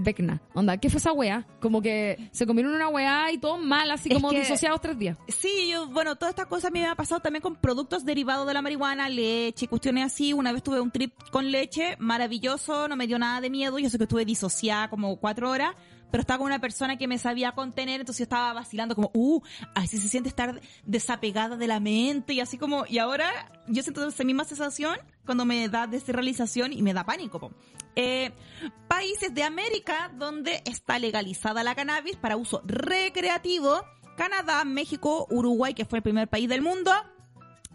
Vecna, 0.00 0.40
onda, 0.54 0.76
¿qué 0.76 0.90
fue 0.90 0.98
esa 0.98 1.12
weá? 1.12 1.46
Como 1.60 1.82
que 1.82 2.30
se 2.32 2.46
comieron 2.46 2.72
una 2.74 2.88
weá 2.88 3.32
y 3.32 3.38
todo 3.38 3.58
mal, 3.58 3.90
así 3.90 4.08
Es 4.10 4.14
como 4.14 4.30
que- 4.30 4.40
disociados 4.40 4.80
tres 4.80 4.98
días. 4.98 5.18
Sí, 5.28 5.68
yo, 5.70 5.88
bueno, 5.88 6.16
todas 6.16 6.30
estas 6.32 6.46
cosas 6.46 6.66
a 6.66 6.70
mí 6.70 6.80
me 6.80 6.86
ha 6.86 6.94
pasado 6.94 7.20
también 7.20 7.42
con 7.42 7.56
productos 7.56 8.04
derivados 8.04 8.46
de 8.46 8.54
la 8.54 8.62
marihuana, 8.62 9.08
leche, 9.08 9.66
cuestiones 9.68 10.04
así. 10.06 10.32
Una 10.32 10.52
vez 10.52 10.62
tuve 10.62 10.80
un 10.80 10.90
trip 10.90 11.12
con 11.30 11.50
leche, 11.50 11.96
maravilloso, 11.98 12.88
no 12.88 12.96
me 12.96 13.06
dio 13.06 13.18
nada 13.18 13.40
de 13.40 13.50
miedo. 13.50 13.78
Yo 13.78 13.90
sé 13.90 13.98
que 13.98 14.04
estuve 14.04 14.24
disociada 14.24 14.88
como 14.88 15.16
cuatro 15.16 15.50
horas, 15.50 15.74
pero 16.10 16.20
estaba 16.20 16.38
con 16.38 16.46
una 16.46 16.60
persona 16.60 16.96
que 16.96 17.06
me 17.06 17.18
sabía 17.18 17.52
contener, 17.52 18.00
entonces 18.00 18.20
yo 18.20 18.24
estaba 18.24 18.52
vacilando 18.52 18.94
como, 18.94 19.10
uh, 19.14 19.40
así 19.74 19.98
se 19.98 20.08
siente 20.08 20.28
estar 20.28 20.60
desapegada 20.84 21.56
de 21.56 21.66
la 21.66 21.80
mente 21.80 22.34
y 22.34 22.40
así 22.40 22.58
como, 22.58 22.84
y 22.86 22.98
ahora 22.98 23.30
yo 23.66 23.82
siento 23.82 24.06
esa 24.06 24.24
misma 24.24 24.44
sensación 24.44 24.98
cuando 25.24 25.44
me 25.44 25.68
da 25.68 25.86
desrealización 25.86 26.72
y 26.72 26.82
me 26.82 26.94
da 26.94 27.04
pánico. 27.04 27.52
Eh, 27.96 28.32
países 28.86 29.34
de 29.34 29.42
América 29.42 30.10
donde 30.16 30.62
está 30.64 30.98
legalizada 30.98 31.62
la 31.62 31.74
cannabis 31.74 32.16
para 32.16 32.36
uso 32.36 32.62
recreativo, 32.64 33.82
Canadá, 34.16 34.64
México, 34.64 35.26
Uruguay, 35.30 35.74
que 35.74 35.84
fue 35.84 35.98
el 35.98 36.02
primer 36.02 36.28
país 36.28 36.48
del 36.48 36.62
mundo, 36.62 36.92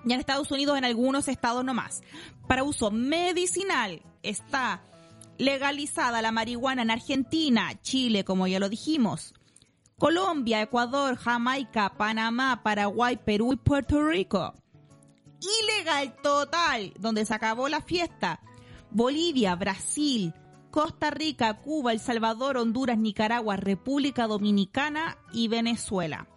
y 0.05 0.11
en 0.11 0.19
Estados 0.19 0.51
Unidos 0.51 0.77
en 0.77 0.85
algunos 0.85 1.27
estados 1.27 1.63
nomás. 1.63 2.01
Para 2.47 2.63
uso 2.63 2.91
medicinal 2.91 4.01
está 4.21 4.83
legalizada 5.43 6.21
la 6.21 6.31
marihuana 6.31 6.81
en 6.81 6.91
Argentina, 6.91 7.79
Chile, 7.81 8.23
como 8.23 8.47
ya 8.47 8.59
lo 8.59 8.69
dijimos, 8.69 9.33
Colombia, 9.97 10.61
Ecuador, 10.61 11.15
Jamaica, 11.15 11.93
Panamá, 11.97 12.61
Paraguay, 12.63 13.17
Perú 13.17 13.53
y 13.53 13.57
Puerto 13.57 14.07
Rico. 14.07 14.53
Ilegal 15.61 16.15
total, 16.21 16.93
donde 16.99 17.25
se 17.25 17.33
acabó 17.33 17.69
la 17.69 17.81
fiesta. 17.81 18.39
Bolivia, 18.91 19.55
Brasil, 19.55 20.33
Costa 20.71 21.11
Rica, 21.11 21.61
Cuba, 21.61 21.91
El 21.91 21.99
Salvador, 21.99 22.57
Honduras, 22.57 22.97
Nicaragua, 22.97 23.55
República 23.57 24.27
Dominicana 24.27 25.17
y 25.31 25.47
Venezuela. 25.47 26.27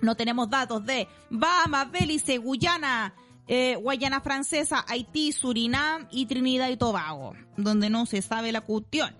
No 0.00 0.14
tenemos 0.14 0.50
datos 0.50 0.84
de 0.84 1.08
Bahamas, 1.30 1.90
Belice, 1.90 2.38
Guyana, 2.38 3.14
eh, 3.48 3.76
Guayana 3.76 4.20
Francesa, 4.20 4.84
Haití, 4.88 5.32
Surinam 5.32 6.06
y 6.10 6.26
Trinidad 6.26 6.68
y 6.68 6.76
Tobago, 6.76 7.34
donde 7.56 7.90
no 7.90 8.06
se 8.06 8.22
sabe 8.22 8.52
la 8.52 8.60
cuestión. 8.60 9.14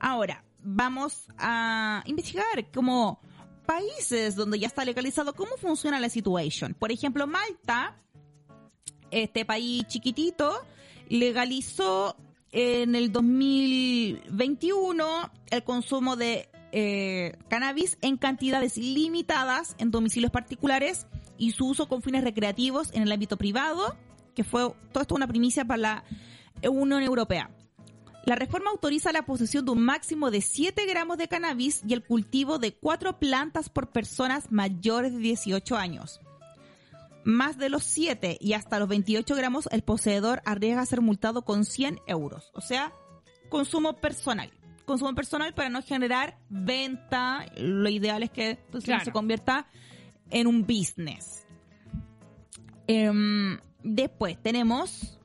Ahora, 0.00 0.44
vamos 0.62 1.26
a 1.38 2.02
investigar 2.06 2.70
como 2.72 3.20
países 3.66 4.34
donde 4.34 4.58
ya 4.58 4.66
está 4.66 4.84
legalizado 4.84 5.34
cómo 5.34 5.56
funciona 5.58 6.00
la 6.00 6.08
situación. 6.08 6.74
Por 6.78 6.90
ejemplo, 6.90 7.26
Malta, 7.26 7.96
este 9.10 9.44
país 9.44 9.86
chiquitito, 9.86 10.64
legalizó 11.08 12.16
en 12.52 12.94
el 12.94 13.12
2021 13.12 15.30
el 15.50 15.64
consumo 15.64 16.16
de 16.16 16.48
eh, 16.72 17.36
cannabis 17.48 17.98
en 18.00 18.16
cantidades 18.16 18.76
limitadas 18.76 19.74
en 19.78 19.90
domicilios 19.90 20.30
particulares 20.30 21.06
y 21.38 21.52
su 21.52 21.66
uso 21.68 21.88
con 21.88 22.02
fines 22.02 22.24
recreativos 22.24 22.90
en 22.92 23.02
el 23.02 23.12
ámbito 23.12 23.36
privado, 23.36 23.96
que 24.34 24.44
fue 24.44 24.72
todo 24.92 25.02
esto 25.02 25.14
una 25.14 25.28
primicia 25.28 25.64
para 25.64 25.78
la 25.78 26.04
Unión 26.70 27.02
Europea. 27.02 27.50
La 28.24 28.34
reforma 28.34 28.70
autoriza 28.70 29.10
la 29.10 29.24
posesión 29.24 29.64
de 29.64 29.70
un 29.70 29.80
máximo 29.80 30.30
de 30.30 30.42
7 30.42 30.84
gramos 30.86 31.16
de 31.16 31.28
cannabis 31.28 31.82
y 31.88 31.94
el 31.94 32.04
cultivo 32.04 32.58
de 32.58 32.74
4 32.74 33.18
plantas 33.18 33.70
por 33.70 33.90
personas 33.90 34.52
mayores 34.52 35.14
de 35.14 35.20
18 35.20 35.76
años. 35.76 36.20
Más 37.24 37.56
de 37.56 37.70
los 37.70 37.84
7 37.84 38.36
y 38.38 38.52
hasta 38.52 38.78
los 38.78 38.88
28 38.88 39.34
gramos, 39.34 39.68
el 39.72 39.82
poseedor 39.82 40.42
arriesga 40.44 40.82
a 40.82 40.86
ser 40.86 41.00
multado 41.00 41.42
con 41.42 41.64
100 41.64 42.00
euros. 42.06 42.50
O 42.54 42.60
sea, 42.60 42.92
consumo 43.48 43.94
personal. 43.94 44.50
Consumo 44.88 45.14
personal 45.14 45.52
para 45.52 45.68
no 45.68 45.82
generar 45.82 46.38
venta. 46.48 47.44
Lo 47.58 47.90
ideal 47.90 48.22
es 48.22 48.30
que 48.30 48.58
pues, 48.72 48.84
Claro. 48.84 49.04
se 49.04 49.12
convierta 49.12 49.68
en 50.30 50.46
un 50.46 50.62
business. 50.62 51.46
Em, 52.86 53.58
después 53.84 54.42
tenemos 54.42 55.20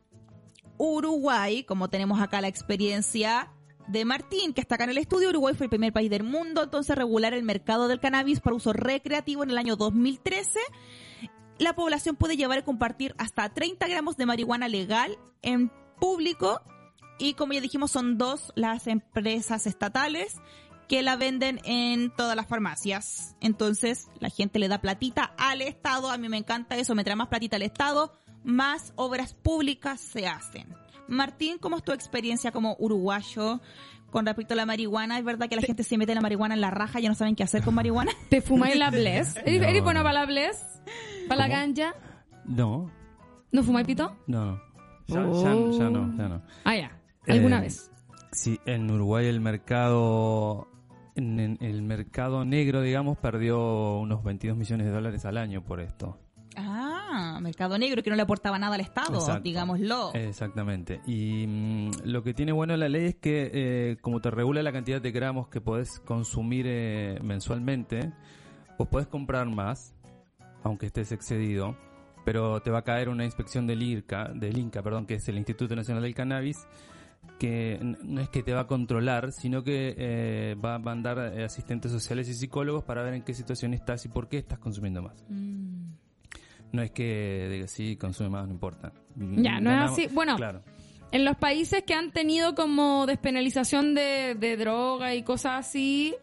Uruguay, 0.77 1.64
como 1.64 1.90
tenemos 1.90 2.22
acá 2.22 2.41
la 2.41 2.49
experiencia 2.49 3.52
de 3.88 4.03
Martín, 4.03 4.53
que 4.53 4.60
está 4.60 4.76
acá 4.76 4.84
en 4.84 4.90
el 4.90 4.98
estudio. 4.98 5.30
Uruguay 5.30 5.53
fue 5.56 5.68
el 5.68 5.69
primer 5.69 5.94
país 5.94 6.10
del 6.10 6.23
mundo, 6.23 6.64
entonces, 6.64 6.91
a 6.91 6.95
regular 6.95 7.34
el 7.34 7.44
mercado 7.44 7.88
del 7.88 8.02
cannabis 8.02 8.41
para 8.41 8.56
uso 8.57 8.73
recreativo 8.73 9.44
en 9.44 9.52
el 9.52 9.57
año 9.57 9.77
2013. 9.77 10.60
La 11.60 11.73
población 11.73 12.18
puede 12.18 12.35
llevar 12.35 12.60
y 12.60 12.64
compartir 12.64 13.15
hasta 13.18 13.48
30 13.53 13.88
gramos 13.88 14.18
de 14.18 14.26
marihuana 14.26 14.68
legal 14.68 15.18
en 15.41 15.72
público. 16.02 16.61
Y 17.24 17.36
como 17.36 17.54
ya 17.54 17.62
dijimos, 17.62 17.91
son 17.91 18.18
dos 18.18 18.52
las 18.56 18.88
empresas 18.88 19.66
estatales 19.66 20.36
que 20.90 21.02
la 21.02 21.16
venden 21.16 21.62
en 21.64 22.12
todas 22.12 22.36
las 22.36 22.48
farmacias. 22.48 23.36
Entonces, 23.40 24.10
la 24.20 24.30
gente 24.30 24.60
le 24.60 24.68
da 24.68 24.82
platita 24.82 25.34
al 25.38 25.62
Estado. 25.62 26.10
A 26.12 26.18
mí 26.18 26.28
me 26.28 26.38
encanta 26.38 26.76
eso, 26.76 26.95
me 26.95 27.04
trae 27.06 27.16
más 27.16 27.30
platita 27.30 27.56
al 27.56 27.62
Estado, 27.62 28.14
más 28.44 28.91
obras 28.98 29.34
públicas 29.34 30.02
se 30.02 30.28
hacen. 30.28 30.68
Martín, 31.08 31.58
¿cómo 31.60 31.78
es 31.78 31.84
tu 31.84 31.94
experiencia 31.94 32.52
como 32.52 32.76
uruguayo 32.80 33.62
con 34.12 34.26
respecto 34.26 34.54
a 34.54 34.58
la 34.58 34.66
marihuana? 34.66 35.18
¿Es 35.18 35.24
verdad 35.24 35.48
que 35.48 35.56
la 35.56 35.62
gente 35.62 35.84
se 35.84 35.98
mete 35.98 36.14
la 36.16 36.22
marihuana 36.22 36.56
en 36.56 36.62
la 36.62 36.72
raja 36.72 37.00
y 37.00 37.04
ya 37.04 37.10
no 37.10 37.16
saben 37.16 37.36
qué 37.38 37.44
hacer 37.44 37.64
con 37.64 37.74
marihuana? 37.76 38.12
¿Te 38.30 38.41
fumáis 38.41 38.76
la 38.76 38.90
bless? 38.90 39.38
¿Eres, 39.45 39.62
No, 39.62 39.68
eres 39.68 39.84
bueno 39.84 40.02
no. 40.02 40.04
para 40.04 40.20
la 40.20 40.26
bless? 40.26 40.62
¿Para 41.30 41.41
la 41.44 41.48
ganja? 41.48 41.95
No, 42.45 42.91
¿No 43.54 43.64
fumáis 43.64 43.88
pito? 43.88 44.18
no, 44.28 44.45
no. 44.45 44.62
Ya, 45.08 45.20
Oh. 45.26 45.44
ya- 45.44 45.78
ya 45.80 45.90
no, 45.90 46.18
ya 46.18 46.28
no. 46.30 46.41
Ah, 46.64 46.76
ya. 46.78 46.98
¿Alguna 47.28 47.60
Eh, 47.60 47.62
vez? 47.62 47.91
Sí, 48.32 48.60
en 48.66 48.90
Uruguay 48.90 49.28
el 49.28 49.40
mercado, 49.41 50.68
en, 51.16 51.58
el 51.62 51.82
mercado 51.84 52.44
negro, 52.45 52.82
digamos, 52.82 53.18
perdió 53.18 54.00
unos 54.00 54.24
22 54.24 54.58
millones 54.58 54.88
de 54.88 54.91
dólares 54.94 55.26
al 55.26 55.38
año 55.38 55.64
por 55.64 55.80
esto. 55.80 56.18
Ah, 56.56 57.40
mercado 57.41 57.78
negro 57.78 58.04
que 58.04 58.10
no 58.10 58.16
le 58.16 58.22
aportaba 58.24 58.60
nada 58.60 58.76
al 58.76 58.82
Estado, 58.82 59.16
Exacto. 59.20 59.41
digámoslo. 59.44 60.14
Exactamente. 60.14 61.02
Y 61.08 61.45
mm, 61.48 61.91
lo 62.06 62.24
que 62.24 62.34
tiene 62.34 62.52
bueno 62.52 62.76
la 62.78 62.90
ley 62.90 63.06
es 63.06 63.16
que, 63.16 63.50
eh, 63.54 63.98
como 64.02 64.20
te 64.22 64.30
regula 64.32 64.62
la 64.64 64.72
cantidad 64.72 65.02
de 65.02 65.12
gramos 65.12 65.48
que 65.48 65.62
podés 65.62 66.00
consumir 66.00 66.66
eh, 66.68 67.20
mensualmente, 67.24 68.12
vos 68.78 68.88
podés 68.88 69.08
comprar 69.08 69.48
más, 69.48 69.95
aunque 70.64 70.86
estés 70.88 71.12
excedido, 71.12 71.76
pero 72.26 72.62
te 72.62 72.72
va 72.72 72.80
a 72.80 72.84
caer 72.84 73.10
una 73.10 73.26
inspección 73.26 73.66
del 73.68 73.82
IRCA, 73.82 74.30
del 74.34 74.58
INCA, 74.58 74.82
perdón, 74.84 75.06
que 75.06 75.16
es 75.16 75.28
el 75.28 75.38
Instituto 75.38 75.76
Nacional 75.76 76.04
del 76.04 76.14
Cannabis, 76.16 76.68
que 77.39 77.80
no 77.81 78.22
es 78.22 78.30
que 78.30 78.43
te 78.43 78.53
va 78.53 78.61
a 78.61 78.68
controlar, 78.68 79.31
sino 79.31 79.64
que 79.64 79.95
eh, 79.97 80.55
va 80.64 80.76
a 80.76 80.80
mandar 80.80 81.34
eh, 81.35 81.43
asistentes 81.43 81.91
sociales 81.91 82.30
y 82.30 82.34
psicólogos 82.34 82.84
para 82.84 83.03
ver 83.03 83.14
en 83.14 83.23
qué 83.23 83.34
situación 83.34 83.73
estás 83.73 84.05
y 84.05 84.10
por 84.10 84.30
qué 84.30 84.38
estás 84.38 84.60
consumiendo 84.60 85.01
más. 85.01 85.23
Mm. 85.30 85.93
No 86.72 86.81
es 86.81 86.91
que 86.91 87.49
diga, 87.51 87.68
sí, 87.68 87.97
consume 87.97 88.30
más, 88.30 88.47
no 88.47 88.53
importa. 88.53 88.91
Ya, 89.15 89.60
no 89.60 89.72
es 89.72 89.91
así. 89.91 90.07
Bueno, 90.11 90.35
Claro. 90.35 90.61
En 91.11 91.26
los 91.26 91.38
países 91.38 91.84
que 91.84 91.93
han 91.93 92.11
tenido 92.11 92.55
como 92.55 93.05
despenalización 93.05 93.93
de, 93.93 94.34
de 94.34 94.57
droga 94.57 95.14
y 95.14 95.22
cosas 95.22 95.68
así, 95.68 96.15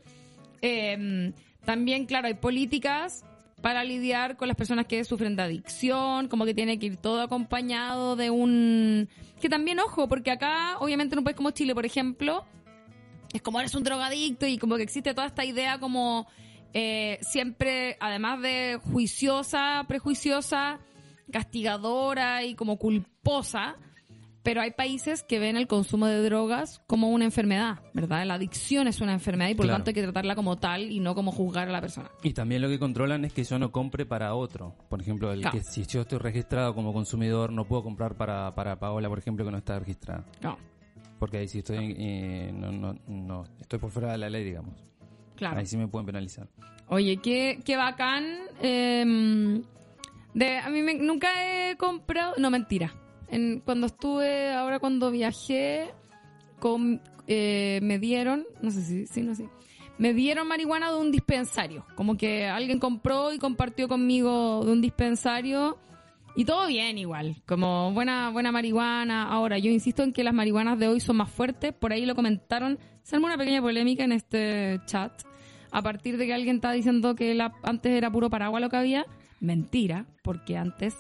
eh, 0.63 1.33
también, 1.65 2.07
claro, 2.07 2.27
hay 2.27 2.35
políticas 2.35 3.25
para 3.61 3.85
lidiar 3.85 4.37
con 4.37 4.49
las 4.49 4.57
personas 4.57 4.87
que 4.87 5.05
sufren 5.05 5.37
de 5.37 5.43
adicción, 5.43 6.29
como 6.29 6.45
que 6.45 6.55
tiene 6.55 6.79
que 6.79 6.87
ir 6.87 6.97
todo 6.97 7.23
acompañado 7.23 8.17
de 8.17 8.31
un... 8.31 9.09
Que 9.41 9.49
también, 9.49 9.81
ojo, 9.81 10.09
porque 10.09 10.31
acá, 10.31 10.77
obviamente 10.81 11.15
en 11.15 11.21
un 11.21 11.25
país 11.25 11.37
como 11.37 11.51
Chile, 11.51 11.75
por 11.75 11.87
ejemplo, 11.87 12.45
es 13.33 13.41
como 13.43 13.59
eres 13.61 13.75
un 13.75 13.83
drogadicto 13.83 14.47
y 14.47 14.59
como 14.59 14.77
que 14.77 14.83
existe 14.83 15.15
toda 15.15 15.27
esta 15.27 15.45
idea 15.45 15.79
como 15.79 16.27
eh, 16.73 17.19
siempre, 17.23 17.97
además 18.01 18.41
de 18.43 18.79
juiciosa, 18.93 19.85
prejuiciosa, 19.89 20.79
castigadora 21.33 22.45
y 22.45 22.55
como 22.55 22.77
culposa, 22.77 23.77
pero 24.43 24.63
hay 24.63 24.71
países 24.71 25.23
que 25.23 25.39
ven 25.39 25.57
el 25.57 25.67
consumo 25.67 26.07
de 26.07 26.23
drogas 26.23 26.83
como 26.87 27.11
una 27.11 27.25
enfermedad, 27.27 27.81
¿verdad? 27.93 28.25
La 28.25 28.35
adicción 28.35 28.89
es 28.89 29.01
una 29.03 29.13
enfermedad 29.13 29.51
y 29.51 29.55
por 29.55 29.67
lo 29.67 29.71
Claro. 29.71 29.79
tanto 29.85 29.91
hay 29.91 29.95
que 29.95 30.03
tratarla 30.03 30.35
como 30.35 30.57
tal 30.57 30.91
y 30.91 30.99
no 31.01 31.15
como 31.15 31.31
juzgar 31.31 31.69
a 31.69 31.73
la 31.73 31.81
persona. 31.81 32.11
Y 32.23 32.33
también 32.33 32.63
lo 32.63 32.69
que 32.69 32.79
controlan 32.79 33.25
es 33.27 33.33
que 33.35 33.45
yo 33.45 33.59
no 33.59 33.71
compre 33.71 34.07
para 34.07 34.35
otro. 34.35 34.75
Por 34.89 35.01
ejemplo, 35.01 35.31
el 35.33 35.43
Claro. 35.43 35.59
que 35.59 35.63
si 35.65 35.85
yo 35.85 36.01
estoy 36.03 36.19
registrado 36.19 36.75
como 36.75 36.93
consumidor, 36.93 37.53
no 37.53 37.67
puedo 37.67 37.83
comprar 37.83 38.15
para, 38.17 38.55
para 38.55 38.79
Paola, 38.79 39.09
por 39.11 39.19
ejemplo, 39.19 39.45
que 39.45 39.51
no 39.51 39.59
está 39.59 39.79
registrada. 39.79 40.25
No, 40.41 40.57
Porque 41.19 41.37
ahí 41.37 41.49
sí 41.49 41.59
estoy, 41.59 41.95
eh, 41.99 42.51
no, 42.55 42.73
no, 42.73 42.97
no, 43.09 43.45
estoy 43.61 43.79
por 43.79 43.91
fuera 43.91 44.13
de 44.13 44.19
la 44.19 44.31
ley, 44.31 44.43
digamos. 44.43 44.75
claro. 45.37 45.59
Ahí 45.59 45.67
sí 45.67 45.77
me 45.77 45.87
pueden 45.87 46.07
penalizar. 46.07 46.49
Oye, 46.89 47.19
qué, 47.19 47.61
qué 47.65 47.77
bacán. 47.77 48.25
em, 48.63 49.63
de, 50.35 50.59
a 50.59 50.71
mí 50.71 50.81
me- 50.83 50.95
nunca 50.95 51.29
he 51.71 51.77
comprado. 51.77 52.35
No, 52.39 52.51
mentira. 52.51 52.93
Cuando 53.65 53.87
estuve, 53.87 54.53
ahora 54.53 54.79
cuando 54.79 55.11
viajé, 55.11 55.91
eh, 57.27 57.81
me 57.83 57.99
dieron, 57.99 58.45
no 58.61 58.71
sé 58.71 58.83
si, 58.83 59.07
sí, 59.07 59.23
no 59.23 59.35
sé, 59.35 59.49
me 59.99 60.15
dieron 60.15 60.49
marihuana 60.49 60.91
de 60.91 60.99
un 60.99 61.13
dispensario. 61.13 61.85
Como 61.95 62.17
que 62.17 62.47
alguien 62.47 62.79
compró 62.79 63.35
y 63.35 63.39
compartió 63.39 63.87
conmigo 63.87 64.65
de 64.65 64.73
un 64.73 64.81
dispensario. 64.81 65.79
Y 66.35 66.47
todo 66.47 66.69
bien 66.69 66.97
igual, 66.97 67.43
como 67.47 67.93
buena, 67.93 68.31
buena 68.31 68.51
marihuana. 68.51 69.29
Ahora, 69.29 69.59
yo 69.59 69.71
insisto 69.71 70.03
en 70.03 70.15
que 70.15 70.25
las 70.25 70.33
marihuanas 70.33 70.79
de 70.79 70.89
hoy 70.89 71.01
son 71.01 71.19
más 71.19 71.31
fuertes, 71.31 71.75
por 71.75 71.93
ahí 71.93 72.07
lo 72.07 72.15
comentaron, 72.15 72.79
se 73.03 73.17
armó 73.17 73.27
una 73.27 73.37
pequeña 73.37 73.61
polémica 73.61 74.05
en 74.05 74.13
este 74.13 74.81
chat, 74.87 75.13
a 75.71 75.83
partir 75.83 76.17
de 76.17 76.27
que 76.27 76.33
alguien 76.33 76.57
está 76.57 76.73
diciendo 76.73 77.15
que 77.15 77.39
antes 77.63 77.93
era 77.93 78.11
puro 78.11 78.31
paraguas 78.31 78.63
lo 78.63 78.71
que 78.71 78.77
había. 78.77 79.05
Mentira, 79.41 80.07
porque 80.23 80.57
antes 80.57 80.97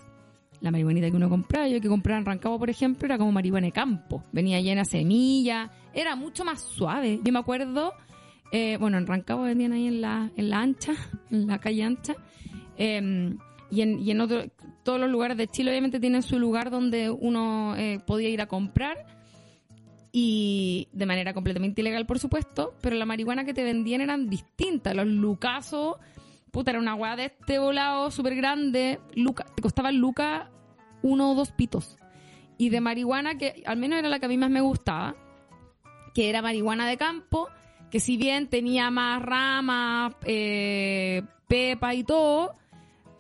la 0.60 0.70
marihuanita 0.70 1.10
que 1.10 1.16
uno 1.16 1.28
compraba, 1.28 1.68
yo 1.68 1.80
que 1.80 1.88
compraba 1.88 2.18
en 2.18 2.26
Rancagua, 2.26 2.58
por 2.58 2.70
ejemplo, 2.70 3.06
era 3.06 3.18
como 3.18 3.32
marihuana 3.32 3.66
de 3.66 3.72
campo. 3.72 4.24
Venía 4.32 4.60
llena 4.60 4.82
de 4.82 4.86
semillas, 4.86 5.70
era 5.94 6.16
mucho 6.16 6.44
más 6.44 6.60
suave. 6.60 7.20
Yo 7.22 7.32
me 7.32 7.38
acuerdo, 7.38 7.94
eh, 8.52 8.76
bueno, 8.78 8.98
en 8.98 9.06
Rancagua 9.06 9.46
vendían 9.46 9.72
ahí 9.72 9.86
en 9.86 10.00
la, 10.00 10.30
en 10.36 10.50
la 10.50 10.60
ancha, 10.60 10.92
en 11.30 11.46
la 11.46 11.58
calle 11.58 11.82
ancha. 11.82 12.14
Eh, 12.76 13.34
y 13.70 13.82
en, 13.82 14.00
y 14.00 14.10
en 14.10 14.20
otro, 14.20 14.44
todos 14.82 15.00
los 15.00 15.10
lugares 15.10 15.36
de 15.36 15.46
Chile 15.46 15.70
obviamente 15.70 16.00
tienen 16.00 16.22
su 16.22 16.38
lugar 16.38 16.70
donde 16.70 17.10
uno 17.10 17.76
eh, 17.76 18.00
podía 18.04 18.28
ir 18.28 18.40
a 18.40 18.46
comprar 18.46 19.06
y 20.12 20.88
de 20.92 21.06
manera 21.06 21.32
completamente 21.34 21.80
ilegal 21.80 22.04
por 22.04 22.18
supuesto, 22.18 22.74
pero 22.80 22.96
la 22.96 23.06
marihuana 23.06 23.44
que 23.44 23.54
te 23.54 23.62
vendían 23.62 24.00
eran 24.00 24.28
distintas, 24.28 24.96
los 24.96 25.06
lucazos, 25.06 25.96
puta, 26.50 26.70
era 26.70 26.80
una 26.80 26.94
hueá 26.94 27.16
de 27.16 27.26
este 27.26 27.58
volado 27.58 28.10
súper 28.10 28.34
grande, 28.34 29.00
luca, 29.14 29.44
te 29.54 29.62
costaba 29.62 29.92
luca 29.92 30.50
uno 31.02 31.32
o 31.32 31.34
dos 31.34 31.52
pitos. 31.52 31.98
Y 32.58 32.68
de 32.68 32.80
marihuana 32.80 33.38
que 33.38 33.62
al 33.66 33.78
menos 33.78 33.98
era 33.98 34.08
la 34.08 34.18
que 34.18 34.26
a 34.26 34.28
mí 34.28 34.36
más 34.36 34.50
me 34.50 34.60
gustaba, 34.60 35.16
que 36.14 36.28
era 36.28 36.42
marihuana 36.42 36.86
de 36.86 36.96
campo, 36.96 37.48
que 37.90 38.00
si 38.00 38.16
bien 38.16 38.48
tenía 38.48 38.90
más 38.90 39.22
ramas, 39.22 40.14
eh, 40.24 41.22
pepa 41.48 41.94
y 41.94 42.04
todo, 42.04 42.54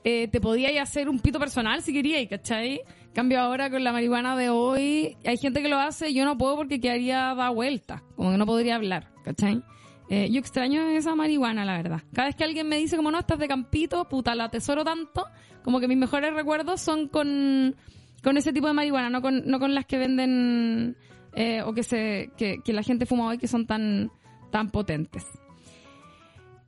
eh, 0.04 0.28
te 0.28 0.40
podías 0.40 0.80
hacer 0.80 1.08
un 1.08 1.20
pito 1.20 1.38
personal 1.38 1.82
si 1.82 1.92
querías, 1.92 2.28
¿cachai? 2.28 2.82
Cambio 3.12 3.40
ahora 3.40 3.70
con 3.70 3.82
la 3.82 3.92
marihuana 3.92 4.36
de 4.36 4.50
hoy, 4.50 5.16
hay 5.24 5.36
gente 5.36 5.62
que 5.62 5.68
lo 5.68 5.78
hace, 5.78 6.14
yo 6.14 6.24
no 6.24 6.38
puedo 6.38 6.56
porque 6.56 6.80
quedaría 6.80 7.34
da 7.34 7.50
vuelta, 7.50 8.02
como 8.14 8.30
que 8.30 8.38
no 8.38 8.46
podría 8.46 8.76
hablar, 8.76 9.10
¿cachai? 9.24 9.62
Eh, 10.10 10.28
yo 10.28 10.40
extraño 10.40 10.88
esa 10.88 11.14
marihuana, 11.14 11.64
la 11.64 11.76
verdad. 11.76 12.02
Cada 12.12 12.26
vez 12.26 12.34
que 12.34 12.42
alguien 12.42 12.68
me 12.68 12.76
dice 12.76 12.96
como 12.96 13.12
no, 13.12 13.20
estás 13.20 13.38
de 13.38 13.46
campito, 13.46 14.08
puta, 14.08 14.34
la 14.34 14.44
atesoro 14.44 14.84
tanto, 14.84 15.24
como 15.62 15.78
que 15.78 15.86
mis 15.86 15.96
mejores 15.96 16.34
recuerdos 16.34 16.80
son 16.80 17.06
con, 17.06 17.76
con 18.20 18.36
ese 18.36 18.52
tipo 18.52 18.66
de 18.66 18.72
marihuana, 18.72 19.08
no 19.08 19.22
con, 19.22 19.46
no 19.46 19.60
con 19.60 19.72
las 19.72 19.86
que 19.86 19.98
venden 19.98 20.96
eh, 21.34 21.62
o 21.62 21.72
que 21.72 21.84
se 21.84 22.32
que, 22.36 22.58
que 22.64 22.72
la 22.72 22.82
gente 22.82 23.06
fuma 23.06 23.28
hoy 23.28 23.38
que 23.38 23.46
son 23.46 23.66
tan, 23.68 24.10
tan 24.50 24.70
potentes. 24.70 25.24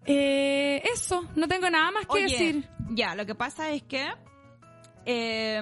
Eh, 0.06 0.80
eso, 0.94 1.28
no 1.34 1.48
tengo 1.48 1.68
nada 1.68 1.90
más 1.90 2.06
que 2.06 2.12
Oye, 2.12 2.22
decir. 2.22 2.68
Ya, 2.90 3.16
lo 3.16 3.26
que 3.26 3.34
pasa 3.34 3.72
es 3.72 3.82
que 3.82 4.06
eh, 5.04 5.60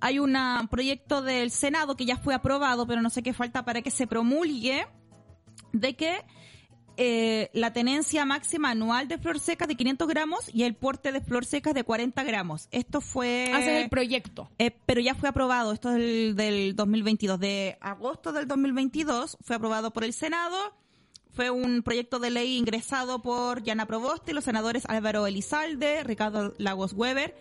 hay 0.00 0.18
un 0.20 0.36
proyecto 0.70 1.22
del 1.22 1.50
Senado 1.50 1.96
que 1.96 2.04
ya 2.04 2.16
fue 2.16 2.34
aprobado, 2.34 2.86
pero 2.86 3.02
no 3.02 3.10
sé 3.10 3.24
qué 3.24 3.32
falta 3.32 3.64
para 3.64 3.82
que 3.82 3.90
se 3.90 4.06
promulgue, 4.06 4.86
de 5.72 5.94
que 5.94 6.24
eh, 6.96 7.50
la 7.52 7.72
tenencia 7.72 8.24
máxima 8.24 8.70
anual 8.70 9.08
de 9.08 9.18
flor 9.18 9.38
seca 9.38 9.66
de 9.66 9.76
500 9.76 10.08
gramos 10.08 10.54
y 10.54 10.62
el 10.62 10.74
porte 10.74 11.12
de 11.12 11.20
flor 11.20 11.44
seca 11.44 11.72
de 11.72 11.84
40 11.84 12.22
gramos. 12.24 12.68
Esto 12.70 13.00
fue... 13.00 13.50
Haces 13.52 13.82
el 13.84 13.88
proyecto. 13.88 14.50
Eh, 14.58 14.76
pero 14.86 15.00
ya 15.00 15.14
fue 15.14 15.28
aprobado, 15.28 15.72
esto 15.72 15.90
es 15.90 15.96
del, 15.96 16.36
del 16.36 16.76
2022, 16.76 17.38
de 17.38 17.76
agosto 17.80 18.32
del 18.32 18.48
2022, 18.48 19.36
fue 19.42 19.56
aprobado 19.56 19.92
por 19.92 20.04
el 20.04 20.12
Senado, 20.12 20.56
fue 21.32 21.50
un 21.50 21.82
proyecto 21.82 22.18
de 22.18 22.30
ley 22.30 22.56
ingresado 22.56 23.20
por 23.20 23.62
Yana 23.62 23.86
Proboste, 23.86 24.32
los 24.32 24.44
senadores 24.44 24.84
Álvaro 24.88 25.26
Elizalde, 25.26 26.02
Ricardo 26.02 26.54
Lagos 26.56 26.94
Weber 26.94 27.36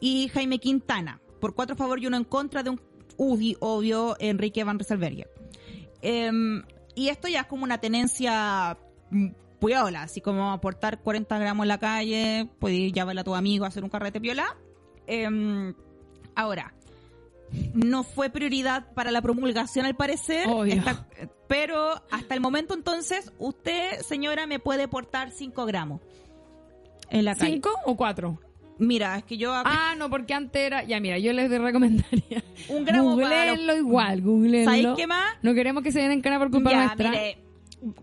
y 0.00 0.28
Jaime 0.28 0.58
Quintana, 0.58 1.20
por 1.40 1.54
cuatro 1.54 1.74
a 1.74 1.78
favor 1.78 1.98
y 1.98 2.06
uno 2.06 2.18
en 2.18 2.24
contra 2.24 2.62
de 2.62 2.70
un 2.70 2.80
UDI, 3.16 3.56
obvio, 3.60 4.16
Enrique 4.20 4.64
Van 4.64 4.78
Rieselberghe. 4.78 5.26
Em, 6.02 6.62
y 6.94 7.08
esto 7.08 7.26
ya 7.26 7.40
es 7.40 7.46
como 7.46 7.64
una 7.64 7.78
tenencia 7.78 8.76
piola, 9.60 10.02
así 10.02 10.20
como 10.20 10.52
aportar 10.52 11.00
40 11.00 11.38
gramos 11.38 11.64
en 11.64 11.68
la 11.68 11.78
calle, 11.78 12.48
puedes 12.58 12.92
llevarla 12.92 13.22
a 13.22 13.24
tu 13.24 13.34
amigo 13.34 13.64
a 13.64 13.68
hacer 13.68 13.82
un 13.84 13.90
carrete 13.90 14.20
piola. 14.20 14.56
Em, 15.06 15.74
ahora, 16.34 16.74
no 17.74 18.04
fue 18.04 18.30
prioridad 18.30 18.92
para 18.94 19.10
la 19.10 19.22
promulgación 19.22 19.86
al 19.86 19.96
parecer, 19.96 20.46
Obvio. 20.48 20.74
Está- 20.74 21.06
pero 21.48 22.02
hasta 22.10 22.34
el 22.34 22.40
momento 22.40 22.74
entonces, 22.74 23.32
usted, 23.38 24.00
señora, 24.00 24.46
me 24.46 24.58
puede 24.58 24.86
portar 24.86 25.30
5 25.30 25.64
gramos 25.66 26.00
en 27.10 27.24
la 27.24 27.34
calle. 27.34 27.52
¿Cinco 27.52 27.70
o 27.86 27.96
cuatro? 27.96 28.38
Mira, 28.80 29.16
es 29.16 29.24
que 29.24 29.38
yo 29.38 29.52
Ah, 29.54 29.94
no, 29.98 30.08
porque 30.08 30.34
antes 30.34 30.62
era. 30.62 30.84
Ya, 30.84 31.00
mira, 31.00 31.18
yo 31.18 31.32
les 31.32 31.50
recomendaría. 31.50 32.44
un 32.68 32.84
gramo 32.84 33.16
para 33.16 33.46
los- 33.46 33.56
Googleenlo 33.56 33.76
igual, 33.76 34.20
googleenlo. 34.20 34.70
¿Sabéis 34.70 34.88
qué 34.94 35.06
más? 35.08 35.34
No 35.42 35.52
queremos 35.54 35.82
que 35.82 35.90
se 35.90 36.00
den 36.00 36.12
en 36.12 36.20
cara 36.20 36.38
por 36.38 36.50
culpa 36.50 36.70
Ya, 36.70 36.84
nuestra. 36.84 37.10
mire, 37.10 37.38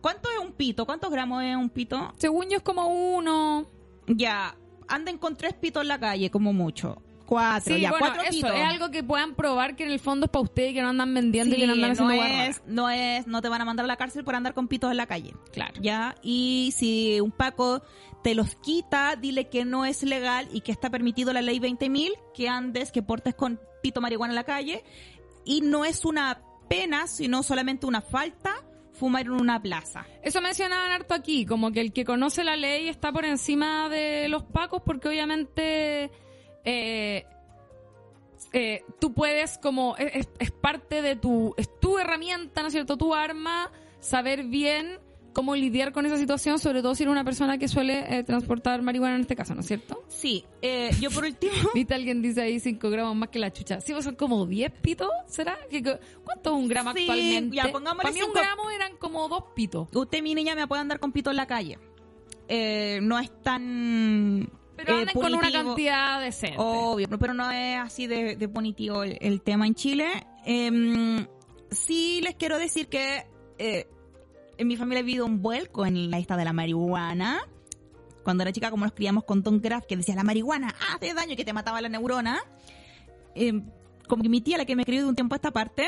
¿cuánto 0.01 0.29
es 0.29 0.39
un 0.39 0.51
pito? 0.53 0.85
¿Cuántos 0.85 1.09
gramos 1.11 1.43
es 1.43 1.55
un 1.55 1.69
pito? 1.69 2.13
Según 2.17 2.49
yo 2.49 2.57
es 2.57 2.63
como 2.63 2.87
uno. 2.87 3.67
Ya, 4.07 4.55
anden 4.87 5.17
con 5.17 5.35
tres 5.35 5.53
pitos 5.53 5.81
en 5.81 5.87
la 5.89 5.99
calle, 5.99 6.29
como 6.29 6.53
mucho. 6.53 7.01
Cuatro, 7.25 7.73
Sí, 7.73 7.81
ya, 7.81 7.89
bueno, 7.89 8.05
cuatro 8.05 8.21
eso 8.21 8.31
pitos. 8.31 8.51
es 8.55 8.61
algo 8.63 8.91
que 8.91 9.01
puedan 9.03 9.33
probar 9.33 9.75
que 9.75 9.83
en 9.83 9.89
el 9.89 9.99
fondo 9.99 10.25
es 10.25 10.31
para 10.31 10.43
ustedes 10.43 10.73
que 10.75 10.83
no 10.83 10.89
andan 10.89 11.11
vendiendo 11.11 11.55
y 11.55 11.59
que 11.59 11.65
no 11.65 11.73
andan 11.73 11.89
no 11.89 11.93
haciendo 11.93 12.13
guarradas. 12.15 12.49
es, 12.57 12.61
no 12.67 12.89
es, 12.91 13.25
no 13.25 13.41
te 13.41 13.49
van 13.49 13.61
a 13.61 13.65
mandar 13.65 13.83
a 13.85 13.87
la 13.87 13.97
cárcel 13.97 14.23
por 14.23 14.35
andar 14.35 14.53
con 14.53 14.67
pitos 14.67 14.91
en 14.91 14.97
la 14.97 15.07
calle. 15.07 15.33
Claro. 15.51 15.73
Ya, 15.81 16.15
y 16.21 16.71
si 16.77 17.19
un 17.21 17.31
Paco 17.31 17.81
te 18.21 18.35
los 18.35 18.53
quita, 18.57 19.15
dile 19.15 19.49
que 19.49 19.65
no 19.65 19.85
es 19.85 20.03
legal 20.03 20.47
y 20.51 20.61
que 20.61 20.71
está 20.71 20.91
permitido 20.91 21.33
la 21.33 21.41
ley 21.41 21.59
20.000, 21.59 22.11
que 22.35 22.47
andes, 22.47 22.91
que 22.91 23.01
portes 23.01 23.33
con 23.33 23.59
pito 23.81 24.01
marihuana 24.01 24.33
en 24.33 24.35
la 24.35 24.43
calle, 24.43 24.83
y 25.45 25.61
no 25.61 25.83
es 25.83 26.05
una 26.05 26.41
pena, 26.69 27.07
sino 27.07 27.41
solamente 27.41 27.87
una 27.87 28.01
falta 28.01 28.53
fumar 28.95 29.25
en 29.25 29.31
una 29.33 29.61
plaza. 29.61 30.05
Eso 30.23 30.41
mencionaban 30.41 30.91
harto 30.91 31.13
aquí, 31.13 31.45
como 31.45 31.71
que 31.71 31.81
el 31.81 31.93
que 31.93 32.05
conoce 32.05 32.43
la 32.43 32.55
ley 32.55 32.87
está 32.89 33.11
por 33.11 33.25
encima 33.25 33.89
de 33.89 34.27
los 34.29 34.43
pacos 34.43 34.81
porque 34.85 35.07
obviamente 35.09 36.09
eh, 36.63 37.25
eh, 38.53 38.83
tú 38.99 39.13
puedes 39.13 39.57
como, 39.57 39.95
es, 39.97 40.27
es- 40.39 40.51
parte 40.51 41.01
de 41.01 41.15
tu, 41.15 41.53
es 41.57 41.69
tu 41.79 41.99
herramienta, 41.99 42.61
¿no 42.61 42.67
es 42.67 42.73
cierto? 42.73 42.97
Tu 42.97 43.13
arma, 43.13 43.71
saber 43.99 44.43
bien 44.43 44.99
cómo 45.35 45.55
lidiar 45.55 45.91
con 45.91 46.05
esa 46.07 46.17
situación, 46.17 46.57
sobre 46.57 46.81
todo 46.81 46.95
si 46.95 47.03
eres 47.03 47.11
una 47.11 47.23
persona 47.23 47.59
que 47.59 47.67
suele 47.67 48.05
eh, 48.17 48.23
transportar 48.23 48.81
marihuana 48.81 49.15
en 49.15 49.21
este 49.21 49.35
caso, 49.35 49.53
¿no 49.53 49.59
es 49.61 49.67
cierto? 49.67 50.01
Sí, 50.07 50.45
eh, 50.63 50.89
yo 50.99 51.11
por 51.11 51.25
último... 51.25 51.51
¿Viste? 51.75 51.93
Alguien 51.93 52.21
dice 52.21 52.41
ahí 52.41 52.59
5 52.59 52.89
gramos 52.89 53.15
más 53.15 53.29
que 53.29 53.37
la 53.39 53.51
chucha. 53.53 53.81
Sí, 53.81 53.91
pues 53.91 54.05
son 54.05 54.15
como 54.15 54.45
10 54.47 54.71
pitos, 54.81 55.09
¿será? 55.27 55.57
¿Qué- 55.69 55.83
qué- 55.83 55.99
¿Cuánto 56.23 56.51
es 56.51 56.55
un 56.55 56.67
gramo 56.67 56.93
Sí, 56.93 57.01
actualmente? 57.01 57.55
ya, 57.55 57.63
Para 57.71 58.11
mí 58.11 58.21
un 58.23 58.33
gramo 58.33 58.71
eran 58.71 58.97
como 58.97 59.27
dos 59.27 59.43
pitos. 59.55 59.87
Usted, 59.93 60.23
mi 60.23 60.33
niña, 60.33 60.55
me 60.55 60.65
puede 60.67 60.81
andar 60.81 60.99
con 60.99 61.11
pito 61.11 61.29
en 61.29 61.35
la 61.35 61.45
calle. 61.45 61.77
Eh, 62.47 62.99
no 63.03 63.19
es 63.19 63.29
tan... 63.43 64.49
Pero 64.77 64.97
andan 64.97 65.13
con 65.15 65.33
una 65.33 65.51
cantidad 65.51 66.21
decente. 66.21 66.55
Obvio, 66.59 67.07
pero 67.19 67.33
no 67.33 67.49
es 67.51 67.77
así 67.79 68.07
de, 68.07 68.35
de 68.35 68.49
punitivo 68.49 69.03
el, 69.03 69.17
el 69.21 69.41
tema 69.41 69.67
en 69.67 69.75
Chile. 69.75 70.07
Em, 70.45 71.25
sí 71.71 72.19
les 72.21 72.35
quiero 72.35 72.57
decir 72.57 72.87
que 72.87 73.25
eh, 73.57 73.87
en 74.57 74.67
mi 74.67 74.77
familia 74.77 74.99
ha 74.99 75.03
habido 75.03 75.25
un 75.25 75.41
vuelco 75.41 75.85
en 75.85 76.09
la 76.09 76.17
lista 76.17 76.37
de 76.37 76.45
la 76.45 76.53
marihuana. 76.53 77.41
Cuando 78.23 78.43
era 78.43 78.51
chica, 78.51 78.71
como 78.71 78.85
nos 78.85 78.93
criamos 78.93 79.23
con 79.23 79.43
Tom 79.43 79.59
Kraft, 79.59 79.87
que 79.87 79.97
decía 79.97 80.15
la 80.15 80.23
marihuana 80.23 80.73
hace 80.93 81.13
daño 81.13 81.33
y 81.33 81.35
que 81.35 81.45
te 81.45 81.53
mataba 81.53 81.81
la 81.81 81.89
neurona. 81.89 82.39
Em, 83.35 83.65
como 84.07 84.23
que 84.23 84.29
mi 84.29 84.41
tía, 84.41 84.57
la 84.57 84.65
que 84.65 84.75
me 84.75 84.85
crió 84.85 85.01
de 85.01 85.09
un 85.09 85.15
tiempo 85.15 85.35
a 85.35 85.37
esta 85.37 85.51
parte, 85.51 85.87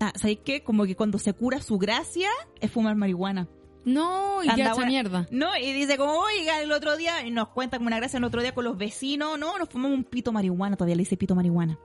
ah, 0.00 0.12
¿sabéis 0.16 0.40
qué? 0.44 0.62
Como 0.62 0.84
que 0.84 0.96
cuando 0.96 1.18
se 1.18 1.32
cura 1.32 1.60
su 1.60 1.78
gracia 1.78 2.28
es 2.60 2.70
fumar 2.70 2.96
marihuana. 2.96 3.48
No, 3.84 4.42
y 4.42 4.48
Anda, 4.48 4.56
ya 4.56 4.72
esa 4.72 4.86
mierda. 4.86 5.26
No, 5.30 5.56
y 5.56 5.72
dice 5.72 5.98
como, 5.98 6.12
oiga, 6.12 6.62
el 6.62 6.72
otro 6.72 6.96
día, 6.96 7.24
y 7.24 7.30
nos 7.30 7.48
cuenta 7.48 7.76
como 7.76 7.88
una 7.88 7.98
gracia 7.98 8.16
el 8.16 8.24
otro 8.24 8.40
día 8.40 8.54
con 8.54 8.64
los 8.64 8.78
vecinos, 8.78 9.38
no, 9.38 9.58
nos 9.58 9.68
fumamos 9.68 9.98
un 9.98 10.04
pito 10.04 10.32
marihuana, 10.32 10.76
todavía 10.76 10.96
le 10.96 11.02
dice 11.02 11.16
pito 11.16 11.34
marihuana. 11.34 11.78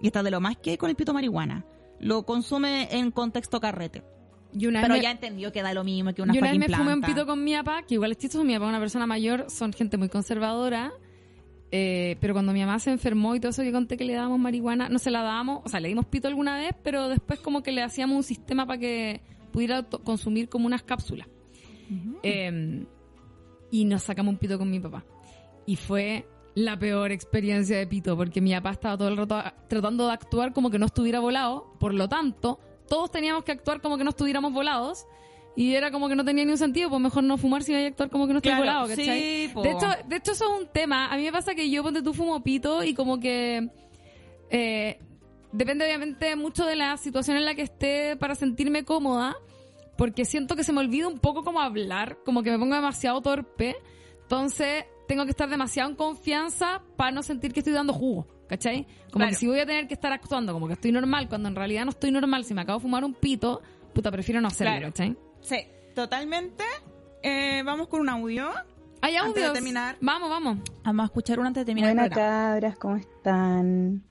Y 0.00 0.08
está 0.08 0.22
de 0.22 0.30
lo 0.30 0.40
más 0.40 0.58
que 0.58 0.72
hay 0.72 0.76
con 0.76 0.90
el 0.90 0.96
pito 0.96 1.14
marihuana. 1.14 1.64
Lo 1.98 2.26
consume 2.26 2.88
en 2.90 3.10
contexto 3.10 3.60
carrete. 3.60 4.02
Y 4.56 4.66
una 4.66 4.82
Pero 4.82 4.94
me- 4.94 5.02
ya 5.02 5.10
entendió 5.10 5.50
que 5.52 5.62
da 5.62 5.74
lo 5.74 5.82
mismo 5.82 6.14
que 6.14 6.22
una 6.22 6.32
y 6.34 6.38
una 6.38 6.50
vez 6.52 6.58
me 6.60 6.68
fumé 6.68 6.94
un 6.94 7.00
pito 7.02 7.26
con 7.26 7.42
mi 7.42 7.54
papá, 7.54 7.82
que 7.82 7.94
igual 7.94 8.12
es 8.12 8.18
chistoso, 8.18 8.44
mi 8.44 8.52
papá 8.54 8.66
es 8.66 8.68
una 8.70 8.78
persona 8.78 9.06
mayor, 9.06 9.46
son 9.50 9.72
gente 9.72 9.96
muy 9.96 10.08
conservadora. 10.08 10.92
eh, 11.76 12.16
pero 12.20 12.34
cuando 12.34 12.52
mi 12.52 12.60
mamá 12.60 12.78
se 12.78 12.92
enfermó 12.92 13.34
y 13.34 13.40
todo 13.40 13.50
eso 13.50 13.62
que 13.64 13.72
conté 13.72 13.96
que 13.96 14.04
le 14.04 14.14
dábamos 14.14 14.38
marihuana, 14.38 14.88
no 14.88 15.00
se 15.00 15.10
la 15.10 15.22
dábamos, 15.22 15.60
o 15.64 15.68
sea, 15.68 15.80
le 15.80 15.88
dimos 15.88 16.06
pito 16.06 16.28
alguna 16.28 16.56
vez, 16.56 16.70
pero 16.84 17.08
después 17.08 17.40
como 17.40 17.64
que 17.64 17.72
le 17.72 17.82
hacíamos 17.82 18.16
un 18.16 18.22
sistema 18.22 18.64
para 18.64 18.78
que 18.78 19.20
pudiera 19.50 19.82
consumir 19.82 20.48
como 20.48 20.66
unas 20.66 20.84
cápsulas. 20.84 21.26
Eh, 22.22 22.86
y 23.70 23.84
nos 23.86 24.02
sacamos 24.04 24.32
un 24.34 24.38
pito 24.38 24.56
con 24.58 24.70
mi 24.70 24.78
papá. 24.78 25.04
Y 25.66 25.74
fue 25.76 26.26
la 26.54 26.78
peor 26.78 27.10
experiencia 27.10 27.76
de 27.76 27.86
pito, 27.88 28.16
porque 28.16 28.40
mi 28.40 28.52
papá 28.52 28.70
estaba 28.70 28.96
todo 28.96 29.08
el 29.08 29.16
rato 29.16 29.42
tratando 29.68 30.06
de 30.06 30.12
actuar 30.12 30.52
como 30.52 30.70
que 30.70 30.78
no 30.78 30.86
estuviera 30.86 31.18
volado, 31.18 31.74
por 31.80 31.92
lo 31.92 32.08
tanto, 32.08 32.60
todos 32.88 33.10
teníamos 33.10 33.44
que 33.44 33.52
actuar 33.52 33.80
como 33.80 33.96
que 33.98 34.04
no 34.04 34.10
estuviéramos 34.10 34.52
volados, 34.52 35.06
y 35.56 35.74
era 35.74 35.90
como 35.90 36.08
que 36.08 36.16
no 36.16 36.24
tenía 36.24 36.44
ni 36.44 36.50
un 36.52 36.58
sentido, 36.58 36.88
pues 36.90 37.00
mejor 37.00 37.22
no 37.24 37.38
fumar 37.38 37.62
si 37.62 37.72
iba 37.72 37.80
a 37.80 37.86
actuar 37.86 38.10
como 38.10 38.26
que 38.26 38.32
no 38.32 38.38
estoy 38.38 38.50
Claro, 38.52 38.64
volado, 38.64 38.88
¿cachai? 38.88 39.04
sí, 39.20 39.50
po. 39.54 39.62
de, 39.62 39.70
hecho, 39.70 39.86
de 40.06 40.16
hecho, 40.16 40.32
eso 40.32 40.44
es 40.52 40.60
un 40.62 40.66
tema. 40.68 41.06
A 41.12 41.16
mí 41.16 41.22
me 41.22 41.32
pasa 41.32 41.54
que 41.54 41.70
yo, 41.70 41.82
ponte 41.82 42.02
tú, 42.02 42.12
fumo 42.12 42.42
pito 42.42 42.82
y 42.82 42.92
como 42.94 43.20
que... 43.20 43.68
eh, 44.50 44.98
depende 45.52 45.84
obviamente 45.84 46.34
mucho 46.34 46.66
de 46.66 46.74
la 46.74 46.96
situación 46.96 47.36
en 47.36 47.44
la 47.44 47.54
que 47.54 47.62
esté 47.62 48.16
para 48.16 48.34
sentirme 48.34 48.84
cómoda, 48.84 49.36
porque 49.96 50.24
siento 50.24 50.56
que 50.56 50.64
se 50.64 50.72
me 50.72 50.80
olvida 50.80 51.06
un 51.06 51.20
poco 51.20 51.44
cómo 51.44 51.60
hablar, 51.60 52.18
como 52.24 52.42
que 52.42 52.50
me 52.50 52.58
pongo 52.58 52.74
demasiado 52.74 53.20
torpe, 53.20 53.76
entonces 54.22 54.84
tengo 55.06 55.24
que 55.24 55.30
estar 55.30 55.48
demasiado 55.48 55.88
en 55.90 55.94
confianza 55.94 56.82
para 56.96 57.12
no 57.12 57.22
sentir 57.22 57.52
que 57.52 57.60
estoy 57.60 57.72
dando 57.72 57.92
jugo, 57.92 58.26
¿cachai? 58.48 58.84
Como 59.10 59.24
Claro. 59.24 59.30
que 59.30 59.34
si 59.36 59.46
voy 59.46 59.60
a 59.60 59.66
tener 59.66 59.86
que 59.88 59.94
estar 59.94 60.12
actuando 60.12 60.52
como 60.52 60.66
que 60.66 60.74
estoy 60.74 60.92
normal, 60.92 61.28
cuando 61.28 61.48
en 61.48 61.56
realidad 61.56 61.84
no 61.84 61.90
estoy 61.90 62.10
normal, 62.10 62.44
si 62.44 62.54
me 62.54 62.62
acabo 62.62 62.78
de 62.78 62.82
fumar 62.82 63.04
un 63.04 63.14
pito, 63.14 63.62
puta, 63.92 64.10
prefiero 64.10 64.40
no 64.40 64.48
hacerlo, 64.48 64.72
Claro. 64.74 64.86
¿cachai? 64.88 65.16
Sí, 65.40 65.56
totalmente. 65.94 66.64
Eh, 67.22 67.62
vamos 67.64 67.88
con 67.88 68.00
un 68.00 68.08
audio. 68.08 68.48
Hay 69.00 69.16
Antes 69.16 69.34
de 69.34 69.40
audios. 69.42 69.52
terminar. 69.54 69.96
Vamos, 70.00 70.30
vamos. 70.30 70.58
Vamos 70.82 71.02
a 71.02 71.06
escuchar 71.06 71.38
uno 71.38 71.48
antes 71.48 71.60
de 71.62 71.64
terminar 71.66 71.90
Buenas 71.94 72.08
programa. 72.10 72.52
cabras, 72.54 72.76
¿cómo 72.78 72.96
están? 72.96 74.02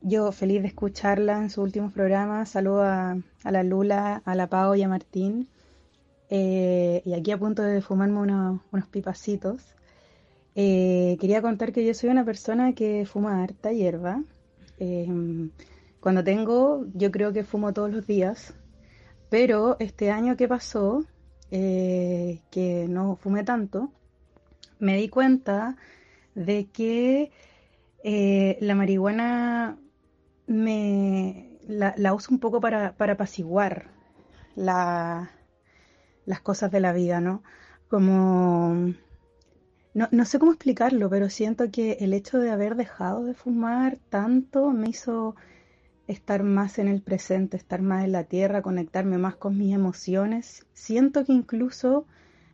Yo 0.00 0.32
feliz 0.32 0.62
de 0.62 0.68
escucharla 0.68 1.38
en 1.38 1.48
sus 1.50 1.62
últimos 1.64 1.92
programas. 1.92 2.48
Saludo 2.48 2.82
a, 2.82 3.16
a 3.44 3.50
la 3.52 3.62
Lula, 3.62 4.20
a 4.24 4.34
la 4.34 4.48
Pau 4.48 4.74
y 4.74 4.82
a 4.82 4.88
Martín. 4.88 5.48
Eh, 6.30 7.02
y 7.04 7.12
aquí 7.14 7.30
a 7.30 7.38
punto 7.38 7.62
de 7.62 7.80
fumarme 7.82 8.18
unos, 8.18 8.60
unos 8.72 8.88
pipacitos. 8.88 9.62
Eh, 10.54 11.16
quería 11.20 11.40
contar 11.42 11.72
que 11.72 11.84
yo 11.84 11.94
soy 11.94 12.10
una 12.10 12.24
persona 12.24 12.74
que 12.74 13.06
fuma 13.06 13.42
harta 13.42 13.72
hierba. 13.72 14.22
Eh, 14.78 15.08
cuando 16.00 16.24
tengo, 16.24 16.86
yo 16.94 17.10
creo 17.10 17.32
que 17.32 17.44
fumo 17.44 17.72
todos 17.72 17.90
los 17.90 18.06
días. 18.06 18.54
Pero 19.30 19.76
este 19.80 20.10
año 20.10 20.36
que 20.36 20.48
pasó, 20.48 21.04
eh, 21.50 22.40
que 22.50 22.86
no 22.88 23.16
fumé 23.16 23.44
tanto, 23.44 23.92
me 24.78 24.96
di 24.96 25.08
cuenta 25.08 25.76
de 26.34 26.66
que 26.66 27.30
eh, 28.04 28.58
la 28.60 28.74
marihuana 28.74 29.78
me 30.46 31.58
la, 31.66 32.14
uso 32.14 32.32
un 32.32 32.40
poco 32.40 32.60
para, 32.60 32.92
para 32.94 33.14
apaciguar 33.14 33.86
la- 34.56 35.30
las 36.26 36.40
cosas 36.40 36.70
de 36.72 36.80
la 36.80 36.92
vida, 36.92 37.20
¿no? 37.20 37.42
Como 37.88 38.94
no, 39.94 40.08
no 40.10 40.24
sé 40.24 40.38
cómo 40.38 40.52
explicarlo, 40.52 41.10
pero 41.10 41.28
siento 41.30 41.70
que 41.70 41.92
el 42.00 42.14
hecho 42.14 42.38
de 42.38 42.50
haber 42.50 42.76
dejado 42.76 43.24
de 43.24 43.34
fumar 43.34 43.98
tanto 44.08 44.70
me 44.70 44.88
hizo 44.88 45.36
estar 46.06 46.42
más 46.42 46.78
en 46.78 46.88
el 46.88 47.02
presente, 47.02 47.56
estar 47.56 47.82
más 47.82 48.04
en 48.04 48.12
la 48.12 48.24
tierra, 48.24 48.62
conectarme 48.62 49.18
más 49.18 49.36
con 49.36 49.58
mis 49.58 49.74
emociones. 49.74 50.66
Siento 50.72 51.24
que 51.24 51.32
incluso 51.32 52.06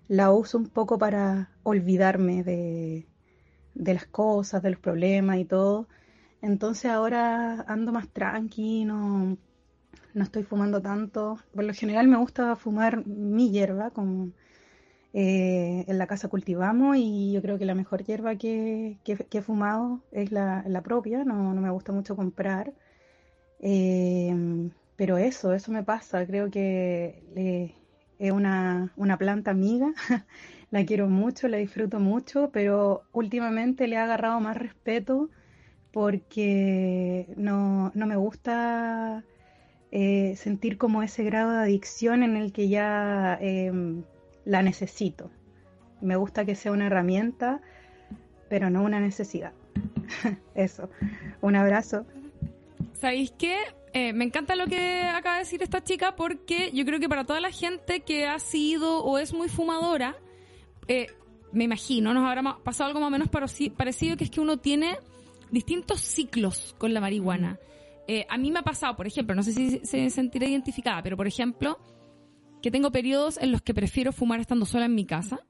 la 0.08 0.32
uso 0.32 0.58
un 0.58 0.68
poco 0.68 0.98
para 0.98 1.50
olvidarme 1.62 2.42
de, 2.42 3.06
de 3.74 3.94
las 3.94 4.06
cosas, 4.06 4.62
de 4.62 4.70
los 4.70 4.80
problemas 4.80 5.38
y 5.38 5.44
todo. 5.44 5.88
Entonces 6.42 6.90
ahora 6.90 7.62
ando 7.68 7.92
más 7.92 8.08
tranqui, 8.08 8.84
no, 8.84 9.36
no 10.14 10.24
estoy 10.24 10.42
fumando 10.44 10.80
tanto. 10.82 11.38
Por 11.54 11.64
lo 11.64 11.72
general 11.74 12.08
me 12.08 12.16
gusta 12.16 12.56
fumar 12.56 13.06
mi 13.06 13.50
hierba, 13.50 13.90
como 13.90 14.32
eh, 15.14 15.84
en 15.88 15.98
la 15.98 16.06
casa 16.06 16.28
cultivamos 16.28 16.96
y 16.98 17.32
yo 17.32 17.40
creo 17.40 17.58
que 17.58 17.64
la 17.64 17.74
mejor 17.74 18.04
hierba 18.04 18.36
que, 18.36 18.98
he 19.06 19.42
fumado 19.42 20.02
es 20.12 20.30
la, 20.32 20.82
propia, 20.84 21.24
no, 21.24 21.54
me 21.54 21.70
gusta 21.70 21.92
mucho 21.92 22.16
comprar. 22.16 22.72
Eh, 23.60 24.70
pero 24.96 25.18
eso, 25.18 25.54
eso 25.54 25.72
me 25.72 25.82
pasa, 25.84 26.26
creo 26.26 26.50
que 26.50 27.22
eh, 27.36 27.74
es 28.18 28.32
una, 28.32 28.92
planta 29.18 29.50
amiga, 29.50 29.92
la 30.70 30.84
quiero 30.84 31.08
mucho, 31.08 31.48
la 31.48 31.56
disfruto 31.58 32.00
mucho, 32.00 32.50
pero 32.52 33.02
últimamente 33.12 33.86
le 33.88 33.96
he 33.96 33.98
agarrado 33.98 34.40
más 34.40 34.56
respeto 34.56 35.30
porque 35.92 37.32
no, 37.36 37.92
me 37.94 38.16
gusta 38.16 39.24
sentir 39.90 40.76
como 40.78 41.02
ese 41.02 41.24
grado 41.24 41.52
de 41.52 41.58
adicción 41.58 42.22
en 42.22 42.36
el 42.36 42.52
que 42.52 42.68
ya 42.68 43.38
em, 43.40 44.04
la 44.48 44.62
necesito. 44.62 45.30
Me 46.00 46.16
gusta 46.16 46.46
que 46.46 46.54
sea 46.54 46.72
una 46.72 46.86
herramienta, 46.86 47.60
pero 48.48 48.70
no 48.70 48.82
una 48.82 48.98
necesidad. 48.98 49.52
Eso. 50.54 50.88
Un 51.42 51.54
abrazo. 51.54 52.06
¿Sabéis 52.94 53.30
qué? 53.32 53.58
Eh, 53.92 54.14
me 54.14 54.24
encanta 54.24 54.56
lo 54.56 54.66
que 54.66 55.02
acaba 55.02 55.36
de 55.36 55.40
decir 55.40 55.62
esta 55.62 55.84
chica 55.84 56.16
porque 56.16 56.70
yo 56.72 56.86
creo 56.86 56.98
que 56.98 57.10
para 57.10 57.24
toda 57.24 57.40
la 57.40 57.50
gente 57.50 58.00
que 58.00 58.26
ha 58.26 58.38
sido 58.38 59.04
o 59.04 59.18
es 59.18 59.34
muy 59.34 59.50
fumadora, 59.50 60.16
eh, 60.88 61.08
me 61.52 61.64
imagino, 61.64 62.14
nos 62.14 62.26
habrá 62.26 62.58
pasado 62.64 62.88
algo 62.88 63.00
más 63.00 63.08
o 63.08 63.10
menos 63.10 63.28
parecido, 63.28 64.16
que 64.16 64.24
es 64.24 64.30
que 64.30 64.40
uno 64.40 64.56
tiene 64.56 64.96
distintos 65.50 66.00
ciclos 66.00 66.74
con 66.78 66.94
la 66.94 67.02
marihuana. 67.02 67.58
Eh, 68.06 68.24
a 68.30 68.38
mí 68.38 68.50
me 68.50 68.60
ha 68.60 68.62
pasado, 68.62 68.96
por 68.96 69.06
ejemplo, 69.06 69.34
no 69.34 69.42
sé 69.42 69.52
si 69.52 69.80
se 69.84 70.08
sentirá 70.08 70.46
identificada, 70.46 71.02
pero 71.02 71.18
por 71.18 71.26
ejemplo, 71.26 71.78
que 72.62 72.70
tengo 72.70 72.90
periodos 72.90 73.38
en 73.38 73.52
los 73.52 73.62
que 73.62 73.74
prefiero 73.74 74.12
fumar 74.12 74.40
estando 74.40 74.66
sola 74.66 74.86
en 74.86 74.94
mi 74.94 75.04
casa 75.04 75.40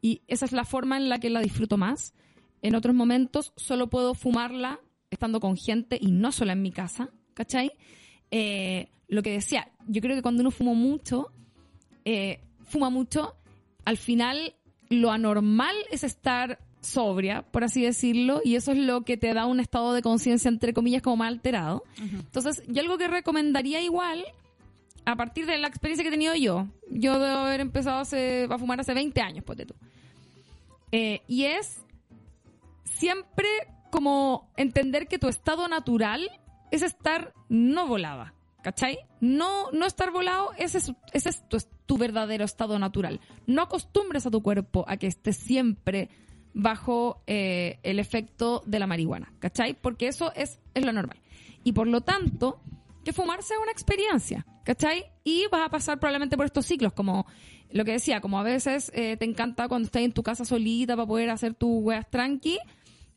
y 0.00 0.22
esa 0.28 0.44
es 0.44 0.52
la 0.52 0.64
forma 0.64 0.96
en 0.96 1.08
la 1.08 1.18
que 1.18 1.30
la 1.30 1.40
disfruto 1.40 1.76
más. 1.76 2.14
En 2.62 2.74
otros 2.74 2.94
momentos 2.94 3.52
solo 3.56 3.88
puedo 3.88 4.14
fumarla 4.14 4.80
estando 5.10 5.40
con 5.40 5.56
gente 5.56 5.98
y 6.00 6.10
no 6.10 6.32
sola 6.32 6.52
en 6.52 6.62
mi 6.62 6.72
casa, 6.72 7.10
¿cachai? 7.34 7.72
Eh, 8.30 8.90
lo 9.08 9.22
que 9.22 9.32
decía, 9.32 9.70
yo 9.86 10.00
creo 10.00 10.16
que 10.16 10.22
cuando 10.22 10.42
uno 10.42 10.50
fuma 10.50 10.74
mucho, 10.74 11.32
eh, 12.04 12.40
fuma 12.64 12.90
mucho, 12.90 13.36
al 13.84 13.96
final 13.96 14.54
lo 14.90 15.10
anormal 15.10 15.74
es 15.90 16.04
estar 16.04 16.58
sobria, 16.80 17.42
por 17.42 17.64
así 17.64 17.82
decirlo, 17.82 18.40
y 18.44 18.54
eso 18.54 18.72
es 18.72 18.78
lo 18.78 19.02
que 19.02 19.16
te 19.16 19.32
da 19.34 19.46
un 19.46 19.60
estado 19.60 19.92
de 19.92 20.02
conciencia, 20.02 20.48
entre 20.48 20.72
comillas, 20.72 21.02
como 21.02 21.16
más 21.16 21.28
alterado. 21.28 21.84
Entonces, 22.00 22.62
yo 22.68 22.82
algo 22.82 22.98
que 22.98 23.08
recomendaría 23.08 23.82
igual, 23.82 24.24
a 25.08 25.16
partir 25.16 25.46
de 25.46 25.56
la 25.56 25.68
experiencia 25.68 26.04
que 26.04 26.08
he 26.08 26.12
tenido 26.12 26.34
yo, 26.34 26.66
yo 26.90 27.18
debo 27.18 27.38
haber 27.38 27.60
empezado 27.60 28.02
a 28.02 28.58
fumar 28.58 28.78
hace 28.78 28.92
20 28.92 29.18
años, 29.22 29.42
ponte 29.42 29.64
tú. 29.64 29.74
Eh, 30.92 31.22
y 31.26 31.44
es 31.44 31.82
siempre 32.84 33.48
como 33.90 34.50
entender 34.58 35.08
que 35.08 35.18
tu 35.18 35.28
estado 35.28 35.66
natural 35.66 36.28
es 36.70 36.82
estar 36.82 37.32
no 37.48 37.86
volada, 37.86 38.34
¿cachai? 38.62 38.98
No, 39.18 39.70
no 39.72 39.86
estar 39.86 40.10
volado, 40.10 40.50
ese 40.58 40.76
es, 40.76 40.92
ese 41.14 41.30
es 41.30 41.48
tu, 41.48 41.56
tu 41.86 41.96
verdadero 41.96 42.44
estado 42.44 42.78
natural. 42.78 43.18
No 43.46 43.62
acostumbres 43.62 44.26
a 44.26 44.30
tu 44.30 44.42
cuerpo 44.42 44.84
a 44.88 44.98
que 44.98 45.06
esté 45.06 45.32
siempre 45.32 46.10
bajo 46.52 47.22
eh, 47.26 47.78
el 47.82 47.98
efecto 47.98 48.62
de 48.66 48.78
la 48.78 48.86
marihuana, 48.86 49.32
¿cachai? 49.38 49.72
Porque 49.72 50.06
eso 50.06 50.34
es, 50.34 50.60
es 50.74 50.84
lo 50.84 50.92
normal. 50.92 51.18
Y 51.64 51.72
por 51.72 51.86
lo 51.86 52.02
tanto, 52.02 52.60
que 53.08 53.12
fumarse 53.14 53.54
es 53.54 53.60
una 53.60 53.72
experiencia, 53.72 54.44
¿cachai? 54.64 55.04
Y 55.24 55.46
vas 55.50 55.66
a 55.66 55.70
pasar 55.70 55.98
probablemente 55.98 56.36
por 56.36 56.44
estos 56.46 56.66
ciclos, 56.66 56.92
como 56.92 57.26
lo 57.70 57.84
que 57.84 57.92
decía, 57.92 58.20
como 58.20 58.38
a 58.38 58.42
veces 58.42 58.90
eh, 58.94 59.16
te 59.16 59.24
encanta 59.24 59.66
cuando 59.68 59.86
estás 59.86 60.02
en 60.02 60.12
tu 60.12 60.22
casa 60.22 60.44
solita 60.44 60.94
para 60.94 61.06
poder 61.06 61.30
hacer 61.30 61.54
tus 61.54 61.82
weas 61.82 62.08
tranqui, 62.10 62.58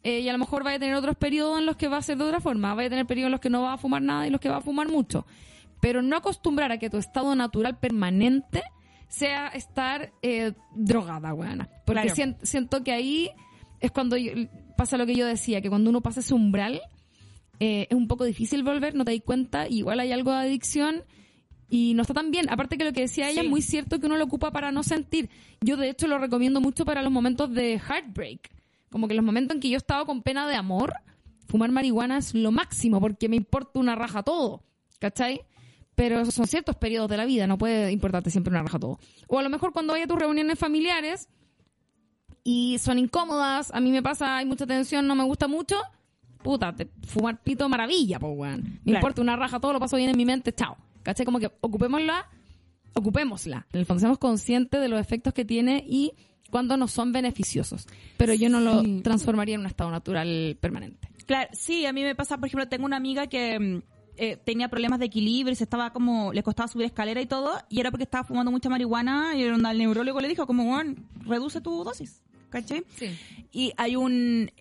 eh, 0.04 0.22
y 0.22 0.30
a 0.30 0.32
lo 0.34 0.40
mejor 0.40 0.64
vas 0.64 0.76
a 0.76 0.80
tener 0.80 0.96
otros 0.96 1.16
periodos 1.18 1.60
en 1.60 1.66
los 1.66 1.76
que 1.76 1.88
va 1.88 1.98
a 1.98 2.02
ser 2.02 2.18
de 2.18 2.24
otra 2.24 2.40
forma, 2.40 2.74
vas 2.74 2.86
a 2.86 2.90
tener 2.90 3.06
periodos 3.06 3.28
en 3.28 3.32
los 3.34 3.40
que 3.42 3.50
no 3.50 3.62
vas 3.64 3.76
a 3.76 3.78
fumar 3.78 4.02
nada 4.02 4.26
y 4.26 4.30
los 4.30 4.40
que 4.42 4.50
vas 4.50 4.60
a 4.60 4.62
fumar 4.62 4.88
mucho. 4.88 5.26
Pero 5.82 6.02
no 6.02 6.16
acostumbrar 6.16 6.72
a 6.72 6.78
que 6.78 6.90
tu 6.90 6.98
estado 6.98 7.36
natural 7.36 7.78
permanente 7.80 8.64
sea 9.10 9.48
estar 9.50 10.12
eh, 10.22 10.54
drogada, 10.76 11.34
weana. 11.34 11.68
Porque 11.86 12.02
Claro. 12.04 12.16
sien- 12.16 12.38
siento 12.44 12.84
que 12.84 12.92
ahí 12.94 13.30
es 13.82 13.92
cuando 13.92 14.16
yo- 14.16 14.32
pasa 14.78 14.98
lo 14.98 15.06
que 15.06 15.16
yo 15.16 15.26
decía, 15.26 15.60
que 15.62 15.70
cuando 15.70 15.90
uno 15.90 16.02
pasa 16.02 16.22
ese 16.22 16.34
umbral, 16.34 16.82
eh, 17.64 17.88
es 17.92 17.96
un 17.96 18.08
poco 18.08 18.26
difícil 18.26 18.64
volver, 18.64 18.96
no 18.96 19.06
te 19.06 19.12
das 19.14 19.22
cuenta, 19.24 19.68
igual 19.70 20.00
hay 20.00 20.12
algo 20.12 20.32
de 20.32 20.38
adicción 20.38 21.04
y 21.70 21.94
no 21.94 22.02
está 22.02 22.16
tan 22.16 22.32
bien. 22.32 22.50
Aparte 22.50 22.76
que 22.76 22.84
lo 22.84 22.92
que 22.92 23.02
decía 23.02 23.30
ella 23.30 23.42
Sí. 23.42 23.46
es 23.46 23.52
muy 23.52 23.62
cierto 23.62 24.00
que 24.00 24.08
uno 24.08 24.18
lo 24.18 24.26
ocupa 24.26 24.52
para 24.52 24.72
no 24.72 24.82
sentir. 24.82 25.30
Yo 25.62 25.78
de 25.78 25.90
hecho 25.92 26.08
lo 26.08 26.18
recomiendo 26.18 26.60
mucho 26.60 26.86
para 26.86 27.04
los 27.04 27.12
momentos 27.12 27.54
de 27.54 27.80
heartbreak. 27.80 28.50
Como 28.90 29.08
que 29.08 29.14
los 29.14 29.24
momentos 29.24 29.54
en 29.56 29.62
que 29.62 29.70
yo 29.70 29.78
estaba 29.78 30.06
con 30.06 30.24
pena 30.24 30.48
de 30.48 30.56
amor, 30.56 30.94
fumar 31.48 31.72
marihuana 31.72 32.18
es 32.18 32.34
lo 32.34 32.52
máximo 32.52 33.00
porque 33.00 33.30
me 33.30 33.36
importa 33.36 33.80
una 33.80 33.94
raja 33.96 34.24
todo. 34.24 34.64
¿Cachai? 35.00 35.42
Pero 35.94 36.20
esos 36.20 36.34
son 36.34 36.48
ciertos 36.48 36.76
periodos 36.78 37.10
de 37.12 37.18
la 37.18 37.26
vida, 37.26 37.46
no 37.46 37.60
puede 37.60 37.92
importarte 37.92 38.32
siempre 38.32 38.50
una 38.50 38.64
raja 38.64 38.80
todo. 38.80 38.98
O 39.28 39.38
a 39.38 39.44
lo 39.44 39.50
mejor 39.52 39.72
cuando 39.72 39.94
vaya 39.94 40.06
a 40.06 40.08
tus 40.08 40.18
reuniones 40.18 40.58
familiares 40.58 41.30
y 42.44 42.80
son 42.80 42.98
incómodas, 42.98 43.72
a 43.72 43.80
mí 43.80 43.92
me 43.92 44.02
pasa, 44.02 44.38
hay 44.38 44.46
mucha 44.46 44.66
tensión, 44.66 45.06
no 45.06 45.14
me 45.16 45.24
gusta 45.24 45.48
mucho, 45.48 45.78
puta, 46.42 46.74
te- 46.76 46.90
fumar 47.08 47.42
pito 47.42 47.68
maravilla, 47.70 48.20
pues 48.20 48.34
weón. 48.36 48.62
Me 48.62 48.80
Claro. 48.84 48.98
importa 49.00 49.22
una 49.22 49.36
raja, 49.36 49.60
todo 49.60 49.74
lo 49.74 49.80
paso 49.80 49.98
bien 49.98 50.10
en 50.10 50.18
mi 50.18 50.26
mente, 50.26 50.54
chao. 50.54 50.78
¿Cachai? 51.04 51.26
Como 51.26 51.40
que 51.40 51.52
ocupémosla, 51.62 52.28
ocupémosla. 52.94 53.68
En 53.74 53.80
el 53.80 53.86
fondo, 53.86 54.00
seamos 54.00 54.18
conscientes 54.20 54.80
de 54.82 54.88
los 54.90 55.00
efectos 55.00 55.34
que 55.34 55.46
tiene 55.46 55.84
y 55.88 56.14
cuando 56.50 56.76
no 56.78 56.88
son 56.88 57.12
beneficiosos. 57.12 57.88
Pero 58.18 58.34
yo 58.34 58.50
no 58.50 58.60
lo 58.60 58.82
Sí. 58.84 59.02
transformaría 59.04 59.56
en 59.56 59.62
un 59.62 59.68
estado 59.68 59.90
natural 59.92 60.58
permanente. 60.60 61.08
Claro, 61.26 61.50
sí, 61.54 61.86
a 61.86 61.94
mí 61.94 62.04
me 62.04 62.14
pasa, 62.16 62.38
por 62.38 62.48
ejemplo, 62.48 62.68
tengo 62.68 62.86
una 62.86 62.98
amiga 62.98 63.28
que 63.28 63.58
mm, 63.60 63.82
eh, 64.18 64.38
tenía 64.44 64.68
problemas 64.68 65.00
de 65.00 65.06
equilibrio 65.06 65.56
se 65.56 65.64
estaba 65.64 65.94
como, 65.94 66.34
le 66.34 66.44
costaba 66.44 66.68
subir 66.68 66.86
escalera 66.86 67.22
y 67.22 67.26
todo, 67.26 67.54
y 67.70 67.80
era 67.80 67.90
porque 67.90 68.04
estaba 68.04 68.26
fumando 68.26 68.52
mucha 68.52 68.70
marihuana 68.70 69.32
y 69.36 69.44
el 69.44 69.60
neurólogo 69.62 70.20
le 70.20 70.28
dijo 70.28 70.46
como, 70.46 70.66
bueno, 70.66 70.96
reduce 71.26 71.62
tu 71.62 71.84
dosis, 71.86 72.22
¿cachai? 72.50 72.84
Sí. 72.98 73.08
Y 73.54 73.72
hay 73.78 73.96
un, 73.96 74.52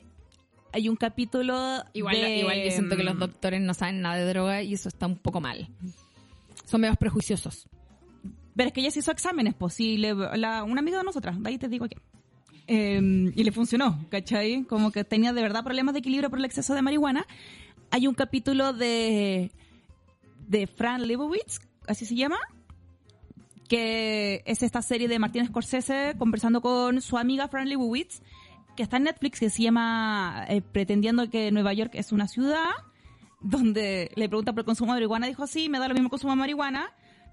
hay 0.72 0.88
un 0.88 0.96
capítulo 0.96 1.82
Igual, 1.92 2.16
de, 2.16 2.36
igual 2.38 2.62
yo 2.64 2.70
siento 2.70 2.96
que 2.96 3.04
los 3.04 3.14
mm, 3.16 3.18
doctores 3.20 3.60
no 3.60 3.74
saben 3.74 4.00
nada 4.00 4.16
de 4.16 4.26
droga 4.26 4.62
y 4.62 4.74
eso 4.74 4.88
está 4.88 5.06
un 5.06 5.16
poco 5.16 5.40
mal. 5.40 5.68
Son 6.66 6.80
medios 6.80 6.96
prejuiciosos. 6.96 7.68
Pero 8.56 8.68
es 8.68 8.72
que 8.72 8.80
ella 8.80 8.90
se 8.90 8.98
hizo 9.00 9.10
exámenes, 9.12 9.54
pues, 9.54 9.78
y 9.80 9.96
le- 9.96 10.14
la- 10.36 10.64
una 10.64 10.80
amiga 10.80 10.98
de 10.98 11.04
nosotras, 11.04 11.40
de 11.42 11.48
ahí 11.48 11.58
te 11.58 11.68
digo 11.68 11.86
que. 11.88 11.96
y 12.68 13.42
le 13.44 13.52
funcionó, 13.52 14.04
¿cachai? 14.10 14.62
Como 14.64 14.92
que 14.92 15.02
tenía 15.02 15.32
de 15.32 15.42
verdad 15.42 15.64
problemas 15.64 15.92
de 15.94 15.98
equilibrio 16.00 16.30
por 16.30 16.38
el 16.38 16.44
exceso 16.44 16.72
de 16.74 16.82
marihuana. 16.82 17.26
Hay 17.90 18.06
un 18.06 18.14
capítulo 18.14 18.72
de, 18.72 19.50
de 20.46 20.66
Fran 20.68 21.06
Lebowitz, 21.08 21.58
así 21.88 22.06
se 22.06 22.14
llama, 22.14 22.38
que 23.68 24.42
es 24.46 24.62
esta 24.62 24.82
serie 24.82 25.08
de 25.08 25.18
Martin 25.18 25.46
Scorsese 25.46 26.14
conversando 26.18 26.60
con 26.60 27.00
su 27.02 27.18
amiga 27.18 27.48
Fran 27.48 27.68
Lebowitz, 27.68 28.20
que 28.80 28.84
está 28.84 28.96
en 28.96 29.02
Netflix, 29.02 29.40
que 29.40 29.50
se 29.50 29.62
llama 29.62 30.46
eh, 30.48 30.62
Pretendiendo 30.62 31.28
que 31.28 31.50
Nueva 31.52 31.74
York 31.74 31.90
es 31.92 32.12
una 32.12 32.26
ciudad, 32.26 32.70
donde 33.42 34.10
le 34.14 34.26
pregunta 34.26 34.54
por 34.54 34.60
el 34.60 34.64
consumo 34.64 34.94
de 34.94 35.00
marihuana, 35.00 35.26
dijo, 35.26 35.46
sí, 35.46 35.68
me 35.68 35.78
da 35.78 35.86
lo 35.86 35.92
mismo 35.92 36.08
consumo 36.08 36.32
de 36.32 36.38
marihuana, 36.38 36.90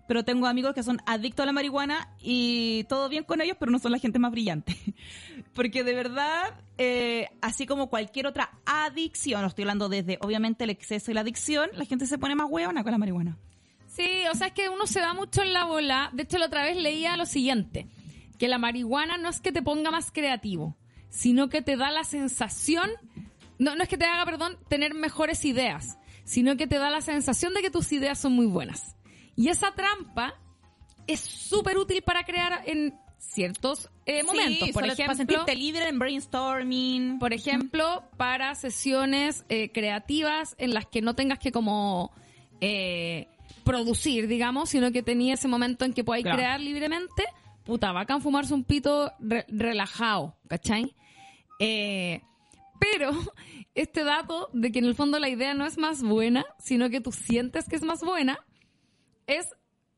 pero 0.10 0.26
tengo 0.26 0.46
amigos 0.46 0.74
que 0.74 0.84
son 0.84 1.00
adictos 1.06 1.44
a 1.44 1.46
la 1.46 1.54
marihuana 1.54 2.14
y 2.20 2.84
todo 2.90 3.08
bien 3.08 3.24
con 3.24 3.40
ellos, 3.40 3.56
pero 3.58 3.72
no 3.72 3.80
son 3.80 3.94
la 3.94 3.98
gente 3.98 4.20
más 4.20 4.34
brillante. 4.34 4.76
Porque 5.54 5.86
de 5.86 5.94
verdad, 5.94 6.54
eh, 6.78 7.30
así 7.40 7.66
como 7.66 7.90
cualquier 7.90 8.28
otra 8.28 8.52
adicción, 8.66 9.46
estoy 9.46 9.62
hablando 9.62 9.88
desde 9.88 10.18
obviamente 10.20 10.66
el 10.66 10.70
exceso 10.70 11.12
y 11.12 11.14
la 11.14 11.22
adicción, 11.22 11.70
la 11.76 11.86
gente 11.86 12.08
se 12.08 12.18
pone 12.18 12.36
más 12.36 12.48
huevona 12.50 12.84
con 12.84 12.92
la 12.92 12.98
marihuana. 12.98 13.38
Sí, 13.88 14.24
o 14.30 14.36
sea, 14.36 14.48
es 14.48 14.54
que 14.54 14.68
uno 14.68 14.86
se 14.86 15.00
va 15.00 15.14
mucho 15.14 15.44
en 15.44 15.54
la 15.54 15.64
bola. 15.64 16.10
De 16.12 16.24
hecho, 16.24 16.40
la 16.40 16.48
otra 16.48 16.64
vez 16.64 16.76
leía 16.76 17.16
lo 17.16 17.26
siguiente, 17.26 17.88
que 18.38 18.50
la 18.50 18.58
marihuana 18.58 19.18
no 19.18 19.30
es 19.30 19.40
que 19.40 19.54
te 19.54 19.62
ponga 19.62 19.92
más 19.92 20.12
creativo, 20.12 20.76
sino 21.10 21.50
que 21.50 21.62
te 21.62 21.78
da 21.78 21.92
la 21.92 22.04
sensación, 22.04 22.90
no, 23.60 23.76
no 23.76 23.84
es 23.84 23.90
que 23.90 23.98
te 23.98 24.06
haga, 24.06 24.26
perdón, 24.26 24.58
tener 24.70 24.94
mejores 24.94 25.46
ideas, 25.46 25.98
sino 26.24 26.58
que 26.58 26.68
te 26.68 26.78
da 26.78 26.90
la 26.90 27.02
sensación 27.02 27.54
de 27.54 27.62
que 27.62 27.72
tus 27.72 27.92
ideas 27.92 28.20
son 28.20 28.34
muy 28.34 28.46
buenas. 28.46 28.96
Y 29.36 29.50
esa 29.50 29.72
trampa 29.74 30.36
es 31.08 31.20
súper 31.20 31.78
útil 31.78 32.02
para 32.02 32.24
crear 32.24 32.62
en 32.66 32.94
ciertos 33.20 33.90
eh, 34.06 34.24
momentos. 34.24 34.68
Sí, 34.68 34.74
por 34.74 34.84
solo 34.84 34.94
para 34.94 34.94
ejemplo, 34.94 35.16
sentirte 35.16 35.56
libre 35.56 35.88
en 35.88 36.00
brainstorming. 36.00 37.20
por 37.20 37.34
ejemplo, 37.34 38.04
para 38.18 38.54
sesiones 38.56 39.46
eh, 39.50 39.72
creativas 39.72 40.56
en 40.60 40.74
las 40.74 40.86
que 40.86 41.02
no 41.02 41.16
tengas 41.16 41.40
que 41.40 41.52
como 41.52 42.12
eh, 42.62 43.28
producir, 43.64 44.28
digamos, 44.28 44.70
sino 44.70 44.92
que 44.92 45.04
tenía 45.04 45.34
ese 45.36 45.48
momento 45.48 45.86
en 45.86 45.94
que 45.94 46.04
podáis 46.04 46.24
Claro. 46.24 46.38
crear 46.38 46.60
libremente, 46.60 47.24
puta, 47.64 47.92
bacán 47.92 48.22
fumarse 48.22 48.54
un 48.54 48.64
pito 48.64 49.12
re- 49.20 49.46
relajado, 49.50 50.36
¿cachai? 50.48 50.96
Eh, 51.60 52.22
pero 52.80 53.12
este 53.76 54.04
dato 54.04 54.50
de 54.54 54.72
que 54.72 54.80
en 54.80 54.86
el 54.86 54.96
fondo 54.96 55.20
la 55.20 55.30
idea 55.30 55.54
no 55.54 55.66
es 55.66 55.78
más 55.78 56.04
buena, 56.04 56.46
sino 56.60 56.90
que 56.90 57.02
tú 57.02 57.12
sientes 57.12 57.68
que 57.68 57.76
es 57.76 57.84
más 57.84 58.02
buena, 58.02 58.40
es 59.26 59.48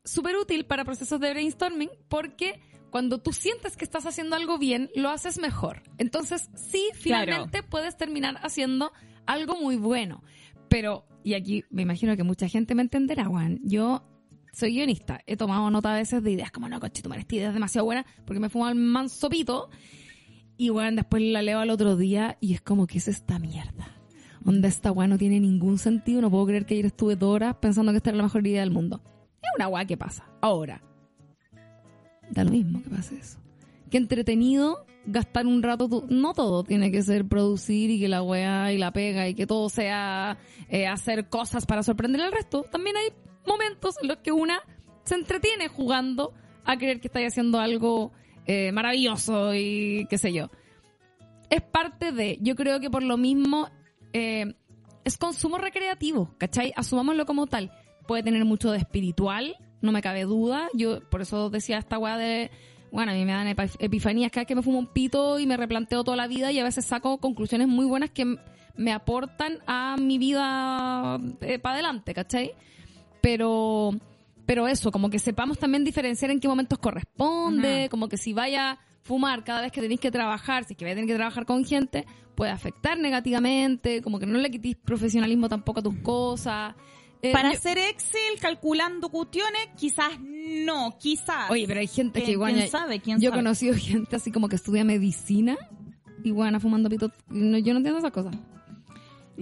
súper 0.04 0.36
útil 0.36 0.66
para 0.66 0.84
procesos 0.84 1.20
de 1.20 1.30
brainstorming 1.30 1.90
porque 2.08 2.60
cuando 2.90 3.18
tú 3.18 3.32
sientes 3.32 3.76
que 3.76 3.84
estás 3.84 4.06
haciendo 4.06 4.36
algo 4.36 4.58
bien, 4.58 4.90
lo 4.94 5.10
haces 5.10 5.38
mejor. 5.38 5.82
Entonces, 5.98 6.50
sí, 6.54 6.88
finalmente 6.94 7.62
puedes 7.62 7.96
terminar 7.96 8.38
haciendo 8.42 8.92
algo 9.26 9.56
muy 9.56 9.76
bueno. 9.76 10.22
Pero, 10.68 11.06
y 11.22 11.34
aquí 11.34 11.64
me 11.70 11.82
imagino 11.82 12.16
que 12.16 12.24
mucha 12.24 12.48
gente 12.48 12.74
me 12.74 12.82
entenderá, 12.82 13.26
Juan. 13.26 13.60
Yo 13.62 14.04
soy 14.52 14.72
guionista. 14.72 15.20
He 15.26 15.36
tomado 15.36 15.70
nota 15.70 15.92
a 15.92 15.98
veces 15.98 16.22
de 16.22 16.32
ideas 16.32 16.50
como, 16.50 16.68
no, 16.68 16.80
coche, 16.80 17.02
tu 17.02 17.12
esta 17.12 17.34
idea 17.34 17.48
es 17.48 17.54
demasiado 17.54 17.84
buena 17.84 18.04
porque 18.24 18.40
me 18.40 18.50
fumo 18.50 18.68
el 18.68 18.74
mansopito. 18.74 19.70
Y, 20.60 20.68
bueno, 20.68 20.96
después 20.96 21.22
la 21.22 21.40
leo 21.40 21.60
al 21.60 21.70
otro 21.70 21.96
día 21.96 22.36
y 22.38 22.52
es 22.52 22.60
como, 22.60 22.86
¿qué 22.86 22.98
es 22.98 23.08
esta 23.08 23.38
mierda? 23.38 23.96
Donde 24.42 24.68
esta 24.68 24.92
weá 24.92 25.08
no 25.08 25.16
tiene 25.16 25.40
ningún 25.40 25.78
sentido. 25.78 26.20
No 26.20 26.30
puedo 26.30 26.44
creer 26.44 26.66
que 26.66 26.74
ayer 26.74 26.84
estuve 26.84 27.16
dos 27.16 27.34
horas 27.34 27.56
pensando 27.62 27.92
que 27.92 27.96
esta 27.96 28.10
era 28.10 28.18
la 28.18 28.24
mejor 28.24 28.46
idea 28.46 28.60
del 28.60 28.70
mundo. 28.70 29.00
Es 29.40 29.48
una 29.56 29.68
weá 29.68 29.86
que 29.86 29.96
pasa. 29.96 30.28
Ahora, 30.42 30.82
da 32.28 32.44
lo 32.44 32.50
mismo 32.50 32.82
que 32.82 32.90
pase 32.90 33.16
eso. 33.16 33.38
Qué 33.90 33.96
entretenido 33.96 34.84
gastar 35.06 35.46
un 35.46 35.62
rato. 35.62 36.04
No 36.10 36.34
todo 36.34 36.62
tiene 36.62 36.92
que 36.92 37.00
ser 37.00 37.26
producir 37.26 37.88
y 37.88 37.98
que 37.98 38.08
la 38.08 38.22
weá 38.22 38.70
y 38.70 38.76
la 38.76 38.92
pega 38.92 39.28
y 39.28 39.34
que 39.34 39.46
todo 39.46 39.70
sea 39.70 40.36
eh, 40.68 40.86
hacer 40.86 41.30
cosas 41.30 41.64
para 41.64 41.82
sorprender 41.82 42.20
al 42.20 42.32
resto. 42.32 42.64
También 42.64 42.98
hay 42.98 43.14
momentos 43.46 43.96
en 44.02 44.08
los 44.08 44.18
que 44.18 44.32
una 44.32 44.60
se 45.04 45.14
entretiene 45.14 45.68
jugando 45.68 46.34
a 46.66 46.76
creer 46.76 47.00
que 47.00 47.08
está 47.08 47.20
haciendo 47.26 47.58
algo 47.60 48.12
eh, 48.52 48.72
maravilloso 48.72 49.54
y 49.54 50.08
qué 50.10 50.18
sé 50.18 50.32
yo. 50.32 50.50
Es 51.50 51.62
parte 51.62 52.10
de, 52.10 52.36
yo 52.40 52.56
creo 52.56 52.80
que 52.80 52.90
por 52.90 53.04
lo 53.04 53.16
mismo 53.16 53.68
eh, 54.12 54.56
es 55.04 55.16
consumo 55.16 55.56
recreativo, 55.56 56.34
¿cachai? 56.36 56.72
Asumámoslo 56.74 57.26
como 57.26 57.46
tal. 57.46 57.70
Puede 58.08 58.24
tener 58.24 58.44
mucho 58.44 58.72
de 58.72 58.78
espiritual, 58.78 59.54
no 59.82 59.92
me 59.92 60.02
cabe 60.02 60.24
duda. 60.24 60.68
Yo 60.74 60.98
por 61.10 61.22
eso 61.22 61.48
decía 61.48 61.78
esta 61.78 61.96
weá 61.96 62.16
de, 62.16 62.50
bueno, 62.90 63.12
a 63.12 63.14
mí 63.14 63.24
me 63.24 63.30
dan 63.30 63.46
epifanías 63.78 64.32
cada 64.32 64.40
vez 64.40 64.48
que 64.48 64.56
me 64.56 64.62
fumo 64.62 64.80
un 64.80 64.88
pito 64.88 65.38
y 65.38 65.46
me 65.46 65.56
replanteo 65.56 66.02
toda 66.02 66.16
la 66.16 66.26
vida 66.26 66.50
y 66.50 66.58
a 66.58 66.64
veces 66.64 66.84
saco 66.84 67.18
conclusiones 67.18 67.68
muy 67.68 67.86
buenas 67.86 68.10
que 68.10 68.34
me 68.74 68.92
aportan 68.92 69.58
a 69.68 69.94
mi 69.96 70.18
vida 70.18 71.20
para 71.62 71.74
adelante, 71.76 72.14
¿cachai? 72.14 72.54
Pero, 73.20 73.92
pero 74.50 74.66
eso, 74.66 74.90
como 74.90 75.10
que 75.10 75.20
sepamos 75.20 75.58
también 75.60 75.84
diferenciar 75.84 76.32
en 76.32 76.40
qué 76.40 76.48
momentos 76.48 76.76
corresponde, 76.80 77.86
como 77.88 78.08
que 78.08 78.16
si 78.16 78.32
vaya 78.32 78.72
a 78.72 78.78
fumar 79.02 79.44
cada 79.44 79.60
vez 79.60 79.70
que 79.70 79.80
tenéis 79.80 80.00
que 80.00 80.10
trabajar, 80.10 80.64
si 80.64 80.72
es 80.72 80.76
que 80.76 80.84
vais 80.84 80.94
a 80.94 80.96
tener 80.96 81.06
que 81.08 81.14
trabajar 81.14 81.46
con 81.46 81.64
gente, 81.64 82.04
puede 82.34 82.50
afectar 82.50 82.98
negativamente, 82.98 84.02
como 84.02 84.18
que 84.18 84.26
no 84.26 84.38
le 84.40 84.50
quitéis 84.50 84.74
profesionalismo 84.74 85.48
tampoco 85.48 85.78
a 85.78 85.82
tus 85.84 85.94
cosas. 86.00 86.74
Eh, 87.22 87.30
Para 87.32 87.52
yo- 87.52 87.58
hacer 87.58 87.78
Excel 87.78 88.40
calculando 88.40 89.08
cuestiones, 89.10 89.68
quizás 89.78 90.18
no, 90.20 90.96
quizás. 90.98 91.48
Oye, 91.50 91.66
pero 91.68 91.78
hay 91.78 91.86
gente 91.86 92.18
que 92.18 92.24
¿Quién- 92.24 92.34
igual. 92.34 92.54
quién 92.54 92.68
sabe? 92.70 92.98
¿Quién 92.98 93.20
yo 93.20 93.28
he 93.28 93.30
sabe? 93.30 93.42
conocido 93.42 93.74
gente 93.76 94.16
así 94.16 94.32
como 94.32 94.48
que 94.48 94.56
estudia 94.56 94.82
medicina 94.82 95.56
y 96.24 96.32
bueno, 96.32 96.58
fumando 96.58 96.88
pito. 96.88 97.12
No, 97.28 97.56
yo 97.58 97.72
no 97.72 97.78
entiendo 97.78 97.98
esas 98.00 98.10
cosas. 98.10 98.34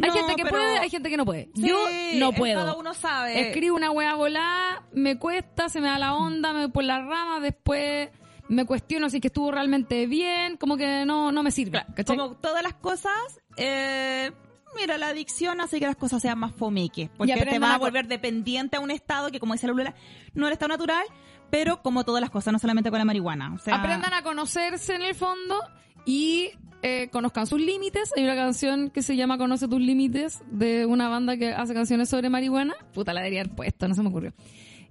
Hay 0.06 0.10
No, 0.10 0.16
gente 0.16 0.34
que 0.36 0.42
pero- 0.44 0.56
puede, 0.56 0.78
hay 0.78 0.90
gente 0.90 1.10
que 1.10 1.16
no 1.16 1.24
puede. 1.24 1.50
Sí, 1.54 1.66
yo 1.68 1.76
no 2.14 2.32
puedo. 2.32 2.60
Cada 2.60 2.74
uno 2.76 2.94
sabe. 2.94 3.48
Escribo 3.48 3.76
una 3.76 3.90
wea 3.90 4.14
volada, 4.14 4.84
me 4.92 5.18
cuesta, 5.18 5.68
se 5.68 5.80
me 5.80 5.88
da 5.88 5.98
la 5.98 6.14
onda, 6.14 6.52
me 6.52 6.60
voy 6.66 6.70
por 6.72 6.84
la 6.84 7.00
rama, 7.00 7.40
después 7.40 8.10
me 8.48 8.64
cuestiono 8.64 9.10
si 9.10 9.16
es 9.16 9.20
que 9.20 9.28
estuvo 9.28 9.50
realmente 9.50 10.06
bien, 10.06 10.56
como 10.56 10.76
que 10.76 11.04
no, 11.04 11.32
no 11.32 11.42
me 11.42 11.50
sirve. 11.50 11.84
Como 12.06 12.30
todas 12.36 12.62
las 12.62 12.74
cosas, 12.74 13.12
eh, 13.56 14.32
mira, 14.76 14.96
la 14.98 15.08
adicción 15.08 15.60
hace 15.60 15.78
que 15.78 15.86
las 15.86 15.96
cosas 15.96 16.22
sean 16.22 16.38
más 16.38 16.52
fomeques. 16.54 17.10
Porque 17.16 17.34
te 17.34 17.40
aprendan 17.42 17.70
va 17.70 17.74
a 17.74 17.78
volver 17.78 18.06
dependiente 18.06 18.76
a 18.76 18.80
un 18.80 18.90
estado 18.90 19.30
que, 19.30 19.38
como 19.40 19.52
dice 19.52 19.66
la 19.66 19.72
Lula, 19.74 19.94
no 20.34 20.46
es 20.46 20.48
el 20.48 20.52
estado 20.54 20.68
natural, 20.70 21.04
pero 21.50 21.82
como 21.82 22.04
todas 22.04 22.20
las 22.22 22.30
cosas, 22.30 22.52
no 22.52 22.58
solamente 22.58 22.88
con 22.90 22.98
la 22.98 23.04
marihuana. 23.04 23.52
O 23.54 23.58
sea, 23.58 23.74
Aprendan 23.76 24.14
a 24.14 24.22
conocerse 24.22 24.94
en 24.94 25.02
el 25.02 25.14
fondo 25.14 25.60
y 26.06 26.50
eh, 26.82 27.08
conozcan 27.10 27.46
sus 27.46 27.60
límites. 27.60 28.10
Hay 28.16 28.24
una 28.24 28.36
canción 28.36 28.90
que 28.90 29.02
se 29.02 29.16
llama 29.16 29.38
Conoce 29.38 29.68
tus 29.68 29.80
límites 29.80 30.42
de 30.50 30.86
una 30.86 31.08
banda 31.08 31.36
que 31.36 31.52
hace 31.52 31.74
canciones 31.74 32.08
sobre 32.08 32.30
marihuana. 32.30 32.74
Puta, 32.92 33.12
la 33.12 33.20
debería 33.20 33.44
puesto, 33.44 33.88
no 33.88 33.94
se 33.94 34.02
me 34.02 34.08
ocurrió. 34.08 34.32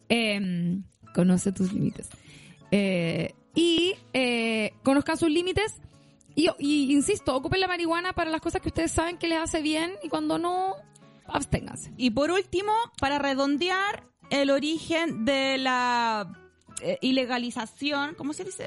Eh, 0.09 0.79
conoce 1.13 1.51
tus 1.51 1.71
límites. 1.73 2.09
Eh, 2.71 3.33
y 3.55 3.95
eh, 4.13 4.73
conozcan 4.83 5.17
sus 5.17 5.29
límites. 5.29 5.79
Y, 6.35 6.49
y, 6.59 6.91
insisto, 6.91 7.35
ocupen 7.35 7.59
la 7.61 7.67
marihuana 7.67 8.13
para 8.13 8.29
las 8.29 8.41
cosas 8.41 8.61
que 8.61 8.67
ustedes 8.67 8.91
saben 8.91 9.17
que 9.17 9.27
les 9.27 9.39
hace 9.39 9.61
bien 9.61 9.93
y 10.03 10.09
cuando 10.09 10.37
no, 10.37 10.75
absténganse. 11.25 11.93
Y 11.97 12.11
por 12.11 12.29
último, 12.29 12.73
para 12.99 13.17
redondear 13.17 14.07
el 14.29 14.51
origen 14.51 15.25
de 15.25 15.57
la 15.57 16.31
ilegalización, 17.01 18.13
¿cómo 18.15 18.33
se 18.33 18.43
dice? 18.43 18.65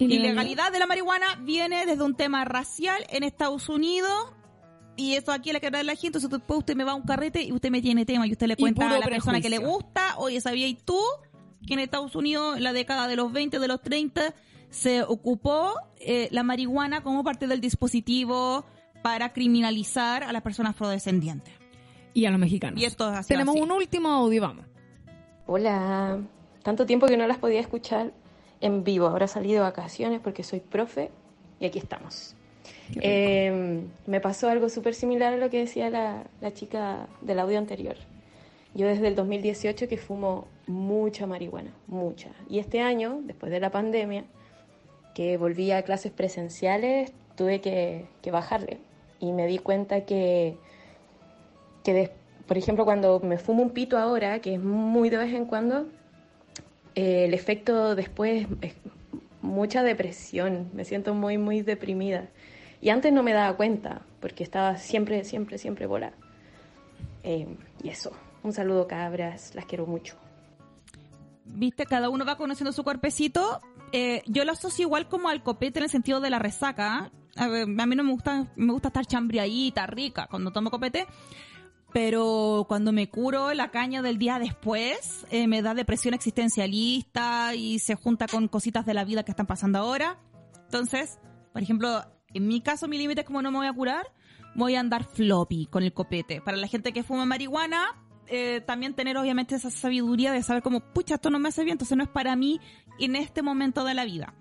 Ilegalidad 0.00 0.72
de 0.72 0.78
la 0.78 0.86
marihuana 0.86 1.26
viene 1.40 1.84
desde 1.86 2.02
un 2.02 2.14
tema 2.14 2.44
racial 2.44 3.04
en 3.10 3.22
Estados 3.22 3.68
Unidos. 3.68 4.32
Y 4.96 5.14
eso 5.14 5.32
aquí 5.32 5.52
le 5.52 5.60
queda 5.60 5.82
la 5.82 5.92
gente. 5.92 6.08
Entonces 6.08 6.30
después 6.30 6.58
usted 6.58 6.76
me 6.76 6.84
va 6.84 6.92
a 6.92 6.94
un 6.94 7.02
carrete 7.02 7.42
y 7.42 7.52
usted 7.52 7.70
me 7.70 7.80
tiene 7.80 8.04
tema 8.04 8.26
y 8.26 8.32
usted 8.32 8.46
le 8.46 8.56
cuenta 8.56 8.90
a 8.90 8.98
la 8.98 9.06
persona 9.06 9.40
que 9.40 9.50
le 9.50 9.58
gusta. 9.58 10.14
Oye, 10.18 10.40
¿sabías 10.40 10.74
tú 10.84 10.98
que 11.66 11.74
en 11.74 11.80
Estados 11.80 12.14
Unidos, 12.16 12.56
en 12.56 12.64
la 12.64 12.72
década 12.72 13.06
de 13.08 13.16
los 13.16 13.32
20, 13.32 13.58
de 13.58 13.68
los 13.68 13.80
30, 13.80 14.34
se 14.70 15.02
ocupó 15.02 15.74
eh, 15.98 16.28
la 16.30 16.42
marihuana 16.42 17.02
como 17.02 17.22
parte 17.24 17.46
del 17.46 17.60
dispositivo 17.60 18.64
para 19.02 19.32
criminalizar 19.32 20.24
a 20.24 20.32
las 20.32 20.42
personas 20.42 20.70
afrodescendientes? 20.70 21.54
Y 22.12 22.26
a 22.26 22.30
los 22.30 22.40
mexicanos. 22.40 22.80
Y 22.80 22.84
esto 22.84 23.10
es 23.10 23.18
así, 23.18 23.28
Tenemos 23.28 23.54
así. 23.54 23.62
un 23.62 23.72
último 23.72 24.08
audio, 24.10 24.42
vamos. 24.42 24.66
Hola, 25.46 26.18
tanto 26.62 26.86
tiempo 26.86 27.06
que 27.06 27.16
no 27.16 27.26
las 27.26 27.38
podía 27.38 27.60
escuchar 27.60 28.12
en 28.60 28.84
vivo. 28.84 29.06
Ahora 29.06 29.26
salí 29.26 29.52
de 29.52 29.60
vacaciones 29.60 30.20
porque 30.20 30.42
soy 30.42 30.60
profe 30.60 31.10
y 31.58 31.66
aquí 31.66 31.78
estamos. 31.78 32.34
Eh, 33.00 33.82
me 34.06 34.20
pasó 34.20 34.48
algo 34.48 34.68
súper 34.68 34.94
similar 34.94 35.34
a 35.34 35.36
lo 35.36 35.50
que 35.50 35.58
decía 35.58 35.90
la, 35.90 36.24
la 36.40 36.52
chica 36.52 37.06
del 37.20 37.38
audio 37.38 37.58
anterior. 37.58 37.96
Yo 38.74 38.86
desde 38.86 39.08
el 39.08 39.16
2018 39.16 39.88
que 39.88 39.96
fumo 39.96 40.46
mucha 40.66 41.26
marihuana, 41.26 41.72
mucha. 41.86 42.30
Y 42.48 42.58
este 42.58 42.80
año, 42.80 43.20
después 43.24 43.50
de 43.50 43.60
la 43.60 43.70
pandemia, 43.70 44.24
que 45.14 45.36
volví 45.36 45.72
a 45.72 45.82
clases 45.82 46.12
presenciales, 46.12 47.12
tuve 47.34 47.60
que, 47.60 48.06
que 48.22 48.30
bajarle. 48.30 48.78
Y 49.18 49.32
me 49.32 49.46
di 49.46 49.58
cuenta 49.58 50.04
que, 50.04 50.56
que 51.82 52.12
por 52.46 52.58
ejemplo, 52.58 52.84
cuando 52.84 53.20
me 53.20 53.38
fumo 53.38 53.62
un 53.62 53.70
pito 53.70 53.98
ahora, 53.98 54.40
que 54.40 54.54
es 54.54 54.60
muy 54.60 55.10
de 55.10 55.18
vez 55.18 55.34
en 55.34 55.46
cuando, 55.46 55.86
eh, 56.94 57.24
el 57.26 57.34
efecto 57.34 57.94
después 57.94 58.46
es 58.60 58.74
mucha 59.42 59.82
depresión. 59.82 60.70
Me 60.72 60.84
siento 60.84 61.14
muy, 61.14 61.38
muy 61.38 61.62
deprimida. 61.62 62.28
Y 62.80 62.88
antes 62.88 63.12
no 63.12 63.22
me 63.22 63.32
daba 63.32 63.56
cuenta, 63.56 64.02
porque 64.20 64.42
estaba 64.42 64.78
siempre, 64.78 65.24
siempre, 65.24 65.58
siempre 65.58 65.86
volada. 65.86 66.14
Eh, 67.22 67.46
y 67.82 67.88
eso. 67.88 68.12
Un 68.42 68.52
saludo, 68.52 68.86
cabras. 68.86 69.54
Las 69.54 69.66
quiero 69.66 69.86
mucho. 69.86 70.16
Viste, 71.44 71.84
cada 71.84 72.08
uno 72.08 72.24
va 72.24 72.36
conociendo 72.36 72.72
su 72.72 72.84
cuerpecito. 72.84 73.60
Eh, 73.92 74.22
yo 74.26 74.44
lo 74.44 74.52
asocio 74.52 74.84
igual 74.86 75.08
como 75.08 75.28
al 75.28 75.42
copete 75.42 75.80
en 75.80 75.84
el 75.84 75.90
sentido 75.90 76.20
de 76.20 76.30
la 76.30 76.38
resaca. 76.38 77.10
A, 77.36 77.48
ver, 77.48 77.62
a 77.62 77.86
mí 77.86 77.96
no 77.96 78.04
me 78.04 78.12
gusta, 78.12 78.46
me 78.56 78.72
gusta 78.72 78.88
estar 78.88 79.06
chambriadita, 79.06 79.86
rica 79.86 80.26
cuando 80.30 80.52
tomo 80.52 80.70
copete. 80.70 81.06
Pero 81.92 82.66
cuando 82.68 82.92
me 82.92 83.08
curo 83.08 83.52
la 83.52 83.70
caña 83.70 84.02
del 84.02 84.18
día 84.18 84.38
después, 84.38 85.26
eh, 85.30 85.48
me 85.48 85.62
da 85.62 85.74
depresión 85.74 86.14
existencialista 86.14 87.54
y 87.54 87.80
se 87.80 87.96
junta 87.96 88.26
con 88.28 88.48
cositas 88.48 88.86
de 88.86 88.94
la 88.94 89.04
vida 89.04 89.24
que 89.24 89.32
están 89.32 89.46
pasando 89.46 89.78
ahora. 89.78 90.18
Entonces, 90.64 91.18
por 91.52 91.62
ejemplo, 91.62 92.04
en 92.32 92.46
mi 92.46 92.60
caso, 92.60 92.86
mi 92.86 92.96
límite 92.96 93.22
es 93.22 93.26
como 93.26 93.42
no 93.42 93.50
me 93.50 93.58
voy 93.58 93.66
a 93.66 93.72
curar, 93.72 94.06
voy 94.54 94.76
a 94.76 94.80
andar 94.80 95.04
floppy 95.04 95.66
con 95.66 95.82
el 95.82 95.92
copete. 95.92 96.40
Para 96.40 96.56
la 96.56 96.68
gente 96.68 96.92
que 96.92 97.02
fuma 97.02 97.26
marihuana, 97.26 97.96
eh, 98.28 98.62
también 98.64 98.94
tener 98.94 99.16
obviamente 99.16 99.56
esa 99.56 99.70
sabiduría 99.70 100.30
de 100.30 100.44
saber 100.44 100.62
como, 100.62 100.80
pucha, 100.80 101.16
esto 101.16 101.30
no 101.30 101.40
me 101.40 101.48
hace 101.48 101.64
bien, 101.64 101.74
entonces 101.74 101.96
no 101.96 102.04
es 102.04 102.10
para 102.10 102.36
mí 102.36 102.60
en 103.00 103.16
este 103.16 103.42
momento 103.42 103.84
de 103.84 103.94
la 103.94 104.04
vida. 104.04 104.34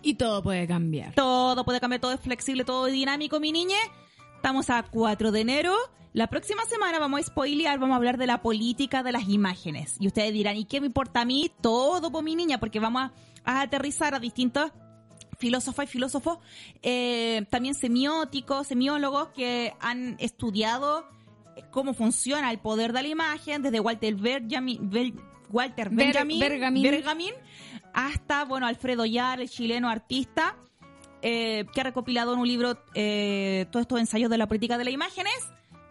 Y 0.00 0.14
todo 0.14 0.42
puede 0.42 0.66
cambiar. 0.66 1.14
Todo 1.14 1.64
puede 1.64 1.80
cambiar, 1.80 2.00
todo 2.00 2.12
es 2.12 2.20
flexible, 2.20 2.64
todo 2.64 2.86
es 2.86 2.94
dinámico, 2.94 3.40
mi 3.40 3.52
niña. 3.52 3.76
Estamos 4.38 4.70
a 4.70 4.82
4 4.84 5.32
de 5.32 5.40
enero. 5.40 5.74
La 6.12 6.28
próxima 6.28 6.64
semana 6.66 6.98
vamos 6.98 7.20
a 7.20 7.22
spoilear, 7.24 7.78
vamos 7.78 7.94
a 7.94 7.96
hablar 7.96 8.18
de 8.18 8.26
la 8.26 8.40
política 8.40 9.02
de 9.02 9.12
las 9.12 9.28
imágenes. 9.28 9.96
Y 10.00 10.06
ustedes 10.06 10.32
dirán, 10.32 10.56
¿y 10.56 10.64
qué 10.64 10.80
me 10.80 10.86
importa 10.86 11.22
a 11.22 11.24
mí? 11.24 11.50
Todo 11.60 12.10
por 12.10 12.22
mi 12.22 12.34
niña, 12.34 12.58
porque 12.58 12.80
vamos 12.80 13.02
a, 13.02 13.12
a 13.44 13.60
aterrizar 13.62 14.14
a 14.14 14.20
distintos 14.20 14.70
filósofos 15.38 15.84
y 15.84 15.88
filósofos, 15.88 16.38
eh, 16.82 17.46
también 17.50 17.74
semióticos, 17.74 18.66
semiólogos 18.68 19.28
que 19.28 19.74
han 19.80 20.16
estudiado 20.18 21.04
cómo 21.70 21.92
funciona 21.94 22.50
el 22.50 22.58
poder 22.58 22.92
de 22.92 23.02
la 23.02 23.08
imagen, 23.08 23.62
desde 23.62 23.80
Walter 23.80 24.14
Benjamin, 24.14 24.90
Walter 25.50 25.90
Ber- 25.90 26.06
Benjamin, 26.06 26.38
Bergamin. 26.40 26.82
Bergamin, 26.82 27.34
hasta, 27.92 28.44
bueno, 28.44 28.66
Alfredo 28.66 29.04
Yar, 29.04 29.40
el 29.40 29.48
chileno 29.50 29.88
artista, 29.88 30.56
eh, 31.22 31.66
que 31.72 31.80
ha 31.80 31.84
recopilado 31.84 32.32
en 32.32 32.40
un 32.40 32.48
libro 32.48 32.82
eh, 32.94 33.66
todos 33.70 33.82
estos 33.82 34.00
ensayos 34.00 34.30
de 34.30 34.38
la 34.38 34.46
política 34.46 34.78
de 34.78 34.84
las 34.84 34.94
imágenes. 34.94 35.34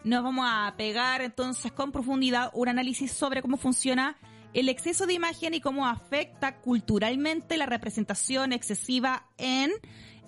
Nos 0.04 0.24
vamos 0.24 0.46
a 0.48 0.74
pegar 0.78 1.22
entonces 1.22 1.72
con 1.72 1.92
profundidad 1.92 2.52
un 2.54 2.70
análisis 2.70 3.12
sobre 3.12 3.42
cómo 3.42 3.58
funciona 3.58 4.18
el 4.54 4.70
exceso 4.70 5.06
de 5.06 5.14
imagen 5.14 5.54
y 5.54 5.62
cómo 5.62 5.88
afecta 5.88 6.58
culturalmente 6.58 7.58
la 7.58 7.66
representación 7.66 8.54
excesiva 8.54 9.28
en 9.38 9.72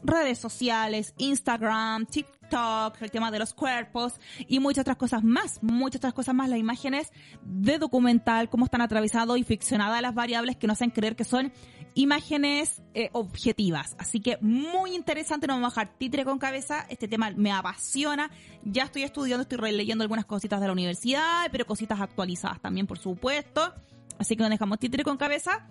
redes 0.04 0.38
sociales, 0.38 1.14
Instagram, 1.18 2.06
El 2.52 3.12
tema 3.12 3.30
de 3.32 3.40
los 3.40 3.54
cuerpos 3.54 4.20
y 4.48 4.60
muchas 4.60 4.82
otras 4.82 4.98
cosas 4.98 5.24
más, 5.24 5.62
muchas 5.62 6.00
otras 6.00 6.14
cosas 6.14 6.34
más, 6.34 6.50
las 6.50 6.58
imágenes 6.58 7.12
de 7.44 7.78
documental, 7.78 8.50
cómo 8.50 8.66
están 8.66 8.82
atravesados 8.82 9.38
y 9.38 9.44
ficcionadas 9.44 10.02
las 10.02 10.16
variables 10.16 10.56
que 10.58 10.66
nos 10.66 10.78
hacen 10.78 10.90
creer 10.90 11.16
que 11.16 11.26
son 11.26 11.52
imágenes 11.94 12.82
eh, 12.94 13.10
objetivas. 13.14 13.96
Así 14.00 14.20
que 14.20 14.38
muy 14.42 14.96
interesante, 14.96 15.46
no 15.46 15.54
vamos 15.54 15.74
a 15.74 15.82
bajar 15.82 15.98
títere 15.98 16.26
con 16.26 16.40
cabeza, 16.40 16.86
este 16.90 17.08
tema 17.08 17.32
me 17.36 17.52
apasiona, 17.52 18.32
ya 18.64 18.84
estoy 18.86 19.04
estudiando, 19.04 19.44
estoy 19.44 19.60
releyendo 19.60 20.04
algunas 20.04 20.26
cositas 20.26 20.60
de 20.60 20.68
la 20.68 20.74
universidad, 20.74 21.50
pero 21.52 21.66
cositas 21.66 22.02
actualizadas 22.02 22.60
también, 22.62 22.88
por 22.88 22.98
supuesto. 22.98 23.74
Así 24.18 24.36
que 24.36 24.44
no 24.44 24.50
dejamos 24.50 24.80
títere 24.80 25.04
con 25.04 25.18
cabeza. 25.18 25.68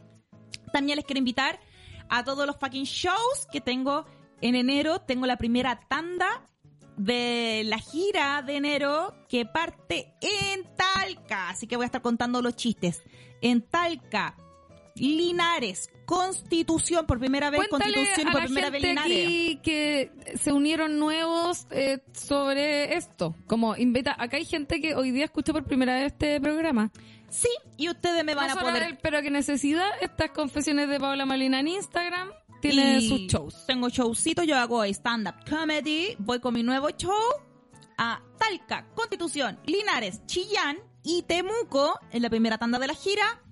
También 0.72 0.96
les 0.96 1.04
quiero 1.04 1.18
invitar 1.18 1.58
a 2.08 2.24
todos 2.24 2.46
los 2.46 2.56
fucking 2.56 2.84
shows 2.84 3.46
que 3.50 3.60
tengo 3.60 4.06
en 4.40 4.54
enero. 4.54 5.00
Tengo 5.00 5.26
la 5.26 5.36
primera 5.36 5.80
tanda 5.88 6.48
de 6.98 7.62
la 7.64 7.78
gira 7.78 8.42
de 8.42 8.56
enero 8.56 9.14
que 9.28 9.46
parte 9.46 10.12
en 10.20 10.64
Talca. 10.76 11.50
Así 11.50 11.66
que 11.66 11.76
voy 11.76 11.84
a 11.84 11.86
estar 11.86 12.02
contando 12.02 12.42
los 12.42 12.56
chistes. 12.56 13.02
En 13.40 13.62
Talca, 13.62 14.36
Linares, 14.96 15.90
Constitución 16.04 17.06
por 17.06 17.18
primera 17.18 17.50
vez, 17.50 17.68
Cuéntale 17.68 17.94
Constitución 17.94 18.28
y 18.28 18.32
por 18.32 18.44
primera 18.44 18.70
vez 18.70 18.82
Linares. 18.82 19.26
aquí 19.26 19.60
que 19.62 20.10
se 20.36 20.52
unieron 20.52 20.98
nuevos 20.98 21.66
eh, 21.70 22.00
sobre 22.12 22.96
esto. 22.96 23.36
Como 23.46 23.76
invita, 23.76 24.16
acá 24.18 24.38
hay 24.38 24.44
gente 24.44 24.80
que 24.80 24.94
hoy 24.94 25.10
día 25.10 25.26
escuchó 25.26 25.52
por 25.52 25.64
primera 25.64 25.94
vez 25.94 26.06
este 26.06 26.40
programa. 26.40 26.90
Sí, 27.28 27.50
y 27.76 27.90
ustedes 27.90 28.24
me 28.24 28.34
van 28.34 28.48
No 28.48 28.54
a 28.54 28.60
poder 28.60 28.82
él, 28.84 28.98
pero 29.02 29.20
que 29.22 29.30
necesidad 29.30 29.88
estas 30.00 30.30
confesiones 30.30 30.88
de 30.88 30.98
Paula 30.98 31.26
Malina 31.26 31.60
en 31.60 31.68
Instagram 31.68 32.30
tiene 32.60 32.98
Y 32.98 33.08
sus 33.08 33.20
shows. 33.22 33.66
Tengo 33.66 33.88
showcito, 33.88 34.42
yo 34.44 34.56
hago 34.56 34.84
stand-up 34.84 35.34
comedy, 35.48 36.14
voy 36.18 36.40
con 36.40 36.54
mi 36.54 36.62
nuevo 36.62 36.90
show 36.90 37.14
a 37.96 38.22
Talca, 38.38 38.86
Constitución, 38.94 39.58
Linares, 39.66 40.24
Chillán 40.26 40.78
y 41.02 41.22
Temuco 41.22 41.98
en 42.12 42.22
la 42.22 42.30
primera 42.30 42.58
tanda 42.58 42.78
de 42.78 42.86
la 42.86 42.94
gira. 42.94 43.42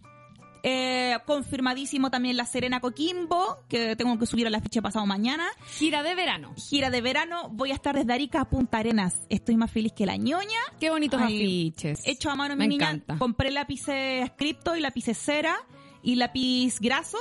Eh, 0.69 1.17
confirmadísimo 1.27 2.11
también 2.11 2.37
La 2.37 2.45
Serena 2.45 2.81
Coquimbo, 2.81 3.59
que 3.69 3.95
tengo 3.95 4.19
que 4.19 4.27
subir 4.27 4.49
a 4.49 4.51
la 4.51 4.61
ficha 4.61 4.83
pasado 4.83 5.07
mañana. 5.07 5.47
Gira 5.79 6.03
de 6.03 6.17
verano. 6.17 6.55
Gira 6.57 6.91
de 6.91 7.01
verano, 7.01 7.49
voy 7.53 7.71
a 7.71 7.75
estar 7.75 7.95
desde 7.95 8.13
Arica 8.13 8.41
a 8.41 8.49
Punta 8.51 8.79
Arenas. 8.79 9.27
Estoy 9.29 9.57
más 9.57 9.71
feliz 9.71 9.93
que 9.93 10.07
la 10.07 10.17
ñoña. 10.17 10.59
Qué 10.81 10.91
bonitos 10.91 11.21
Ay, 11.23 11.37
afiches. 11.37 12.03
Hecho 12.05 12.31
a 12.31 12.35
mano, 12.35 12.57
Me 12.57 12.65
mi 12.65 12.79
niña. 12.79 12.91
encanta. 12.91 13.17
Compré 13.19 13.53
lápices 13.53 14.29
cripto 14.37 14.75
y 14.75 14.81
lápices 14.81 15.17
cera 15.17 15.57
y 16.03 16.17
lápiz 16.17 16.81
graso 16.81 17.19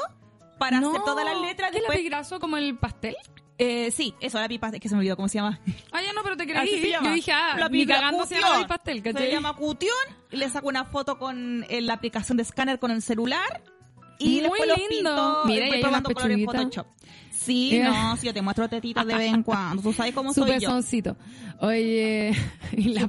para 0.58 0.80
No, 0.80 0.90
hacer 0.92 1.02
todas 1.04 1.26
las 1.26 1.40
letras. 1.42 1.72
¿Qué 1.72 1.78
Después, 1.80 1.98
lápiz 1.98 2.10
graso 2.10 2.40
como 2.40 2.58
el 2.58 2.78
pastel? 2.78 3.16
eh, 3.58 3.90
sí, 3.92 4.14
eso, 4.20 4.40
lápiz 4.40 4.60
pastel, 4.60 4.80
que 4.82 4.90
se 4.90 4.96
me 4.96 5.00
olvidó 5.00 5.16
cómo 5.16 5.28
se 5.30 5.38
llama. 5.38 5.60
Ah, 5.92 6.02
ya 6.02 6.12
no, 6.14 6.22
pero 6.24 6.36
te 6.38 6.46
creí. 6.46 6.82
se 6.82 6.90
llama. 6.90 7.08
Yo 7.10 7.16
dije, 7.16 7.32
ah, 7.32 7.56
Lápiz 7.58 7.78
ni 7.78 7.86
cagando 7.86 8.26
se 8.26 8.36
llama 8.36 8.48
cutión. 8.50 8.68
pastel, 8.68 8.98
Se 8.98 9.04
¿cachai? 9.14 9.32
llama 9.32 9.54
Cutión, 9.56 9.96
le 10.32 10.50
saco 10.50 10.68
una 10.68 10.86
foto 10.86 11.18
con 11.18 11.66
eh, 11.70 11.82
la 11.82 11.94
aplicación 11.94 12.36
de 12.38 12.44
escáner 12.44 12.80
con 12.80 12.92
el 12.92 13.02
celular 13.02 13.64
y 14.20 14.30
Muy 14.36 14.42
después 14.42 14.68
los 14.68 14.78
lindo. 14.78 14.90
pinto, 14.90 15.42
Mira, 15.46 15.68
voy 15.68 15.82
probando 15.82 16.10
colores 16.12 16.38
en. 16.38 16.46
Photoshop. 16.46 16.88
Sí, 17.32 17.70
Mira. 17.74 17.90
no, 17.92 18.18
si 18.18 18.26
yo 18.28 18.34
te 18.34 18.42
muestro 18.42 18.68
tetitas 18.70 19.06
de 19.06 19.14
vez 19.14 19.32
en 19.34 19.44
cuando, 19.44 19.82
tú 19.84 19.94
sabes 19.94 20.14
cómo 20.16 20.34
soy 20.34 20.48
yo. 20.48 20.56
pezoncito. 20.56 21.16
Oye, 21.60 22.34
y 22.72 22.94
la. 22.94 23.08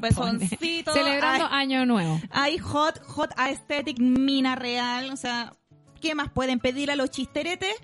Celebrando 0.92 1.46
Ay. 1.50 1.62
Año 1.62 1.86
Nuevo. 1.86 2.20
Hay 2.30 2.58
hot, 2.58 3.00
hot 3.06 3.30
aesthetic, 3.36 3.98
mina 3.98 4.54
real. 4.56 5.10
O 5.10 5.16
sea, 5.16 5.54
¿qué 6.00 6.14
más 6.14 6.30
pueden 6.30 6.60
pedir 6.60 6.90
a 6.90 6.96
los 6.96 7.10
chisteretes 7.10 7.74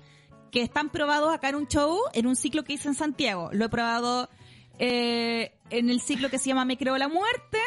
que 0.51 0.61
están 0.61 0.89
probados 0.89 1.33
acá 1.33 1.49
en 1.49 1.55
un 1.55 1.67
show, 1.67 1.97
en 2.13 2.27
un 2.27 2.35
ciclo 2.35 2.63
que 2.63 2.73
hice 2.73 2.87
en 2.87 2.95
Santiago? 2.95 3.49
Lo 3.53 3.65
he 3.65 3.69
probado 3.69 4.29
eh, 4.79 5.53
en 5.69 5.89
el 5.89 6.01
ciclo 6.01 6.29
que 6.29 6.39
se 6.39 6.49
llama 6.49 6.65
Me 6.65 6.77
Creo 6.77 6.97
la 6.97 7.07
Muerte. 7.07 7.59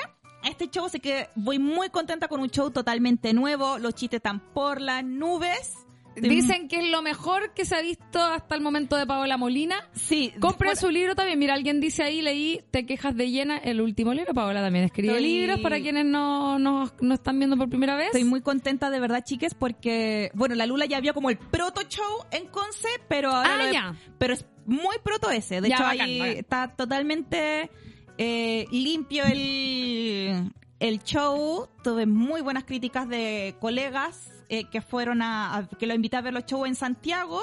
Este 0.44 0.68
show, 0.68 0.86
así 0.86 1.00
que 1.00 1.28
voy 1.34 1.58
muy 1.58 1.90
contenta 1.90 2.28
con 2.28 2.40
un 2.40 2.50
show 2.50 2.70
totalmente 2.70 3.32
nuevo. 3.32 3.78
Los 3.78 3.94
chistes 3.94 4.18
están 4.18 4.40
por 4.52 4.80
las 4.80 5.04
nubes. 5.04 5.85
Estoy 6.16 6.30
Dicen 6.30 6.66
que 6.68 6.78
es 6.78 6.90
lo 6.90 7.02
mejor 7.02 7.52
que 7.54 7.64
se 7.66 7.76
ha 7.76 7.82
visto 7.82 8.18
hasta 8.22 8.54
el 8.54 8.62
momento 8.62 8.96
de 8.96 9.06
Paola 9.06 9.36
Molina. 9.36 9.76
Sí, 9.92 10.32
Compren 10.40 10.68
bueno, 10.70 10.80
su 10.80 10.90
libro 10.90 11.14
también. 11.14 11.38
Mira, 11.38 11.52
alguien 11.54 11.78
dice 11.80 12.02
ahí, 12.02 12.22
leí 12.22 12.62
Te 12.70 12.86
quejas 12.86 13.14
de 13.16 13.30
llena, 13.30 13.58
el 13.58 13.80
último 13.82 14.14
libro. 14.14 14.32
Paola 14.32 14.62
también 14.62 14.86
escribe 14.86 15.12
Estoy- 15.14 15.22
libros 15.26 15.60
para 15.60 15.78
quienes 15.78 16.06
no, 16.06 16.58
no, 16.58 16.90
no 17.00 17.14
están 17.14 17.38
viendo 17.38 17.56
por 17.58 17.68
primera 17.68 17.96
vez. 17.96 18.06
Estoy 18.06 18.24
muy 18.24 18.40
contenta 18.40 18.88
de 18.90 18.98
verdad, 18.98 19.22
chiques, 19.24 19.54
porque, 19.54 20.30
bueno, 20.34 20.54
la 20.54 20.64
Lula 20.66 20.86
ya 20.86 21.00
vio 21.00 21.12
como 21.14 21.28
el 21.30 21.36
proto 21.36 21.82
show 21.88 22.24
en 22.30 22.46
Conce, 22.46 22.88
pero 23.08 23.30
ahora 23.30 23.54
Ah, 23.54 23.58
lo 23.58 23.66
de- 23.66 23.72
ya. 23.74 23.94
pero 24.18 24.32
es 24.34 24.46
muy 24.64 24.96
proto 25.04 25.30
ese. 25.30 25.60
De 25.60 25.68
Ya, 25.68 25.74
hecho, 25.76 25.84
bacán, 25.84 26.00
ahí 26.00 26.18
bacán. 26.18 26.36
está 26.38 26.68
totalmente 26.76 27.70
eh, 28.18 28.64
limpio 28.70 29.24
el, 29.26 30.50
el 30.80 31.02
show. 31.02 31.68
Tuve 31.84 32.06
muy 32.06 32.40
buenas 32.40 32.64
críticas 32.64 33.06
de 33.08 33.54
colegas 33.60 34.32
eh, 34.48 34.68
que 34.70 34.80
fueron 34.80 35.22
a, 35.22 35.68
que 35.78 35.86
lo 35.86 35.94
invité 35.94 36.16
a 36.16 36.20
ver 36.20 36.32
los 36.32 36.44
shows 36.44 36.68
en 36.68 36.74
Santiago, 36.74 37.42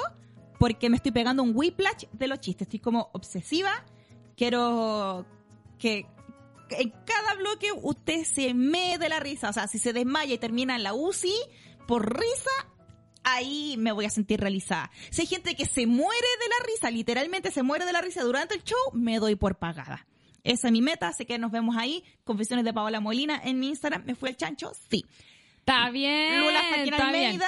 porque 0.58 0.88
me 0.90 0.96
estoy 0.96 1.12
pegando 1.12 1.42
un 1.42 1.52
whiplash 1.54 2.04
de 2.12 2.28
los 2.28 2.40
chistes. 2.40 2.66
Estoy 2.66 2.80
como 2.80 3.10
obsesiva. 3.12 3.84
Quiero 4.36 5.26
que 5.78 6.06
en 6.70 6.90
cada 7.04 7.34
bloque 7.34 7.68
usted 7.82 8.24
se 8.24 8.54
me 8.54 8.98
de 8.98 9.08
la 9.08 9.20
risa. 9.20 9.50
O 9.50 9.52
sea, 9.52 9.68
si 9.68 9.78
se 9.78 9.92
desmaya 9.92 10.34
y 10.34 10.38
termina 10.38 10.76
en 10.76 10.82
la 10.82 10.94
UCI 10.94 11.34
por 11.86 12.18
risa, 12.18 12.50
ahí 13.22 13.76
me 13.78 13.92
voy 13.92 14.04
a 14.04 14.10
sentir 14.10 14.40
realizada. 14.40 14.90
Si 15.10 15.22
hay 15.22 15.26
gente 15.26 15.54
que 15.54 15.66
se 15.66 15.86
muere 15.86 16.26
de 16.40 16.48
la 16.48 16.66
risa, 16.66 16.90
literalmente 16.90 17.50
se 17.50 17.62
muere 17.62 17.84
de 17.84 17.92
la 17.92 18.00
risa 18.00 18.22
durante 18.22 18.54
el 18.54 18.64
show, 18.64 18.78
me 18.92 19.18
doy 19.18 19.36
por 19.36 19.56
pagada. 19.56 20.06
Esa 20.44 20.68
es 20.68 20.72
mi 20.72 20.82
meta, 20.82 21.08
así 21.08 21.24
que 21.24 21.38
nos 21.38 21.50
vemos 21.50 21.74
ahí. 21.76 22.04
Confesiones 22.22 22.66
de 22.66 22.74
Paola 22.74 23.00
Molina 23.00 23.40
en 23.42 23.58
mi 23.58 23.68
Instagram. 23.68 24.04
¿Me 24.04 24.14
fue 24.14 24.28
el 24.28 24.36
chancho? 24.36 24.72
Sí. 24.90 25.04
Está 25.66 25.88
bien. 25.88 26.40
Lula 26.40 26.60
Joaquín 26.68 26.94
bien. 27.12 27.40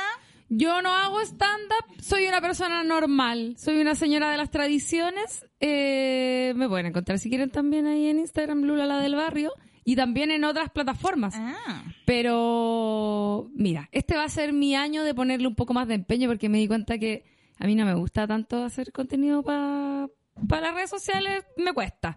Yo 0.48 0.80
no 0.80 0.90
hago 0.90 1.20
stand-up, 1.20 2.00
soy 2.00 2.26
una 2.26 2.40
persona 2.40 2.82
normal, 2.82 3.56
soy 3.58 3.78
una 3.80 3.94
señora 3.94 4.30
de 4.30 4.38
las 4.38 4.50
tradiciones. 4.50 5.44
Eh, 5.60 6.54
me 6.56 6.66
pueden 6.66 6.86
encontrar 6.86 7.18
si 7.18 7.28
quieren 7.28 7.50
también 7.50 7.86
ahí 7.86 8.06
en 8.06 8.20
Instagram, 8.20 8.62
Lula 8.62 8.86
la 8.86 9.00
del 9.00 9.16
barrio, 9.16 9.52
y 9.84 9.96
también 9.96 10.30
en 10.30 10.44
otras 10.44 10.70
plataformas. 10.70 11.34
Ah. 11.36 11.82
Pero 12.06 13.50
mira, 13.54 13.90
este 13.92 14.16
va 14.16 14.24
a 14.24 14.30
ser 14.30 14.54
mi 14.54 14.74
año 14.74 15.02
de 15.02 15.12
ponerle 15.12 15.46
un 15.46 15.54
poco 15.54 15.74
más 15.74 15.86
de 15.86 15.94
empeño 15.94 16.26
porque 16.28 16.48
me 16.48 16.56
di 16.56 16.68
cuenta 16.68 16.96
que 16.96 17.24
a 17.58 17.66
mí 17.66 17.74
no 17.74 17.84
me 17.84 17.94
gusta 17.94 18.26
tanto 18.26 18.64
hacer 18.64 18.92
contenido 18.92 19.42
para 19.42 20.08
las 20.48 20.74
redes 20.74 20.90
sociales, 20.90 21.44
me 21.58 21.74
cuesta. 21.74 22.16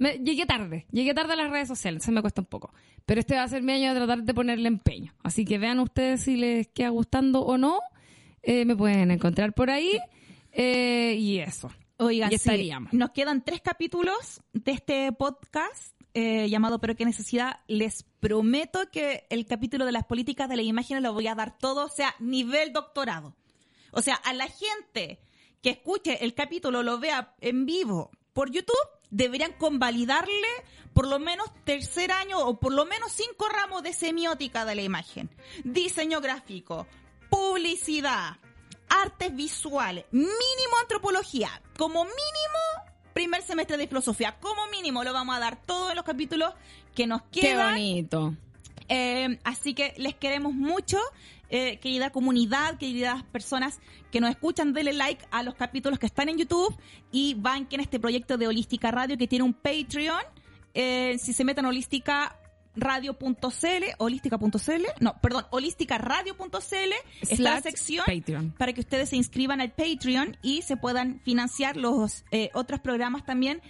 Me- 0.00 0.18
llegué 0.18 0.46
tarde, 0.46 0.86
llegué 0.90 1.14
tarde 1.14 1.34
a 1.34 1.36
las 1.36 1.50
redes 1.50 1.68
sociales, 1.68 2.02
se 2.02 2.10
me 2.10 2.20
cuesta 2.22 2.40
un 2.40 2.46
poco. 2.46 2.72
Pero 3.06 3.20
este 3.20 3.36
va 3.36 3.42
a 3.44 3.48
ser 3.48 3.62
mi 3.62 3.72
año 3.72 3.90
de 3.92 4.00
tratar 4.00 4.22
de 4.24 4.34
ponerle 4.34 4.66
empeño. 4.66 5.14
Así 5.22 5.44
que 5.44 5.58
vean 5.58 5.78
ustedes 5.78 6.22
si 6.22 6.36
les 6.36 6.68
queda 6.68 6.88
gustando 6.88 7.42
o 7.42 7.58
no. 7.58 7.80
Eh, 8.42 8.64
me 8.64 8.74
pueden 8.74 9.10
encontrar 9.10 9.52
por 9.52 9.70
ahí. 9.70 10.00
Eh, 10.52 11.16
y 11.18 11.38
eso. 11.38 11.70
Oigan, 11.98 12.32
Y 12.32 12.38
sí, 12.38 12.70
nos 12.92 13.10
quedan 13.10 13.44
tres 13.44 13.60
capítulos 13.60 14.40
de 14.54 14.72
este 14.72 15.12
podcast 15.12 15.94
eh, 16.14 16.48
llamado 16.48 16.80
Pero 16.80 16.96
qué 16.96 17.04
necesidad. 17.04 17.60
Les 17.68 18.04
prometo 18.20 18.80
que 18.90 19.26
el 19.28 19.44
capítulo 19.44 19.84
de 19.84 19.92
las 19.92 20.04
políticas 20.06 20.48
de 20.48 20.56
la 20.56 20.62
imagen 20.62 21.02
lo 21.02 21.12
voy 21.12 21.26
a 21.26 21.34
dar 21.34 21.58
todo, 21.58 21.84
o 21.84 21.88
sea, 21.90 22.14
nivel 22.18 22.72
doctorado. 22.72 23.36
O 23.92 24.00
sea, 24.00 24.14
a 24.14 24.32
la 24.32 24.46
gente 24.48 25.20
que 25.60 25.70
escuche 25.70 26.24
el 26.24 26.32
capítulo, 26.34 26.82
lo 26.82 26.98
vea 26.98 27.34
en 27.42 27.66
vivo 27.66 28.10
por 28.32 28.50
YouTube, 28.50 28.74
deberían 29.10 29.52
convalidarle 29.52 30.48
por 30.92 31.06
lo 31.06 31.18
menos 31.18 31.48
tercer 31.64 32.12
año 32.12 32.38
o 32.38 32.58
por 32.58 32.72
lo 32.72 32.84
menos 32.84 33.12
cinco 33.12 33.48
ramos 33.48 33.82
de 33.82 33.92
semiótica 33.92 34.64
de 34.64 34.74
la 34.74 34.82
imagen. 34.82 35.30
Diseño 35.64 36.20
gráfico, 36.20 36.86
publicidad, 37.28 38.36
artes 38.88 39.34
visuales, 39.34 40.04
mínimo 40.10 40.76
antropología, 40.82 41.62
como 41.76 42.04
mínimo 42.04 42.90
primer 43.12 43.42
semestre 43.42 43.76
de 43.76 43.86
filosofía, 43.86 44.38
como 44.40 44.66
mínimo 44.68 45.04
lo 45.04 45.12
vamos 45.12 45.36
a 45.36 45.40
dar 45.40 45.60
todos 45.64 45.94
los 45.94 46.04
capítulos 46.04 46.54
que 46.94 47.06
nos 47.06 47.22
Qué 47.32 47.40
quedan. 47.42 47.74
bonito. 47.74 48.34
Eh, 48.88 49.38
así 49.44 49.74
que 49.74 49.94
les 49.98 50.14
queremos 50.14 50.52
mucho, 50.52 50.98
eh, 51.50 51.78
querida 51.78 52.10
comunidad, 52.10 52.78
queridas 52.78 53.22
personas 53.24 53.80
que 54.10 54.20
nos 54.20 54.30
escuchan, 54.30 54.72
denle 54.72 54.92
like 54.92 55.24
a 55.30 55.42
los 55.42 55.54
capítulos 55.54 55.98
que 55.98 56.06
están 56.06 56.28
en 56.28 56.38
YouTube 56.38 56.76
y 57.10 57.34
banquen 57.34 57.80
este 57.80 57.98
proyecto 57.98 58.38
de 58.38 58.46
Holística 58.46 58.90
Radio 58.90 59.18
que 59.18 59.26
tiene 59.26 59.44
un 59.44 59.54
Patreon. 59.54 60.20
Eh, 60.74 61.16
si 61.18 61.32
se 61.32 61.44
meten 61.44 61.66
a 61.66 61.70
holísticaradio.cl, 61.70 63.84
holística.cl, 63.98 64.84
no, 65.00 65.20
perdón, 65.20 65.46
holísticaradio.cl, 65.50 66.92
está 67.22 67.42
la 67.42 67.60
sección 67.60 68.04
Patreon. 68.06 68.54
para 68.56 68.72
que 68.72 68.80
ustedes 68.80 69.08
se 69.08 69.16
inscriban 69.16 69.60
al 69.60 69.72
Patreon 69.72 70.36
y 70.42 70.62
se 70.62 70.76
puedan 70.76 71.20
financiar 71.24 71.76
los 71.76 72.24
eh, 72.30 72.50
otros 72.54 72.78
programas 72.80 73.26
también 73.26 73.60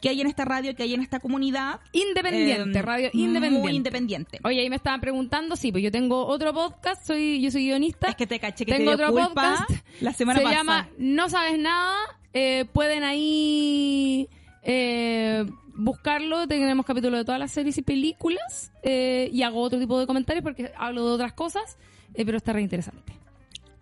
que 0.00 0.08
hay 0.08 0.20
en 0.20 0.26
esta 0.26 0.44
radio, 0.44 0.74
que 0.74 0.82
hay 0.82 0.94
en 0.94 1.02
esta 1.02 1.20
comunidad. 1.20 1.80
Independiente, 1.92 2.78
Eh, 2.78 2.82
radio 2.82 3.10
independiente. 3.12 3.58
Muy 3.68 3.76
independiente. 3.76 4.38
Oye, 4.44 4.60
ahí 4.60 4.70
me 4.70 4.76
estaban 4.76 5.00
preguntando, 5.00 5.56
sí, 5.56 5.70
pues 5.72 5.84
yo 5.84 5.90
tengo 5.90 6.26
otro 6.26 6.52
podcast, 6.54 7.06
soy 7.06 7.40
yo 7.42 7.50
soy 7.50 7.64
guionista. 7.66 8.08
Es 8.08 8.16
que 8.16 8.26
te 8.26 8.38
caché 8.38 8.64
que 8.64 8.72
tengo 8.72 8.92
te 8.92 8.96
dio 8.96 9.08
otro 9.10 9.26
culpa 9.26 9.56
podcast. 9.66 9.86
la 10.00 10.12
semana 10.12 10.38
se 10.38 10.44
pasada. 10.44 10.60
llama 10.62 10.88
No 10.98 11.28
sabes 11.28 11.58
nada. 11.58 11.94
eh, 12.32 12.64
pueden 12.72 13.02
ahí 13.04 14.28
eh, 14.62 15.44
buscarlo. 15.74 16.46
Tenemos 16.46 16.86
capítulos 16.86 17.20
de 17.20 17.24
todas 17.24 17.38
las 17.38 17.50
series 17.50 17.76
y 17.78 17.82
películas. 17.82 18.72
y 18.82 19.42
hago 19.42 19.60
otro 19.60 19.78
tipo 19.78 19.98
de 19.98 20.06
comentarios 20.06 20.42
porque 20.42 20.72
hablo 20.76 21.06
de 21.06 21.12
otras 21.12 21.32
cosas. 21.32 21.76
pero 22.14 22.36
está 22.36 22.52
re 22.52 22.62
interesante. 22.62 23.12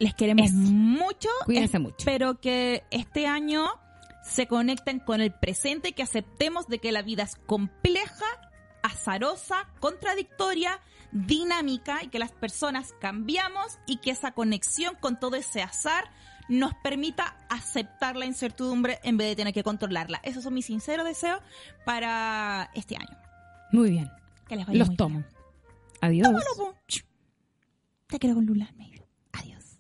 Les 0.01 0.15
queremos 0.15 0.47
Eso. 0.47 0.57
mucho. 0.57 1.29
Cuídense 1.45 1.79
mucho. 1.79 1.97
Espero 1.99 2.41
que 2.41 2.85
este 2.91 3.27
año 3.27 3.67
se 4.29 4.47
conecten 4.47 5.01
con 5.01 5.21
el 5.21 5.33
presente 5.33 5.89
y 5.89 5.93
que 5.93 6.03
aceptemos 6.03 6.67
de 6.69 6.79
que 6.79 6.93
la 6.93 7.03
vida 7.03 7.23
es 7.23 7.37
compleja, 7.47 8.27
azarosa, 8.83 9.69
contradictoria, 9.81 10.81
dinámica 11.13 12.03
y 12.03 12.09
que 12.09 12.19
las 12.19 12.33
personas 12.33 12.95
cambiamos 13.01 13.79
y 13.87 13.97
que 13.99 14.11
esa 14.11 14.33
conexión 14.33 14.95
con 15.01 15.19
todo 15.19 15.37
ese 15.37 15.63
azar 15.63 16.11
nos 16.49 16.73
permita 16.83 17.37
aceptar 17.51 18.17
la 18.17 18.25
incertidumbre 18.27 18.99
en 19.03 19.17
vez 19.17 19.29
de 19.29 19.37
tener 19.37 19.55
que 19.55 19.63
controlarla. 19.63 20.21
Esos 20.23 20.45
son 20.45 20.55
mis 20.55 20.67
sinceros 20.67 21.07
deseos 21.07 21.41
para 21.85 22.71
este 22.75 22.97
año. 22.97 23.19
Muy 23.73 23.91
bien. 23.91 24.11
Que 24.47 24.57
les 24.57 24.67
vaya 24.67 24.79
Los 24.79 24.89
muy 24.89 24.97
tomo. 24.97 25.19
bien. 25.19 25.27
Adiós. 26.01 26.29
Tómalo. 26.57 26.77
Te 28.07 28.19
quedo 28.19 28.35
con 28.35 28.47
Lula. 28.47 28.73
Adiós. 29.33 29.79